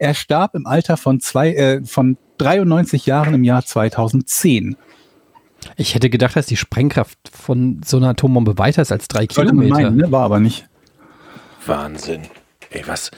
Er 0.00 0.14
starb 0.14 0.56
im 0.56 0.66
Alter 0.66 0.96
von, 0.96 1.20
zwei, 1.20 1.54
äh, 1.54 1.84
von 1.84 2.16
93 2.38 3.06
Jahren 3.06 3.34
im 3.34 3.44
Jahr 3.44 3.64
2010. 3.64 4.74
Ich 5.76 5.94
hätte 5.94 6.10
gedacht, 6.10 6.34
dass 6.34 6.46
die 6.46 6.56
Sprengkraft 6.56 7.18
von 7.30 7.82
so 7.84 7.98
einer 7.98 8.08
Atombombe 8.08 8.58
weiter 8.58 8.82
ist 8.82 8.90
als 8.90 9.06
drei 9.06 9.28
Sollte 9.30 9.52
Kilometer. 9.52 9.72
meinen, 9.74 9.96
ne? 9.96 10.10
War 10.10 10.24
aber 10.24 10.40
nicht. 10.40 10.66
Wahnsinn. 11.64 12.22
Ey, 12.70 12.84
was? 12.86 13.10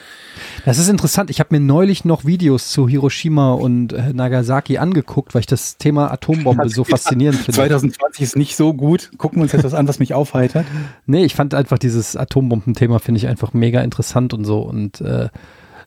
Das 0.65 0.79
ist 0.79 0.89
interessant. 0.89 1.29
Ich 1.29 1.39
habe 1.39 1.49
mir 1.51 1.59
neulich 1.59 2.05
noch 2.05 2.25
Videos 2.25 2.69
zu 2.69 2.87
Hiroshima 2.87 3.53
und 3.53 3.93
äh, 3.93 4.11
Nagasaki 4.11 4.79
angeguckt, 4.79 5.35
weil 5.35 5.41
ich 5.41 5.45
das 5.45 5.77
Thema 5.77 6.11
Atombombe 6.11 6.69
so 6.69 6.83
faszinierend 6.83 7.39
finde. 7.39 7.57
2020 7.57 8.21
ist 8.21 8.35
nicht 8.35 8.55
so 8.55 8.73
gut. 8.73 9.11
Gucken 9.17 9.37
wir 9.37 9.43
uns 9.43 9.51
jetzt 9.51 9.63
was 9.63 9.75
an, 9.75 9.87
was 9.87 9.99
mich 9.99 10.15
aufheitert. 10.15 10.65
Nee, 11.05 11.23
ich 11.23 11.35
fand 11.35 11.53
einfach 11.53 11.77
dieses 11.77 12.15
Atombombenthema 12.15 12.97
finde 12.97 13.19
ich 13.19 13.27
einfach 13.27 13.53
mega 13.53 13.81
interessant 13.81 14.33
und 14.33 14.43
so 14.43 14.61
und 14.61 15.01
äh, 15.01 15.29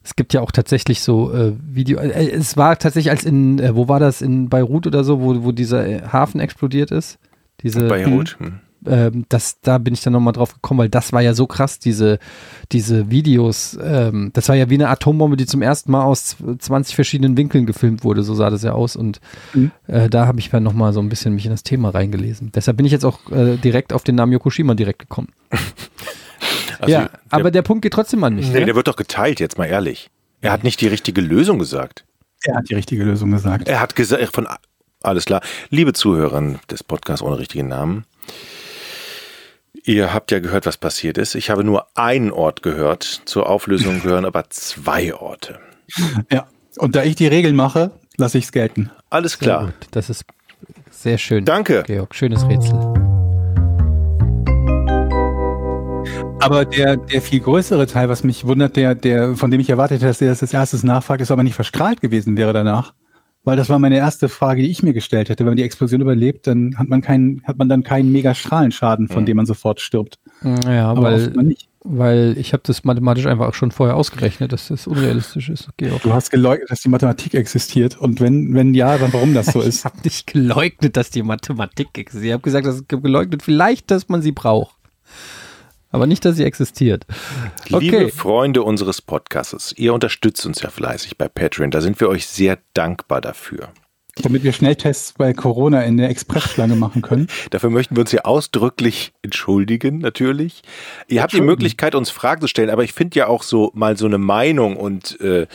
es 0.05 0.15
gibt 0.15 0.33
ja 0.33 0.41
auch 0.41 0.53
tatsächlich 0.53 1.01
so 1.01 1.33
äh, 1.35 1.53
Video. 1.61 1.99
Äh, 1.99 2.31
es 2.31 2.57
war 2.57 2.79
tatsächlich 2.79 3.11
als 3.11 3.25
in, 3.25 3.59
äh, 3.59 3.75
wo 3.75 3.89
war 3.89 3.99
das 3.99 4.23
in 4.23 4.49
Beirut 4.49 4.87
oder 4.87 5.03
so, 5.03 5.21
wo, 5.21 5.43
wo 5.43 5.51
dieser 5.51 5.85
äh, 5.85 6.03
Hafen 6.03 6.39
explodiert 6.39 6.93
ist. 6.93 7.19
Diese, 7.63 7.89
Beirut? 7.89 8.37
Hm. 8.39 8.61
Ähm, 8.87 9.25
das, 9.29 9.61
da 9.61 9.79
bin 9.79 9.95
ich 9.95 10.01
dann 10.03 10.13
nochmal 10.13 10.33
drauf 10.33 10.55
gekommen, 10.55 10.79
weil 10.79 10.89
das 10.89 11.13
war 11.13 11.21
ja 11.23 11.35
so 11.35 11.47
krass, 11.47 11.79
diese, 11.79 12.19
diese 12.73 13.11
Videos. 13.11 13.77
Ähm, 13.83 14.31
das 14.33 14.49
war 14.49 14.57
ja 14.57 14.71
wie 14.71 14.75
eine 14.75 14.89
Atombombe, 14.89 15.37
die 15.37 15.47
zum 15.47 15.63
ersten 15.63 15.91
Mal 15.93 16.05
aus 16.05 16.37
20 16.59 16.95
verschiedenen 16.95 17.37
Winkeln 17.37 17.67
gefilmt 17.67 18.05
wurde, 18.05 18.23
so 18.23 18.35
sah 18.35 18.51
das 18.51 18.63
ja 18.63 18.73
aus. 18.73 18.97
Und 18.97 19.21
Mhm. 19.55 19.71
äh, 19.87 20.09
da 20.09 20.27
habe 20.27 20.39
ich 20.41 20.51
dann 20.51 20.63
nochmal 20.63 20.93
so 20.93 21.01
ein 21.01 21.09
bisschen 21.09 21.35
mich 21.35 21.45
in 21.47 21.51
das 21.51 21.63
Thema 21.63 21.91
reingelesen. 21.91 22.53
Deshalb 22.55 22.77
bin 22.77 22.87
ich 22.87 22.93
jetzt 22.93 23.05
auch 23.05 23.31
äh, 23.31 23.57
direkt 23.57 23.93
auf 23.93 24.05
den 24.05 24.15
Namen 24.15 24.33
Yokoshima 24.33 24.75
direkt 24.75 24.99
gekommen. 25.01 25.29
Also, 26.79 26.93
ja, 26.93 27.01
der, 27.05 27.11
aber 27.31 27.51
der 27.51 27.63
Punkt 27.63 27.83
geht 27.83 27.95
trotzdem 27.95 28.23
an 28.23 28.35
mich. 28.35 28.49
nee, 28.53 28.61
ne? 28.61 28.67
der 28.67 28.75
wird 28.75 28.87
doch 28.87 28.97
geteilt, 28.97 29.41
jetzt 29.41 29.57
mal 29.57 29.65
ehrlich. 29.65 30.11
Er 30.43 30.53
hat 30.53 30.63
nicht 30.63 30.81
die 30.83 30.87
richtige 30.87 31.23
Lösung 31.23 31.59
gesagt. 31.59 32.05
Er 32.45 32.57
hat 32.57 32.69
die 32.69 32.75
richtige 32.75 33.03
Lösung 33.03 33.31
gesagt. 33.31 33.67
Er 33.67 33.81
hat 33.81 33.97
gesagt, 33.97 34.23
von 34.35 34.47
alles 35.03 35.25
klar. 35.25 35.41
Liebe 35.71 35.95
Zuhörer 35.95 36.57
des 36.71 36.85
Podcasts 36.85 37.23
ohne 37.23 37.39
richtigen 37.39 37.69
Namen, 37.69 38.05
ihr 39.87 40.13
habt 40.13 40.31
ja 40.33 40.41
gehört, 40.41 40.67
was 40.67 40.77
passiert 40.77 41.17
ist. 41.17 41.35
Ich 41.35 41.49
habe 41.49 41.65
nur 41.65 41.87
einen 41.95 42.31
Ort 42.31 42.63
gehört. 42.63 43.23
Zur 43.25 43.49
Auflösung 43.49 44.03
gehören 44.03 44.25
aber 44.25 44.51
zwei 44.51 45.15
Orte. 45.15 45.59
Ja. 46.31 46.47
Und 46.79 46.95
da 46.95 47.05
ich 47.05 47.17
die 47.17 47.27
Regeln 47.27 47.57
mache, 47.57 47.93
lasse 48.19 48.37
ich 48.37 48.45
es 48.45 48.53
gelten. 48.53 48.91
Alles 49.09 49.39
klar. 49.39 49.67
gut. 49.67 49.75
Das 49.93 50.11
ist 50.11 50.25
sehr 50.91 51.17
schön. 51.17 51.45
Danke. 51.45 51.85
Georg, 51.87 52.15
schönes 52.15 52.47
Rätsel. 52.47 52.75
Aber 56.41 56.65
der, 56.65 56.97
der 56.97 57.23
viel 57.23 57.41
größere 57.41 57.87
Teil, 57.87 58.09
was 58.09 58.25
mich 58.25 58.47
wundert, 58.47 58.77
der, 58.77 58.95
der, 58.95 59.37
von 59.37 59.51
dem 59.51 59.61
ich 59.61 59.71
erwartet 59.71 59.99
hätte, 59.99 60.09
dass 60.09 60.21
er 60.21 60.29
das 60.29 60.43
als 60.43 60.53
erstes 60.53 60.83
nachfragt, 60.83 61.23
ist 61.23 61.31
aber 61.31 61.43
nicht 61.43 61.55
verstrahlt 61.55 62.01
gewesen 62.01 62.37
wäre 62.37 62.53
danach. 62.53 62.93
Weil 63.47 63.57
das 63.57 63.69
war 63.69 63.79
meine 63.79 63.97
erste 63.97 64.29
Frage, 64.29 64.63
die 64.63 64.69
ich 64.69 64.83
mir 64.83 64.93
gestellt 64.93 65.29
hätte. 65.29 65.45
Wenn 65.45 65.53
man 65.53 65.57
die 65.57 65.63
Explosion 65.63 66.01
überlebt, 66.01 66.49
dann 66.49 66.77
hat 66.77 66.89
man 66.89 67.01
keinen, 67.01 67.43
hat 67.45 67.59
man 67.59 67.69
dann 67.69 67.85
keinen 67.85 68.11
mega 68.11 68.35
Strahlenschaden, 68.35 69.07
von 69.07 69.25
dem 69.25 69.37
man 69.37 69.47
sofort 69.47 69.81
stirbt. 69.81 70.19
Ja, 70.43 70.89
Aber 70.91 71.03
weil 71.03 71.55
weil 71.89 72.37
ich 72.39 72.53
habe 72.53 72.63
das 72.67 72.83
mathematisch 72.85 73.27
einfach 73.27 73.47
auch 73.47 73.55
schon 73.55 73.71
vorher 73.71 73.97
ausgerechnet, 73.97 74.53
dass 74.53 74.69
das 74.69 74.87
unrealistisch 74.87 75.49
ist. 75.49 75.69
Okay. 75.69 75.93
Du 76.03 76.13
hast 76.13 76.31
geleugnet, 76.31 76.71
dass 76.71 76.81
die 76.81 76.89
Mathematik 76.89 77.35
existiert. 77.35 77.97
Und 77.97 78.21
wenn, 78.21 78.55
wenn 78.55 78.75
ja, 78.75 78.99
dann 78.99 79.13
warum 79.13 79.35
das 79.35 79.47
so 79.47 79.61
Ich 79.67 79.69
ist. 79.69 79.85
habe 79.85 79.97
nicht 80.03 80.27
geleugnet, 80.27 80.97
dass 80.97 81.11
die 81.11 81.23
Mathematik 81.23 81.97
existiert. 81.97 82.27
Ich 82.27 82.33
habe 82.33 82.43
gesagt, 82.43 82.67
dass 82.67 82.81
ich 82.81 82.87
hab 82.93 83.03
geleugnet, 83.03 83.43
vielleicht, 83.43 83.91
dass 83.91 84.09
man 84.09 84.23
sie 84.23 84.33
braucht. 84.33 84.76
Aber 85.97 86.07
nicht, 86.07 86.27
dass 86.27 86.37
sie 86.37 86.45
existiert. 86.45 87.07
Liebe 87.69 87.97
Okay. 87.97 88.11
Freunde 88.11 88.63
unseres 88.63 89.01
Podcasts, 89.01 89.73
ihr 89.79 89.95
unterstützt 89.95 90.45
uns 90.45 90.61
ja 90.61 90.69
fleißig 90.69 91.17
bei 91.17 91.27
Patreon. 91.27 91.71
Da 91.71 91.81
sind 91.81 91.99
wir 92.01 92.11
euch 92.11 92.27
sehr 92.27 92.59
dankbar 92.75 93.23
dafür. 93.23 93.71
Damit 94.21 94.45
wir 94.45 94.53
Schnelltests 94.53 95.15
bei 95.15 95.33
Corona 95.33 95.85
in 95.85 95.97
der 95.97 96.11
Expressschlange 96.11 96.77
machen 96.77 97.01
können. 97.01 97.29
Dafür 97.51 97.71
möchten 97.71 97.97
wir 97.97 98.03
uns 98.03 98.13
ja 98.13 98.27
ausdrücklich 98.27 99.15
entschuldigen, 99.23 99.99
natürlich. 99.99 100.63
Ihr 101.09 101.23
habt 101.23 101.33
die. 101.33 101.41
Möglichkeit, 101.41 101.95
uns 101.95 102.11
Fragen 102.11 102.43
zu 102.43 102.47
stellen, 102.47 102.69
aber 102.69 102.85
ich 102.85 102.93
finde 102.93 103.19
ja 103.19 103.29
auch 103.29 103.43
so 103.43 103.71
mal 103.75 103.97
so 103.97 104.05
eine 104.05 104.19
Meinung 104.19 104.77
und 104.77 105.19
äh, 105.23 105.47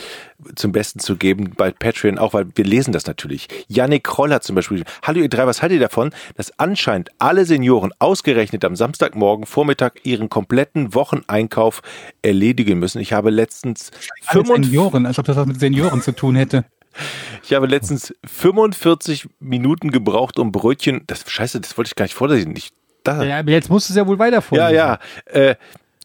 zum 0.56 0.72
Besten 0.72 1.00
zu 1.00 1.16
geben 1.16 1.54
bei 1.56 1.72
Patreon, 1.72 2.18
auch 2.18 2.34
weil 2.34 2.48
wir 2.56 2.66
lesen 2.66 2.92
das 2.92 3.06
natürlich. 3.06 3.48
Yannick 3.68 4.04
Kroll 4.04 4.34
hat 4.34 4.44
zum 4.44 4.56
Beispiel, 4.56 4.84
hallo 5.04 5.20
ihr 5.22 5.30
drei, 5.30 5.46
was 5.48 5.62
haltet 5.62 5.76
ihr 5.78 5.82
davon, 5.82 6.12
dass 6.36 6.58
anscheinend 6.60 7.10
alle 7.20 7.46
Senioren 7.46 7.92
ausgerechnet 8.00 8.66
am 8.66 8.76
Samstagmorgen 8.76 9.46
Vormittag 9.46 10.06
ihren 10.06 10.30
kompletten 10.30 10.94
Wocheneinkauf 10.94 11.82
erledigen 12.22 12.80
müssen? 12.80 13.00
Ich 13.00 13.14
habe 13.14 13.30
letztens 13.30 13.92
Alle 14.28 14.44
45 14.44 14.66
Senioren, 14.72 15.06
als 15.06 15.20
ob 15.20 15.26
das 15.26 15.38
was 15.38 15.46
mit 15.46 15.60
Senioren 15.60 16.02
zu 16.02 16.14
tun 16.14 16.36
hätte. 16.36 16.66
ich 17.44 17.54
habe 17.54 17.68
letztens 17.68 18.14
45 18.26 19.30
Minuten 19.40 19.92
gebraucht, 19.92 20.40
um 20.40 20.52
Brötchen. 20.52 21.04
Das 21.08 21.30
Scheiße, 21.30 21.62
das 21.62 21.78
wollte 21.78 21.90
ich 21.90 21.96
gar 21.96 22.06
nicht 22.06 22.16
vorlesen. 22.16 22.56
Ich, 22.56 22.72
da, 23.04 23.24
Ja, 23.24 23.40
aber 23.40 23.52
jetzt 23.52 23.70
musst 23.70 23.90
du 23.90 23.94
es 23.94 23.98
ja 23.98 24.08
wohl 24.08 24.20
weiter 24.20 24.38
ja, 24.38 24.42
vorlesen. 24.42 24.76
ja. 24.76 25.00
Äh, 25.26 25.56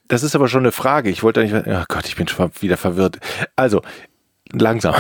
das 0.09 0.23
ist 0.23 0.37
aber 0.37 0.49
schon 0.49 0.63
eine 0.63 0.73
Frage. 0.73 1.11
Ich 1.11 1.23
wollte 1.23 1.43
nicht. 1.43 1.55
Oh 1.55 1.85
Gott, 1.89 2.07
ich 2.07 2.17
bin 2.17 2.29
schon 2.29 2.51
wieder 2.61 2.77
verwirrt. 2.77 3.19
Also, 3.57 3.83
langsam. 4.53 4.95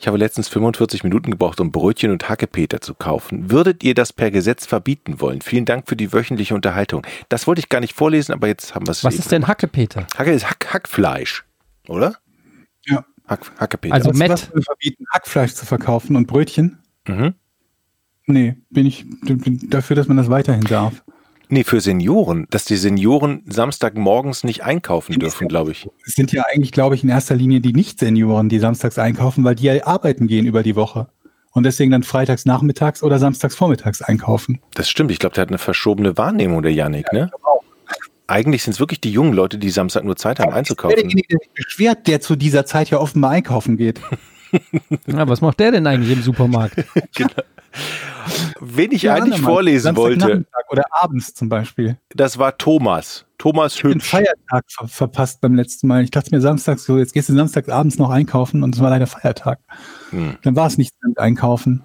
Ich 0.00 0.06
habe 0.06 0.18
letztens 0.18 0.48
45 0.48 1.04
Minuten 1.04 1.30
gebraucht, 1.30 1.60
um 1.60 1.72
Brötchen 1.72 2.10
und 2.10 2.28
Hackepeter 2.28 2.80
zu 2.80 2.94
kaufen. 2.94 3.50
Würdet 3.50 3.82
ihr 3.82 3.94
das 3.94 4.12
per 4.12 4.30
Gesetz 4.30 4.66
verbieten 4.66 5.20
wollen? 5.20 5.40
Vielen 5.40 5.64
Dank 5.64 5.88
für 5.88 5.96
die 5.96 6.12
wöchentliche 6.12 6.54
Unterhaltung. 6.54 7.06
Das 7.28 7.46
wollte 7.46 7.60
ich 7.60 7.68
gar 7.68 7.80
nicht 7.80 7.94
vorlesen, 7.94 8.32
aber 8.32 8.46
jetzt 8.48 8.74
haben 8.74 8.86
wir 8.86 8.92
es. 8.92 9.04
Was 9.04 9.16
ist 9.16 9.32
denn. 9.32 9.46
Hackepeter? 9.46 10.06
Hacke 10.16 10.32
ist 10.32 10.48
Hack, 10.48 10.72
Hackfleisch, 10.72 11.44
oder? 11.88 12.16
Ja. 12.86 13.04
Hack, 13.26 13.52
Hackepeter. 13.58 13.94
Also 13.94 14.12
Matt. 14.12 14.30
was 14.30 14.54
wir 14.54 14.62
verbieten, 14.62 15.04
Hackfleisch 15.12 15.54
zu 15.54 15.66
verkaufen 15.66 16.16
und 16.16 16.26
Brötchen? 16.26 16.78
mhm. 17.06 17.34
Nee, 18.28 18.56
bin 18.70 18.86
ich 18.86 19.06
bin 19.22 19.70
dafür, 19.70 19.94
dass 19.94 20.08
man 20.08 20.16
das 20.16 20.28
weiterhin 20.28 20.64
darf. 20.64 21.04
Nee, 21.48 21.64
für 21.64 21.80
Senioren, 21.80 22.46
dass 22.50 22.64
die 22.64 22.76
Senioren 22.76 23.42
Samstagmorgens 23.46 24.42
nicht 24.42 24.64
einkaufen 24.64 25.18
dürfen, 25.18 25.46
glaube 25.48 25.70
ich. 25.72 25.88
Es 26.04 26.14
sind 26.14 26.32
ja 26.32 26.44
eigentlich, 26.52 26.72
glaube 26.72 26.96
ich, 26.96 27.04
in 27.04 27.08
erster 27.08 27.36
Linie 27.36 27.60
die 27.60 27.72
Nicht-Senioren, 27.72 28.48
die 28.48 28.58
samstags 28.58 28.98
einkaufen, 28.98 29.44
weil 29.44 29.54
die 29.54 29.64
ja 29.64 29.86
arbeiten 29.86 30.26
gehen 30.26 30.46
über 30.46 30.62
die 30.62 30.74
Woche. 30.74 31.08
Und 31.52 31.62
deswegen 31.62 31.90
dann 31.90 32.02
freitags 32.02 32.44
nachmittags 32.44 33.02
oder 33.02 33.18
samstags 33.18 33.54
vormittags 33.54 34.02
einkaufen. 34.02 34.60
Das 34.74 34.90
stimmt. 34.90 35.10
Ich 35.10 35.18
glaube, 35.18 35.34
der 35.34 35.42
hat 35.42 35.48
eine 35.48 35.58
verschobene 35.58 36.18
Wahrnehmung, 36.18 36.62
der 36.62 36.72
Yannick, 36.72 37.12
ne? 37.12 37.30
Eigentlich 38.26 38.64
sind 38.64 38.72
es 38.72 38.80
wirklich 38.80 39.00
die 39.00 39.12
jungen 39.12 39.32
Leute, 39.32 39.56
die 39.56 39.70
Samstag 39.70 40.04
nur 40.04 40.16
Zeit 40.16 40.40
haben 40.40 40.50
Wer 40.50 40.56
einzukaufen. 40.56 40.96
derjenige, 40.96 41.28
der 41.28 41.38
sich 41.38 41.50
beschwert, 41.54 42.08
der 42.08 42.20
zu 42.20 42.34
dieser 42.34 42.66
Zeit 42.66 42.90
ja 42.90 42.98
offenbar 42.98 43.30
einkaufen 43.30 43.76
geht. 43.76 44.00
Ja, 45.06 45.28
was 45.28 45.40
macht 45.40 45.58
der 45.58 45.72
denn 45.72 45.86
eigentlich 45.86 46.16
im 46.16 46.22
Supermarkt? 46.22 46.76
Genau. 47.14 47.30
Wen 48.60 48.92
ich 48.92 49.02
Ja, 49.02 49.14
eigentlich 49.14 49.34
andermal. 49.34 49.52
vorlesen 49.54 49.96
wollte, 49.96 50.20
Samstagnachmittag 50.20 50.70
Oder 50.70 50.82
abends 50.90 51.34
zum 51.34 51.48
Beispiel. 51.48 51.96
das 52.10 52.38
war 52.38 52.56
Thomas. 52.58 53.24
Thomas 53.38 53.74
Den 53.76 53.92
Hübsch. 53.94 54.08
Feiertag 54.10 54.64
ver 54.68 54.88
verpasst 54.88 55.40
beim 55.40 55.54
letzten 55.54 55.86
Mal. 55.88 56.02
Ich 56.04 56.10
dachte 56.10 56.34
mir 56.34 56.40
samstags 56.40 56.84
so, 56.84 56.98
jetzt 56.98 57.12
gehst 57.14 57.28
du 57.28 57.34
samstags 57.34 57.68
abends 57.68 57.98
noch 57.98 58.10
einkaufen 58.10 58.62
und 58.62 58.74
es 58.74 58.80
war 58.80 58.90
leider 58.90 59.06
Feiertag. 59.06 59.58
Hm. 60.10 60.38
Dann 60.42 60.56
war 60.56 60.66
es 60.66 60.78
nicht 60.78 60.94
mit 61.06 61.18
einkaufen. 61.18 61.82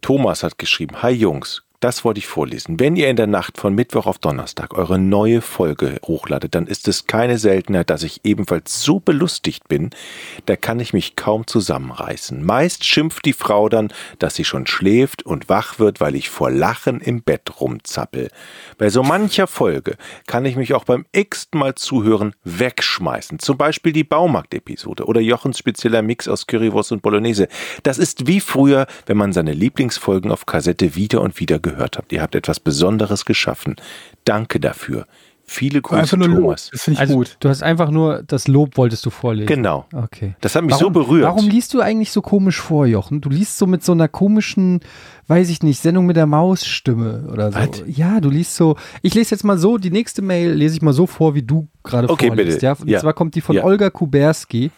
Thomas 0.00 0.42
hat 0.42 0.58
geschrieben, 0.58 1.02
Hi 1.02 1.10
Jungs, 1.12 1.62
das 1.82 2.04
wollte 2.04 2.18
ich 2.18 2.28
vorlesen. 2.28 2.78
Wenn 2.78 2.94
ihr 2.94 3.10
in 3.10 3.16
der 3.16 3.26
Nacht 3.26 3.58
von 3.58 3.74
Mittwoch 3.74 4.06
auf 4.06 4.18
Donnerstag 4.18 4.72
eure 4.74 5.00
neue 5.00 5.42
Folge 5.42 5.98
hochladet, 6.06 6.54
dann 6.54 6.68
ist 6.68 6.86
es 6.86 7.08
keine 7.08 7.38
Seltenheit, 7.38 7.90
dass 7.90 8.04
ich 8.04 8.20
ebenfalls 8.22 8.82
so 8.82 9.00
belustigt 9.00 9.66
bin, 9.66 9.90
da 10.46 10.54
kann 10.54 10.78
ich 10.78 10.92
mich 10.92 11.16
kaum 11.16 11.44
zusammenreißen. 11.44 12.44
Meist 12.44 12.84
schimpft 12.84 13.24
die 13.24 13.32
Frau 13.32 13.68
dann, 13.68 13.92
dass 14.20 14.36
sie 14.36 14.44
schon 14.44 14.68
schläft 14.68 15.24
und 15.24 15.48
wach 15.48 15.80
wird, 15.80 16.00
weil 16.00 16.14
ich 16.14 16.30
vor 16.30 16.52
Lachen 16.52 17.00
im 17.00 17.22
Bett 17.22 17.60
rumzappel. 17.60 18.28
Bei 18.78 18.88
so 18.88 19.02
mancher 19.02 19.48
Folge 19.48 19.96
kann 20.28 20.44
ich 20.44 20.54
mich 20.54 20.74
auch 20.74 20.84
beim 20.84 21.04
x-ten 21.10 21.58
Mal 21.58 21.74
zuhören 21.74 22.32
wegschmeißen. 22.44 23.40
Zum 23.40 23.58
Beispiel 23.58 23.92
die 23.92 24.04
Baumarkt-Episode 24.04 25.04
oder 25.04 25.20
Jochens 25.20 25.58
spezieller 25.58 26.02
Mix 26.02 26.28
aus 26.28 26.46
Currywurst 26.46 26.92
und 26.92 27.02
Bolognese. 27.02 27.48
Das 27.82 27.98
ist 27.98 28.28
wie 28.28 28.38
früher, 28.38 28.86
wenn 29.06 29.16
man 29.16 29.32
seine 29.32 29.52
Lieblingsfolgen 29.52 30.30
auf 30.30 30.46
Kassette 30.46 30.94
wieder 30.94 31.20
und 31.22 31.40
wieder 31.40 31.58
gehört 31.58 31.71
hat. 31.78 32.12
Ihr 32.12 32.22
habt 32.22 32.34
etwas 32.34 32.60
Besonderes 32.60 33.24
geschaffen. 33.24 33.76
Danke 34.24 34.60
dafür. 34.60 35.06
Viele 35.44 35.82
Grüße, 35.82 36.00
Einfach 36.02 36.16
nur 36.16 36.28
Lob. 36.28 36.38
Thomas. 36.38 36.70
Das 36.72 36.82
finde 36.84 36.94
ich 36.96 37.00
Also, 37.00 37.14
gut. 37.16 37.36
du 37.40 37.48
hast 37.48 37.62
einfach 37.62 37.90
nur 37.90 38.22
das 38.22 38.46
Lob 38.48 38.76
wolltest 38.78 39.04
du 39.04 39.10
vorlesen. 39.10 39.48
Genau. 39.48 39.86
Okay. 39.92 40.34
Das 40.40 40.54
hat 40.54 40.62
mich 40.62 40.70
warum, 40.72 40.84
so 40.84 40.90
berührt. 40.90 41.24
Warum 41.26 41.48
liest 41.48 41.74
du 41.74 41.80
eigentlich 41.80 42.12
so 42.12 42.22
komisch 42.22 42.60
vor, 42.60 42.86
Jochen? 42.86 43.20
Du 43.20 43.28
liest 43.28 43.58
so 43.58 43.66
mit 43.66 43.84
so 43.84 43.92
einer 43.92 44.06
komischen, 44.08 44.80
weiß 45.26 45.50
ich 45.50 45.62
nicht, 45.62 45.80
Sendung 45.82 46.06
mit 46.06 46.16
der 46.16 46.26
Maus-Stimme 46.26 47.28
oder 47.30 47.50
so. 47.52 47.58
Was? 47.58 47.82
Ja, 47.86 48.20
du 48.20 48.30
liest 48.30 48.54
so. 48.54 48.76
Ich 49.02 49.14
lese 49.14 49.32
jetzt 49.32 49.42
mal 49.44 49.58
so, 49.58 49.78
die 49.78 49.90
nächste 49.90 50.22
Mail 50.22 50.52
lese 50.52 50.76
ich 50.76 50.82
mal 50.82 50.92
so 50.94 51.06
vor, 51.06 51.34
wie 51.34 51.42
du 51.42 51.68
gerade 51.82 52.08
Okay, 52.08 52.28
vorliest. 52.28 52.56
bitte. 52.60 52.66
Ja? 52.66 52.72
Und 52.80 52.88
Ja. 52.88 53.00
zwar 53.00 53.12
kommt 53.12 53.34
die 53.34 53.40
von 53.40 53.56
Ja. 53.56 53.64
Olga 53.64 53.90
Kuberski. 53.90 54.70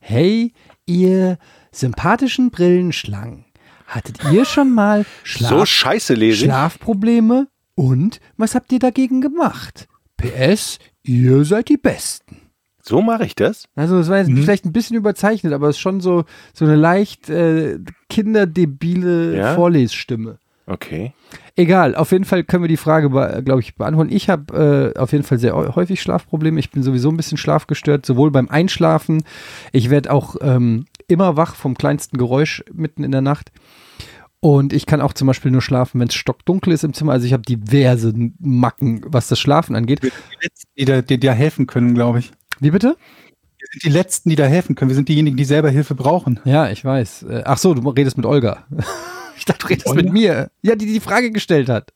Hey, 0.00 0.52
ihr 0.86 1.38
sympathischen 1.70 2.50
Brillenschlangen. 2.50 3.44
Hattet 3.88 4.18
ihr 4.32 4.44
schon 4.44 4.74
mal 4.74 5.04
Schlaf 5.24 5.50
so 5.50 5.64
scheiße 5.66 6.14
lese. 6.14 6.44
Schlafprobleme? 6.44 7.48
Und 7.74 8.20
was 8.36 8.54
habt 8.54 8.70
ihr 8.72 8.78
dagegen 8.78 9.20
gemacht? 9.20 9.88
PS, 10.16 10.78
ihr 11.02 11.44
seid 11.44 11.68
die 11.68 11.76
Besten. 11.76 12.36
So 12.82 13.02
mache 13.02 13.24
ich 13.26 13.34
das. 13.34 13.64
Also 13.76 13.98
es 13.98 14.08
war 14.08 14.22
Mhm. 14.22 14.28
jetzt 14.36 14.42
vielleicht 14.44 14.64
ein 14.64 14.72
bisschen 14.72 14.96
überzeichnet, 14.96 15.52
aber 15.52 15.68
es 15.68 15.76
ist 15.76 15.80
schon 15.80 16.00
so, 16.00 16.24
so 16.54 16.64
eine 16.64 16.76
leicht 16.76 17.28
äh, 17.28 17.78
kinderdebile 18.08 19.36
Ja? 19.36 19.54
Vorlesstimme. 19.54 20.38
Okay. 20.66 21.12
Egal, 21.56 21.94
auf 21.94 22.12
jeden 22.12 22.24
Fall 22.26 22.44
können 22.44 22.62
wir 22.62 22.68
die 22.68 22.76
Frage, 22.76 23.08
glaube 23.42 23.60
ich, 23.60 23.74
beantworten. 23.76 24.12
Ich 24.12 24.28
habe 24.28 24.92
äh, 24.94 24.98
auf 24.98 25.12
jeden 25.12 25.24
Fall 25.24 25.38
sehr 25.38 25.54
häufig 25.74 26.02
Schlafprobleme. 26.02 26.60
Ich 26.60 26.70
bin 26.70 26.82
sowieso 26.82 27.08
ein 27.10 27.16
bisschen 27.16 27.38
schlafgestört, 27.38 28.04
sowohl 28.04 28.30
beim 28.30 28.48
Einschlafen. 28.50 29.24
Ich 29.72 29.88
werde 29.88 30.12
auch 30.12 30.36
ähm, 30.42 30.84
immer 31.08 31.36
wach 31.38 31.54
vom 31.54 31.74
kleinsten 31.76 32.18
Geräusch 32.18 32.62
mitten 32.72 33.02
in 33.02 33.12
der 33.12 33.22
Nacht. 33.22 33.50
Und 34.40 34.72
ich 34.72 34.86
kann 34.86 35.00
auch 35.00 35.12
zum 35.12 35.26
Beispiel 35.26 35.50
nur 35.50 35.62
schlafen, 35.62 36.00
wenn 36.00 36.08
es 36.08 36.14
stockdunkel 36.14 36.72
ist 36.72 36.84
im 36.84 36.94
Zimmer. 36.94 37.12
Also 37.12 37.26
ich 37.26 37.32
habe 37.32 37.42
diverse 37.42 38.12
Macken, 38.38 39.02
was 39.06 39.28
das 39.28 39.40
Schlafen 39.40 39.74
angeht. 39.74 40.02
Wir 40.02 40.10
sind 40.10 40.24
die 40.30 40.44
Letzten, 40.44 40.70
die 40.78 40.84
da, 40.84 41.02
die 41.02 41.20
da 41.20 41.32
helfen 41.32 41.66
können, 41.66 41.94
glaube 41.94 42.20
ich. 42.20 42.30
Wie 42.60 42.70
bitte? 42.70 42.96
Wir 43.58 43.66
sind 43.72 43.84
die 43.84 43.90
Letzten, 43.90 44.30
die 44.30 44.36
da 44.36 44.44
helfen 44.46 44.76
können. 44.76 44.90
Wir 44.90 44.94
sind 44.94 45.08
diejenigen, 45.08 45.36
die 45.36 45.44
selber 45.44 45.70
Hilfe 45.70 45.94
brauchen. 45.96 46.38
Ja, 46.44 46.70
ich 46.70 46.84
weiß. 46.84 47.24
Äh, 47.24 47.42
Ach 47.46 47.58
so, 47.58 47.74
du 47.74 47.88
redest 47.90 48.16
mit 48.16 48.26
Olga. 48.26 48.64
Ich 49.40 49.44
dachte, 49.44 49.60
du 49.60 49.66
redest 49.68 49.86
Olga? 49.86 50.02
mit 50.02 50.12
mir. 50.12 50.50
Ja, 50.62 50.74
die 50.74 50.86
die 50.86 50.98
Frage 50.98 51.30
gestellt 51.30 51.68
hat. 51.68 51.92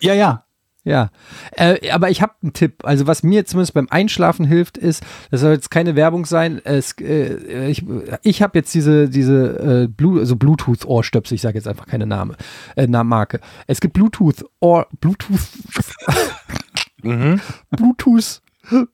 Ja, 0.00 0.14
ja. 0.14 0.46
Ja, 0.84 1.10
äh, 1.52 1.90
aber 1.90 2.10
ich 2.10 2.22
habe 2.22 2.32
einen 2.42 2.54
Tipp. 2.54 2.84
Also 2.84 3.06
was 3.06 3.22
mir 3.22 3.46
zumindest 3.46 3.74
beim 3.74 3.86
Einschlafen 3.88 4.44
hilft, 4.44 4.76
ist, 4.76 5.04
das 5.30 5.40
soll 5.40 5.52
jetzt 5.52 5.70
keine 5.70 5.94
Werbung 5.94 6.26
sein. 6.26 6.60
Es, 6.64 6.92
äh, 7.00 7.68
ich 7.68 7.84
ich 8.22 8.42
habe 8.42 8.58
jetzt 8.58 8.74
diese 8.74 9.08
diese 9.08 9.84
äh, 9.84 9.88
Blu 9.88 10.18
also 10.18 10.34
Bluetooth 10.34 10.84
Ohrstöpsel. 10.84 11.36
Ich 11.36 11.42
sage 11.42 11.56
jetzt 11.56 11.68
einfach 11.68 11.86
keine 11.86 12.06
Name, 12.06 12.36
äh, 12.74 12.88
Marke. 12.88 13.40
Es 13.68 13.80
gibt 13.80 13.94
Bluetooth 13.94 14.44
Ohr 14.60 14.88
Bluetooth 15.00 15.40
Mhm. 17.02 17.40
Bluetooth 17.70 18.42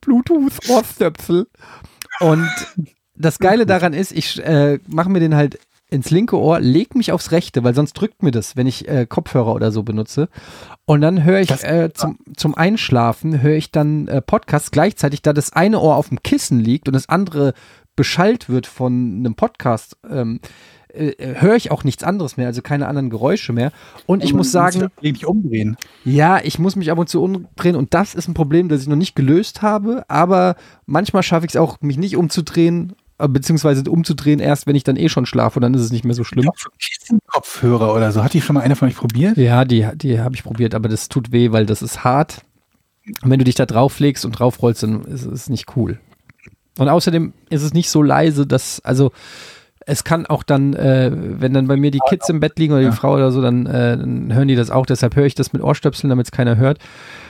Bluetooth 0.01 0.69
Ohrstöpsel. 0.69 1.47
Und 2.19 2.49
das 3.15 3.39
Geile 3.39 3.65
daran 3.65 3.93
ist, 3.93 4.11
ich 4.11 4.43
äh, 4.43 4.79
mache 4.87 5.09
mir 5.09 5.19
den 5.19 5.35
halt 5.35 5.59
ins 5.89 6.09
linke 6.11 6.37
Ohr, 6.39 6.59
leg 6.59 6.95
mich 6.95 7.11
aufs 7.11 7.31
rechte, 7.31 7.63
weil 7.63 7.73
sonst 7.73 7.93
drückt 7.93 8.21
mir 8.23 8.31
das, 8.31 8.55
wenn 8.55 8.67
ich 8.67 8.87
äh, 8.87 9.05
Kopfhörer 9.07 9.53
oder 9.55 9.71
so 9.71 9.83
benutze. 9.83 10.29
Und 10.85 11.01
dann 11.01 11.23
höre 11.23 11.39
ich 11.39 11.47
Das- 11.47 11.63
äh, 11.63 11.89
zum, 11.93 12.19
zum 12.35 12.55
Einschlafen, 12.55 13.41
höre 13.41 13.55
ich 13.55 13.71
dann 13.71 14.07
äh, 14.07 14.21
Podcasts 14.21 14.71
gleichzeitig, 14.71 15.21
da 15.21 15.33
das 15.33 15.53
eine 15.53 15.79
Ohr 15.79 15.95
auf 15.95 16.09
dem 16.09 16.21
Kissen 16.23 16.59
liegt 16.59 16.87
und 16.87 16.93
das 16.93 17.09
andere 17.09 17.53
beschallt 17.95 18.49
wird 18.49 18.67
von 18.67 19.17
einem 19.19 19.35
Podcast. 19.35 19.97
Ähm, 20.09 20.39
äh, 20.91 21.35
höre 21.39 21.55
ich 21.55 21.69
auch 21.69 21.83
nichts 21.83 22.03
anderes 22.03 22.35
mehr, 22.35 22.47
also 22.47 22.63
keine 22.63 22.87
anderen 22.87 23.11
Geräusche 23.11 23.53
mehr. 23.53 23.71
Und 24.07 24.23
ich 24.23 24.33
muss 24.33 24.51
sagen, 24.51 24.89
Gelegentlich 24.99 25.27
umdrehen. 25.27 25.77
ja, 26.03 26.39
ich 26.43 26.57
muss 26.57 26.75
mich 26.75 26.89
ab 26.91 26.97
und 26.97 27.07
zu 27.09 27.21
umdrehen 27.21 27.75
und 27.75 27.93
das 27.93 28.15
ist 28.15 28.27
ein 28.27 28.33
Problem, 28.33 28.69
das 28.69 28.81
ich 28.81 28.87
noch 28.87 28.95
nicht 28.95 29.15
gelöst 29.15 29.61
habe, 29.61 30.03
aber 30.07 30.55
manchmal 30.87 31.21
schaffe 31.21 31.45
ich 31.45 31.51
es 31.51 31.57
auch, 31.57 31.77
mich 31.81 31.97
nicht 31.99 32.17
umzudrehen, 32.17 32.93
äh, 32.93 32.98
beziehungsweise 33.27 33.89
umzudrehen 33.89 34.39
erst, 34.39 34.65
wenn 34.67 34.75
ich 34.75 34.83
dann 34.83 34.95
eh 34.95 35.09
schon 35.09 35.25
schlafe 35.25 35.59
und 35.59 35.63
dann 35.63 35.73
ist 35.73 35.81
es 35.81 35.91
nicht 35.91 36.05
mehr 36.05 36.15
so 36.15 36.23
schlimm. 36.23 36.49
Kissenkopfhörer 36.79 37.93
oder 37.93 38.11
so. 38.11 38.23
Hat 38.23 38.33
die 38.33 38.41
schon 38.41 38.53
mal 38.53 38.61
einer 38.61 38.75
von 38.75 38.87
euch 38.87 38.95
probiert? 38.95 39.37
Ja, 39.37 39.65
die, 39.65 39.87
die 39.95 40.19
habe 40.19 40.35
ich 40.35 40.43
probiert, 40.43 40.73
aber 40.73 40.87
das 40.89 41.09
tut 41.09 41.31
weh, 41.31 41.51
weil 41.51 41.65
das 41.65 41.81
ist 41.81 42.03
hart. 42.03 42.41
Und 43.21 43.29
wenn 43.29 43.39
du 43.39 43.45
dich 43.45 43.55
da 43.55 43.65
drauflegst 43.65 44.23
und 44.25 44.31
draufrollst, 44.33 44.83
dann 44.83 45.03
ist 45.05 45.25
es 45.25 45.49
nicht 45.49 45.75
cool. 45.75 45.99
Und 46.77 46.87
außerdem 46.87 47.33
ist 47.49 47.63
es 47.63 47.73
nicht 47.73 47.89
so 47.89 48.01
leise, 48.01 48.47
dass, 48.47 48.79
also 48.85 49.11
es 49.85 50.03
kann 50.03 50.25
auch 50.27 50.43
dann, 50.43 50.73
äh, 50.75 51.11
wenn 51.13 51.53
dann 51.53 51.67
bei 51.67 51.75
mir 51.75 51.91
die 51.91 51.99
Kids 52.07 52.29
im 52.29 52.39
Bett 52.39 52.59
liegen 52.59 52.73
oder 52.73 52.81
die 52.81 52.87
Ja. 52.89 52.93
Frau 52.93 53.15
oder 53.15 53.31
so, 53.31 53.41
dann, 53.41 53.65
äh, 53.65 53.97
dann 53.97 54.33
hören 54.33 54.47
die 54.47 54.55
das 54.55 54.69
auch. 54.69 54.85
Deshalb 54.85 55.15
höre 55.15 55.25
ich 55.25 55.35
das 55.35 55.51
mit 55.51 55.63
Ohrstöpseln, 55.63 56.09
damit 56.09 56.27
es 56.27 56.31
keiner 56.31 56.57
hört. 56.57 56.77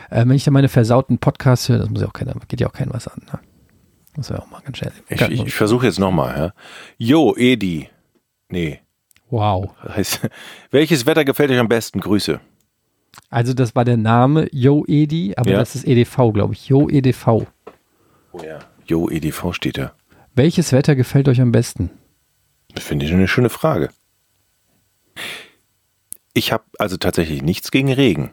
Äh, 0.10 0.26
wenn 0.28 0.32
ich 0.32 0.44
dann 0.44 0.54
meine 0.54 0.68
versauten 0.70 1.18
Podcasts 1.20 1.70
höre, 1.70 1.80
das 1.80 1.90
muss 1.90 2.02
ja 2.02 2.08
auch 2.08 2.14
keiner, 2.14 2.34
geht 2.48 2.60
ja 2.60 2.68
auch 2.68 2.74
keinem 2.74 2.94
was 2.94 3.08
an. 3.08 3.22
Ne? 3.32 3.40
Muss 4.20 4.28
ja 4.28 4.38
auch 4.40 4.52
mal 4.52 4.60
ganz 4.60 4.78
schnell. 4.78 4.92
Ich, 5.08 5.22
ich, 5.22 5.46
ich 5.48 5.54
versuche 5.54 5.86
jetzt 5.86 5.98
nochmal. 5.98 6.38
Ja? 6.38 6.54
Jo, 6.98 7.36
Edi. 7.38 7.90
Nee. 8.50 8.82
wow. 9.30 9.74
Heißt, 9.88 10.28
welches 10.72 11.06
Wetter 11.06 11.24
gefällt 11.24 11.52
euch 11.52 11.58
am 11.58 11.70
besten? 11.70 12.02
Grüße. 12.02 12.42
Also 13.30 13.54
das 13.54 13.76
war 13.78 13.86
der 13.86 13.96
Name 13.96 14.50
Yo 14.52 14.84
Edi, 14.90 15.36
aber 15.38 15.52
Ja. 15.52 15.60
das 15.60 15.74
ist 15.76 15.88
EDV, 15.88 16.34
glaube 16.34 16.54
ich. 16.54 16.68
Yo 16.68 16.90
EDV. 16.90 17.28
Oh 17.28 17.48
ja. 18.46 18.60
Jo, 18.86 19.10
EDV 19.10 19.54
steht 19.54 19.78
da. 19.78 19.94
Welches 20.36 20.74
Wetter 20.74 20.98
gefällt 20.98 21.30
euch 21.30 21.40
am 21.40 21.54
besten? 21.54 21.90
Das 22.76 22.84
finde 22.84 23.06
ich 23.06 23.14
eine 23.14 23.30
schöne 23.30 23.50
Frage. 23.50 23.90
Ich 26.34 26.52
habe 26.52 26.66
also 26.78 26.98
tatsächlich 26.98 27.42
nichts 27.42 27.72
gegen 27.72 27.90
Regen. 27.94 28.32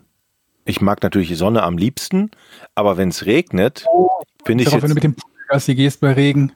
Ich 0.65 0.81
mag 0.81 1.01
natürlich 1.05 1.29
die 1.29 1.37
Sonne 1.37 1.63
am 1.63 1.79
liebsten, 1.79 2.33
aber 2.75 2.97
wenn 2.97 3.11
es 3.11 3.25
regnet, 3.25 3.87
finde 4.45 4.65
ich 4.65 4.71
Darauf, 4.71 4.83
wenn 4.83 4.91
du 4.91 4.97
jetzt, 4.97 5.05
mit 5.05 5.05
dem 5.05 5.36
Gassi 5.49 5.75
gehst 5.75 6.01
bei 6.01 6.13
Regen, 6.13 6.53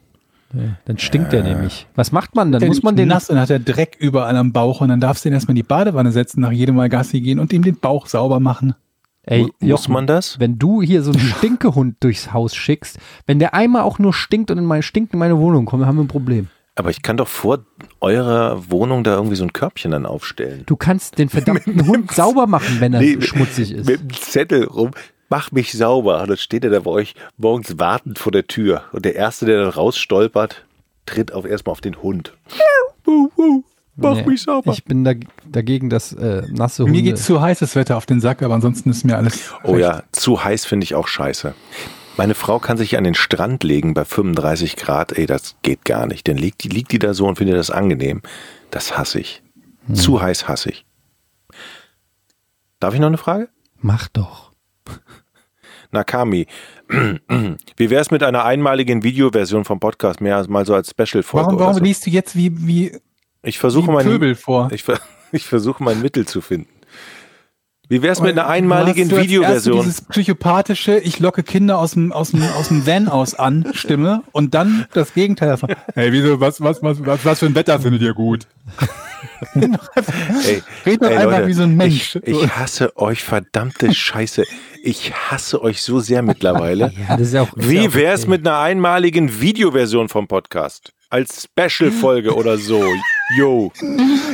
Ja, 0.53 0.61
dann 0.85 0.97
stinkt 0.97 1.31
der 1.33 1.43
nämlich. 1.43 1.87
Was 1.95 2.11
macht 2.11 2.35
man 2.35 2.51
dann? 2.51 2.59
der 2.59 2.67
Muss 2.69 2.83
man 2.83 2.95
den 2.95 3.07
nass 3.07 3.29
und 3.29 3.39
hat 3.39 3.49
er 3.49 3.59
Dreck 3.59 3.95
überall 3.99 4.35
am 4.37 4.51
Bauch 4.51 4.81
und 4.81 4.89
dann 4.89 4.99
darfst 4.99 5.23
du 5.25 5.29
ihn 5.29 5.33
erstmal 5.33 5.51
in 5.53 5.55
die 5.57 5.63
Badewanne 5.63 6.11
setzen, 6.11 6.41
nach 6.41 6.51
jedem 6.51 6.75
Mal 6.75 6.89
Gassi 6.89 7.21
gehen 7.21 7.39
und 7.39 7.53
ihm 7.53 7.63
den 7.63 7.77
Bauch 7.77 8.07
sauber 8.07 8.39
machen. 8.39 8.75
Ey, 9.23 9.43
mu- 9.43 9.49
muss 9.59 9.69
Jochen, 9.69 9.93
man 9.93 10.07
das? 10.07 10.39
wenn 10.39 10.57
du 10.57 10.81
hier 10.81 11.03
so 11.03 11.11
einen 11.11 11.19
Stinkehund 11.37 11.97
durchs 11.99 12.33
Haus 12.33 12.55
schickst, 12.55 12.97
wenn 13.27 13.39
der 13.39 13.53
einmal 13.53 13.83
auch 13.83 13.99
nur 13.99 14.13
stinkt 14.13 14.49
und 14.51 14.57
in 14.57 14.65
meine, 14.65 14.81
stinkt 14.83 15.13
in 15.13 15.19
meine 15.19 15.37
Wohnung 15.37 15.65
kommt, 15.65 15.81
dann 15.81 15.87
haben 15.87 15.97
wir 15.97 16.03
ein 16.03 16.07
Problem. 16.07 16.47
Aber 16.75 16.89
ich 16.89 17.01
kann 17.03 17.17
doch 17.17 17.27
vor 17.27 17.59
eurer 17.99 18.71
Wohnung 18.71 19.03
da 19.03 19.13
irgendwie 19.15 19.35
so 19.35 19.43
ein 19.43 19.53
Körbchen 19.53 19.91
dann 19.91 20.05
aufstellen. 20.05 20.63
Du 20.65 20.75
kannst 20.75 21.17
den 21.19 21.29
verdammten 21.29 21.85
Hund 21.85 22.11
sauber 22.11 22.47
machen, 22.47 22.77
wenn 22.79 22.93
er 22.93 23.01
Nee, 23.01 23.21
schmutzig 23.21 23.71
ist. 23.73 23.87
Mit 23.87 23.99
dem 24.01 24.09
Zettel 24.13 24.63
rum, 24.65 24.91
mach 25.31 25.51
mich 25.51 25.71
sauber. 25.71 26.21
Und 26.21 26.29
dann 26.29 26.37
steht 26.37 26.63
er 26.63 26.69
da 26.69 26.81
bei 26.81 26.91
euch 26.91 27.15
morgens 27.37 27.79
wartend 27.79 28.19
vor 28.19 28.31
der 28.31 28.45
Tür. 28.45 28.83
Und 28.91 29.05
der 29.05 29.15
Erste, 29.15 29.47
der 29.47 29.61
dann 29.61 29.69
rausstolpert, 29.69 30.65
tritt 31.07 31.31
auf 31.33 31.45
erstmal 31.45 31.71
auf 31.71 31.81
den 31.81 32.03
Hund. 32.03 32.33
Mach 33.95 34.15
Nee, 34.15 34.23
mich 34.23 34.43
sauber. 34.43 34.71
Ich 34.71 34.85
bin 34.85 35.03
da, 35.03 35.13
dagegen, 35.45 35.89
dass 35.89 36.13
äh, 36.13 36.43
nasse 36.49 36.83
Hunde. 36.83 36.97
Mir 36.97 37.03
geht 37.03 37.17
zu 37.17 37.41
heißes 37.41 37.75
Wetter 37.75 37.97
auf 37.97 38.05
den 38.05 38.21
Sack, 38.21 38.41
aber 38.41 38.53
ansonsten 38.53 38.89
ist 38.89 39.03
mir 39.03 39.17
alles. 39.17 39.53
Oh 39.63 39.71
recht. 39.73 39.81
ja, 39.81 40.03
zu 40.11 40.43
heiß 40.43 40.65
finde 40.65 40.83
ich 40.85 40.95
auch 40.95 41.07
scheiße. 41.07 41.53
Meine 42.17 42.35
Frau 42.35 42.59
kann 42.59 42.77
sich 42.77 42.97
an 42.97 43.03
den 43.03 43.15
Strand 43.15 43.63
legen 43.63 43.93
bei 43.93 44.05
35 44.05 44.75
Grad. 44.75 45.17
Ey, 45.17 45.25
das 45.25 45.55
geht 45.61 45.85
gar 45.85 46.07
nicht. 46.07 46.27
Dann 46.27 46.37
liegt 46.37 46.63
die, 46.63 46.69
liegt 46.69 46.91
die 46.91 46.99
da 46.99 47.13
so 47.13 47.25
und 47.27 47.37
findet 47.37 47.57
das 47.57 47.71
angenehm. 47.71 48.21
Das 48.69 48.97
hasse 48.97 49.19
ich. 49.19 49.41
Zu 49.93 50.21
heiß 50.21 50.47
hasse 50.47 50.69
ich. 50.69 50.85
Darf 52.79 52.93
ich 52.93 52.99
noch 52.99 53.07
eine 53.07 53.17
Frage? 53.17 53.49
Mach 53.79 54.07
doch. 54.09 54.50
Nakami, 55.91 56.47
wie 56.89 57.89
wäre 57.89 58.01
es 58.01 58.11
mit 58.11 58.23
einer 58.23 58.45
einmaligen 58.45 59.03
Videoversion 59.03 59.65
vom 59.65 59.79
Podcast, 59.79 60.21
mehr 60.21 60.37
als 60.37 60.47
mal 60.47 60.65
so 60.65 60.73
als 60.73 60.89
Special-Folge? 60.89 61.45
Warum, 61.45 61.55
oder 61.55 61.65
warum 61.65 61.77
so? 61.77 61.83
liest 61.83 62.05
du 62.05 62.09
jetzt 62.09 62.35
wie, 62.35 62.51
wie, 62.67 62.97
Ich 63.43 63.59
versuche 63.59 63.89
wie 63.89 63.95
mein, 63.95 64.05
Pöbel 64.05 64.35
vor? 64.35 64.69
ich, 64.71 64.83
ich 65.31 65.45
versuche 65.45 65.83
mein 65.83 66.01
Mittel 66.01 66.25
zu 66.27 66.41
finden. 66.41 66.69
Wie 67.91 68.01
wäre 68.01 68.13
es 68.13 68.21
mit 68.21 68.31
einer 68.31 68.47
einmaligen 68.47 69.09
Du 69.09 69.17
hast- 69.17 69.29
du 69.29 69.43
hast 69.43 69.51
erst 69.51 69.63
so 69.65 69.71
Videoversion? 69.71 69.83
Dieses 69.83 70.01
psychopathische, 70.03 70.97
ich 70.99 71.19
locke 71.19 71.43
Kinder 71.43 71.77
aus 71.77 71.91
dem, 71.91 72.13
aus 72.13 72.31
dem, 72.31 72.41
aus 72.41 72.69
dem 72.69 72.87
Van 72.87 73.09
aus 73.09 73.33
an, 73.35 73.67
Stimme 73.73 74.23
und 74.31 74.53
dann 74.53 74.85
das 74.93 75.13
Gegenteil 75.13 75.49
davon. 75.49 75.75
Hey, 75.93 76.13
wieso, 76.13 76.39
was, 76.39 76.61
was, 76.61 76.81
was, 76.81 77.05
was, 77.05 77.25
was 77.25 77.39
für 77.39 77.47
ein 77.47 77.55
Wetter 77.55 77.81
findet 77.81 78.01
ihr 78.01 78.13
gut? 78.13 78.47
Ey, 79.53 79.61
Red 80.85 81.01
doch 81.03 81.09
ey, 81.09 81.17
einfach 81.17 81.31
Leute, 81.39 81.47
wie 81.47 81.53
so 81.53 81.63
ein 81.63 81.75
Mensch. 81.75 82.15
Ich, 82.23 82.27
ich 82.43 82.49
hasse 82.55 82.95
euch, 82.95 83.23
verdammte 83.23 83.93
Scheiße. 83.93 84.45
Ich 84.83 85.13
hasse 85.13 85.61
euch 85.61 85.81
so 85.81 85.99
sehr 85.99 86.21
mittlerweile. 86.21 86.93
Ja, 87.09 87.17
das 87.17 87.27
ist 87.27 87.33
ja 87.33 87.41
auch. 87.41 87.49
ja 87.57 87.69
Wie 87.69 87.93
wäre 87.93 88.13
es 88.13 88.21
okay. 88.21 88.29
mit 88.31 88.47
einer 88.47 88.59
einmaligen 88.59 89.41
Videoversion 89.41 90.07
vom 90.07 90.29
Podcast? 90.29 90.93
Als 91.11 91.43
Special-Folge 91.43 92.33
oder 92.33 92.57
so. 92.57 92.81
Yo. 93.35 93.71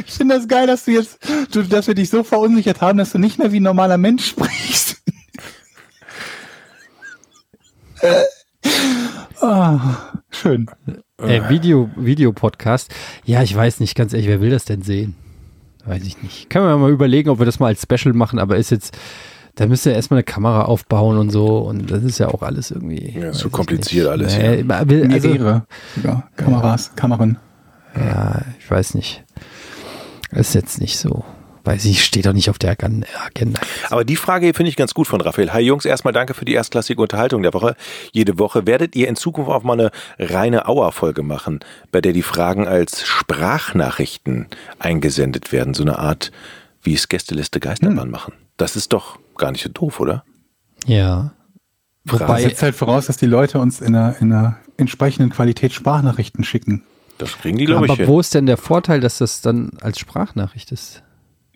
Ich 0.05 0.13
finde 0.13 0.35
das 0.35 0.47
geil, 0.47 0.67
dass 0.67 0.85
du 0.85 0.91
jetzt, 0.91 1.17
du, 1.51 1.63
dass 1.63 1.87
wir 1.87 1.95
dich 1.95 2.11
so 2.11 2.23
verunsichert 2.23 2.81
haben, 2.81 2.99
dass 2.99 3.13
du 3.13 3.17
nicht 3.17 3.39
mehr 3.39 3.51
wie 3.51 3.59
ein 3.59 3.63
normaler 3.63 3.97
Mensch 3.97 4.27
sprichst. 4.27 5.01
ah, 9.41 9.97
schön. 10.29 10.69
Äh, 11.19 11.49
Video, 11.49 11.89
Videopodcast. 11.95 12.93
Ja, 13.25 13.41
ich 13.41 13.55
weiß 13.55 13.79
nicht, 13.79 13.95
ganz 13.95 14.13
ehrlich, 14.13 14.27
wer 14.27 14.39
will 14.39 14.51
das 14.51 14.65
denn 14.65 14.83
sehen? 14.83 15.15
Weiß 15.83 16.03
ich 16.03 16.21
nicht. 16.21 16.51
Können 16.51 16.67
wir 16.67 16.77
mal 16.77 16.91
überlegen, 16.91 17.31
ob 17.31 17.39
wir 17.39 17.47
das 17.47 17.59
mal 17.59 17.67
als 17.67 17.81
Special 17.81 18.13
machen, 18.13 18.37
aber 18.37 18.57
ist 18.57 18.69
jetzt, 18.69 18.95
da 19.57 19.65
müsst 19.67 19.85
ihr 19.85 19.93
erstmal 19.93 20.19
eine 20.19 20.23
Kamera 20.23 20.63
aufbauen 20.63 21.17
und 21.17 21.29
so 21.31 21.57
und 21.59 21.91
das 21.91 22.03
ist 22.03 22.19
ja 22.19 22.29
auch 22.29 22.41
alles 22.43 22.71
irgendwie. 22.71 23.19
Ja, 23.19 23.31
ich 23.31 23.51
kompliziert 23.51 24.07
alles, 24.07 24.33
aber 24.35 24.89
will- 24.89 25.11
also, 25.11 25.27
Mehrere 25.27 25.65
sogar. 25.95 26.29
Kameras, 26.37 26.95
Kameran. 26.95 27.37
ja, 27.95 28.41
ich 28.59 28.71
weiß 28.71 28.93
nicht. 28.93 29.23
Das 30.31 30.49
ist 30.49 30.53
jetzt 30.55 30.79
nicht 30.81 30.97
so. 30.97 31.25
Weiß 31.63 31.83
ich, 31.83 32.01
steht 32.05 32.25
doch 32.25 32.31
nicht 32.31 32.49
auf 32.49 32.57
der 32.59 32.71
Agen- 32.71 33.03
Agenda. 33.25 33.59
Aber 33.89 34.05
die 34.05 34.15
Frage 34.15 34.45
hier 34.45 34.53
finde 34.55 34.69
ich 34.69 34.77
ganz 34.77 34.93
gut 34.93 35.05
von 35.05 35.19
Raphael. 35.19 35.51
Hi 35.51 35.61
Jungs, 35.61 35.83
erstmal 35.83 36.13
danke 36.13 36.33
für 36.33 36.45
die 36.45 36.53
erstklassige 36.53 37.01
Unterhaltung 37.01 37.41
der 37.43 37.53
Woche. 37.53 37.75
Jede 38.13 38.39
Woche 38.39 38.65
werdet 38.65 38.95
ihr 38.95 39.09
in 39.09 39.17
Zukunft 39.17 39.51
auch 39.51 39.63
mal 39.63 39.73
eine 39.73 39.91
reine 40.17 40.65
Auer-Folge 40.69 41.23
machen, 41.23 41.59
bei 41.91 41.99
der 41.99 42.13
die 42.13 42.21
Fragen 42.21 42.69
als 42.69 43.05
Sprachnachrichten 43.05 44.47
eingesendet 44.79 45.51
werden. 45.51 45.73
So 45.73 45.83
eine 45.83 45.99
Art, 45.99 46.31
wie 46.87 46.93
es 46.93 47.09
Gästeliste 47.09 47.59
Geisterbahn 47.59 48.09
machen. 48.09 48.33
Das 48.55 48.77
ist 48.77 48.93
doch 48.93 49.19
gar 49.37 49.51
nicht 49.51 49.61
so 49.61 49.69
doof, 49.69 49.99
oder? 49.99 50.23
Ja. 50.85 51.33
Das 52.05 52.21
Wobei, 52.21 52.41
setzt 52.41 52.63
halt 52.63 52.75
voraus, 52.75 53.07
dass 53.07 53.17
die 53.17 53.25
Leute 53.25 53.59
uns 53.59 53.81
in 53.81 53.93
einer, 53.93 54.15
in 54.21 54.31
einer 54.31 54.57
entsprechenden 54.77 55.29
Qualität 55.29 55.73
Sprachnachrichten 55.73 56.45
schicken. 56.45 56.83
Das 57.17 57.37
kriegen 57.37 57.57
die, 57.57 57.65
glaube 57.65 57.87
ich, 57.87 57.91
aber 57.91 58.07
wo 58.07 58.21
ist 58.21 58.33
denn 58.33 58.45
der 58.45 58.55
Vorteil, 58.55 59.01
dass 59.01 59.17
das 59.17 59.41
dann 59.41 59.71
als 59.81 59.99
Sprachnachricht 59.99 60.71
ist? 60.71 61.03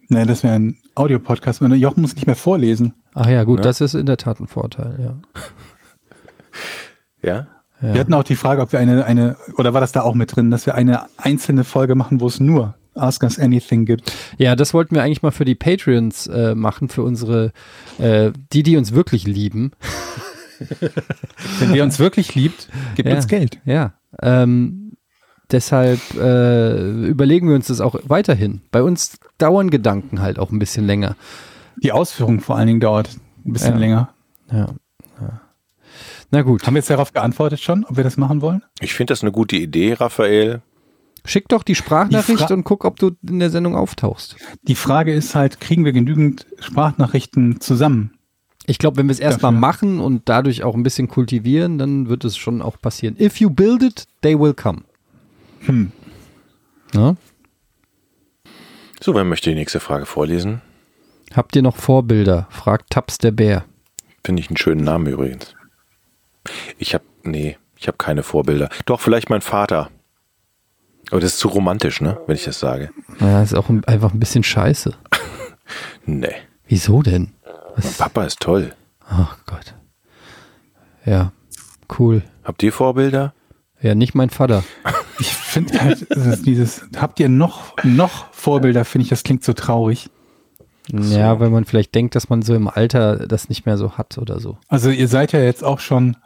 Nein, 0.09 0.27
das 0.27 0.43
wäre 0.43 0.55
ein 0.55 0.77
Audiopodcast. 0.95 1.61
Jochen 1.61 2.01
muss 2.01 2.15
nicht 2.15 2.27
mehr 2.27 2.35
vorlesen. 2.35 2.93
Ach 3.13 3.27
ja, 3.27 3.45
gut, 3.45 3.59
Ja. 3.59 3.63
das 3.63 3.79
ist 3.79 3.93
in 3.93 4.07
der 4.07 4.17
Tat 4.17 4.41
ein 4.41 4.47
Vorteil, 4.47 4.99
ja. 4.99 5.15
Ja? 7.23 7.47
ja. 7.81 7.93
Wir 7.93 8.01
hatten 8.01 8.13
auch 8.13 8.23
die 8.23 8.35
Frage, 8.35 8.61
ob 8.61 8.73
wir 8.73 8.79
eine, 8.79 9.05
eine, 9.05 9.37
oder 9.55 9.73
war 9.73 9.79
das 9.79 9.93
da 9.93 10.01
auch 10.01 10.15
mit 10.15 10.35
drin, 10.35 10.51
dass 10.51 10.65
wir 10.65 10.75
eine 10.75 11.05
einzelne 11.15 11.63
Folge 11.63 11.95
machen, 11.95 12.19
wo 12.19 12.27
es 12.27 12.41
nur 12.41 12.75
Ask 12.95 13.23
Us 13.23 13.39
Anything 13.39 13.85
gibt. 13.85 14.11
Ja, 14.38 14.55
das 14.55 14.73
wollten 14.73 14.95
wir 14.95 15.03
eigentlich 15.03 15.22
mal 15.22 15.31
für 15.31 15.45
die 15.45 15.55
Patreons 15.55 16.27
äh, 16.27 16.55
machen, 16.55 16.89
für 16.89 17.03
unsere, 17.03 17.51
äh, 17.99 18.31
die, 18.51 18.63
die 18.63 18.77
uns 18.77 18.93
wirklich 18.93 19.26
lieben. 19.26 19.72
Wenn 21.59 21.73
wer 21.73 21.84
uns 21.84 21.99
wirklich 21.99 22.35
liebt, 22.35 22.68
gibt 22.95 23.09
Ja. 23.09 23.15
uns 23.15 23.27
Geld. 23.27 23.59
Ja. 23.65 23.93
Ähm, 24.22 24.93
deshalb 25.51 25.99
äh, 26.15 27.07
überlegen 27.07 27.47
wir 27.47 27.55
uns 27.55 27.68
das 27.68 27.81
auch 27.81 27.95
weiterhin. 28.03 28.61
Bei 28.72 28.84
uns 28.84 29.18
dauern 29.38 29.69
Gedanken 29.69 30.22
halt 30.22 30.38
auch 30.38 30.51
ein 30.51 30.59
bisschen 30.59 30.85
länger. 30.85 31.15
Die 31.81 31.91
Ausführung 31.91 32.41
vor 32.41 32.57
allen 32.57 32.68
Dingen 32.68 32.80
dauert 32.80 33.09
ein 33.45 33.53
bisschen 33.53 33.73
Ja. 33.73 33.80
länger. 33.80 34.09
Ja. 34.51 34.68
ja. 35.19 35.41
Na 36.30 36.41
gut. 36.43 36.65
Haben 36.68 36.76
wir 36.76 36.80
jetzt 36.80 36.89
darauf 36.89 37.11
geantwortet 37.13 37.59
schon, 37.59 37.84
ob 37.85 37.97
wir 37.97 38.03
das 38.03 38.18
machen 38.18 38.41
wollen? 38.41 38.61
Ich 38.81 38.93
finde 38.93 39.11
das 39.11 39.22
eine 39.23 39.31
gute 39.31 39.55
Idee, 39.55 39.93
Raphael. 39.93 40.61
Schick 41.26 41.48
doch 41.49 41.64
die 41.64 41.76
Sprachnachricht 41.76 42.49
Die 42.49 42.53
und 42.53 42.64
guck, 42.64 42.84
ob 42.84 42.98
du 42.98 43.11
in 43.27 43.39
der 43.39 43.49
Sendung 43.49 43.76
auftauchst. 43.76 44.35
Die 44.64 44.76
Frage 44.76 45.14
ist 45.14 45.35
halt, 45.35 45.60
kriegen 45.60 45.85
wir 45.85 45.93
genügend 45.93 46.48
Sprachnachrichten 46.60 47.61
zusammen? 47.61 48.14
Ich 48.65 48.77
glaube, 48.80 48.98
wenn 48.98 49.07
wir 49.07 49.14
es 49.14 49.19
erstmal 49.19 49.52
machen 49.52 49.99
und 49.99 50.30
dadurch 50.30 50.64
auch 50.64 50.76
ein 50.76 50.84
bisschen 50.84 51.07
kultivieren, 51.07 51.77
dann 51.77 52.10
wird 52.10 52.26
es 52.26 52.38
schon 52.38 52.61
auch 52.61 52.80
passieren. 52.80 53.19
If 53.19 53.38
you 53.38 53.49
build 53.49 53.84
it, 53.84 54.06
they 54.22 54.39
will 54.39 54.53
come. 54.53 54.81
Hm. 55.61 55.91
Ja? 56.93 57.15
So, 58.99 59.15
wer 59.15 59.23
möchte 59.23 59.49
die 59.49 59.56
nächste 59.56 59.80
Frage 59.80 60.06
vorlesen? 60.06 60.61
Habt 61.34 61.56
ihr 61.56 61.61
noch 61.61 61.76
Vorbilder? 61.76 62.48
fragt 62.49 62.91
Taps 62.91 63.18
der 63.18 63.31
Bär. 63.31 63.65
Finde 64.23 64.41
ich 64.41 64.49
einen 64.49 64.57
schönen 64.57 64.84
Namen 64.84 65.07
übrigens. 65.07 65.56
Ich 66.77 66.93
habe, 66.93 67.03
nee, 67.23 67.57
ich 67.77 67.88
habe 67.88 67.98
keine 67.98 68.23
Vorbilder. 68.23 68.69
Doch, 68.85 68.99
vielleicht 68.99 69.30
mein 69.30 69.41
Vater. 69.41 69.89
Aber 71.10 71.19
das 71.19 71.34
ist 71.34 71.40
zu 71.40 71.48
romantisch, 71.49 71.99
ne, 72.02 72.18
wenn 72.28 72.36
ich 72.36 72.44
das 72.45 72.60
sage. 72.60 72.90
Ja, 73.19 73.41
ist 73.41 73.53
auch 73.53 73.69
ein, 73.69 73.84
einfach 73.86 74.14
ein 74.14 74.19
bisschen 74.19 74.44
scheiße. 74.44 74.94
Nee, 76.06 76.34
Wieso 76.68 77.02
denn? 77.02 77.32
mein 77.82 77.94
Papa 77.94 78.23
ist 78.26 78.40
toll. 78.40 78.73
Ach 79.07 79.38
Gott. 79.45 79.73
Ja, 81.06 81.32
cool. 81.99 82.23
Habt 82.44 82.64
ihr 82.64 82.73
Vorbilder? 82.73 83.34
Ja, 83.82 83.95
nicht 83.95 84.15
mein 84.15 84.30
Vater. 84.30 84.64
Ich 85.19 85.34
finde 85.34 85.80
halt, 85.82 86.07
das 86.10 86.26
ist 86.26 86.45
dieses, 86.45 86.82
habt 86.98 87.19
ihr 87.19 87.30
noch, 87.30 87.76
noch 87.84 88.32
Vorbilder, 88.34 88.84
finde 88.86 89.03
ich, 89.03 89.10
das 89.10 89.23
klingt 89.23 89.44
so 89.44 89.53
traurig. 89.53 90.10
Ja, 90.93 91.39
weil 91.39 91.49
man 91.49 91.65
vielleicht 91.65 91.95
denkt, 91.95 92.15
dass 92.15 92.30
man 92.30 92.41
so 92.41 92.53
im 92.53 92.68
Alter 92.68 93.27
das 93.27 93.49
nicht 93.49 93.65
mehr 93.65 93.77
so 93.77 93.97
hat 93.97 94.18
oder 94.18 94.39
so. 94.39 94.57
Also 94.68 94.89
ihr 94.89 95.07
seid 95.07 95.31
ja 95.31 95.39
jetzt 95.39 95.63
auch 95.63 95.80
schon, 95.80 96.18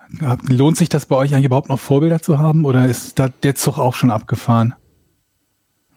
lohnt 0.47 0.77
sich 0.77 0.89
das 0.89 1.05
bei 1.05 1.15
euch 1.15 1.33
eigentlich 1.33 1.45
überhaupt 1.45 1.69
noch 1.69 1.79
Vorbilder 1.79 2.21
zu 2.21 2.39
haben 2.39 2.65
oder 2.65 2.85
ist 2.85 3.19
da 3.19 3.29
der 3.29 3.55
Zug 3.55 3.77
auch 3.77 3.93
schon 3.93 4.11
abgefahren? 4.11 4.73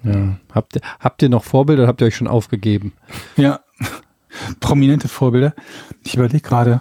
Ja. 0.02 0.36
Habt, 0.54 0.78
habt 1.00 1.22
ihr 1.22 1.28
noch 1.28 1.44
Vorbilder 1.44 1.82
oder 1.82 1.88
habt 1.88 2.00
ihr 2.00 2.06
euch 2.06 2.16
schon 2.16 2.28
aufgegeben? 2.28 2.92
Ja, 3.36 3.60
prominente 4.60 5.08
Vorbilder. 5.08 5.54
Ich 6.04 6.14
überlege 6.14 6.40
gerade. 6.40 6.80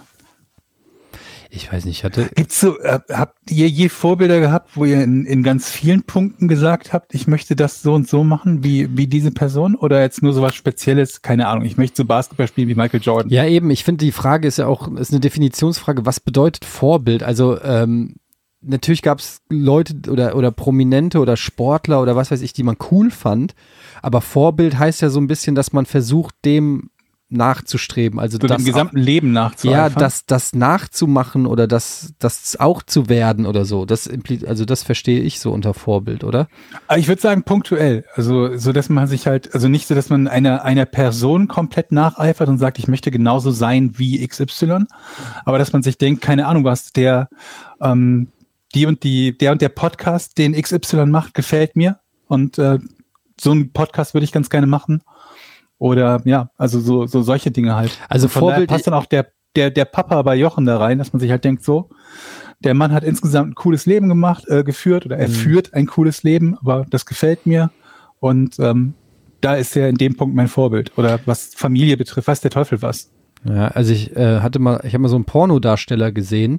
Ich 1.50 1.72
weiß 1.72 1.86
nicht, 1.86 1.98
ich 1.98 2.04
hatte. 2.04 2.28
Gibt's 2.34 2.60
so, 2.60 2.78
äh, 2.80 3.00
habt 3.10 3.50
ihr 3.50 3.68
je 3.68 3.88
Vorbilder 3.88 4.38
gehabt, 4.40 4.76
wo 4.76 4.84
ihr 4.84 5.02
in, 5.02 5.24
in 5.24 5.42
ganz 5.42 5.70
vielen 5.70 6.02
Punkten 6.02 6.46
gesagt 6.46 6.92
habt, 6.92 7.14
ich 7.14 7.26
möchte 7.26 7.56
das 7.56 7.80
so 7.80 7.94
und 7.94 8.06
so 8.08 8.22
machen, 8.22 8.62
wie, 8.62 8.96
wie 8.96 9.06
diese 9.06 9.30
Person? 9.30 9.74
Oder 9.74 10.02
jetzt 10.02 10.22
nur 10.22 10.34
so 10.34 10.42
was 10.42 10.54
Spezielles? 10.54 11.22
Keine 11.22 11.48
Ahnung, 11.48 11.64
ich 11.64 11.78
möchte 11.78 11.96
so 11.96 12.04
Basketball 12.04 12.48
spielen 12.48 12.68
wie 12.68 12.74
Michael 12.74 13.00
Jordan. 13.00 13.32
Ja, 13.32 13.46
eben, 13.46 13.70
ich 13.70 13.84
finde, 13.84 14.04
die 14.04 14.12
Frage 14.12 14.46
ist 14.46 14.58
ja 14.58 14.66
auch, 14.66 14.92
ist 14.96 15.10
eine 15.10 15.20
Definitionsfrage, 15.20 16.04
was 16.04 16.20
bedeutet 16.20 16.66
Vorbild? 16.66 17.22
Also, 17.22 17.60
ähm, 17.62 18.16
natürlich 18.60 19.02
gab 19.02 19.20
es 19.20 19.40
Leute 19.48 20.10
oder, 20.10 20.36
oder 20.36 20.50
Prominente 20.50 21.18
oder 21.18 21.36
Sportler 21.36 22.02
oder 22.02 22.14
was 22.14 22.30
weiß 22.30 22.42
ich, 22.42 22.52
die 22.52 22.62
man 22.62 22.76
cool 22.90 23.10
fand. 23.10 23.54
Aber 24.02 24.20
Vorbild 24.20 24.78
heißt 24.78 25.00
ja 25.00 25.08
so 25.08 25.20
ein 25.20 25.28
bisschen, 25.28 25.54
dass 25.54 25.72
man 25.72 25.86
versucht, 25.86 26.34
dem 26.44 26.90
nachzustreben. 27.30 28.18
Also 28.18 28.38
so 28.40 28.46
das 28.46 28.58
dem 28.58 28.66
gesamten 28.66 28.98
auch, 28.98 29.02
Leben 29.02 29.32
nachzueifern. 29.32 29.92
Ja, 29.92 29.98
das, 29.98 30.24
das 30.24 30.54
nachzumachen 30.54 31.46
oder 31.46 31.66
das, 31.66 32.14
das 32.18 32.58
auch 32.58 32.82
zu 32.82 33.08
werden 33.08 33.44
oder 33.44 33.64
so. 33.64 33.84
Das 33.84 34.08
also 34.46 34.64
das 34.64 34.82
verstehe 34.82 35.20
ich 35.20 35.40
so 35.40 35.52
unter 35.52 35.74
Vorbild, 35.74 36.24
oder? 36.24 36.48
Ich 36.96 37.06
würde 37.08 37.20
sagen 37.20 37.42
punktuell. 37.42 38.04
Also 38.14 38.56
so, 38.56 38.72
dass 38.72 38.88
man 38.88 39.06
sich 39.06 39.26
halt, 39.26 39.54
also 39.54 39.68
nicht 39.68 39.86
so, 39.86 39.94
dass 39.94 40.08
man 40.08 40.26
einer 40.26 40.64
einer 40.64 40.86
Person 40.86 41.48
komplett 41.48 41.92
nacheifert 41.92 42.48
und 42.48 42.58
sagt, 42.58 42.78
ich 42.78 42.88
möchte 42.88 43.10
genauso 43.10 43.50
sein 43.50 43.98
wie 43.98 44.26
XY, 44.26 44.84
aber 45.44 45.58
dass 45.58 45.72
man 45.72 45.82
sich 45.82 45.98
denkt, 45.98 46.22
keine 46.22 46.46
Ahnung 46.46 46.64
was, 46.64 46.92
der 46.92 47.28
ähm, 47.80 48.28
die 48.74 48.86
und 48.86 49.02
die, 49.02 49.36
der 49.36 49.52
und 49.52 49.62
der 49.62 49.70
Podcast, 49.70 50.38
den 50.38 50.52
XY 50.60 51.06
macht, 51.06 51.34
gefällt 51.34 51.76
mir 51.76 52.00
und 52.26 52.58
äh, 52.58 52.78
so 53.40 53.52
einen 53.52 53.72
Podcast 53.72 54.14
würde 54.14 54.24
ich 54.24 54.32
ganz 54.32 54.50
gerne 54.50 54.66
machen. 54.66 55.02
Oder 55.78 56.20
ja, 56.24 56.50
also 56.56 56.80
so, 56.80 57.06
so 57.06 57.22
solche 57.22 57.50
Dinge 57.50 57.76
halt. 57.76 57.96
Also 58.08 58.28
Vorbild 58.28 58.68
passt 58.68 58.86
dann 58.86 58.94
auch 58.94 59.06
der, 59.06 59.28
der, 59.56 59.70
der 59.70 59.84
Papa 59.84 60.20
bei 60.22 60.34
Jochen 60.34 60.66
da 60.66 60.78
rein, 60.78 60.98
dass 60.98 61.12
man 61.12 61.20
sich 61.20 61.30
halt 61.30 61.44
denkt, 61.44 61.64
so, 61.64 61.88
der 62.60 62.74
Mann 62.74 62.92
hat 62.92 63.04
insgesamt 63.04 63.50
ein 63.50 63.54
cooles 63.54 63.86
Leben 63.86 64.08
gemacht, 64.08 64.44
äh, 64.48 64.64
geführt 64.64 65.06
oder 65.06 65.16
er 65.16 65.28
mhm. 65.28 65.32
führt 65.32 65.74
ein 65.74 65.86
cooles 65.86 66.22
Leben, 66.24 66.56
aber 66.58 66.84
das 66.90 67.06
gefällt 67.06 67.46
mir. 67.46 67.70
Und 68.18 68.58
ähm, 68.58 68.94
da 69.40 69.54
ist 69.54 69.76
er 69.76 69.88
in 69.88 69.94
dem 69.94 70.16
Punkt 70.16 70.34
mein 70.34 70.48
Vorbild. 70.48 70.98
Oder 70.98 71.20
was 71.26 71.54
Familie 71.54 71.96
betrifft, 71.96 72.26
weiß 72.26 72.40
der 72.40 72.50
Teufel 72.50 72.82
was. 72.82 73.10
Ja, 73.44 73.68
also 73.68 73.92
ich 73.92 74.16
äh, 74.16 74.40
hatte 74.40 74.58
mal, 74.58 74.80
ich 74.82 74.94
habe 74.94 75.02
mal 75.02 75.08
so 75.08 75.14
einen 75.14 75.24
Pornodarsteller 75.24 76.10
gesehen 76.10 76.58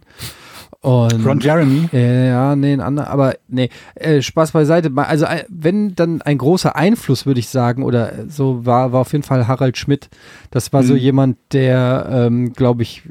und, 0.81 1.25
Ron 1.25 1.39
Jeremy? 1.39 1.89
Ja, 1.91 2.55
nee, 2.55 2.73
ein 2.73 2.79
anderer, 2.79 3.09
aber 3.09 3.35
nee, 3.47 3.69
äh, 3.95 4.21
Spaß 4.21 4.51
beiseite. 4.51 4.91
Also 4.95 5.25
äh, 5.25 5.43
wenn 5.49 5.93
dann 5.95 6.21
ein 6.21 6.37
großer 6.37 6.75
Einfluss, 6.75 7.25
würde 7.25 7.39
ich 7.39 7.49
sagen, 7.49 7.83
oder 7.83 8.13
so 8.29 8.65
war, 8.65 8.93
war 8.93 9.01
auf 9.01 9.11
jeden 9.11 9.23
Fall 9.23 9.47
Harald 9.47 9.77
Schmidt. 9.77 10.09
Das 10.51 10.71
war 10.71 10.81
mhm. 10.81 10.87
so 10.87 10.95
jemand, 10.95 11.37
der, 11.51 12.07
ähm, 12.09 12.53
glaube 12.53 12.83
ich, 12.83 13.03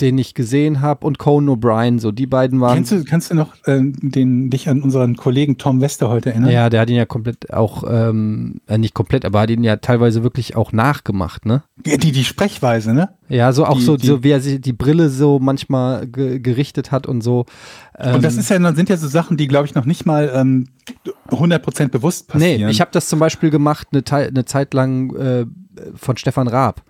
den 0.00 0.18
ich 0.18 0.34
gesehen 0.34 0.80
habe, 0.80 1.06
und 1.06 1.18
Conan 1.18 1.56
O'Brien, 1.56 2.00
so 2.00 2.10
die 2.12 2.26
beiden 2.26 2.60
waren. 2.60 2.74
Kennst 2.74 2.92
du, 2.92 3.04
kannst 3.04 3.30
du 3.30 3.34
noch 3.34 3.54
äh, 3.66 3.80
den, 3.82 4.50
dich 4.50 4.68
an 4.68 4.82
unseren 4.82 5.16
Kollegen 5.16 5.56
Tom 5.58 5.80
Wester 5.80 6.08
heute 6.08 6.30
erinnern? 6.30 6.50
Ja, 6.50 6.68
der 6.70 6.80
hat 6.80 6.90
ihn 6.90 6.96
ja 6.96 7.06
komplett 7.06 7.52
auch, 7.52 7.84
ähm, 7.88 8.60
äh, 8.66 8.76
nicht 8.78 8.94
komplett, 8.94 9.24
aber 9.24 9.40
hat 9.40 9.50
ihn 9.50 9.62
ja 9.64 9.76
teilweise 9.76 10.22
wirklich 10.22 10.56
auch 10.56 10.72
nachgemacht, 10.72 11.46
ne? 11.46 11.62
Die, 11.84 12.12
die 12.12 12.24
Sprechweise, 12.24 12.92
ne? 12.94 13.10
Ja, 13.28 13.52
so 13.52 13.64
auch 13.64 13.78
Die- 13.78 13.84
so, 13.84 13.96
die- 13.96 14.06
so 14.06 14.22
wie 14.24 14.30
er 14.30 14.40
sich 14.40 14.60
die 14.60 14.72
Brille 14.72 15.08
so 15.10 15.38
manchmal 15.38 16.06
ge 16.06 16.38
gerichtet 16.40 16.90
hat 16.92 17.06
und 17.06 17.22
so. 17.22 17.46
Ähm, 17.98 18.16
Und 18.16 18.24
das 18.24 18.36
ist 18.36 18.50
ja, 18.50 18.74
sind 18.74 18.88
ja 18.88 18.96
so 18.96 19.08
Sachen, 19.08 19.36
die, 19.36 19.46
glaube 19.48 19.66
ich, 19.66 19.74
noch 19.74 19.84
nicht 19.86 20.04
mal 20.06 20.30
ähm, 20.34 20.66
100% 21.30 21.88
bewusst 21.88 22.28
passieren. 22.28 22.62
Nee, 22.66 22.70
ich 22.70 22.80
habe 22.80 22.90
das 22.92 23.08
zum 23.08 23.18
Beispiel 23.18 23.50
gemacht 23.50 23.88
eine, 23.92 24.02
eine 24.28 24.44
Zeit 24.44 24.74
lang 24.74 25.14
äh, 25.16 25.46
von 25.96 26.16
Stefan 26.16 26.48
Raab. 26.48 26.82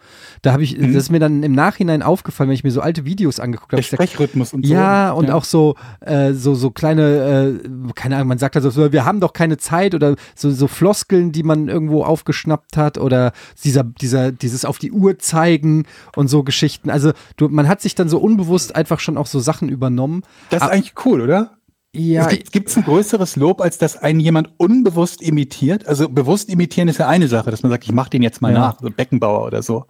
Da 0.42 0.52
habe 0.52 0.62
ich, 0.62 0.76
Mhm. 0.78 0.92
das 0.92 1.04
ist 1.04 1.10
mir 1.10 1.18
dann 1.20 1.42
im 1.42 1.52
Nachhinein 1.52 2.02
aufgefallen, 2.02 2.48
wenn 2.50 2.54
ich 2.54 2.64
mir 2.64 2.70
so 2.70 2.80
alte 2.80 3.04
Videos 3.04 3.40
angeguckt 3.40 3.72
habe. 3.72 3.82
Sprechrhythmus 3.82 4.52
und 4.52 4.66
so. 4.66 4.72
Ja, 4.72 5.12
und 5.12 5.30
auch 5.30 5.44
so, 5.44 5.74
äh, 6.00 6.32
so, 6.34 6.54
so 6.54 6.70
kleine, 6.70 7.58
äh, 7.88 7.92
keine 7.94 8.16
Ahnung, 8.16 8.28
man 8.28 8.38
sagt 8.38 8.56
also, 8.56 8.70
so, 8.70 8.92
wir 8.92 9.04
haben 9.04 9.20
doch 9.20 9.32
keine 9.32 9.56
Zeit 9.56 9.94
oder 9.94 10.16
so, 10.34 10.50
so 10.50 10.66
Floskeln, 10.66 11.32
die 11.32 11.42
man 11.42 11.68
irgendwo 11.68 12.04
aufgeschnappt 12.04 12.76
hat 12.76 12.98
oder 12.98 13.32
dieser, 13.64 13.84
dieser, 13.84 14.32
dieses 14.32 14.64
auf 14.64 14.78
die 14.78 14.92
Uhr 14.92 15.18
zeigen 15.18 15.84
und 16.16 16.28
so 16.28 16.42
Geschichten. 16.42 16.90
Also 16.90 17.12
du, 17.36 17.48
man 17.48 17.68
hat 17.68 17.80
sich 17.80 17.94
dann 17.94 18.08
so 18.08 18.18
unbewusst 18.18 18.76
einfach 18.76 19.00
schon 19.00 19.16
auch 19.16 19.26
so 19.26 19.40
Sachen 19.40 19.68
übernommen. 19.68 20.22
Das 20.50 20.62
ist 20.62 20.68
Ah, 20.68 20.72
eigentlich 20.72 20.94
cool, 21.06 21.20
oder? 21.20 21.52
Ja, 21.96 22.22
es 22.24 22.28
gibt 22.30 22.52
gibt's 22.52 22.76
ein 22.76 22.84
größeres 22.84 23.36
Lob, 23.36 23.60
als 23.60 23.78
dass 23.78 23.96
einen 23.96 24.20
jemand 24.20 24.50
unbewusst 24.58 25.22
imitiert. 25.22 25.86
Also 25.86 26.08
bewusst 26.08 26.48
imitieren 26.48 26.88
ist 26.88 26.98
ja 26.98 27.08
eine 27.08 27.28
Sache, 27.28 27.50
dass 27.50 27.62
man 27.62 27.70
sagt, 27.70 27.84
ich 27.84 27.92
mache 27.92 28.10
den 28.10 28.22
jetzt 28.22 28.42
mal 28.42 28.52
Ja. 28.52 28.58
nach, 28.58 28.80
so 28.80 28.90
Beckenbauer 28.90 29.46
oder 29.46 29.62
so. 29.62 29.84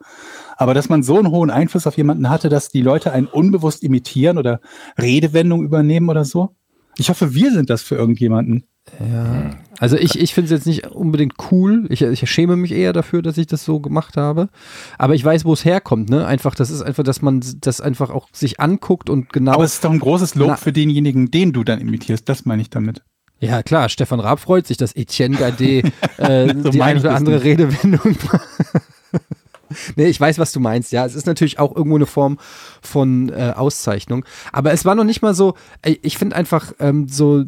Aber 0.56 0.74
dass 0.74 0.88
man 0.88 1.02
so 1.02 1.18
einen 1.18 1.30
hohen 1.30 1.50
Einfluss 1.50 1.86
auf 1.86 1.96
jemanden 1.96 2.28
hatte, 2.28 2.48
dass 2.48 2.68
die 2.68 2.82
Leute 2.82 3.12
einen 3.12 3.26
unbewusst 3.26 3.82
imitieren 3.82 4.38
oder 4.38 4.60
Redewendungen 5.00 5.64
übernehmen 5.64 6.08
oder 6.10 6.24
so. 6.24 6.54
Ich 6.96 7.08
hoffe, 7.08 7.34
wir 7.34 7.50
sind 7.52 7.70
das 7.70 7.82
für 7.82 7.96
irgendjemanden. 7.96 8.64
Ja, 9.00 9.50
also 9.78 9.96
ich, 9.96 10.20
ich 10.20 10.34
finde 10.34 10.46
es 10.46 10.50
jetzt 10.58 10.66
nicht 10.66 10.86
unbedingt 10.88 11.34
cool. 11.50 11.86
Ich, 11.88 12.02
ich 12.02 12.30
schäme 12.30 12.54
mich 12.56 12.70
eher 12.72 12.92
dafür, 12.92 13.22
dass 13.22 13.38
ich 13.38 13.46
das 13.46 13.64
so 13.64 13.80
gemacht 13.80 14.16
habe. 14.16 14.50
Aber 14.98 15.14
ich 15.14 15.24
weiß, 15.24 15.44
wo 15.46 15.52
es 15.54 15.64
herkommt, 15.64 16.10
ne? 16.10 16.26
Einfach, 16.26 16.54
das 16.54 16.70
ist 16.70 16.82
einfach, 16.82 17.02
dass 17.02 17.22
man 17.22 17.42
das 17.60 17.80
einfach 17.80 18.10
auch 18.10 18.28
sich 18.32 18.60
anguckt 18.60 19.08
und 19.08 19.32
genau. 19.32 19.52
Aber 19.52 19.64
es 19.64 19.74
ist 19.74 19.84
doch 19.84 19.90
ein 19.90 19.98
großes 20.00 20.34
Lob 20.34 20.48
Na- 20.48 20.56
für 20.56 20.72
denjenigen, 20.72 21.30
den 21.30 21.52
du 21.52 21.64
dann 21.64 21.80
imitierst. 21.80 22.28
Das 22.28 22.44
meine 22.44 22.60
ich 22.62 22.70
damit. 22.70 23.02
ja, 23.40 23.62
klar, 23.62 23.88
Stefan 23.88 24.20
Raab 24.20 24.38
freut 24.40 24.66
sich, 24.66 24.76
dass 24.76 24.94
Etienne 24.94 25.36
Gade 25.38 25.82
äh, 26.18 26.54
So 26.62 26.68
die 26.70 26.82
eine 26.82 27.00
oder 27.00 27.14
andere 27.16 27.36
nicht. 27.36 27.44
Redewendung 27.44 28.16
Nee, 29.96 30.06
ich 30.06 30.20
weiß, 30.20 30.38
was 30.38 30.52
du 30.52 30.60
meinst. 30.60 30.92
Ja, 30.92 31.04
es 31.06 31.14
ist 31.14 31.26
natürlich 31.26 31.58
auch 31.58 31.74
irgendwo 31.74 31.96
eine 31.96 32.06
Form 32.06 32.38
von 32.82 33.30
äh, 33.30 33.54
Auszeichnung. 33.56 34.24
Aber 34.52 34.72
es 34.72 34.84
war 34.84 34.94
noch 34.94 35.04
nicht 35.04 35.22
mal 35.22 35.34
so, 35.34 35.54
ey, 35.82 35.98
ich 36.02 36.16
finde 36.18 36.36
einfach 36.36 36.72
ähm, 36.78 37.08
so 37.08 37.44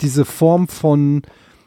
diese 0.00 0.24
Form 0.24 0.68
von, 0.68 1.22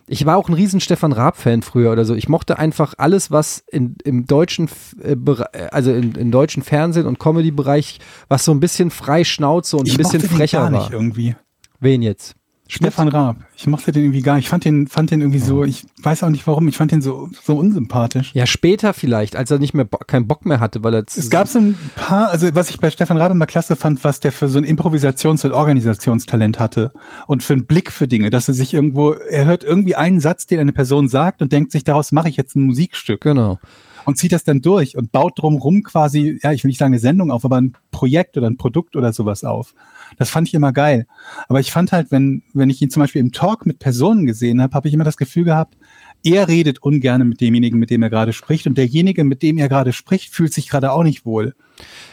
ich 0.07 0.25
war 0.25 0.37
auch 0.37 0.49
ein 0.49 0.53
riesen 0.53 0.79
Stefan 0.79 1.11
Raab-Fan 1.11 1.61
früher 1.61 1.91
oder 1.91 2.05
so. 2.05 2.15
Ich 2.15 2.29
mochte 2.29 2.59
einfach 2.59 2.93
alles, 2.97 3.31
was 3.31 3.63
in, 3.71 3.95
im 4.03 4.25
deutschen, 4.25 4.69
äh, 5.01 5.13
äh, 5.13 5.67
also 5.71 5.93
in, 5.93 6.15
im 6.15 6.31
deutschen 6.31 6.63
Fernsehen 6.63 7.05
und 7.07 7.19
Comedy-Bereich, 7.19 7.99
was 8.27 8.45
so 8.45 8.51
ein 8.51 8.59
bisschen 8.59 8.91
frei 8.91 9.23
Schnauze 9.23 9.77
und 9.77 9.89
ein 9.89 9.97
bisschen 9.97 10.21
frecher 10.21 10.63
war. 10.63 10.69
nicht 10.71 10.91
irgendwie. 10.91 11.35
Wen 11.79 12.01
jetzt? 12.01 12.35
Stefan 12.73 13.09
Raab. 13.09 13.35
Ich 13.57 13.67
mochte 13.67 13.91
den 13.91 14.03
irgendwie 14.03 14.21
gar 14.21 14.35
nicht. 14.35 14.45
Ich 14.45 14.49
fand 14.49 14.63
den, 14.63 14.87
fand 14.87 15.11
den 15.11 15.19
irgendwie 15.19 15.39
so, 15.39 15.65
ich 15.65 15.85
weiß 16.01 16.23
auch 16.23 16.29
nicht 16.29 16.47
warum, 16.47 16.69
ich 16.69 16.77
fand 16.77 16.93
den 16.93 17.01
so, 17.01 17.29
so 17.43 17.57
unsympathisch. 17.57 18.31
Ja, 18.33 18.45
später 18.45 18.93
vielleicht, 18.93 19.35
als 19.35 19.51
er 19.51 19.59
nicht 19.59 19.73
mehr 19.73 19.85
keinen 20.07 20.25
Bock 20.25 20.45
mehr 20.45 20.61
hatte, 20.61 20.81
weil 20.81 20.93
er 20.93 21.03
Es 21.05 21.29
gab 21.29 21.49
so 21.49 21.59
ein 21.59 21.77
paar, 21.95 22.29
also 22.29 22.47
was 22.53 22.69
ich 22.69 22.79
bei 22.79 22.89
Stefan 22.89 23.17
Raab 23.17 23.33
immer 23.33 23.45
klasse 23.45 23.75
fand, 23.75 24.01
was 24.05 24.21
der 24.21 24.31
für 24.31 24.47
so 24.47 24.57
ein 24.57 24.63
Improvisations- 24.63 25.45
und 25.45 25.51
Organisationstalent 25.51 26.59
hatte 26.59 26.93
und 27.27 27.43
für 27.43 27.53
einen 27.53 27.65
Blick 27.65 27.91
für 27.91 28.07
Dinge, 28.07 28.29
dass 28.29 28.47
er 28.47 28.53
sich 28.53 28.73
irgendwo, 28.73 29.11
er 29.11 29.43
hört 29.43 29.65
irgendwie 29.65 29.95
einen 29.95 30.21
Satz, 30.21 30.47
den 30.47 30.61
eine 30.61 30.71
Person 30.71 31.09
sagt 31.09 31.41
und 31.41 31.51
denkt 31.51 31.73
sich, 31.73 31.83
daraus 31.83 32.13
mache 32.13 32.29
ich 32.29 32.37
jetzt 32.37 32.55
ein 32.55 32.63
Musikstück 32.63 33.19
genau. 33.19 33.59
und 34.05 34.17
zieht 34.17 34.31
das 34.31 34.45
dann 34.45 34.61
durch 34.61 34.95
und 34.95 35.11
baut 35.11 35.39
drumrum 35.39 35.83
quasi, 35.83 36.39
ja, 36.41 36.53
ich 36.53 36.63
will 36.63 36.69
nicht 36.69 36.79
sagen 36.79 36.93
eine 36.93 36.99
Sendung 36.99 37.31
auf, 37.31 37.43
aber 37.43 37.57
ein 37.57 37.73
Projekt 37.91 38.37
oder 38.37 38.47
ein 38.47 38.55
Produkt 38.55 38.95
oder 38.95 39.11
sowas 39.11 39.43
auf. 39.43 39.73
Das 40.17 40.29
fand 40.29 40.47
ich 40.47 40.53
immer 40.53 40.73
geil. 40.73 41.07
Aber 41.47 41.59
ich 41.59 41.71
fand 41.71 41.91
halt, 41.91 42.11
wenn, 42.11 42.43
wenn 42.53 42.69
ich 42.69 42.81
ihn 42.81 42.89
zum 42.89 43.01
Beispiel 43.01 43.21
im 43.21 43.31
Talk 43.31 43.65
mit 43.65 43.79
Personen 43.79 44.25
gesehen 44.25 44.61
habe, 44.61 44.73
habe 44.73 44.87
ich 44.87 44.93
immer 44.93 45.03
das 45.03 45.17
Gefühl 45.17 45.43
gehabt, 45.43 45.77
er 46.23 46.47
redet 46.47 46.83
ungern 46.83 47.27
mit 47.27 47.41
demjenigen, 47.41 47.79
mit 47.79 47.89
dem 47.89 48.03
er 48.03 48.09
gerade 48.09 48.33
spricht 48.33 48.67
und 48.67 48.77
derjenige, 48.77 49.23
mit 49.23 49.41
dem 49.41 49.57
er 49.57 49.69
gerade 49.69 49.93
spricht, 49.93 50.33
fühlt 50.33 50.53
sich 50.53 50.69
gerade 50.69 50.91
auch 50.91 51.03
nicht 51.03 51.25
wohl. 51.25 51.55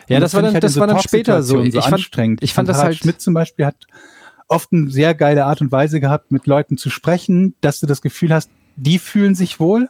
Ja, 0.08 0.16
Und 0.16 0.22
das 0.22 0.34
war 0.34 0.42
dann, 0.42 0.54
halt 0.54 0.64
das 0.64 0.76
in 0.76 0.80
war 0.80 0.86
dann 0.86 1.00
später 1.00 1.42
so. 1.42 1.62
Ich 1.62 1.74
fand, 1.74 1.94
anstrengend. 1.94 2.42
ich 2.42 2.54
fand 2.54 2.68
Und 2.68 2.70
das 2.70 2.78
Harald 2.78 2.94
halt, 2.94 3.02
Schmidt 3.02 3.20
zum 3.20 3.34
Beispiel 3.34 3.66
hat 3.66 3.86
oft 4.48 4.72
eine 4.72 4.90
sehr 4.90 5.14
geile 5.14 5.44
Art 5.44 5.60
und 5.60 5.70
Weise 5.70 6.00
gehabt, 6.00 6.32
mit 6.32 6.46
Leuten 6.46 6.78
zu 6.78 6.88
sprechen, 6.88 7.54
dass 7.60 7.80
du 7.80 7.86
das 7.86 8.00
Gefühl 8.00 8.32
hast, 8.32 8.50
die 8.76 8.98
fühlen 8.98 9.34
sich 9.34 9.60
wohl 9.60 9.88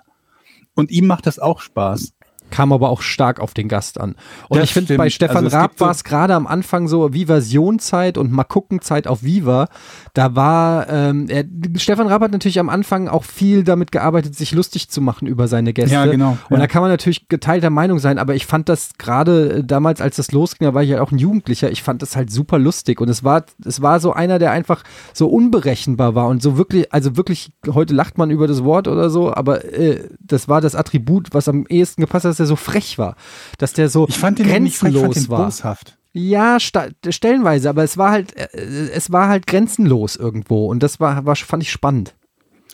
und 0.75 0.91
ihm 0.91 1.07
macht 1.07 1.27
das 1.27 1.39
auch 1.39 1.61
Spaß. 1.61 2.13
Kam 2.51 2.73
aber 2.73 2.91
auch 2.91 3.03
stark 3.03 3.41
auf 3.41 3.55
den 3.55 3.69
Gast 3.69 4.01
an. 4.01 4.15
Und 4.49 4.59
Das 4.59 4.65
ich 4.65 4.73
finde, 4.73 4.97
bei 4.97 5.11
Stefan 5.11 5.45
Also 5.45 5.57
Raab 5.57 5.81
war 5.81 5.91
es 5.91 6.05
gerade 6.05 6.35
am 6.35 6.47
Anfang 6.47 6.89
so 6.89 7.13
Vivasion-Zeit 7.13 8.19
und 8.19 8.33
mal 8.33 8.45
gucken 8.45 8.81
Zeit 8.81 9.07
auf 9.07 9.23
Viva. 9.23 9.69
Da 10.15 10.35
war, 10.35 10.89
ähm, 10.89 11.27
er, 11.29 11.45
Stefan 11.77 12.07
Raab 12.07 12.23
hat 12.23 12.33
natürlich 12.33 12.59
am 12.59 12.69
Anfang 12.69 13.09
auch 13.09 13.25
viel 13.25 13.65
damit 13.65 13.93
gearbeitet, 13.93 14.35
sich 14.35 14.53
lustig 14.53 14.89
zu 14.89 15.01
machen 15.01 15.27
über 15.27 15.49
seine 15.49 15.73
Gäste. 15.73 15.95
Ja, 15.95 16.07
genau, 16.07 16.39
Und 16.49 16.57
ja. 16.57 16.59
da 16.59 16.67
kann 16.67 16.83
man 16.83 16.91
natürlich 16.91 17.29
geteilter 17.29 17.71
Meinung 17.71 17.99
sein, 17.99 18.19
aber 18.19 18.35
ich 18.35 18.47
fand 18.47 18.69
das 18.69 18.91
gerade 18.99 19.59
äh, 19.59 19.65
damals, 19.65 20.01
als 20.01 20.17
das 20.17 20.33
losging, 20.33 20.67
da 20.67 20.75
war 20.75 20.83
ich 20.83 20.91
ja 20.91 21.03
auch 21.03 21.13
ein 21.13 21.19
Jugendlicher, 21.19 21.71
ich 21.71 21.83
fand 21.83 22.03
das 22.03 22.17
halt 22.17 22.31
super 22.31 22.59
lustig. 22.59 23.01
Und 23.01 23.09
es 23.09 23.25
war, 23.25 23.45
es 23.65 23.83
war 23.83 24.01
so 24.01 24.13
einer, 24.13 24.39
der 24.39 24.53
einfach 24.53 24.83
so 25.13 25.29
unberechenbar 25.29 26.15
war 26.15 26.29
und 26.29 26.43
so 26.43 26.57
wirklich, 26.57 26.93
also 26.93 27.17
wirklich, 27.17 27.53
heute 27.67 27.95
lacht 27.95 28.19
man 28.19 28.31
über 28.31 28.47
das 28.47 28.65
Wort 28.65 28.89
oder 28.89 29.11
so, 29.11 29.33
aber 29.33 29.65
äh, 29.65 30.09
das 30.21 30.49
war 30.49 30.61
das 30.61 30.75
Attribut, 30.75 31.29
was 31.33 31.49
am 31.49 31.67
ehesten 31.69 32.01
gepasst 32.01 32.25
hat, 32.25 32.38
dass 32.39 32.47
er 32.47 32.47
so 32.47 32.57
frech 32.57 32.99
war, 32.99 33.17
dass 33.59 33.73
der 33.73 33.89
so 33.89 34.07
Ich 34.09 34.19
fand 34.19 34.39
den 34.39 34.47
frech, 34.47 34.55
grenzenlos 34.57 35.03
fand 35.03 35.17
den 35.17 35.29
war. 35.29 35.45
boshaft. 35.47 35.99
Ja, 36.13 36.59
stellenweise, 36.59 37.69
aber 37.69 37.85
es 37.85 37.99
war 37.99 38.11
halt, 38.11 38.37
äh, 38.37 38.49
es 38.93 39.13
war 39.13 39.29
halt 39.29 39.47
grenzenlos 39.47 40.17
irgendwo 40.17 40.67
und 40.67 40.83
das 40.83 41.01
war, 41.01 41.27
war 41.27 41.37
fand 41.37 41.63
ich 41.63 41.71
spannend. 41.71 42.15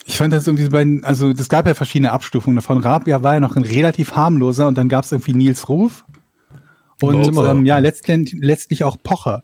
Ich 0.07 0.19
fand 0.19 0.33
das 0.33 0.47
irgendwie 0.47 0.69
bei, 0.69 1.01
also 1.03 1.31
es 1.31 1.49
gab 1.49 1.67
ja 1.67 1.75
verschiedene 1.75 2.13
Abstufungen 2.13 2.57
davon. 2.57 2.79
Rabia 2.79 3.23
war 3.23 3.35
ja 3.35 3.41
noch 3.41 3.57
ein 3.57 3.65
relativ 3.65 4.15
harmloser 4.15 4.69
und 4.69 4.77
dann 4.77 4.89
gab 4.89 5.05
es 5.05 5.13
irgendwie 5.13 5.33
Nils 5.33 5.69
Ruf 5.69 6.05
und 7.01 7.35
Pocher. 7.35 7.51
ähm, 7.51 7.67
ja, 7.67 7.79
letztendlich, 7.79 8.41
letztlich 8.41 8.85
auch 8.85 8.99
Pocher, 9.03 9.43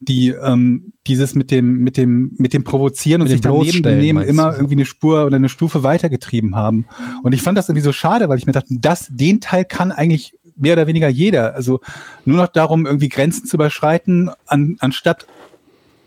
die 0.00 0.28
ähm, 0.30 0.92
dieses 1.06 1.34
mit 1.34 1.50
dem, 1.50 1.78
mit 1.78 1.96
dem, 1.96 2.32
mit 2.38 2.54
dem 2.54 2.64
Provozieren 2.64 3.20
und 3.20 3.28
Mit 3.28 3.32
sich 3.32 3.40
daneben 3.42 3.82
benehmen 3.82 4.22
immer 4.22 4.54
irgendwie 4.54 4.74
eine 4.74 4.86
Spur 4.86 5.26
oder 5.26 5.36
eine 5.36 5.50
Stufe 5.50 5.82
weitergetrieben 5.82 6.56
haben. 6.56 6.86
Und 7.22 7.32
ich 7.32 7.42
fand 7.42 7.58
das 7.58 7.68
irgendwie 7.68 7.84
so 7.84 7.92
schade, 7.92 8.28
weil 8.28 8.38
ich 8.38 8.46
mir 8.46 8.52
dachte, 8.52 8.74
das, 8.78 9.08
den 9.10 9.40
Teil 9.40 9.64
kann 9.66 9.92
eigentlich 9.92 10.34
mehr 10.56 10.72
oder 10.72 10.86
weniger 10.86 11.08
jeder. 11.08 11.54
Also 11.54 11.80
nur 12.24 12.38
noch 12.38 12.48
darum, 12.48 12.86
irgendwie 12.86 13.08
Grenzen 13.08 13.46
zu 13.46 13.56
überschreiten, 13.56 14.30
an, 14.46 14.76
anstatt 14.80 15.26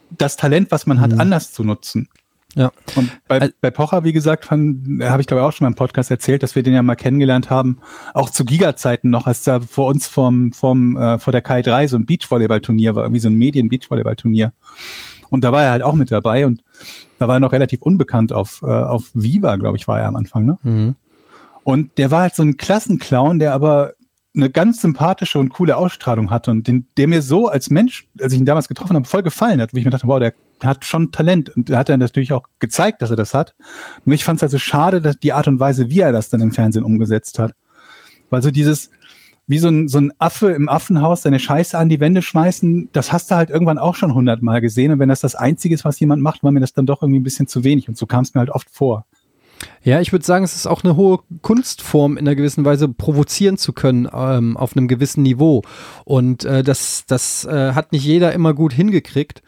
das 0.10 0.38
Talent, 0.38 0.72
was 0.72 0.86
man 0.88 1.00
hat, 1.00 1.12
Mhm. 1.12 1.20
anders 1.20 1.52
zu 1.54 1.64
nutzen. 1.64 2.08
Ja. 2.56 2.72
Und 2.96 3.12
bei, 3.28 3.42
Al- 3.42 3.54
bei 3.62 3.72
Pocher, 3.72 4.04
wie 4.04 4.14
gesagt, 4.14 4.52
habe 4.52 4.62
ich 5.20 5.28
glaube 5.28 5.42
ich 5.42 5.46
auch 5.46 5.52
schon 5.52 5.66
mal 5.66 5.70
im 5.70 5.76
Podcast 5.76 6.12
erzählt, 6.12 6.44
dass 6.44 6.56
wir 6.56 6.64
den 6.64 6.74
ja 6.74 6.84
mal 6.84 6.96
kennengelernt 6.96 7.50
haben, 7.50 7.80
auch 8.14 8.30
zu 8.30 8.46
Giga-Zeiten 8.46 9.10
noch, 9.10 9.26
als 9.26 9.44
da 9.44 9.60
vor 9.60 9.88
uns 9.88 10.08
vom, 10.08 10.52
vom, 10.54 10.96
äh, 10.98 11.18
vor 11.20 11.32
der 11.32 11.42
Kai 11.42 11.62
3 11.62 11.88
so 11.88 11.98
ein 11.98 12.06
Beachvolleyball-Turnier 12.06 12.96
war, 12.96 13.04
irgendwie 13.04 13.20
so 13.22 13.30
ein 13.30 13.36
Medien-Beachvolleyball-Turnier. 13.36 14.54
Und 15.30 15.44
da 15.44 15.52
war 15.52 15.64
er 15.64 15.72
halt 15.72 15.82
auch 15.82 15.96
mit 15.96 16.12
dabei 16.12 16.46
und 16.46 16.64
da 17.18 17.28
war 17.28 17.38
er 17.38 17.40
noch 17.40 17.54
relativ 17.54 17.82
unbekannt 17.82 18.32
auf, 18.34 18.62
äh, 18.62 18.68
auf 18.68 19.10
Viva, 19.16 19.56
glaube 19.56 19.78
ich, 19.78 19.88
war 19.88 20.00
er 20.00 20.08
am 20.08 20.16
Anfang, 20.16 20.46
ne? 20.46 20.58
Mhm. 20.62 20.96
Und 21.64 21.98
der 21.98 22.12
war 22.12 22.22
halt 22.22 22.36
so 22.36 22.44
ein 22.44 22.58
Klassenclown, 22.58 23.40
der 23.40 23.54
aber 23.54 23.94
eine 24.36 24.50
ganz 24.50 24.82
sympathische 24.82 25.40
und 25.40 25.50
coole 25.50 25.78
Ausstrahlung 25.78 26.32
hatte 26.32 26.52
und 26.52 26.68
den, 26.68 26.88
der 26.98 27.08
mir 27.08 27.22
so 27.22 27.48
als 27.48 27.70
Mensch, 27.70 28.08
als 28.20 28.34
ich 28.34 28.40
ihn 28.40 28.46
damals 28.46 28.68
getroffen 28.68 28.96
habe, 28.96 29.06
voll 29.06 29.22
gefallen 29.22 29.62
hat, 29.62 29.74
wo 29.74 29.78
ich 29.78 29.86
mir 29.86 29.92
dachte, 29.92 30.08
wow, 30.08 30.20
der 30.20 30.34
hat 30.64 30.86
schon 30.86 31.12
Talent 31.12 31.50
und 31.56 31.70
hat 31.72 31.90
dann 31.90 32.00
natürlich 32.00 32.34
auch 32.34 32.44
gezeigt, 32.60 33.02
dass 33.02 33.12
er 33.12 33.16
das 33.16 33.34
hat. 33.34 33.54
Nur 34.06 34.16
ich 34.16 34.24
fand 34.24 34.38
es 34.38 34.44
also 34.44 34.58
schade, 34.58 35.02
dass 35.02 35.20
die 35.20 35.34
Art 35.34 35.48
und 35.48 35.60
Weise, 35.60 35.90
wie 35.90 36.00
er 36.00 36.12
das 36.12 36.30
dann 36.30 36.42
im 36.42 36.52
Fernsehen 36.52 36.84
umgesetzt 36.84 37.38
hat. 37.38 37.54
Weil 38.30 38.42
so 38.42 38.50
dieses, 38.50 38.90
wie 39.46 39.60
so 39.60 39.68
ein, 39.68 39.88
so 39.88 40.00
ein 40.00 40.14
Affe 40.18 40.52
im 40.52 40.70
Affenhaus 40.70 41.24
seine 41.24 41.40
Scheiße 41.40 41.78
an 41.78 41.90
die 41.90 42.00
Wände 42.00 42.22
schmeißen, 42.22 42.90
das 42.92 43.12
hast 43.12 43.30
du 43.30 43.36
halt 43.36 43.50
irgendwann 43.50 43.78
auch 43.78 43.96
schon 43.96 44.14
hundertmal 44.16 44.62
gesehen. 44.62 44.92
Und 44.92 45.00
wenn 45.00 45.10
das 45.10 45.20
das 45.20 45.36
Einzige 45.36 45.76
ist, 45.76 45.86
was 45.86 46.00
jemand 46.00 46.24
macht, 46.24 46.44
war 46.44 46.52
mir 46.52 46.62
das 46.62 46.74
dann 46.74 46.86
doch 46.86 47.02
irgendwie 47.02 47.20
ein 47.20 47.24
bisschen 47.24 47.48
zu 47.48 47.64
wenig. 47.64 47.88
Und 47.90 47.98
so 47.98 48.06
kam 48.08 48.24
es 48.24 48.34
mir 48.34 48.40
halt 48.40 48.50
oft 48.50 48.70
vor. 48.72 49.06
Ja, 49.84 50.00
ich 50.02 50.12
würde 50.12 50.26
sagen, 50.26 50.44
es 50.44 50.56
ist 50.56 50.68
auch 50.68 50.84
eine 50.84 50.96
hohe 50.96 51.20
Kunstform, 51.42 52.18
in 52.18 52.28
einer 52.28 52.36
gewissen 52.36 52.66
Weise 52.66 52.88
provozieren 52.88 53.58
zu 53.58 53.74
können 53.74 54.08
ähm, 54.14 54.58
auf 54.58 54.76
einem 54.76 54.88
gewissen 54.88 55.24
Niveau. 55.24 55.62
Und 56.06 56.46
äh, 56.46 56.64
das, 56.64 57.06
das 57.08 57.46
äh, 57.46 57.74
hat 57.74 57.92
nicht 57.92 58.06
jeder 58.06 58.34
immer 58.34 58.54
gut 58.54 58.74
hingekriegt. 58.74 59.42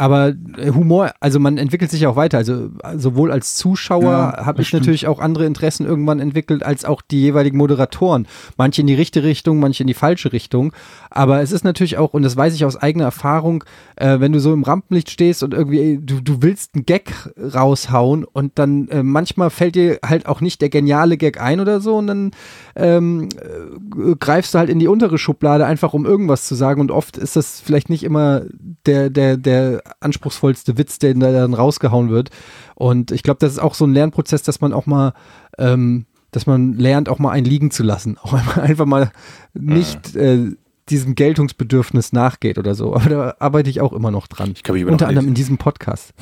Aber 0.00 0.32
äh, 0.56 0.70
Humor, 0.70 1.12
also 1.20 1.38
man 1.38 1.58
entwickelt 1.58 1.90
sich 1.90 2.06
auch 2.06 2.16
weiter. 2.16 2.38
Also 2.38 2.70
äh, 2.82 2.96
sowohl 2.96 3.30
als 3.30 3.56
Zuschauer 3.56 4.02
Ja, 4.02 4.46
habe 4.46 4.62
ich 4.62 4.68
stimmt. 4.68 4.84
natürlich 4.84 5.06
auch 5.06 5.20
andere 5.20 5.44
Interessen 5.44 5.84
irgendwann 5.84 6.20
entwickelt, 6.20 6.62
als 6.62 6.86
auch 6.86 7.02
die 7.02 7.20
jeweiligen 7.20 7.58
Moderatoren. 7.58 8.26
Manche 8.56 8.80
in 8.80 8.86
die 8.86 8.94
richtige 8.94 9.26
Richtung, 9.26 9.60
manche 9.60 9.82
in 9.82 9.88
die 9.88 9.94
falsche 9.94 10.32
Richtung. 10.32 10.72
Aber 11.10 11.42
es 11.42 11.52
ist 11.52 11.64
natürlich 11.64 11.98
auch, 11.98 12.14
und 12.14 12.22
das 12.22 12.34
weiß 12.34 12.54
ich 12.54 12.64
aus 12.64 12.76
eigener 12.76 13.04
Erfahrung, 13.04 13.62
äh, 13.96 14.20
wenn 14.20 14.32
du 14.32 14.40
so 14.40 14.54
im 14.54 14.62
Rampenlicht 14.62 15.10
stehst 15.10 15.42
und 15.42 15.52
irgendwie, 15.52 16.00
du, 16.02 16.22
du 16.22 16.40
willst 16.40 16.74
einen 16.74 16.86
Gag 16.86 17.12
raushauen 17.36 18.24
und 18.24 18.58
dann 18.58 18.88
äh, 18.88 19.02
manchmal 19.02 19.50
fällt 19.50 19.74
dir 19.74 19.98
halt 20.02 20.24
auch 20.24 20.40
nicht 20.40 20.62
der 20.62 20.70
geniale 20.70 21.18
Gag 21.18 21.38
ein 21.38 21.60
oder 21.60 21.82
so 21.82 21.96
und 21.98 22.06
dann 22.06 22.30
ähm, 22.74 23.28
äh, 23.36 24.14
greifst 24.18 24.54
du 24.54 24.58
halt 24.60 24.70
in 24.70 24.78
die 24.78 24.88
untere 24.88 25.18
Schublade 25.18 25.66
einfach 25.66 25.92
um 25.92 26.06
irgendwas 26.06 26.46
zu 26.46 26.54
sagen 26.54 26.80
und 26.80 26.90
oft 26.90 27.18
ist 27.18 27.36
das 27.36 27.60
vielleicht 27.60 27.90
nicht 27.90 28.02
immer 28.02 28.44
der, 28.86 29.10
der, 29.10 29.36
der 29.36 29.82
anspruchsvollste 30.00 30.78
Witz, 30.78 30.98
der 30.98 31.14
da 31.14 31.32
dann 31.32 31.54
rausgehauen 31.54 32.10
wird. 32.10 32.30
Und 32.74 33.10
ich 33.10 33.22
glaube, 33.22 33.38
das 33.40 33.52
ist 33.52 33.58
auch 33.58 33.74
so 33.74 33.86
ein 33.86 33.92
Lernprozess, 33.92 34.42
dass 34.42 34.60
man 34.60 34.72
auch 34.72 34.86
mal 34.86 35.12
ähm, 35.58 36.06
dass 36.30 36.46
man 36.46 36.74
lernt, 36.74 37.08
auch 37.08 37.18
mal 37.18 37.30
einen 37.30 37.46
liegen 37.46 37.70
zu 37.70 37.82
lassen. 37.82 38.16
Auch 38.22 38.56
einfach 38.56 38.86
mal 38.86 39.10
nicht 39.52 40.14
äh, 40.16 40.52
diesem 40.88 41.14
Geltungsbedürfnis 41.14 42.12
nachgeht 42.12 42.58
oder 42.58 42.74
so. 42.74 42.94
Aber 42.94 43.10
da 43.10 43.34
arbeite 43.38 43.70
ich 43.70 43.80
auch 43.80 43.92
immer 43.92 44.10
noch 44.10 44.26
dran. 44.26 44.54
Unter 44.92 45.08
anderem 45.08 45.28
in 45.28 45.34
diesem 45.34 45.58
Podcast. 45.58 46.12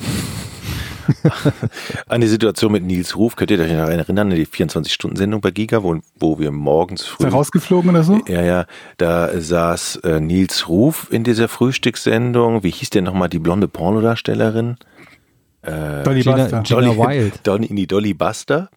An 2.07 2.21
die 2.21 2.27
Situation 2.27 2.71
mit 2.71 2.83
Nils 2.83 3.15
Ruf, 3.15 3.35
könnt 3.35 3.51
ihr 3.51 3.59
euch 3.59 3.71
noch 3.71 3.87
erinnern, 3.89 4.29
die 4.29 4.45
24-Stunden-Sendung 4.45 5.41
bei 5.41 5.51
Giga, 5.51 5.83
wo, 5.83 5.97
wo 6.19 6.39
wir 6.39 6.51
morgens 6.51 7.01
Ist 7.01 7.07
früh. 7.09 7.25
er 7.25 7.31
rausgeflogen 7.31 7.89
oder 7.91 8.03
so? 8.03 8.19
Ja, 8.27 8.41
ja, 8.41 8.65
da 8.97 9.39
saß 9.39 9.97
äh, 10.03 10.19
Nils 10.19 10.67
Ruf 10.69 11.07
in 11.11 11.23
dieser 11.23 11.47
Frühstückssendung. 11.47 12.63
Wie 12.63 12.69
hieß 12.71 12.89
denn 12.91 13.03
nochmal 13.03 13.29
die 13.29 13.39
blonde 13.39 13.67
Pornodarstellerin? 13.67 14.77
Dolly 15.61 16.21
Gina- 16.21 16.35
Buster. 16.37 16.61
Gina 16.63 16.81
Dolly, 16.81 16.97
Wild. 16.97 17.39
Dolly, 17.47 17.67
die 17.67 17.87
Dolly 17.87 18.13
Buster 18.13 18.69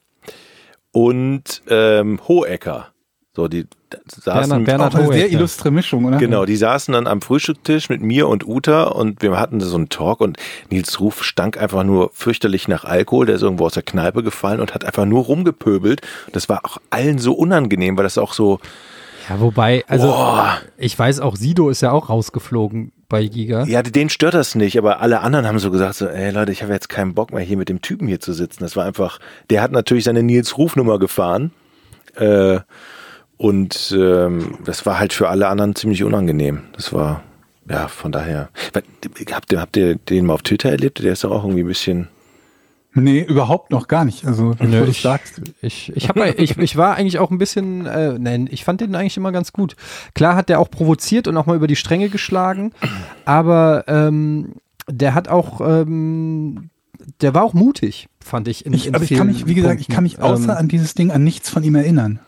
und 0.91 1.63
ähm, 1.69 2.19
Hohecker. 2.27 2.89
So, 3.35 3.49
die 3.49 3.67
saßen 4.07 4.65
Bernhard- 4.65 4.65
Bernhard 4.65 4.95
eine 4.97 5.07
sehr 5.09 5.17
Hohecker. 5.25 5.33
illustre 5.33 5.71
Mischung, 5.71 6.05
oder? 6.05 6.19
Genau, 6.19 6.45
die 6.45 6.57
saßen 6.57 6.93
dann 6.95 7.07
am 7.07 7.21
Frühstückstisch 7.23 7.89
mit 7.89 8.03
mir 8.03 8.29
und 8.29 8.47
Uta 8.47 8.85
und 8.85 9.23
wir 9.23 9.39
hatten 9.39 9.61
so 9.61 9.77
einen 9.77 9.89
Talk 9.89 10.21
und 10.21 10.37
Nils 10.71 11.01
Ruf 11.01 11.23
stank 11.25 11.57
einfach 11.59 11.85
nur 11.85 12.11
fürchterlich 12.13 12.69
nach 12.69 12.85
Alkohol, 12.85 13.27
der 13.27 13.37
ist 13.37 13.43
irgendwo 13.43 13.67
aus 13.67 13.75
der 13.75 13.83
Kneipe 13.83 14.23
gefallen 14.23 14.61
und 14.61 14.75
hat 14.75 14.85
einfach 14.85 15.05
nur 15.05 15.25
rumgepöbelt. 15.25 16.01
Das 16.33 16.49
war 16.49 16.65
auch 16.65 16.79
allen 16.91 17.19
so 17.19 17.33
unangenehm, 17.35 17.97
weil 17.97 18.05
das 18.05 18.19
auch 18.19 18.33
so, 18.33 18.61
Ja, 19.29 19.41
wobei, 19.41 19.85
also 19.89 20.09
Boah. 20.09 20.59
ich 20.79 20.99
weiß 20.99 21.21
auch, 21.21 21.37
Sido 21.37 21.71
ist 21.71 21.81
ja 21.81 21.93
auch 21.93 22.09
rausgeflogen 22.09 22.93
bei 23.09 23.27
Giga. 23.27 23.65
ja, 23.65 23.83
den 23.83 24.09
stört 24.09 24.33
das 24.35 24.55
nicht, 24.55 24.79
aber 24.79 25.01
alle 25.01 25.21
anderen 25.21 25.47
haben 25.47 25.59
so 25.59 25.71
gesagt, 25.71 25.95
so, 25.97 26.07
ey 26.07 26.31
Leute, 26.33 26.51
ich 26.51 26.63
habe 26.63 26.73
jetzt 26.73 26.89
keinen 26.89 27.13
Bock 27.15 27.31
mehr 27.33 27.43
hier 27.45 27.59
mit 27.59 27.69
dem 27.69 27.83
Typen 27.83 28.09
hier 28.09 28.21
zu 28.21 28.33
sitzen. 28.33 28.61
Das 28.65 28.75
war 28.75 28.85
einfach, 28.87 29.19
der 29.51 29.61
hat 29.63 29.71
natürlich 29.71 30.05
seine 30.05 30.23
Nils 30.23 30.57
Ruf 30.57 30.77
Nummer 30.77 30.99
gefahren. 30.99 31.53
Äh, 32.17 32.61
und 33.43 33.93
ähm, 33.99 34.55
das 34.65 34.87
war 34.87 34.99
halt 35.01 35.13
für 35.13 35.29
alle 35.29 35.49
anderen 35.49 35.75
ziemlich 35.75 36.05
unangenehm. 36.05 36.61
Das 36.75 36.93
war, 36.93 37.23
ja, 37.69 37.89
von 37.89 38.13
daher. 38.13 38.51
Habt 39.33 39.53
ihr, 39.53 39.61
habt 39.61 39.77
ihr 39.77 39.97
den 39.97 40.27
mal 40.27 40.35
auf 40.35 40.43
Twitter 40.43 40.71
erlebt? 40.71 41.03
Der 41.03 41.13
ist 41.13 41.25
doch 41.25 41.33
auch 41.33 41.43
irgendwie 41.45 41.65
ein 41.65 41.67
bisschen. 41.69 42.09
Nee, 42.95 43.21
überhaupt 43.23 43.71
noch 43.71 43.89
gar 43.89 44.05
nicht. 44.05 44.27
Also, 44.27 44.55
wenn 44.59 44.71
Nö, 44.71 44.81
du 44.81 44.87
das 44.87 44.97
ich- 44.97 45.03
sagst. 45.03 45.41
Ich, 45.63 45.91
ich, 45.97 46.09
hab, 46.09 46.17
ich, 46.39 46.57
ich 46.59 46.77
war 46.77 46.95
eigentlich 46.95 47.19
auch 47.19 47.31
ein 47.31 47.39
bisschen, 47.39 47.87
äh, 47.87 48.19
nein, 48.19 48.49
ich 48.51 48.65
fand 48.65 48.81
den 48.81 48.95
eigentlich 48.95 49.17
immer 49.17 49.33
ganz 49.33 49.53
gut. 49.53 49.75
Klar 50.15 50.37
hat 50.37 50.49
der 50.49 50.61
auch 50.61 50.71
provoziert 50.71 51.27
und 51.27 51.37
auch 51.37 51.47
mal 51.47 51.57
über 51.57 51.67
die 51.67 51.75
Stränge 51.77 52.11
geschlagen, 52.11 52.73
aber 53.25 53.85
ähm, 53.89 54.53
der 54.91 55.15
hat 55.15 55.29
auch, 55.29 55.61
ähm, 55.63 56.69
der 57.23 57.35
war 57.35 57.43
auch 57.45 57.55
mutig, 57.55 58.09
fand 58.23 58.47
ich. 58.47 58.67
In, 58.67 58.73
Ich, 58.75 58.87
in 58.89 58.95
aber 58.95 59.05
ich 59.05 59.15
kann 59.15 59.27
mich, 59.27 59.47
wie 59.47 59.55
gesagt, 59.55 59.81
ich 59.81 59.89
kann 59.89 60.05
mich 60.05 60.19
Punkten. 60.19 60.35
außer 60.43 60.53
ähm, 60.53 60.59
an 60.59 60.69
dieses 60.69 60.95
Ding 60.95 61.11
an 61.11 61.25
nichts 61.25 61.49
von 61.51 61.65
ihm 61.65 61.75
erinnern. 61.75 62.21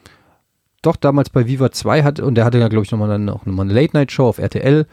Doch 0.86 0.96
damals 0.96 1.30
bei 1.30 1.46
Viva 1.46 1.70
2 1.70 2.02
hat, 2.02 2.20
und 2.20 2.34
der 2.34 2.44
hatte 2.44 2.58
ja, 2.58 2.68
glaube 2.68 2.84
ich, 2.84 2.92
nochmal 2.92 3.08
dann 3.08 3.28
auch 3.28 3.46
nochmal 3.46 3.66
eine 3.66 3.74
Late-Night-Show 3.74 4.26
auf 4.26 4.38
RTL. 4.38 4.86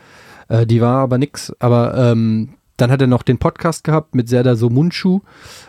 Äh, 0.47 0.65
die 0.65 0.81
war 0.81 0.97
aber 0.97 1.17
nix. 1.17 1.53
Aber 1.59 1.97
ähm, 1.97 2.55
dann 2.77 2.91
hat 2.91 3.01
er 3.01 3.07
noch 3.07 3.23
den 3.23 3.37
Podcast 3.37 3.83
gehabt 3.83 4.15
mit 4.15 4.27
Serda 4.29 4.55
Somunchu, 4.55 5.21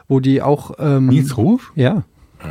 wo 0.08 0.20
die 0.20 0.42
auch. 0.42 0.72
Ähm, 0.78 1.08
Nils 1.08 1.36
Ruf? 1.36 1.72
Ja. 1.74 2.04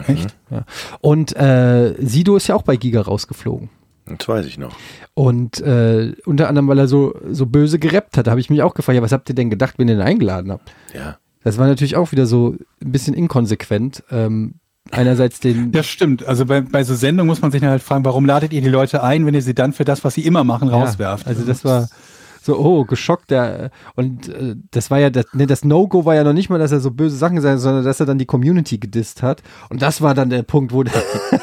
Echt? 0.08 0.36
ja. 0.50 0.64
Und 1.02 1.36
äh, 1.36 1.96
Sido 2.00 2.36
ist 2.36 2.48
ja 2.48 2.56
auch 2.56 2.64
bei 2.64 2.78
Giga 2.78 3.02
rausgeflogen. 3.02 3.70
Das 4.06 4.28
weiß 4.28 4.46
ich 4.46 4.58
noch. 4.58 4.76
Und 5.14 5.60
äh, 5.62 6.14
unter 6.26 6.48
anderem, 6.48 6.68
weil 6.68 6.80
er 6.80 6.88
so, 6.88 7.16
so 7.30 7.46
böse 7.46 7.80
gerappt 7.80 8.18
hat, 8.18 8.28
habe 8.28 8.40
ich 8.40 8.50
mich 8.50 8.62
auch 8.62 8.74
gefragt, 8.74 8.96
ja, 8.96 9.02
was 9.02 9.12
habt 9.12 9.30
ihr 9.30 9.36
denn 9.36 9.50
gedacht, 9.50 9.76
wenn 9.78 9.88
ihr 9.88 9.96
ihn 9.96 10.02
eingeladen 10.02 10.52
habt? 10.52 10.74
Ja. 10.94 11.18
Das 11.44 11.58
war 11.58 11.68
natürlich 11.68 11.96
auch 11.96 12.12
wieder 12.12 12.26
so 12.26 12.56
ein 12.84 12.92
bisschen 12.92 13.14
inkonsequent. 13.14 14.04
Ähm, 14.12 14.56
einerseits 14.90 15.40
den. 15.40 15.72
Das 15.72 15.88
stimmt. 15.88 16.26
Also 16.26 16.46
bei, 16.46 16.62
bei 16.62 16.84
so 16.84 16.96
Sendungen 16.96 17.28
muss 17.28 17.42
man 17.42 17.52
sich 17.52 17.62
dann 17.62 17.70
halt 17.70 17.84
fragen, 17.84 18.04
warum 18.06 18.26
ladet 18.26 18.54
ihr 18.54 18.62
die 18.62 18.70
Leute 18.70 19.04
ein, 19.04 19.26
wenn 19.26 19.34
ihr 19.34 19.42
sie 19.42 19.54
dann 19.54 19.74
für 19.74 19.86
das, 19.86 20.04
was 20.04 20.16
sie 20.16 20.26
immer 20.26 20.44
machen, 20.44 20.70
rauswerft? 20.70 21.26
Ja, 21.26 21.30
also 21.30 21.46
das 21.46 21.64
war 21.64 21.90
so, 22.44 22.58
oh, 22.58 22.86
geschockt. 22.86 23.30
Der, 23.30 23.70
und 23.96 24.28
äh, 24.30 24.56
das 24.72 24.90
war 24.90 25.00
ja, 25.00 25.12
das, 25.12 25.26
ne, 25.34 25.46
das 25.46 25.64
No-Go 25.64 26.06
war 26.06 26.16
ja 26.16 26.24
noch 26.24 26.34
nicht 26.34 26.50
mal, 26.50 26.58
dass 26.58 26.72
er 26.72 26.80
so 26.80 26.90
böse 26.90 27.16
Sachen 27.16 27.36
gesagt 27.36 27.54
hat, 27.54 27.62
sondern 27.62 27.84
dass 27.84 28.00
er 28.00 28.08
dann 28.08 28.18
die 28.18 28.26
Community 28.26 28.80
gedisst 28.80 29.22
hat. 29.22 29.44
Und 29.70 29.82
das 29.84 30.02
war 30.02 30.16
dann 30.16 30.32
der 30.32 30.42
Punkt, 30.42 30.74
wo 30.74 30.82
der, 30.82 30.94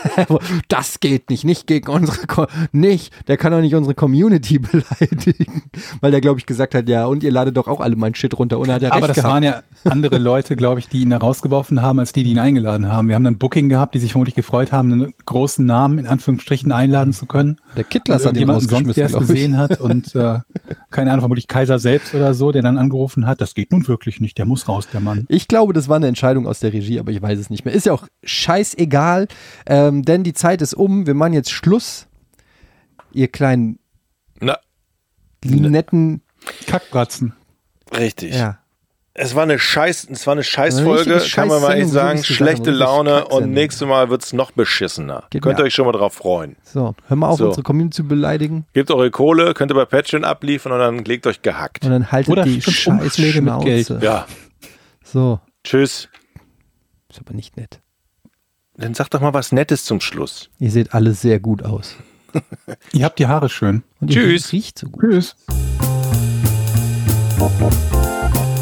das 0.68 0.98
geht 0.98 1.30
nicht, 1.30 1.44
nicht 1.44 1.68
gegen 1.68 1.88
unsere, 1.88 2.26
Co 2.26 2.46
nicht, 2.72 3.12
der 3.28 3.36
kann 3.36 3.52
doch 3.52 3.60
nicht 3.60 3.76
unsere 3.76 3.94
Community 3.94 4.58
beleidigen. 4.58 5.62
Weil 6.00 6.10
der, 6.10 6.20
glaube 6.20 6.40
ich, 6.40 6.46
gesagt 6.46 6.74
hat, 6.74 6.88
ja, 6.88 7.06
und 7.06 7.22
ihr 7.22 7.30
ladet 7.30 7.56
doch 7.56 7.68
auch 7.68 7.80
alle 7.80 7.94
mein 7.94 8.16
Shit 8.16 8.36
runter. 8.36 8.58
Und 8.58 8.68
er 8.68 8.74
hat 8.74 8.82
ja 8.82 8.92
Aber 8.92 9.06
das 9.06 9.14
gehabt. 9.14 9.32
waren 9.32 9.42
ja 9.44 9.62
andere 9.84 10.18
Leute, 10.18 10.56
glaube 10.56 10.80
ich, 10.80 10.88
die 10.88 11.02
ihn 11.02 11.10
da 11.10 11.18
rausgeworfen 11.18 11.80
haben, 11.80 12.00
als 12.00 12.12
die, 12.12 12.24
die 12.24 12.32
ihn 12.32 12.40
eingeladen 12.40 12.88
haben. 12.88 13.06
Wir 13.06 13.14
haben 13.14 13.24
dann 13.24 13.38
Booking 13.38 13.68
gehabt, 13.68 13.94
die 13.94 14.00
sich 14.00 14.12
vermutlich 14.12 14.34
gefreut 14.34 14.72
haben, 14.72 14.92
einen 14.92 15.14
großen 15.26 15.64
Namen 15.64 15.98
in 15.98 16.08
Anführungsstrichen 16.08 16.72
einladen 16.72 17.12
zu 17.12 17.26
können. 17.26 17.60
Der 17.76 17.84
Kittlas 17.84 18.26
hat 18.26 18.34
ihn 18.34 18.40
jemand 18.40 18.62
sonst, 18.62 18.72
rausgeschmissen, 18.72 19.12
der 19.12 19.20
es 19.20 19.28
gesehen 19.28 19.56
hat. 19.56 19.80
Und 19.80 20.14
äh, 20.16 20.40
keine 20.90 21.10
Ahnung, 21.10 21.20
vermutlich 21.20 21.48
Kaiser 21.48 21.78
selbst 21.78 22.14
oder 22.14 22.32
so, 22.34 22.50
der 22.50 22.62
dann 22.62 22.78
angerufen 22.78 23.26
hat, 23.26 23.40
das 23.40 23.54
geht 23.54 23.72
nun 23.72 23.86
wirklich 23.88 24.20
nicht, 24.20 24.38
der 24.38 24.46
muss 24.46 24.68
raus, 24.68 24.88
der 24.92 25.00
Mann. 25.00 25.26
Ich 25.28 25.48
glaube, 25.48 25.72
das 25.72 25.88
war 25.88 25.96
eine 25.96 26.06
Entscheidung 26.06 26.46
aus 26.46 26.60
der 26.60 26.72
Regie, 26.72 26.98
aber 26.98 27.12
ich 27.12 27.20
weiß 27.20 27.38
es 27.38 27.50
nicht 27.50 27.64
mehr. 27.64 27.74
Ist 27.74 27.86
ja 27.86 27.92
auch 27.92 28.06
scheißegal, 28.24 29.28
ähm, 29.66 30.02
denn 30.02 30.24
die 30.24 30.32
Zeit 30.32 30.62
ist 30.62 30.74
um. 30.74 31.06
Wir 31.06 31.14
machen 31.14 31.34
jetzt 31.34 31.50
Schluss. 31.50 32.06
Ihr 33.12 33.28
kleinen, 33.28 33.78
Na, 34.40 34.58
netten, 35.44 36.22
Kackbratzen. 36.66 37.34
richtig. 37.96 38.34
ja. 38.34 38.58
Es 39.20 39.34
war 39.34 39.42
eine 39.42 39.58
Scheiß, 39.58 40.06
es 40.12 40.26
war 40.28 40.32
eine 40.32 40.44
Scheißfolge, 40.44 41.20
kann 41.32 41.48
man 41.48 41.60
mal 41.60 41.72
echt 41.76 41.90
sagen. 41.90 42.22
Schlechte 42.22 42.70
Laune 42.70 43.26
und 43.26 43.50
nächstes 43.50 43.86
Mal 43.88 44.10
wird's 44.10 44.32
noch 44.32 44.52
beschissener. 44.52 45.24
Geht 45.30 45.42
Könnt 45.42 45.58
ihr 45.58 45.64
euch 45.64 45.74
schon 45.74 45.86
mal 45.86 45.92
drauf 45.92 46.14
freuen. 46.14 46.54
So, 46.62 46.94
hör 47.08 47.16
mal 47.16 47.28
auf, 47.30 47.38
So. 47.38 47.46
unsere 47.48 47.64
Community 47.64 47.96
zu 47.96 48.04
beleidigen 48.06 48.64
Gebt 48.74 48.92
eure 48.92 49.10
Kohle, 49.10 49.54
könnt 49.54 49.72
ihr 49.72 49.74
bei 49.74 49.86
Patreon 49.86 50.22
abliefern 50.24 50.70
und 50.70 50.78
dann 50.78 51.04
legt 51.04 51.26
euch 51.26 51.42
gehackt. 51.42 51.84
und 51.84 51.90
dann 51.90 52.12
haltet 52.12 52.30
Oder 52.30 52.44
die 52.44 52.52
schickt 52.62 52.68
uns 52.68 52.76
scheiß 52.76 53.02
Umschläge 53.02 53.42
mit 53.42 53.60
Geld. 53.62 53.88
Ja, 54.00 54.26
So, 55.02 55.40
tschüss. 55.64 56.08
ist 57.10 57.18
aber 57.18 57.34
nicht 57.34 57.56
nett. 57.56 57.80
Dann 58.76 58.94
sag 58.94 59.08
doch 59.10 59.20
mal 59.20 59.34
was 59.34 59.50
Nettes 59.50 59.84
zum 59.84 60.00
Schluss. 60.00 60.48
Ihr 60.60 60.70
seht 60.70 60.94
alle 60.94 61.12
sehr 61.12 61.40
gut 61.40 61.64
aus. 61.64 61.96
Ihr 62.92 63.04
habt 63.04 63.18
die 63.18 63.26
Haare 63.26 63.48
schön. 63.48 63.82
Und 64.00 64.10
ihr 64.14 64.22
Tschüss. 64.22 64.52
riecht 64.52 64.78
so 64.78 64.86
gut. 64.88 65.02
Tschüss. 65.02 65.34